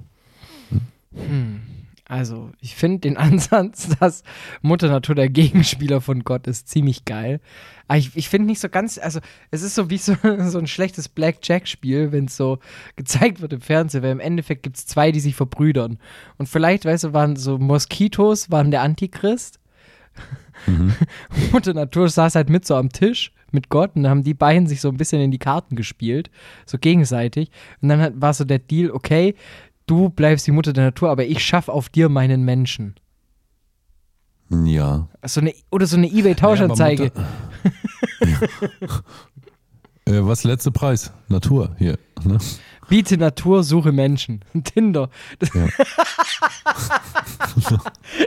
Also, 2.07 2.51
ich 2.61 2.75
finde 2.75 2.99
den 2.99 3.17
Ansatz, 3.17 3.89
dass 3.99 4.23
Mutter 4.61 4.89
Natur 4.89 5.15
der 5.15 5.29
Gegenspieler 5.29 6.01
von 6.01 6.23
Gott 6.23 6.47
ist, 6.47 6.69
ziemlich 6.69 7.05
geil. 7.05 7.41
Aber 7.87 7.99
ich, 7.99 8.15
ich 8.15 8.29
finde 8.29 8.47
nicht 8.47 8.59
so 8.59 8.69
ganz, 8.69 8.97
also, 8.97 9.19
es 9.51 9.61
ist 9.61 9.75
so 9.75 9.89
wie 9.89 9.97
so, 9.97 10.15
so 10.47 10.57
ein 10.57 10.67
schlechtes 10.67 11.09
Blackjack-Spiel, 11.09 12.11
wenn 12.11 12.25
es 12.25 12.37
so 12.37 12.59
gezeigt 12.95 13.41
wird 13.41 13.53
im 13.53 13.61
Fernsehen, 13.61 14.03
weil 14.03 14.11
im 14.11 14.19
Endeffekt 14.19 14.63
gibt 14.63 14.77
es 14.77 14.85
zwei, 14.85 15.11
die 15.11 15.19
sich 15.19 15.35
verbrüdern. 15.35 15.99
Und 16.37 16.47
vielleicht, 16.47 16.85
weißt 16.85 17.05
du, 17.05 17.13
waren 17.13 17.35
so 17.35 17.57
Moskitos, 17.57 18.51
waren 18.51 18.71
der 18.71 18.81
Antichrist. 18.81 19.59
Mutter 21.51 21.73
Natur 21.73 22.09
saß 22.09 22.35
halt 22.35 22.49
mit 22.49 22.65
so 22.65 22.75
am 22.75 22.89
Tisch 22.89 23.31
mit 23.51 23.69
Gott 23.69 23.95
und 23.95 24.03
dann 24.03 24.09
haben 24.09 24.23
die 24.23 24.33
beiden 24.33 24.67
sich 24.67 24.81
so 24.81 24.89
ein 24.89 24.97
bisschen 24.97 25.21
in 25.21 25.31
die 25.31 25.37
Karten 25.37 25.75
gespielt, 25.75 26.29
so 26.65 26.77
gegenseitig. 26.77 27.49
Und 27.81 27.89
dann 27.89 28.01
hat, 28.01 28.13
war 28.15 28.33
so 28.33 28.43
der 28.43 28.59
Deal, 28.59 28.91
okay, 28.91 29.35
du 29.87 30.09
bleibst 30.09 30.45
die 30.45 30.51
Mutter 30.51 30.73
der 30.73 30.85
Natur, 30.85 31.09
aber 31.09 31.25
ich 31.25 31.43
schaffe 31.43 31.73
auf 31.73 31.89
dir 31.89 32.09
meinen 32.09 32.43
Menschen. 32.43 32.95
Ja. 34.49 35.09
So 35.25 35.41
eine, 35.41 35.53
oder 35.71 35.87
so 35.87 35.97
eine 35.97 36.07
Ebay-Tauschanzeige. 36.07 37.11
Ja, 38.19 39.01
Äh, 40.07 40.25
was 40.25 40.45
letzte 40.45 40.71
Preis? 40.71 41.11
Natur 41.27 41.75
hier. 41.77 41.99
Ne? 42.23 42.37
Biete 42.87 43.17
Natur, 43.17 43.63
suche 43.63 43.91
Menschen. 43.91 44.39
Tinder. 44.63 45.09
Ja. 45.53 45.67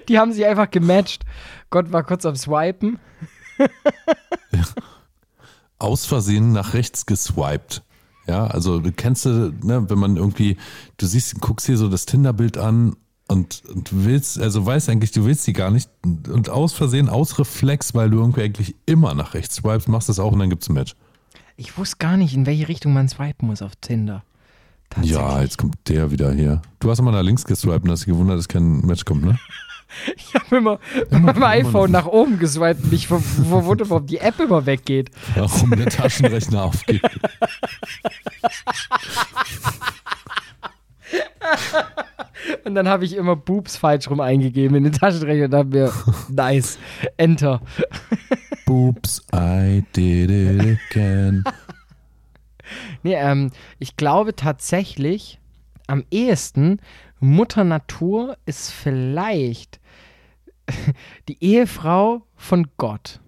die 0.08 0.18
haben 0.18 0.32
sich 0.32 0.44
einfach 0.44 0.70
gematcht. 0.70 1.24
Gott 1.70 1.90
war 1.90 2.02
kurz 2.04 2.26
am 2.26 2.36
Swipen. 2.36 2.98
Aus 5.78 6.04
Versehen 6.04 6.52
nach 6.52 6.74
rechts 6.74 7.06
geswiped. 7.06 7.82
Ja, 8.30 8.46
also 8.46 8.78
du 8.78 8.92
kennst 8.92 9.24
du, 9.24 9.52
ne, 9.64 9.90
wenn 9.90 9.98
man 9.98 10.16
irgendwie, 10.16 10.56
du 10.98 11.06
siehst, 11.06 11.40
guckst 11.40 11.66
hier 11.66 11.76
so 11.76 11.88
das 11.88 12.06
Tinder-Bild 12.06 12.58
an 12.58 12.94
und, 13.26 13.62
und 13.74 13.88
willst, 14.04 14.38
also 14.40 14.64
weißt 14.64 14.88
eigentlich, 14.88 15.10
du 15.10 15.24
willst 15.24 15.42
sie 15.42 15.52
gar 15.52 15.72
nicht 15.72 15.90
und 16.04 16.48
aus 16.48 16.72
Versehen, 16.72 17.08
aus 17.08 17.40
Reflex, 17.40 17.92
weil 17.92 18.08
du 18.08 18.18
irgendwie 18.18 18.42
eigentlich 18.42 18.76
immer 18.86 19.14
nach 19.14 19.34
rechts 19.34 19.56
swipest, 19.56 19.88
machst 19.88 20.08
das 20.08 20.20
auch 20.20 20.30
und 20.30 20.38
dann 20.38 20.48
gibt's 20.48 20.68
ein 20.68 20.74
Match. 20.74 20.94
Ich 21.56 21.76
wusste 21.76 21.96
gar 21.98 22.16
nicht, 22.16 22.34
in 22.34 22.46
welche 22.46 22.68
Richtung 22.68 22.92
man 22.92 23.08
swipen 23.08 23.48
muss 23.48 23.62
auf 23.62 23.72
Tinder. 23.80 24.22
Ja, 25.02 25.42
jetzt 25.42 25.58
kommt 25.58 25.74
der 25.88 26.12
wieder 26.12 26.32
hier. 26.32 26.62
Du 26.78 26.88
hast 26.88 27.00
immer 27.00 27.10
nach 27.12 27.22
links 27.22 27.44
geswiped 27.44 27.82
und 27.84 27.90
hast 27.90 28.00
dich 28.00 28.12
gewundert, 28.12 28.38
dass 28.38 28.46
kein 28.46 28.80
Match 28.82 29.04
kommt, 29.04 29.24
ne? 29.24 29.38
Ich 30.16 30.32
habe 30.36 30.56
immer, 30.58 30.78
mit 31.10 31.20
meinem 31.20 31.42
iPhone 31.42 31.90
nach 31.90 32.06
oben 32.06 32.38
geswiped 32.38 32.84
und 32.84 32.92
mich 32.92 33.08
ver- 33.08 33.18
verwundert, 33.18 33.90
warum 33.90 34.06
die 34.06 34.18
App 34.18 34.38
immer 34.38 34.64
weggeht. 34.64 35.10
Warum 35.34 35.70
der 35.72 35.86
Taschenrechner 35.88 36.62
aufgeht. 36.66 37.02
Und 42.64 42.74
dann 42.74 42.88
habe 42.88 43.04
ich 43.04 43.16
immer 43.16 43.36
Boobs 43.36 43.76
falsch 43.76 44.08
rum 44.08 44.20
eingegeben 44.20 44.76
in 44.76 44.84
den 44.84 44.92
Taschenrechner 44.92 45.46
und 45.46 45.50
dachte 45.50 45.66
mir, 45.66 45.92
nice, 46.28 46.78
Enter. 47.16 47.60
Oops, 48.68 49.22
I 49.34 49.84
did 49.94 50.30
it 50.30 50.78
again. 50.90 51.44
Nee, 53.02 53.14
ähm, 53.14 53.50
ich 53.78 53.96
glaube 53.96 54.36
tatsächlich, 54.36 55.40
am 55.86 56.04
ehesten, 56.10 56.80
Mutter 57.18 57.64
Natur 57.64 58.36
ist 58.46 58.70
vielleicht 58.70 59.80
die 61.28 61.42
Ehefrau 61.42 62.22
von 62.36 62.68
Gott. 62.76 63.20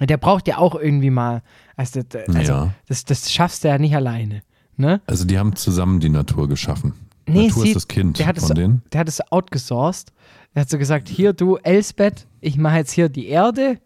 Der 0.00 0.16
braucht 0.16 0.48
ja 0.48 0.58
auch 0.58 0.74
irgendwie 0.74 1.10
mal, 1.10 1.42
also, 1.82 2.00
also 2.28 2.52
Ja. 2.52 2.74
das, 2.86 3.04
das 3.04 3.32
schaffst 3.32 3.64
du 3.64 3.68
ja 3.68 3.78
nicht 3.78 3.94
alleine. 3.96 4.42
Ne? 4.76 5.00
Also 5.06 5.24
die 5.24 5.38
haben 5.38 5.54
zusammen 5.56 6.00
die 6.00 6.08
Natur 6.08 6.48
geschaffen. 6.48 6.94
Nee, 7.26 7.48
Natur 7.48 7.62
sie- 7.62 7.68
ist 7.70 7.76
das 7.76 7.88
Kind 7.88 8.18
der 8.18 8.26
hat 8.26 8.38
es 8.38 8.46
von 8.46 8.56
denen. 8.56 8.82
Der 8.92 9.00
hat 9.00 9.08
es 9.08 9.20
outgesourced. 9.32 10.12
Er 10.54 10.62
hat 10.62 10.70
so 10.70 10.78
gesagt, 10.78 11.08
hier 11.08 11.32
du 11.32 11.56
Elsbeth, 11.56 12.26
ich 12.40 12.56
mache 12.56 12.76
jetzt 12.76 12.92
hier 12.92 13.08
die 13.08 13.28
Erde, 13.28 13.78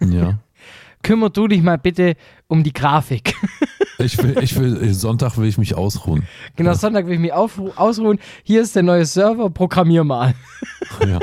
Ja. 0.00 0.38
kümmer 1.02 1.30
du 1.30 1.48
dich 1.48 1.62
mal 1.62 1.78
bitte 1.78 2.16
um 2.48 2.62
die 2.62 2.72
Grafik. 2.72 3.34
Ich 3.98 4.18
will, 4.20 4.36
ich 4.42 4.58
will, 4.58 4.92
Sonntag 4.94 5.36
will 5.38 5.46
ich 5.46 5.58
mich 5.58 5.76
ausruhen. 5.76 6.24
genau, 6.56 6.74
Sonntag 6.74 7.06
will 7.06 7.12
ich 7.14 7.20
mich 7.20 7.32
aufru- 7.32 7.72
ausruhen. 7.76 8.18
Hier 8.42 8.62
ist 8.62 8.74
der 8.74 8.82
neue 8.82 9.04
Server, 9.04 9.48
programmier 9.48 10.02
mal. 10.02 10.34
Ja. 11.06 11.20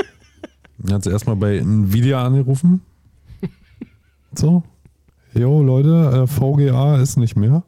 Hat 0.94 1.04
sie 1.04 1.10
erstmal 1.10 1.36
bei 1.36 1.58
Nvidia 1.58 2.24
angerufen. 2.24 2.80
So. 4.34 4.64
Jo, 5.34 5.62
Leute, 5.62 6.24
äh, 6.24 6.28
VGA 6.28 6.98
ist 7.02 7.18
nicht 7.18 7.36
mehr. 7.36 7.64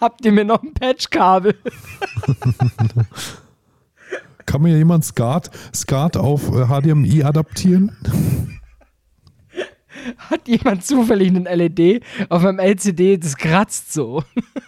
Habt 0.00 0.24
ihr 0.24 0.32
mir 0.32 0.44
noch 0.44 0.62
ein 0.62 0.74
Patchkabel? 0.74 1.54
Kann 4.46 4.62
mir 4.62 4.76
jemand 4.76 5.04
SCART, 5.04 5.50
SCART 5.74 6.16
auf 6.16 6.48
äh, 6.48 6.66
HDMI 6.66 7.22
adaptieren? 7.22 7.96
Hat 10.18 10.48
jemand 10.48 10.84
zufällig 10.84 11.28
einen 11.28 11.44
LED 11.44 12.02
auf 12.28 12.42
meinem 12.42 12.58
LCD? 12.58 13.18
Das 13.18 13.36
kratzt 13.36 13.92
so. 13.92 14.24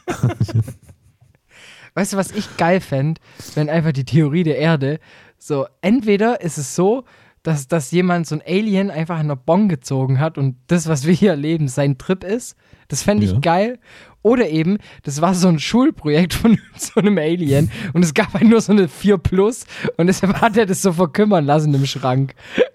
weißt 1.95 2.13
du, 2.13 2.17
was 2.17 2.31
ich 2.31 2.57
geil 2.57 2.81
fände, 2.81 3.21
wenn 3.57 3.69
einfach 3.69 3.93
die 3.93 4.05
Theorie 4.05 4.45
der 4.45 4.59
Erde 4.59 5.01
so, 5.47 5.67
entweder 5.83 6.41
ist 6.41 6.57
es 6.57 6.75
so, 6.75 7.05
dass, 7.45 7.69
dass 7.69 7.93
jemand 7.93 8.27
so 8.27 8.35
ein 8.35 8.43
Alien 8.45 8.91
einfach 8.91 9.19
an 9.19 9.29
der 9.29 9.37
Bon 9.37 9.69
gezogen 9.69 10.19
hat 10.19 10.37
und 10.39 10.57
das, 10.67 10.89
was 10.89 11.07
wir 11.07 11.15
hier 11.15 11.31
erleben, 11.31 11.69
sein 11.69 11.97
Trip 11.99 12.25
ist. 12.25 12.57
Das 12.89 13.03
fände 13.05 13.25
ich 13.25 13.33
Ja. 13.33 13.39
geil. 13.39 13.79
Oder 14.23 14.49
eben, 14.49 14.79
das 15.03 15.21
war 15.21 15.35
so 15.35 15.49
ein 15.49 15.59
Schulprojekt 15.59 16.33
von 16.35 16.59
so 16.77 16.99
einem 16.99 17.19
Alien 17.19 17.71
und 17.93 18.03
es 18.03 18.15
gab 18.15 18.33
halt 18.35 18.45
nur 18.49 18.61
so 18.61 18.73
eine 18.73 18.89
4 18.89 19.19
Plus 19.19 19.67
und 19.99 20.07
deshalb 20.09 20.41
hat 20.41 20.57
er 20.57 20.67
das 20.67 20.83
so 20.83 20.93
verkümmern 20.93 21.45
lassen 21.45 21.73
im 21.75 21.87
Schrank. 21.87 22.35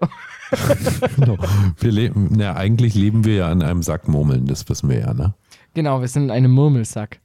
Genau. 1.16 1.36
Wir 1.78 1.92
leben, 1.92 2.30
na, 2.32 2.56
eigentlich 2.56 2.96
leben 2.96 3.24
wir 3.24 3.34
ja 3.36 3.52
in 3.52 3.62
einem 3.62 3.84
Sack 3.84 4.08
Murmeln, 4.08 4.46
das 4.46 4.68
wissen 4.68 4.88
wir 4.90 4.98
ja, 4.98 5.14
ne? 5.14 5.32
Genau, 5.74 6.00
wir 6.00 6.08
sind 6.08 6.24
in 6.24 6.30
einem 6.32 6.50
Murmelsack. 6.50 7.20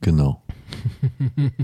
Genau. 0.00 0.42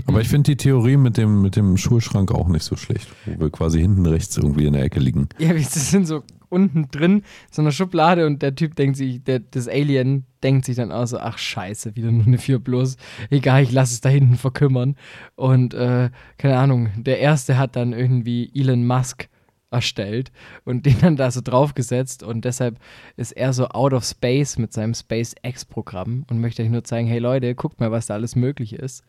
Aber 0.05 0.21
ich 0.21 0.27
finde 0.27 0.51
die 0.51 0.57
Theorie 0.57 0.97
mit 0.97 1.17
dem, 1.17 1.41
mit 1.41 1.55
dem 1.55 1.77
Schulschrank 1.77 2.31
auch 2.31 2.47
nicht 2.47 2.63
so 2.63 2.75
schlecht, 2.75 3.07
wo 3.25 3.39
wir 3.39 3.49
quasi 3.49 3.79
hinten 3.79 4.05
rechts 4.05 4.37
irgendwie 4.37 4.65
in 4.65 4.73
der 4.73 4.83
Ecke 4.83 4.99
liegen. 4.99 5.29
Ja, 5.39 5.55
wir 5.55 5.63
sind 5.63 6.07
so 6.07 6.23
unten 6.49 6.89
drin, 6.91 7.23
so 7.51 7.61
eine 7.61 7.71
Schublade 7.71 8.25
und 8.25 8.41
der 8.41 8.55
Typ 8.55 8.75
denkt 8.75 8.97
sich, 8.97 9.23
der, 9.23 9.39
das 9.39 9.67
Alien 9.67 10.25
denkt 10.43 10.65
sich 10.65 10.75
dann 10.75 10.91
auch 10.91 11.05
so, 11.05 11.19
ach 11.19 11.37
scheiße, 11.37 11.95
wieder 11.95 12.11
nur 12.11 12.25
eine 12.25 12.37
4 12.37 12.59
plus. 12.59 12.97
Egal, 13.29 13.63
ich 13.63 13.71
lasse 13.71 13.93
es 13.93 14.01
da 14.01 14.09
hinten 14.09 14.35
verkümmern. 14.35 14.95
Und 15.35 15.73
äh, 15.73 16.09
keine 16.37 16.57
Ahnung, 16.57 16.89
der 16.95 17.19
erste 17.19 17.57
hat 17.57 17.75
dann 17.75 17.93
irgendwie 17.93 18.51
Elon 18.53 18.85
Musk 18.85 19.29
erstellt 19.71 20.31
und 20.65 20.85
den 20.85 20.99
dann 20.99 21.15
da 21.15 21.31
so 21.31 21.41
draufgesetzt 21.41 22.23
und 22.23 22.45
deshalb 22.45 22.79
ist 23.15 23.31
er 23.31 23.53
so 23.53 23.67
out 23.69 23.93
of 23.93 24.03
space 24.03 24.57
mit 24.57 24.73
seinem 24.73 24.93
SpaceX-Programm 24.93 26.25
und 26.29 26.41
möchte 26.41 26.63
euch 26.63 26.69
nur 26.69 26.83
zeigen, 26.83 27.07
hey 27.07 27.19
Leute, 27.19 27.55
guckt 27.55 27.79
mal, 27.79 27.91
was 27.91 28.07
da 28.07 28.13
alles 28.13 28.35
möglich 28.35 28.73
ist. 28.73 29.03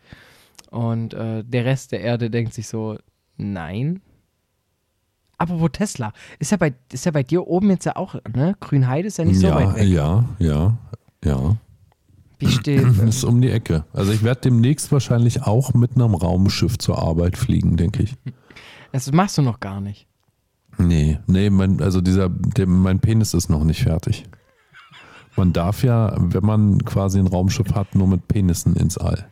Und 0.70 1.14
äh, 1.14 1.44
der 1.44 1.64
Rest 1.64 1.92
der 1.92 2.00
Erde 2.00 2.30
denkt 2.30 2.52
sich 2.52 2.68
so, 2.68 2.98
nein, 3.36 4.02
Apropos 5.40 5.70
Tesla, 5.72 6.12
ist 6.40 6.50
ja 6.50 6.56
bei, 6.56 6.74
ist 6.92 7.06
ja 7.06 7.12
bei 7.12 7.22
dir 7.22 7.46
oben 7.46 7.70
jetzt 7.70 7.86
ja 7.86 7.94
auch, 7.94 8.16
ne? 8.34 8.56
Grünheide 8.58 9.06
ist 9.06 9.18
ja 9.18 9.24
nicht 9.24 9.38
so 9.38 9.46
ja, 9.46 9.54
weit 9.54 9.76
weg. 9.76 9.88
ja, 9.88 10.24
ja, 10.40 10.76
ja. 11.24 11.56
Wie 12.40 12.48
steht, 12.48 12.84
Ist 12.84 13.22
um 13.22 13.40
die 13.40 13.50
Ecke. 13.50 13.84
Also 13.92 14.10
ich 14.10 14.24
werde 14.24 14.40
demnächst 14.40 14.90
wahrscheinlich 14.90 15.44
auch 15.44 15.74
mit 15.74 15.94
einem 15.94 16.14
Raumschiff 16.14 16.76
zur 16.78 16.98
Arbeit 16.98 17.38
fliegen, 17.38 17.76
denke 17.76 18.02
ich. 18.02 18.16
das 18.90 19.12
machst 19.12 19.38
du 19.38 19.42
noch 19.42 19.60
gar 19.60 19.80
nicht. 19.80 20.08
Nee, 20.78 21.18
nee, 21.26 21.50
mein, 21.50 21.82
also 21.82 22.00
dieser, 22.00 22.28
der, 22.28 22.66
mein 22.66 23.00
Penis 23.00 23.34
ist 23.34 23.48
noch 23.48 23.64
nicht 23.64 23.82
fertig. 23.82 24.24
Man 25.36 25.52
darf 25.52 25.82
ja, 25.84 26.14
wenn 26.18 26.44
man 26.44 26.84
quasi 26.84 27.18
ein 27.18 27.26
Raumschiff 27.26 27.74
hat, 27.74 27.94
nur 27.94 28.08
mit 28.08 28.26
Penissen 28.28 28.74
ins 28.76 28.96
All. 28.98 29.28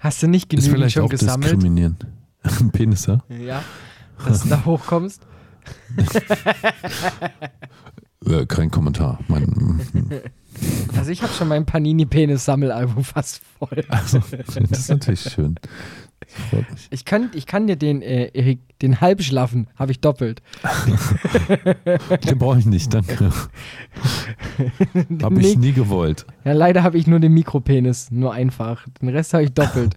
Hast 0.00 0.22
du 0.22 0.28
nicht 0.28 0.52
Ist 0.52 0.60
genügend 0.60 0.76
vielleicht 0.76 0.94
schon 0.94 1.04
auch 1.04 1.08
gesammelt? 1.10 1.52
diskriminierend. 1.52 2.06
Penisse? 2.72 3.22
Ja. 3.28 3.62
Dass 4.24 4.42
du 4.42 4.48
da 4.48 4.64
hochkommst? 4.64 5.26
Äh, 8.26 8.46
kein 8.46 8.70
Kommentar. 8.70 9.20
Mein, 9.28 9.80
Also 10.96 11.10
ich 11.12 11.22
habe 11.22 11.32
schon 11.32 11.46
mein 11.46 11.64
Panini-Penis-Sammelalbum 11.66 13.04
fast 13.04 13.42
voll. 13.58 13.84
also, 13.88 14.20
das 14.44 14.56
ist 14.80 14.88
natürlich 14.90 15.20
schön. 15.20 15.54
Ich 16.90 17.04
kann, 17.04 17.30
ich 17.34 17.46
kann 17.46 17.66
dir 17.66 17.76
den, 17.76 18.02
äh, 18.02 18.30
Erik, 18.34 18.60
den 18.80 19.00
Halbschlaffen 19.00 19.68
habe 19.76 19.92
ich 19.92 20.00
doppelt. 20.00 20.42
Den 22.28 22.38
brauche 22.38 22.58
ich 22.58 22.66
nicht, 22.66 22.94
danke. 22.94 23.32
Habe 25.22 25.40
ich 25.40 25.56
nie 25.58 25.72
gewollt. 25.72 26.26
Ja, 26.44 26.52
leider 26.52 26.82
habe 26.82 26.98
ich 26.98 27.06
nur 27.06 27.18
den 27.18 27.32
Mikropenis, 27.32 28.10
nur 28.10 28.32
einfach. 28.32 28.86
Den 29.00 29.08
Rest 29.08 29.34
habe 29.34 29.44
ich 29.44 29.52
doppelt. 29.52 29.96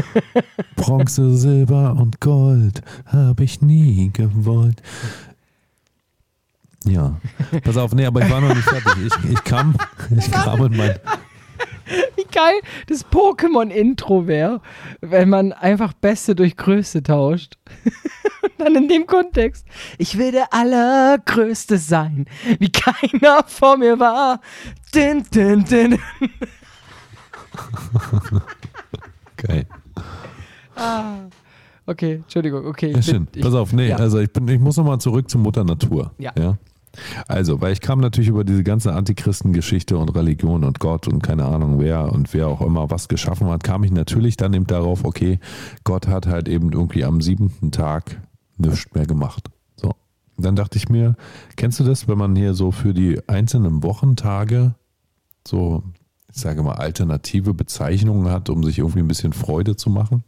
Bronze, 0.76 1.36
Silber 1.36 1.96
und 1.98 2.20
Gold 2.20 2.82
habe 3.06 3.44
ich 3.44 3.62
nie 3.62 4.10
gewollt. 4.12 4.82
Ja, 6.86 7.18
pass 7.62 7.76
auf, 7.78 7.94
nee, 7.94 8.04
aber 8.04 8.22
ich 8.22 8.30
war 8.30 8.40
noch 8.40 8.54
nicht 8.54 8.68
fertig. 8.68 8.92
Ich, 9.06 9.30
ich 9.30 9.44
kam, 9.44 9.74
ich 10.16 10.30
kam 10.30 10.66
in 10.66 10.76
mein, 10.76 10.94
Wie 12.16 12.24
geil 12.24 12.54
das 12.88 13.04
Pokémon-Intro 13.06 14.26
wäre, 14.26 14.60
wenn 15.00 15.28
man 15.28 15.52
einfach 15.52 15.92
Beste 15.92 16.34
durch 16.34 16.56
Größte 16.56 17.02
tauscht. 17.02 17.58
Und 18.42 18.52
dann 18.58 18.74
in 18.74 18.88
dem 18.88 19.06
Kontext. 19.06 19.66
Ich 19.98 20.18
will 20.18 20.32
der 20.32 20.52
Allergrößte 20.52 21.78
sein, 21.78 22.26
wie 22.58 22.70
keiner 22.70 23.44
vor 23.46 23.76
mir 23.76 23.98
war. 23.98 24.40
Din, 24.94 25.24
din, 25.34 25.64
din. 25.64 25.98
Geil. 29.36 29.66
Ah. 30.76 31.28
Okay, 31.86 32.14
Entschuldigung, 32.14 32.66
okay. 32.66 32.92
Ja, 32.92 33.12
bin, 33.12 33.28
ich, 33.34 33.42
Pass 33.42 33.54
auf, 33.54 33.72
nee, 33.74 33.88
ja. 33.88 33.96
also 33.96 34.18
ich, 34.18 34.32
bin, 34.32 34.48
ich 34.48 34.58
muss 34.58 34.76
nochmal 34.76 34.98
zurück 34.98 35.28
zu 35.28 35.38
Mutter 35.38 35.64
Natur. 35.64 36.12
Ja. 36.18 36.32
Also, 37.28 37.60
weil 37.60 37.72
ich 37.72 37.80
kam 37.80 38.00
natürlich 38.00 38.28
über 38.28 38.44
diese 38.44 38.64
ganze 38.64 38.92
Antichristen-Geschichte 38.92 39.96
und 39.96 40.14
Religion 40.14 40.64
und 40.64 40.80
Gott 40.80 41.08
und 41.08 41.22
keine 41.22 41.44
Ahnung 41.44 41.80
wer 41.80 42.12
und 42.12 42.32
wer 42.34 42.48
auch 42.48 42.60
immer 42.60 42.90
was 42.90 43.08
geschaffen 43.08 43.48
hat, 43.48 43.64
kam 43.64 43.84
ich 43.84 43.92
natürlich 43.92 44.36
dann 44.36 44.54
eben 44.54 44.66
darauf, 44.66 45.04
okay, 45.04 45.38
Gott 45.84 46.08
hat 46.08 46.26
halt 46.26 46.48
eben 46.48 46.72
irgendwie 46.72 47.04
am 47.04 47.20
siebenten 47.20 47.72
Tag 47.72 48.20
nichts 48.56 48.94
mehr 48.94 49.06
gemacht. 49.06 49.50
So. 49.76 49.94
Dann 50.36 50.56
dachte 50.56 50.78
ich 50.78 50.88
mir, 50.88 51.16
kennst 51.56 51.80
du 51.80 51.84
das, 51.84 52.08
wenn 52.08 52.18
man 52.18 52.36
hier 52.36 52.54
so 52.54 52.70
für 52.70 52.94
die 52.94 53.20
einzelnen 53.28 53.82
Wochentage 53.82 54.74
so, 55.46 55.82
ich 56.32 56.40
sage 56.40 56.62
mal, 56.62 56.74
alternative 56.74 57.54
Bezeichnungen 57.54 58.30
hat, 58.30 58.50
um 58.50 58.64
sich 58.64 58.78
irgendwie 58.78 59.00
ein 59.00 59.08
bisschen 59.08 59.32
Freude 59.32 59.76
zu 59.76 59.90
machen? 59.90 60.24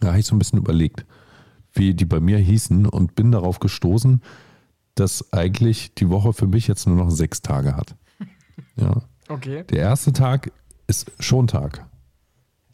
Da 0.00 0.08
habe 0.08 0.18
ich 0.18 0.26
so 0.26 0.34
ein 0.34 0.38
bisschen 0.38 0.58
überlegt, 0.58 1.04
wie 1.72 1.94
die 1.94 2.04
bei 2.04 2.20
mir 2.20 2.38
hießen 2.38 2.86
und 2.86 3.14
bin 3.14 3.32
darauf 3.32 3.60
gestoßen, 3.60 4.20
dass 4.94 5.32
eigentlich 5.32 5.94
die 5.94 6.08
Woche 6.10 6.32
für 6.32 6.46
mich 6.46 6.68
jetzt 6.68 6.86
nur 6.86 6.96
noch 6.96 7.10
sechs 7.10 7.42
Tage 7.42 7.76
hat. 7.76 7.94
Ja. 8.76 9.02
Okay. 9.28 9.64
Der 9.64 9.80
erste 9.80 10.14
Tag 10.14 10.50
ist 10.86 11.10
Schontag. 11.20 11.86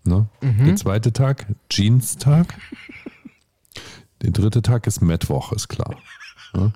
Ne? 0.05 0.29
Der 0.43 0.77
zweite 0.77 1.13
Tag 1.13 1.47
Jeans-Tag. 1.69 2.57
Der 4.23 4.31
dritte 4.31 4.63
Tag 4.63 4.87
ist 4.87 5.01
Mittwoch, 5.01 5.53
ist 5.53 5.69
klar. 5.69 5.97
Ne? 6.55 6.73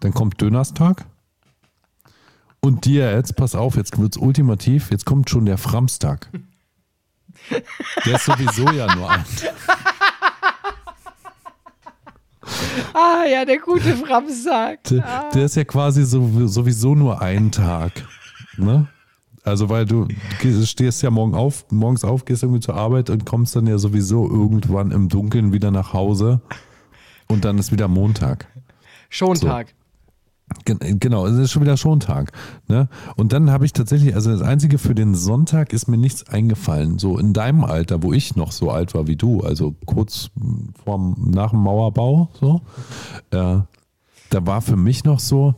Dann 0.00 0.12
kommt 0.12 0.40
Dönerstag. 0.40 1.06
Und 2.60 2.84
dir 2.84 3.12
jetzt, 3.12 3.36
pass 3.36 3.54
auf, 3.54 3.76
jetzt 3.76 3.98
wird's 3.98 4.18
ultimativ, 4.18 4.90
jetzt 4.90 5.06
kommt 5.06 5.30
schon 5.30 5.46
der 5.46 5.58
Framstag. 5.58 6.28
Der 8.04 8.16
ist 8.16 8.26
sowieso 8.26 8.70
ja 8.70 8.94
nur 8.94 9.10
ein. 9.10 9.24
Ah, 12.94 13.24
ja, 13.30 13.44
der 13.44 13.58
gute 13.58 13.94
Framsack. 13.96 14.84
Der, 14.84 15.30
der 15.34 15.44
ist 15.44 15.56
ja 15.56 15.64
quasi 15.64 16.04
so, 16.04 16.46
sowieso 16.46 16.94
nur 16.94 17.20
ein 17.20 17.50
Tag. 17.52 17.92
Ne? 18.56 18.86
Also, 19.42 19.68
weil 19.68 19.86
du 19.86 20.06
stehst 20.64 21.02
ja 21.02 21.10
morgen 21.10 21.34
auf, 21.34 21.64
morgens 21.70 22.04
auf, 22.04 22.24
gehst 22.24 22.42
irgendwie 22.42 22.60
zur 22.60 22.74
Arbeit 22.76 23.08
und 23.10 23.24
kommst 23.24 23.56
dann 23.56 23.66
ja 23.66 23.78
sowieso 23.78 24.28
irgendwann 24.28 24.90
im 24.90 25.08
Dunkeln 25.08 25.52
wieder 25.52 25.70
nach 25.70 25.92
Hause 25.92 26.40
und 27.26 27.44
dann 27.44 27.58
ist 27.58 27.72
wieder 27.72 27.88
Montag. 27.88 28.48
Schontag. 29.08 29.68
Gen- 29.68 29.74
Genau, 30.64 31.26
es 31.26 31.36
ist 31.36 31.52
schon 31.52 31.62
wieder 31.62 31.76
Schontag. 31.76 32.32
Ne? 32.68 32.88
Und 33.16 33.32
dann 33.32 33.50
habe 33.50 33.64
ich 33.64 33.72
tatsächlich, 33.72 34.14
also 34.14 34.30
das 34.30 34.42
Einzige 34.42 34.78
für 34.78 34.94
den 34.94 35.14
Sonntag 35.14 35.72
ist 35.72 35.88
mir 35.88 35.96
nichts 35.96 36.26
eingefallen. 36.28 36.98
So 36.98 37.18
in 37.18 37.32
deinem 37.32 37.64
Alter, 37.64 38.02
wo 38.02 38.12
ich 38.12 38.36
noch 38.36 38.52
so 38.52 38.70
alt 38.70 38.94
war 38.94 39.06
wie 39.06 39.16
du, 39.16 39.40
also 39.40 39.74
kurz 39.86 40.30
vorm, 40.84 41.16
nach 41.32 41.50
dem 41.50 41.60
Mauerbau, 41.60 42.30
so, 42.40 42.62
äh, 43.30 43.60
da 44.30 44.46
war 44.46 44.60
für 44.60 44.76
mich 44.76 45.04
noch 45.04 45.20
so, 45.20 45.54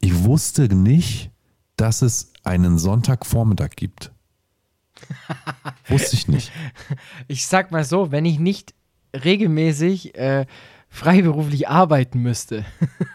ich 0.00 0.24
wusste 0.24 0.74
nicht, 0.74 1.30
dass 1.76 2.02
es 2.02 2.32
einen 2.44 2.78
Sonntagvormittag 2.78 3.70
gibt. 3.76 4.12
wusste 5.88 6.16
ich 6.16 6.28
nicht. 6.28 6.52
Ich 7.28 7.46
sag 7.46 7.70
mal 7.70 7.84
so, 7.84 8.10
wenn 8.10 8.24
ich 8.24 8.38
nicht 8.38 8.74
regelmäßig 9.14 10.16
äh, 10.16 10.46
freiberuflich 10.90 11.68
arbeiten 11.68 12.20
müsste, 12.22 12.64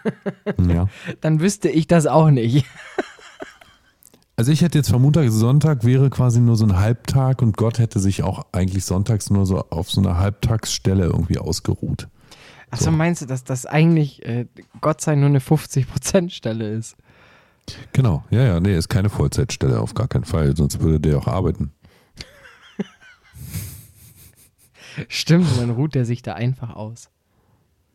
Ja. 0.68 0.88
dann 1.20 1.40
wüsste 1.40 1.68
ich 1.68 1.86
das 1.86 2.06
auch 2.06 2.30
nicht. 2.30 2.64
Also 4.36 4.50
ich 4.50 4.62
hätte 4.62 4.78
jetzt 4.78 4.88
vermutet, 4.88 5.30
Sonntag 5.32 5.84
wäre 5.84 6.10
quasi 6.10 6.40
nur 6.40 6.56
so 6.56 6.64
ein 6.66 6.76
Halbtag 6.76 7.40
und 7.40 7.56
Gott 7.56 7.78
hätte 7.78 8.00
sich 8.00 8.24
auch 8.24 8.46
eigentlich 8.50 8.84
sonntags 8.84 9.30
nur 9.30 9.46
so 9.46 9.60
auf 9.70 9.90
so 9.90 10.00
einer 10.00 10.18
Halbtagsstelle 10.18 11.04
irgendwie 11.04 11.38
ausgeruht. 11.38 12.08
Achso, 12.70 12.90
meinst 12.90 13.22
du, 13.22 13.26
dass 13.26 13.44
das 13.44 13.64
eigentlich 13.66 14.24
äh, 14.24 14.46
Gott 14.80 15.00
sei 15.00 15.14
nur 15.14 15.28
eine 15.28 15.38
50%-Stelle 15.38 16.68
ist? 16.72 16.96
Genau, 17.92 18.24
ja, 18.30 18.42
ja, 18.42 18.58
nee, 18.60 18.76
ist 18.76 18.88
keine 18.88 19.08
Vollzeitstelle, 19.08 19.80
auf 19.80 19.94
gar 19.94 20.08
keinen 20.08 20.24
Fall, 20.24 20.56
sonst 20.56 20.80
würde 20.80 20.98
der 20.98 21.18
auch 21.18 21.28
arbeiten. 21.28 21.72
Stimmt, 25.08 25.46
dann 25.58 25.70
ruht 25.70 25.94
er 25.94 26.04
sich 26.04 26.22
da 26.22 26.34
einfach 26.34 26.74
aus. 26.74 27.08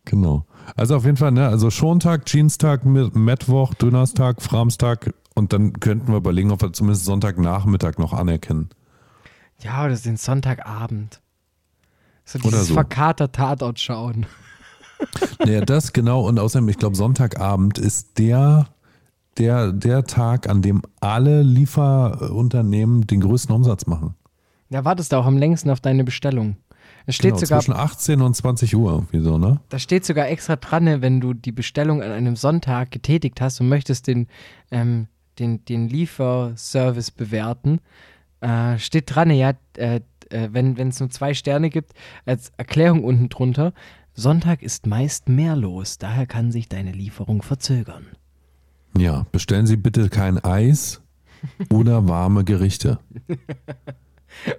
Genau. 0.09 0.43
Also 0.75 0.95
auf 0.95 1.05
jeden 1.05 1.17
Fall, 1.17 1.31
ne, 1.31 1.47
also 1.47 1.69
Schontag, 1.69 2.25
Jeanstag, 2.25 2.83
Mi- 2.83 3.15
Mittwoch, 3.15 3.75
Donnerstag, 3.75 4.41
Framstag 4.41 5.13
und 5.35 5.53
dann 5.53 5.73
könnten 5.73 6.07
wir 6.11 6.17
überlegen, 6.17 6.49
ob 6.51 6.63
wir 6.63 6.73
zumindest 6.73 7.05
Sonntagnachmittag 7.05 7.99
noch 7.99 8.11
anerkennen. 8.11 8.69
Ja, 9.61 9.85
oder 9.85 9.95
den 9.95 10.17
Sonntagabend. 10.17 11.21
So 12.25 12.39
Oder 12.39 12.49
dieses 12.49 12.67
so. 12.69 12.73
verkater 12.73 13.31
Tatort 13.31 13.79
schauen. 13.79 14.25
Naja, 15.45 15.61
das 15.61 15.93
genau 15.93 16.27
und 16.27 16.39
außerdem, 16.39 16.67
ich 16.67 16.77
glaube, 16.77 16.97
Sonntagabend 16.97 17.77
ist 17.77 18.17
der, 18.17 18.65
der, 19.37 19.71
der 19.71 20.03
Tag, 20.03 20.49
an 20.49 20.61
dem 20.61 20.81
alle 20.99 21.41
Lieferunternehmen 21.41 23.07
den 23.07 23.21
größten 23.21 23.55
Umsatz 23.55 23.85
machen. 23.85 24.15
Ja, 24.69 24.83
wartest 24.83 25.13
du 25.13 25.15
auch 25.15 25.25
am 25.25 25.37
längsten 25.37 25.69
auf 25.69 25.79
deine 25.79 26.03
Bestellung. 26.03 26.57
Es 27.09 27.15
steht 27.15 27.31
Genau, 27.31 27.39
sogar 27.39 27.61
zwischen 27.61 27.73
18 27.73 28.21
und 28.21 28.35
20 28.35 28.75
Uhr 28.75 28.91
irgendwie 28.91 29.21
so, 29.21 29.39
ne? 29.39 29.59
Da 29.69 29.79
steht 29.79 30.05
sogar 30.05 30.27
extra 30.27 30.57
dran, 30.57 30.83
ne, 30.83 31.01
wenn 31.01 31.19
du 31.19 31.33
die 31.33 31.51
Bestellung 31.51 32.03
an 32.03 32.11
einem 32.11 32.35
Sonntag 32.35 32.91
getätigt 32.91 33.41
hast 33.41 33.59
und 33.59 33.67
möchtest 33.67 34.05
den, 34.05 34.27
ähm, 34.69 35.07
den, 35.39 35.65
den 35.65 35.89
Lieferservice 35.89 37.09
bewerten, 37.09 37.81
äh, 38.41 38.77
steht 38.77 39.15
dran, 39.15 39.31
ja, 39.31 39.53
äh, 39.77 40.01
äh, 40.29 40.49
wenn 40.51 40.77
es 40.77 40.99
nur 40.99 41.09
zwei 41.09 41.33
Sterne 41.33 41.71
gibt, 41.71 41.93
als 42.27 42.51
Erklärung 42.57 43.03
unten 43.03 43.29
drunter, 43.29 43.73
Sonntag 44.13 44.61
ist 44.61 44.85
meist 44.85 45.29
mehr 45.29 45.55
los, 45.55 45.97
daher 45.97 46.27
kann 46.27 46.51
sich 46.51 46.69
deine 46.69 46.91
Lieferung 46.91 47.41
verzögern. 47.41 48.05
Ja, 48.95 49.25
bestellen 49.31 49.65
Sie 49.65 49.77
bitte 49.77 50.09
kein 50.09 50.37
Eis 50.43 51.01
oder 51.71 52.07
warme 52.07 52.43
Gerichte. 52.43 52.99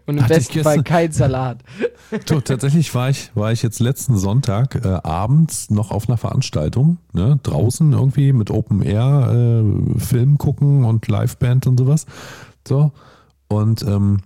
Und 0.06 0.18
im 0.18 0.24
Hatte 0.24 0.34
besten 0.34 0.62
Fall 0.62 0.82
kein 0.82 1.12
Salat. 1.12 1.58
Du, 2.26 2.40
tatsächlich 2.40 2.92
war 2.92 3.08
ich, 3.08 3.30
war 3.36 3.52
ich 3.52 3.62
jetzt 3.62 3.78
letzten 3.78 4.16
Sonntag 4.18 4.74
äh, 4.84 4.98
abends 5.04 5.70
noch 5.70 5.92
auf 5.92 6.08
einer 6.08 6.18
Veranstaltung, 6.18 6.98
ne, 7.12 7.38
draußen 7.44 7.92
irgendwie 7.92 8.32
mit 8.32 8.50
Open 8.50 8.82
Air, 8.82 9.62
äh, 9.62 10.00
Film 10.00 10.36
gucken 10.36 10.84
und 10.84 11.06
Liveband 11.06 11.68
und 11.68 11.78
sowas. 11.78 12.06
So. 12.66 12.90
Und 13.46 13.82
ähm, 13.82 14.22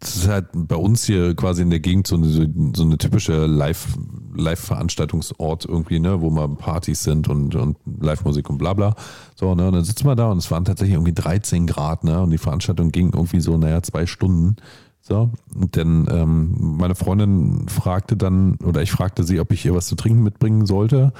das 0.00 0.16
ist 0.16 0.28
halt 0.28 0.46
bei 0.54 0.76
uns 0.76 1.04
hier 1.04 1.36
quasi 1.36 1.62
in 1.62 1.70
der 1.70 1.80
Gegend 1.80 2.06
so 2.06 2.16
eine, 2.16 2.26
so, 2.26 2.82
eine 2.82 2.98
typische 2.98 3.46
Live- 3.46 3.98
Live-Veranstaltungsort 4.34 5.66
irgendwie, 5.66 6.00
ne, 6.00 6.20
wo 6.20 6.30
mal 6.30 6.48
Partys 6.48 7.02
sind 7.02 7.28
und, 7.28 7.54
und 7.54 7.76
Live-Musik 8.00 8.48
und 8.48 8.58
bla 8.58 8.72
bla. 8.72 8.94
So, 9.34 9.54
ne, 9.54 9.68
und 9.68 9.74
dann 9.74 9.84
sitzen 9.84 10.06
wir 10.06 10.16
da 10.16 10.30
und 10.30 10.38
es 10.38 10.50
waren 10.50 10.64
tatsächlich 10.64 10.94
irgendwie 10.94 11.12
13 11.12 11.66
Grad, 11.66 12.04
ne, 12.04 12.22
und 12.22 12.30
die 12.30 12.38
Veranstaltung 12.38 12.90
ging 12.92 13.12
irgendwie 13.12 13.40
so, 13.40 13.56
naja, 13.56 13.82
zwei 13.82 14.06
Stunden. 14.06 14.56
So, 15.02 15.30
und 15.54 15.76
ähm, 15.76 16.76
meine 16.78 16.94
Freundin 16.94 17.68
fragte 17.68 18.16
dann, 18.16 18.56
oder 18.56 18.82
ich 18.82 18.92
fragte 18.92 19.24
sie, 19.24 19.40
ob 19.40 19.52
ich 19.52 19.64
ihr 19.64 19.74
was 19.74 19.86
zu 19.86 19.96
trinken 19.96 20.22
mitbringen 20.22 20.66
sollte, 20.66 21.12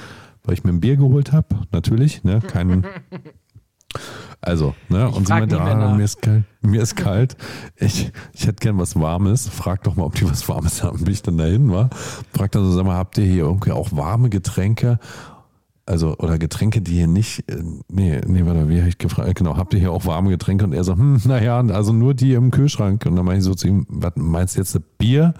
weil 0.43 0.53
ich 0.53 0.63
mir 0.63 0.71
ein 0.71 0.79
Bier 0.79 0.97
geholt 0.97 1.31
habe, 1.31 1.47
natürlich, 1.71 2.23
ne, 2.23 2.39
kein, 2.39 2.85
also, 4.41 4.73
ne, 4.89 5.07
Ich 5.09 5.15
und 5.15 5.27
sie 5.27 5.33
meinte, 5.33 5.61
ah, 5.61 5.95
mir 5.95 6.03
ist 6.03 6.21
kalt, 6.21 6.43
mir 6.61 6.81
ist 6.81 6.95
kalt, 6.95 7.37
ich, 7.75 8.11
ich 8.33 8.47
hätte 8.47 8.59
gern 8.59 8.77
was 8.79 8.95
Warmes, 8.95 9.47
frag 9.47 9.83
doch 9.83 9.95
mal, 9.95 10.03
ob 10.03 10.15
die 10.15 10.29
was 10.29 10.47
Warmes 10.49 10.81
haben, 10.83 11.03
bin 11.03 11.13
ich 11.13 11.21
dann 11.21 11.37
dahin, 11.37 11.71
war, 11.71 11.89
frag 12.33 12.51
dann 12.51 12.65
so, 12.65 12.71
sag 12.71 12.85
mal, 12.85 12.97
habt 12.97 13.17
ihr 13.19 13.25
hier 13.25 13.43
irgendwie 13.43 13.71
auch 13.71 13.91
warme 13.91 14.29
Getränke? 14.29 14.99
Also, 15.85 16.15
oder 16.17 16.37
Getränke, 16.37 16.81
die 16.81 16.93
hier 16.93 17.07
nicht, 17.07 17.49
äh, 17.49 17.61
nee, 17.87 18.21
nee, 18.25 18.45
warte, 18.45 18.69
wie 18.69 18.79
habe 18.79 18.89
ich 18.89 18.97
gefragt? 18.97 19.35
Genau, 19.35 19.57
habt 19.57 19.73
ihr 19.73 19.79
hier 19.79 19.91
auch 19.91 20.05
warme 20.05 20.29
Getränke? 20.29 20.63
Und 20.63 20.73
er 20.73 20.83
so, 20.83 20.93
hm, 20.93 21.19
naja, 21.25 21.59
also 21.59 21.91
nur 21.91 22.13
die 22.13 22.33
im 22.33 22.51
Kühlschrank. 22.51 23.05
Und 23.05 23.15
dann 23.15 23.25
meine 23.25 23.39
ich 23.39 23.43
so 23.43 23.55
zu 23.55 23.67
ihm, 23.67 23.85
was 23.89 24.13
meinst 24.15 24.55
du 24.55 24.59
jetzt, 24.59 24.75
das 24.75 24.81
Bier? 24.97 25.33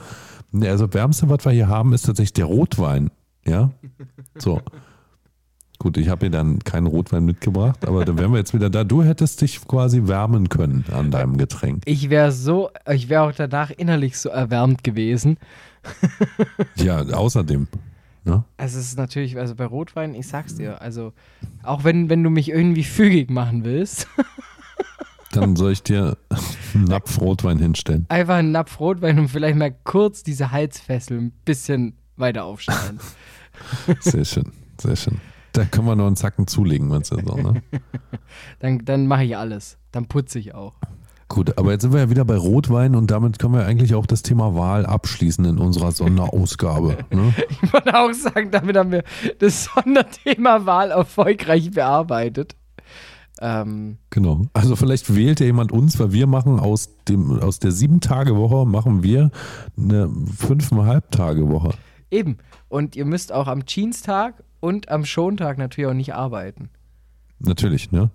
Also, 0.54 0.94
wärmste, 0.94 1.30
was 1.30 1.46
wir 1.46 1.52
hier 1.52 1.70
haben, 1.70 1.94
ist 1.94 2.06
tatsächlich 2.06 2.34
der 2.34 2.46
Rotwein. 2.46 3.12
Ja, 3.46 3.72
so. 4.38 4.62
Gut, 5.82 5.98
ich 5.98 6.10
habe 6.10 6.28
hier 6.28 6.30
dann 6.30 6.60
keinen 6.60 6.86
Rotwein 6.86 7.26
mitgebracht, 7.26 7.88
aber 7.88 8.06
dann 8.06 8.20
wären 8.20 8.32
wir 8.32 8.38
jetzt 8.38 8.54
wieder 8.54 8.70
da. 8.70 8.84
Du 8.84 9.02
hättest 9.02 9.42
dich 9.42 9.68
quasi 9.68 10.04
wärmen 10.06 10.48
können 10.48 10.86
an 10.94 11.10
deinem 11.10 11.38
Getränk. 11.38 11.82
Ich 11.86 12.12
wäre 12.12 12.32
so, 12.32 12.70
ich 12.88 13.10
wäre 13.10 13.24
auch 13.24 13.32
danach 13.32 13.72
innerlich 13.72 14.20
so 14.20 14.30
erwärmt 14.30 14.84
gewesen. 14.84 15.38
Ja, 16.76 17.02
außerdem. 17.02 17.68
Ne? 18.26 18.44
Also 18.58 18.78
es 18.78 18.90
ist 18.90 18.98
natürlich, 19.00 19.40
also 19.40 19.56
bei 19.56 19.66
Rotwein, 19.66 20.14
ich 20.14 20.28
sag's 20.28 20.54
dir, 20.54 20.84
also 20.84 21.14
auch 21.64 21.84
wenn, 21.84 22.10
wenn 22.10 22.24
du 22.24 22.30
mich 22.30 22.50
irgendwie 22.50 22.84
fügig 22.84 23.32
machen 23.32 23.64
willst, 23.64 24.08
Dann 25.32 25.56
soll 25.56 25.72
ich 25.72 25.82
dir, 25.82 26.16
Einen 26.76 26.84
Napf 26.84 27.20
Rotwein 27.20 27.58
hinstellen. 27.58 28.06
Einfach 28.10 28.36
einen 28.36 28.52
Napf 28.52 28.80
Rotwein 28.80 29.18
und 29.18 29.30
vielleicht 29.30 29.58
mal 29.58 29.74
kurz 29.84 30.22
diese 30.22 30.52
Halsfessel 30.52 31.18
ein 31.18 31.32
bisschen 31.44 31.98
weiter 32.18 32.44
aufschneiden. 32.44 33.00
Sehr 34.02 34.26
schön, 34.26 34.52
sehr 34.80 34.96
schön. 34.96 35.20
Da 35.54 35.66
können 35.66 35.88
wir 35.88 35.96
noch 35.96 36.08
einen 36.08 36.16
Zacken 36.16 36.48
zulegen, 36.48 36.88
meinst 36.88 37.12
du 37.12 37.18
so, 37.26 37.36
ne? 37.36 37.62
Dann, 38.60 38.86
dann 38.86 39.08
mache 39.08 39.24
ich 39.26 39.36
alles. 39.36 39.78
Dann 39.92 40.06
putze 40.08 40.40
ich 40.40 40.54
auch. 40.56 40.74
Gut, 41.28 41.58
aber 41.58 41.72
jetzt 41.72 41.82
sind 41.84 41.94
wir 41.94 42.02
ja 42.02 42.10
wieder 42.10 42.26
bei 42.26 42.36
Rotwein 42.36 42.94
und 42.96 43.10
damit 43.10 43.40
können 43.40 43.54
wir 43.54 43.66
eigentlich 43.66 43.96
auch 43.96 44.06
das 44.06 44.22
Thema 44.22 44.54
Wahl 44.56 44.86
abschließen 44.86 45.46
in 45.46 45.58
unserer 45.60 45.92
Sonderausgabe. 45.92 46.98
Ne? 47.12 47.34
Ich 47.62 47.74
wollte 47.74 47.98
auch 47.98 48.12
sagen, 48.14 48.52
damit 48.52 48.76
haben 48.78 48.92
wir 48.92 49.04
das 49.40 49.66
Sonderthema 49.66 50.66
Wahl 50.66 50.92
erfolgreich 50.92 51.72
bearbeitet. 51.72 52.56
Ähm, 53.40 53.98
Genau. 54.10 54.42
Also 54.54 54.76
vielleicht 54.76 55.16
wählt 55.16 55.40
ja 55.40 55.46
jemand 55.48 55.72
uns, 55.72 56.00
weil 56.00 56.12
wir 56.12 56.28
machen 56.28 56.60
aus 56.60 56.90
dem 57.08 57.40
aus 57.40 57.60
der 57.60 57.72
sieben 57.72 58.00
Tage 58.02 58.36
Woche 58.38 58.66
machen 58.66 59.04
wir 59.04 59.32
eine 59.78 60.10
fünfeinhalb 60.38 61.12
Tage 61.12 61.50
Woche. 61.50 61.72
eben. 62.10 62.38
Und 62.70 62.96
ihr 62.96 63.06
müsst 63.06 63.32
auch 63.34 63.48
am 63.48 63.66
Jeanstag 63.66 64.44
und 64.62 64.88
am 64.90 65.04
Schontag 65.04 65.58
natürlich 65.58 65.90
auch 65.90 65.94
nicht 65.94 66.14
arbeiten. 66.14 66.70
Natürlich, 67.40 67.92
ne? 67.92 68.12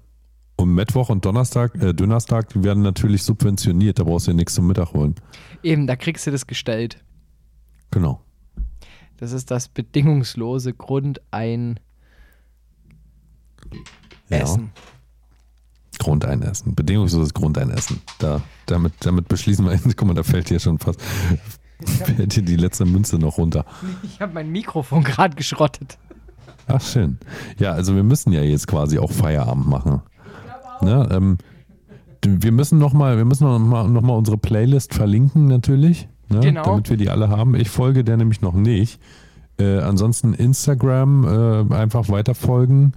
Und 0.56 0.72
Mittwoch 0.72 1.10
und 1.10 1.24
Donnerstag, 1.26 1.74
äh, 1.82 1.92
Donnerstag 1.92 2.48
die 2.48 2.64
werden 2.64 2.82
natürlich 2.82 3.22
subventioniert. 3.24 3.98
Da 3.98 4.04
brauchst 4.04 4.26
du 4.26 4.30
ja 4.30 4.36
nichts 4.36 4.54
zum 4.54 4.66
Mittag 4.66 4.94
holen. 4.94 5.14
Eben, 5.62 5.86
da 5.86 5.96
kriegst 5.96 6.26
du 6.26 6.30
das 6.30 6.46
gestellt. 6.46 7.04
Genau. 7.90 8.22
Das 9.18 9.32
ist 9.32 9.50
das 9.50 9.68
bedingungslose 9.68 10.72
Grundein 10.72 11.78
Ja. 14.30 14.38
Essen. 14.38 14.70
Grundeinessen. 15.98 16.74
Bedingungsloses 16.74 17.34
Grundeinessen. 17.34 18.00
Da, 18.18 18.42
damit, 18.66 18.92
damit 19.00 19.28
beschließen 19.28 19.64
wir, 19.64 19.78
guck 19.96 20.04
mal, 20.04 20.14
da 20.14 20.22
fällt 20.22 20.48
hier 20.48 20.60
schon 20.60 20.78
fast, 20.78 21.00
fällt 21.84 22.32
hier 22.32 22.42
die 22.42 22.56
letzte 22.56 22.84
Münze 22.84 23.18
noch 23.18 23.38
runter. 23.38 23.64
Ich 24.02 24.20
habe 24.20 24.32
mein 24.34 24.50
Mikrofon 24.50 25.02
gerade 25.04 25.36
geschrottet. 25.36 25.98
Ach, 26.66 26.80
schön. 26.80 27.18
Ja, 27.58 27.72
also 27.72 27.94
wir 27.94 28.02
müssen 28.02 28.32
ja 28.32 28.42
jetzt 28.42 28.66
quasi 28.66 28.98
auch 28.98 29.12
Feierabend 29.12 29.68
machen. 29.68 30.00
Ne, 30.82 31.08
ähm, 31.10 31.38
wir 32.24 32.52
müssen 32.52 32.78
nochmal, 32.78 33.16
wir 33.16 33.24
müssen 33.24 33.44
noch 33.44 33.58
mal, 33.58 33.88
noch 33.88 34.02
mal 34.02 34.14
unsere 34.14 34.36
Playlist 34.36 34.94
verlinken 34.94 35.46
natürlich, 35.46 36.08
ne, 36.28 36.40
Genau. 36.40 36.64
damit 36.64 36.90
wir 36.90 36.96
die 36.96 37.08
alle 37.08 37.28
haben. 37.28 37.54
Ich 37.54 37.70
folge 37.70 38.04
der 38.04 38.16
nämlich 38.16 38.40
noch 38.42 38.54
nicht. 38.54 39.00
Äh, 39.58 39.78
ansonsten 39.78 40.34
Instagram 40.34 41.24
äh, 41.70 41.74
einfach 41.74 42.08
weiterfolgen. 42.08 42.92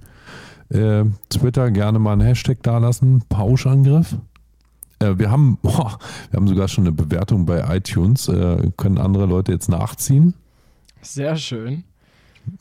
Äh, 0.68 1.04
Twitter 1.30 1.70
gerne 1.70 1.98
mal 1.98 2.12
einen 2.12 2.20
Hashtag 2.22 2.62
dalassen. 2.62 3.22
Pauschangriff. 3.28 4.16
Äh, 4.98 5.18
wir 5.18 5.30
haben, 5.30 5.58
boah, 5.62 5.98
wir 6.30 6.36
haben 6.36 6.46
sogar 6.48 6.68
schon 6.68 6.84
eine 6.84 6.92
Bewertung 6.92 7.46
bei 7.46 7.76
iTunes. 7.76 8.28
Äh, 8.28 8.70
können 8.76 8.98
andere 8.98 9.26
Leute 9.26 9.52
jetzt 9.52 9.68
nachziehen? 9.68 10.34
Sehr 11.00 11.36
schön. 11.36 11.84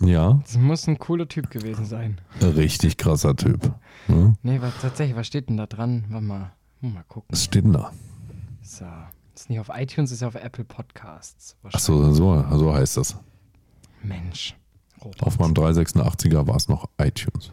Ja, 0.02 0.40
Das 0.44 0.58
muss 0.58 0.88
ein 0.88 0.98
cooler 1.00 1.28
Typ 1.28 1.50
gewesen 1.50 1.86
sein. 1.86 2.20
richtig 2.42 2.98
krasser 2.98 3.36
Typ. 3.36 3.74
Ne? 4.08 4.36
Nee, 4.44 4.62
was, 4.62 4.74
tatsächlich, 4.82 5.16
was 5.18 5.28
steht 5.28 5.50
denn 5.50 5.58
da 5.58 5.66
dran? 5.68 6.06
Warte 6.10 6.26
mal. 6.26 6.52
Mal 6.82 7.04
gucken. 7.08 7.28
Was 7.30 7.44
steht 7.46 7.64
denn 7.66 7.74
da? 7.74 7.92
So. 8.62 8.86
Ist 9.36 9.50
nicht 9.50 9.60
auf 9.60 9.70
iTunes, 9.74 10.12
ist 10.12 10.24
auf 10.24 10.36
Apple 10.36 10.64
Podcasts. 10.66 11.56
Ach 11.64 11.80
so, 11.80 12.12
so, 12.14 12.46
so 12.58 12.74
heißt 12.74 12.98
das. 12.98 13.18
Mensch. 14.04 14.56
Robert. 15.04 15.24
Auf 15.24 15.40
meinem 15.40 15.54
386er 15.54 16.46
war 16.48 16.56
es 16.56 16.68
noch 16.68 16.90
iTunes. 16.98 17.52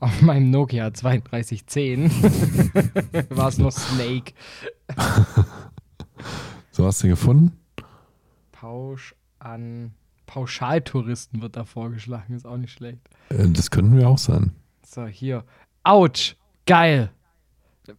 Auf 0.00 0.22
meinem 0.22 0.50
Nokia 0.50 0.90
3210 0.90 2.10
war 3.30 3.48
es 3.48 3.58
noch 3.58 3.72
Snake. 3.72 4.32
So 6.70 6.84
hast 6.84 7.02
du 7.02 7.08
gefunden? 7.08 7.52
Pausch 8.52 9.14
an. 9.38 9.94
Pauschaltouristen 10.26 11.40
wird 11.42 11.56
da 11.56 11.64
vorgeschlagen, 11.64 12.34
ist 12.34 12.46
auch 12.46 12.56
nicht 12.56 12.72
schlecht. 12.72 12.98
Äh, 13.30 13.48
Das 13.48 13.70
könnten 13.70 13.96
wir 13.96 14.08
auch 14.08 14.18
sein. 14.18 14.52
So, 14.84 15.06
hier. 15.06 15.44
Autsch. 15.84 16.36
Geil. 16.66 17.10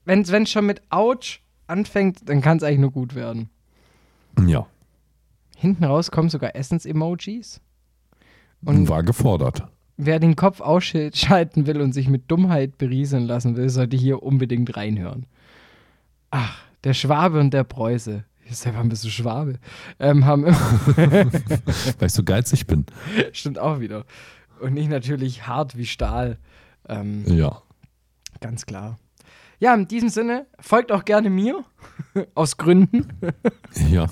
Wenn 0.06 0.22
es 0.24 0.50
schon 0.52 0.66
mit 0.66 0.82
Autsch 0.90 1.42
anfängt, 1.68 2.28
dann 2.30 2.42
kann 2.42 2.58
es 2.58 2.64
eigentlich 2.64 2.80
nur 2.80 2.92
gut 2.92 3.16
werden. 3.16 3.50
Ja, 4.46 4.68
Hinten 5.56 5.86
raus 5.86 6.12
kommen 6.12 6.30
sogar 6.30 6.56
Essens-Emojis. 6.56 7.62
Und 8.64 8.90
war 8.90 9.02
gefordert. 9.04 9.64
wer 9.98 10.20
den 10.20 10.36
Kopf 10.36 10.62
ausschalten 10.62 11.66
will 11.66 11.82
und 11.82 11.94
sich 11.94 12.08
mit 12.10 12.30
Dummheit 12.30 12.78
berieseln 12.78 13.26
lassen 13.26 13.56
will, 13.56 13.70
sollte 13.70 13.98
hier 13.98 14.22
unbedingt 14.22 14.78
reinhören. 14.78 15.26
Ach, 16.30 16.60
der 16.84 16.94
Schwabe 16.94 17.40
und 17.40 17.54
der 17.56 17.64
Preuße. 17.64 18.24
Ich 18.50 18.58
selber 18.58 18.80
ein 18.80 18.90
bisschen 18.90 19.12
Schwabe. 19.12 19.60
Ähm, 20.00 20.26
haben 20.26 20.46
Weil 20.46 21.28
ich 22.08 22.14
so 22.14 22.24
geizig 22.24 22.66
bin. 22.68 22.86
stimmt 23.34 23.60
auch 23.60 23.80
wieder. 23.80 24.06
Und 24.62 24.78
ich 24.78 24.88
natürlich 24.88 25.48
hart 25.48 25.78
wie 25.78 25.86
Stahl. 25.86 26.38
Ähm, 26.88 27.24
Ja. 27.28 27.62
Ganz 28.40 28.66
klar. 28.66 28.98
Ja, 29.60 29.74
in 29.74 29.88
diesem 29.88 30.10
Sinne, 30.10 30.46
folgt 30.60 30.92
auch 30.92 31.04
gerne 31.04 31.30
mir. 31.30 31.64
Aus 32.36 32.58
Gründen. 32.58 33.08
Ja. 33.92 34.08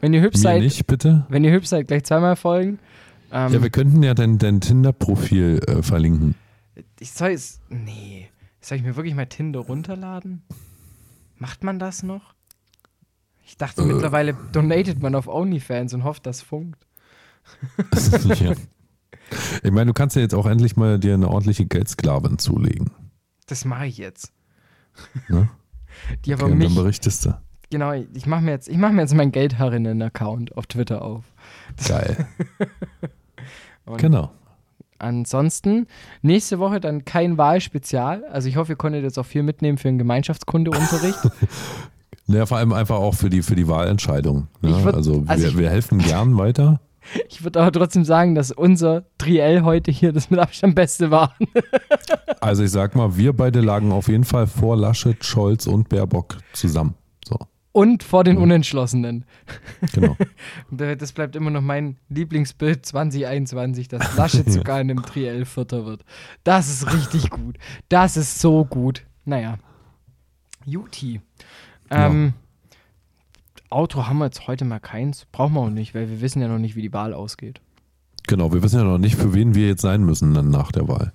Wenn 0.00 0.14
ihr 0.14 0.20
hübsch 0.22 0.36
Mir 0.38 0.42
seid, 0.42 0.62
nicht, 0.62 0.86
bitte. 0.86 1.26
wenn 1.28 1.42
ihr 1.42 1.50
hübsch 1.50 1.66
seid, 1.68 1.88
gleich 1.88 2.04
zweimal 2.04 2.36
folgen. 2.36 2.78
Ähm, 3.32 3.52
Ja, 3.52 3.62
wir 3.62 3.70
könnten 3.70 4.00
ja 4.04 4.14
dein, 4.14 4.38
dein 4.38 4.60
Tinder-Profil 4.60 5.60
äh, 5.66 5.82
verlinken. 5.82 6.36
ich 7.00 7.10
soll 7.10 7.30
es. 7.30 7.60
Nee. 7.68 8.28
Soll 8.60 8.78
ich 8.78 8.84
mir 8.84 8.94
wirklich 8.94 9.14
mal 9.16 9.26
Tinder 9.26 9.58
runterladen? 9.60 10.42
Macht 11.38 11.64
man 11.64 11.80
das 11.80 12.04
noch? 12.04 12.35
Ich 13.48 13.56
dachte, 13.56 13.82
Äh. 13.82 13.86
mittlerweile 13.86 14.34
donatet 14.52 15.00
man 15.00 15.14
auf 15.14 15.28
OnlyFans 15.28 15.94
und 15.94 16.04
hofft, 16.04 16.26
das 16.26 16.42
funkt. 16.42 16.84
ja. 18.40 18.52
Ich 19.62 19.70
meine, 19.70 19.86
du 19.86 19.92
kannst 19.92 20.16
ja 20.16 20.22
jetzt 20.22 20.34
auch 20.34 20.46
endlich 20.46 20.76
mal 20.76 20.98
dir 20.98 21.14
eine 21.14 21.28
ordentliche 21.28 21.64
Geldsklavin 21.64 22.38
zulegen. 22.38 22.90
Das 23.46 23.64
mache 23.64 23.86
ich 23.86 23.98
jetzt. 23.98 24.32
Ne? 25.28 25.48
Die 26.24 26.32
aber 26.34 26.44
Okay, 26.44 26.52
und 26.52 26.60
dann 26.60 26.68
mich. 26.68 26.76
berichtest 26.76 27.24
du. 27.26 27.40
Genau, 27.70 27.92
ich 27.92 28.26
mache 28.26 28.42
mir 28.42 28.50
jetzt, 28.52 28.68
ich 28.68 28.76
mache 28.76 28.92
mir 28.92 29.02
jetzt 29.02 29.14
meinen 29.14 29.32
Geldherrinnen-Account 29.32 30.56
auf 30.56 30.66
Twitter 30.66 31.02
auf. 31.02 31.24
Geil. 31.88 32.26
Und 33.86 33.98
genau. 33.98 34.32
Ansonsten 34.98 35.86
nächste 36.22 36.58
Woche 36.58 36.80
dann 36.80 37.04
kein 37.04 37.38
Wahlspezial. 37.38 38.24
Also 38.26 38.48
ich 38.48 38.56
hoffe, 38.56 38.72
ihr 38.72 38.76
konntet 38.76 39.02
jetzt 39.04 39.18
auch 39.18 39.26
viel 39.26 39.42
mitnehmen 39.42 39.78
für 39.78 39.88
den 39.88 39.98
Gemeinschaftskundeunterricht. 39.98 41.18
Ja, 42.28 42.44
vor 42.46 42.58
allem 42.58 42.72
einfach 42.72 42.96
auch 42.96 43.14
für 43.14 43.30
die, 43.30 43.42
für 43.42 43.54
die 43.54 43.68
Wahlentscheidung. 43.68 44.48
Ne? 44.60 44.70
Würd- 44.70 44.94
also, 44.94 45.24
also 45.26 45.44
wir, 45.54 45.58
wir 45.58 45.70
helfen 45.70 45.98
gern 45.98 46.36
weiter. 46.36 46.80
ich 47.28 47.44
würde 47.44 47.60
aber 47.60 47.70
trotzdem 47.70 48.04
sagen, 48.04 48.34
dass 48.34 48.50
unser 48.50 49.04
Triell 49.18 49.62
heute 49.62 49.92
hier 49.92 50.12
das 50.12 50.28
mit 50.30 50.40
Abstand 50.40 50.74
Beste 50.74 51.10
war. 51.10 51.34
Also 52.40 52.62
ich 52.62 52.70
sag 52.70 52.94
mal, 52.94 53.16
wir 53.16 53.32
beide 53.32 53.60
lagen 53.60 53.90
auf 53.90 54.06
jeden 54.08 54.22
Fall 54.24 54.46
vor 54.46 54.76
Laschet, 54.76 55.24
Scholz 55.24 55.66
und 55.66 55.88
Baerbock 55.88 56.36
zusammen. 56.52 56.94
So, 57.26 57.38
Und 57.72 58.04
vor 58.04 58.22
den 58.24 58.36
Unentschlossenen. 58.36 59.24
genau. 59.92 60.16
Äh, 60.78 60.96
Das 60.96 61.12
bleibt 61.12 61.34
immer 61.34 61.50
noch 61.50 61.62
mein 61.62 61.96
Lieblingsbild 62.08 62.84
2021, 62.86 63.88
dass 63.88 64.16
Laschet 64.16 64.48
sogar 64.52 64.80
in 64.80 64.90
einem 64.90 65.02
Triell 65.02 65.44
Vierter 65.44 65.86
wird. 65.86 66.04
Das 66.44 66.68
ist 66.68 66.92
richtig 66.92 67.30
gut. 67.30 67.56
Das 67.88 68.16
ist 68.16 68.38
so 68.38 68.64
gut. 68.64 69.04
Naja. 69.24 69.58
Juti. 70.64 71.20
Ähm, 71.90 72.34
Auto 73.70 74.06
haben 74.06 74.18
wir 74.18 74.26
jetzt 74.26 74.46
heute 74.46 74.64
mal 74.64 74.80
keins. 74.80 75.26
Brauchen 75.32 75.54
wir 75.54 75.60
auch 75.60 75.70
nicht, 75.70 75.94
weil 75.94 76.08
wir 76.08 76.20
wissen 76.20 76.40
ja 76.40 76.48
noch 76.48 76.58
nicht, 76.58 76.76
wie 76.76 76.82
die 76.82 76.92
Wahl 76.92 77.14
ausgeht. 77.14 77.60
Genau, 78.26 78.52
wir 78.52 78.62
wissen 78.62 78.78
ja 78.78 78.84
noch 78.84 78.98
nicht, 78.98 79.16
für 79.16 79.34
wen 79.34 79.54
wir 79.54 79.68
jetzt 79.68 79.82
sein 79.82 80.02
müssen 80.02 80.34
dann 80.34 80.50
nach 80.50 80.72
der 80.72 80.88
Wahl. 80.88 81.12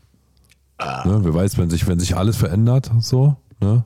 Ne, 1.06 1.20
wer 1.24 1.34
weiß, 1.34 1.58
wenn 1.58 1.70
sich, 1.70 1.88
wenn 1.88 2.00
sich 2.00 2.18
alles 2.18 2.38
verändert, 2.38 2.92
so, 3.00 3.36
ne? 3.60 3.86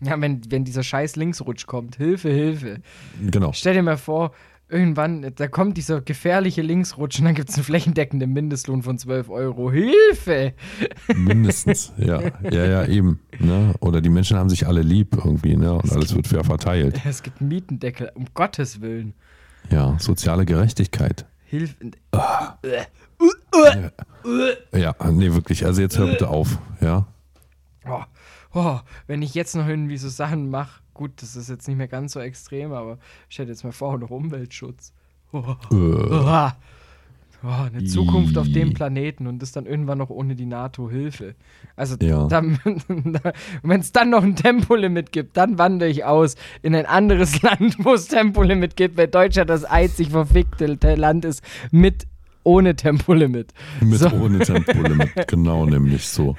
Ja, 0.00 0.20
wenn, 0.20 0.42
wenn 0.50 0.64
dieser 0.64 0.82
scheiß 0.82 1.16
Linksrutsch 1.16 1.66
kommt. 1.66 1.96
Hilfe, 1.96 2.28
Hilfe. 2.28 2.80
Genau. 3.22 3.52
Stell 3.52 3.72
dir 3.72 3.82
mal 3.82 3.96
vor, 3.96 4.32
irgendwann, 4.68 5.32
da 5.34 5.48
kommt 5.48 5.76
dieser 5.76 6.00
gefährliche 6.00 6.62
Linksrutsch 6.62 7.18
und 7.18 7.26
dann 7.26 7.34
gibt 7.34 7.50
es 7.50 7.56
einen 7.56 7.64
flächendeckenden 7.64 8.32
Mindestlohn 8.32 8.82
von 8.82 8.98
12 8.98 9.28
Euro. 9.28 9.70
Hilfe! 9.70 10.54
Mindestens, 11.14 11.92
ja. 11.98 12.20
Ja, 12.50 12.66
ja, 12.66 12.86
eben. 12.86 13.20
Ne? 13.38 13.74
Oder 13.80 14.00
die 14.00 14.08
Menschen 14.08 14.36
haben 14.36 14.48
sich 14.48 14.66
alle 14.66 14.82
lieb 14.82 15.16
irgendwie, 15.16 15.56
ne? 15.56 15.72
Und 15.72 15.92
alles 15.92 16.14
wird 16.14 16.26
fair 16.26 16.44
verteilt. 16.44 17.00
Es 17.04 17.22
gibt 17.22 17.40
einen 17.40 17.48
Mietendeckel, 17.48 18.10
um 18.14 18.26
Gottes 18.34 18.80
Willen. 18.80 19.14
Ja, 19.70 19.96
soziale 19.98 20.44
Gerechtigkeit. 20.44 21.26
Hilfe. 21.44 21.74
Ja, 24.72 24.96
nee, 25.10 25.32
wirklich. 25.32 25.64
Also 25.64 25.80
jetzt 25.80 25.98
hör 25.98 26.06
bitte 26.06 26.28
auf, 26.28 26.58
ja. 26.80 27.06
Oh, 27.88 28.02
oh, 28.52 28.80
wenn 29.06 29.22
ich 29.22 29.34
jetzt 29.34 29.54
noch 29.54 29.66
irgendwie 29.66 29.96
so 29.96 30.08
Sachen 30.08 30.50
mache, 30.50 30.80
gut, 30.96 31.20
das 31.22 31.36
ist 31.36 31.48
jetzt 31.50 31.68
nicht 31.68 31.76
mehr 31.76 31.88
ganz 31.88 32.12
so 32.12 32.20
extrem, 32.20 32.72
aber 32.72 32.98
stell 33.28 33.46
dir 33.46 33.52
jetzt 33.52 33.64
mal 33.64 33.72
vor, 33.72 33.98
noch 33.98 34.10
Umweltschutz. 34.10 34.92
Oh, 35.32 35.42
oh, 35.70 36.50
oh, 37.44 37.64
eine 37.72 37.84
Zukunft 37.84 38.38
auf 38.38 38.48
dem. 38.48 38.72
Planeten 38.72 39.26
und 39.26 39.40
das 39.42 39.52
dann 39.52 39.66
irgendwann 39.66 39.98
noch 39.98 40.10
ohne 40.10 40.34
die 40.34 40.46
NATO-Hilfe. 40.46 41.34
Also, 41.76 41.96
Ja. 42.00 42.28
wenn 43.62 43.80
es 43.80 43.92
dann 43.92 44.10
noch 44.10 44.22
ein 44.22 44.36
Tempolimit 44.36 45.12
gibt, 45.12 45.36
dann 45.36 45.58
wandere 45.58 45.88
ich 45.90 46.04
aus 46.04 46.36
in 46.62 46.74
ein 46.74 46.86
anderes 46.86 47.42
Land, 47.48 47.76
wo 47.84 47.94
es 47.94 48.08
Tempolimit 48.08 48.76
gibt, 48.76 48.96
weil 48.96 49.08
Deutschland 49.08 49.50
das 49.50 49.64
einzig 49.64 50.10
verfickte 50.10 50.66
Land 50.94 51.24
ist 51.24 51.42
mit 51.70 52.06
ohne 52.42 52.76
Tempolimit. 52.76 53.52
Mit 53.80 53.98
So. 53.98 54.08
ohne 54.10 54.38
Tempolimit. 54.38 55.10
genau, 55.26 55.66
nämlich 55.66 56.06
so. 56.06 56.36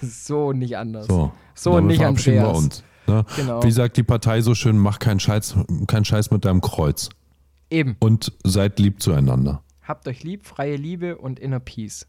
So 0.00 0.52
nicht 0.52 0.76
anders. 0.76 1.06
So, 1.06 1.32
So 1.54 1.80
nicht 1.80 1.98
verabschieden 2.00 2.36
wir 2.36 2.48
Andreas. 2.48 2.64
uns. 2.64 2.84
Ne? 3.10 3.24
Genau. 3.34 3.62
Wie 3.64 3.72
sagt 3.72 3.96
die 3.96 4.04
Partei 4.04 4.40
so 4.40 4.54
schön, 4.54 4.78
mach 4.78 5.00
keinen 5.00 5.18
Scheiß, 5.18 5.56
keinen 5.88 6.04
Scheiß 6.04 6.30
mit 6.30 6.44
deinem 6.44 6.60
Kreuz. 6.60 7.08
Eben. 7.68 7.96
Und 7.98 8.32
seid 8.44 8.78
lieb 8.78 9.02
zueinander. 9.02 9.62
Habt 9.82 10.06
euch 10.06 10.22
lieb, 10.22 10.46
freie 10.46 10.76
Liebe 10.76 11.18
und 11.18 11.40
inner 11.40 11.58
Peace. 11.58 12.06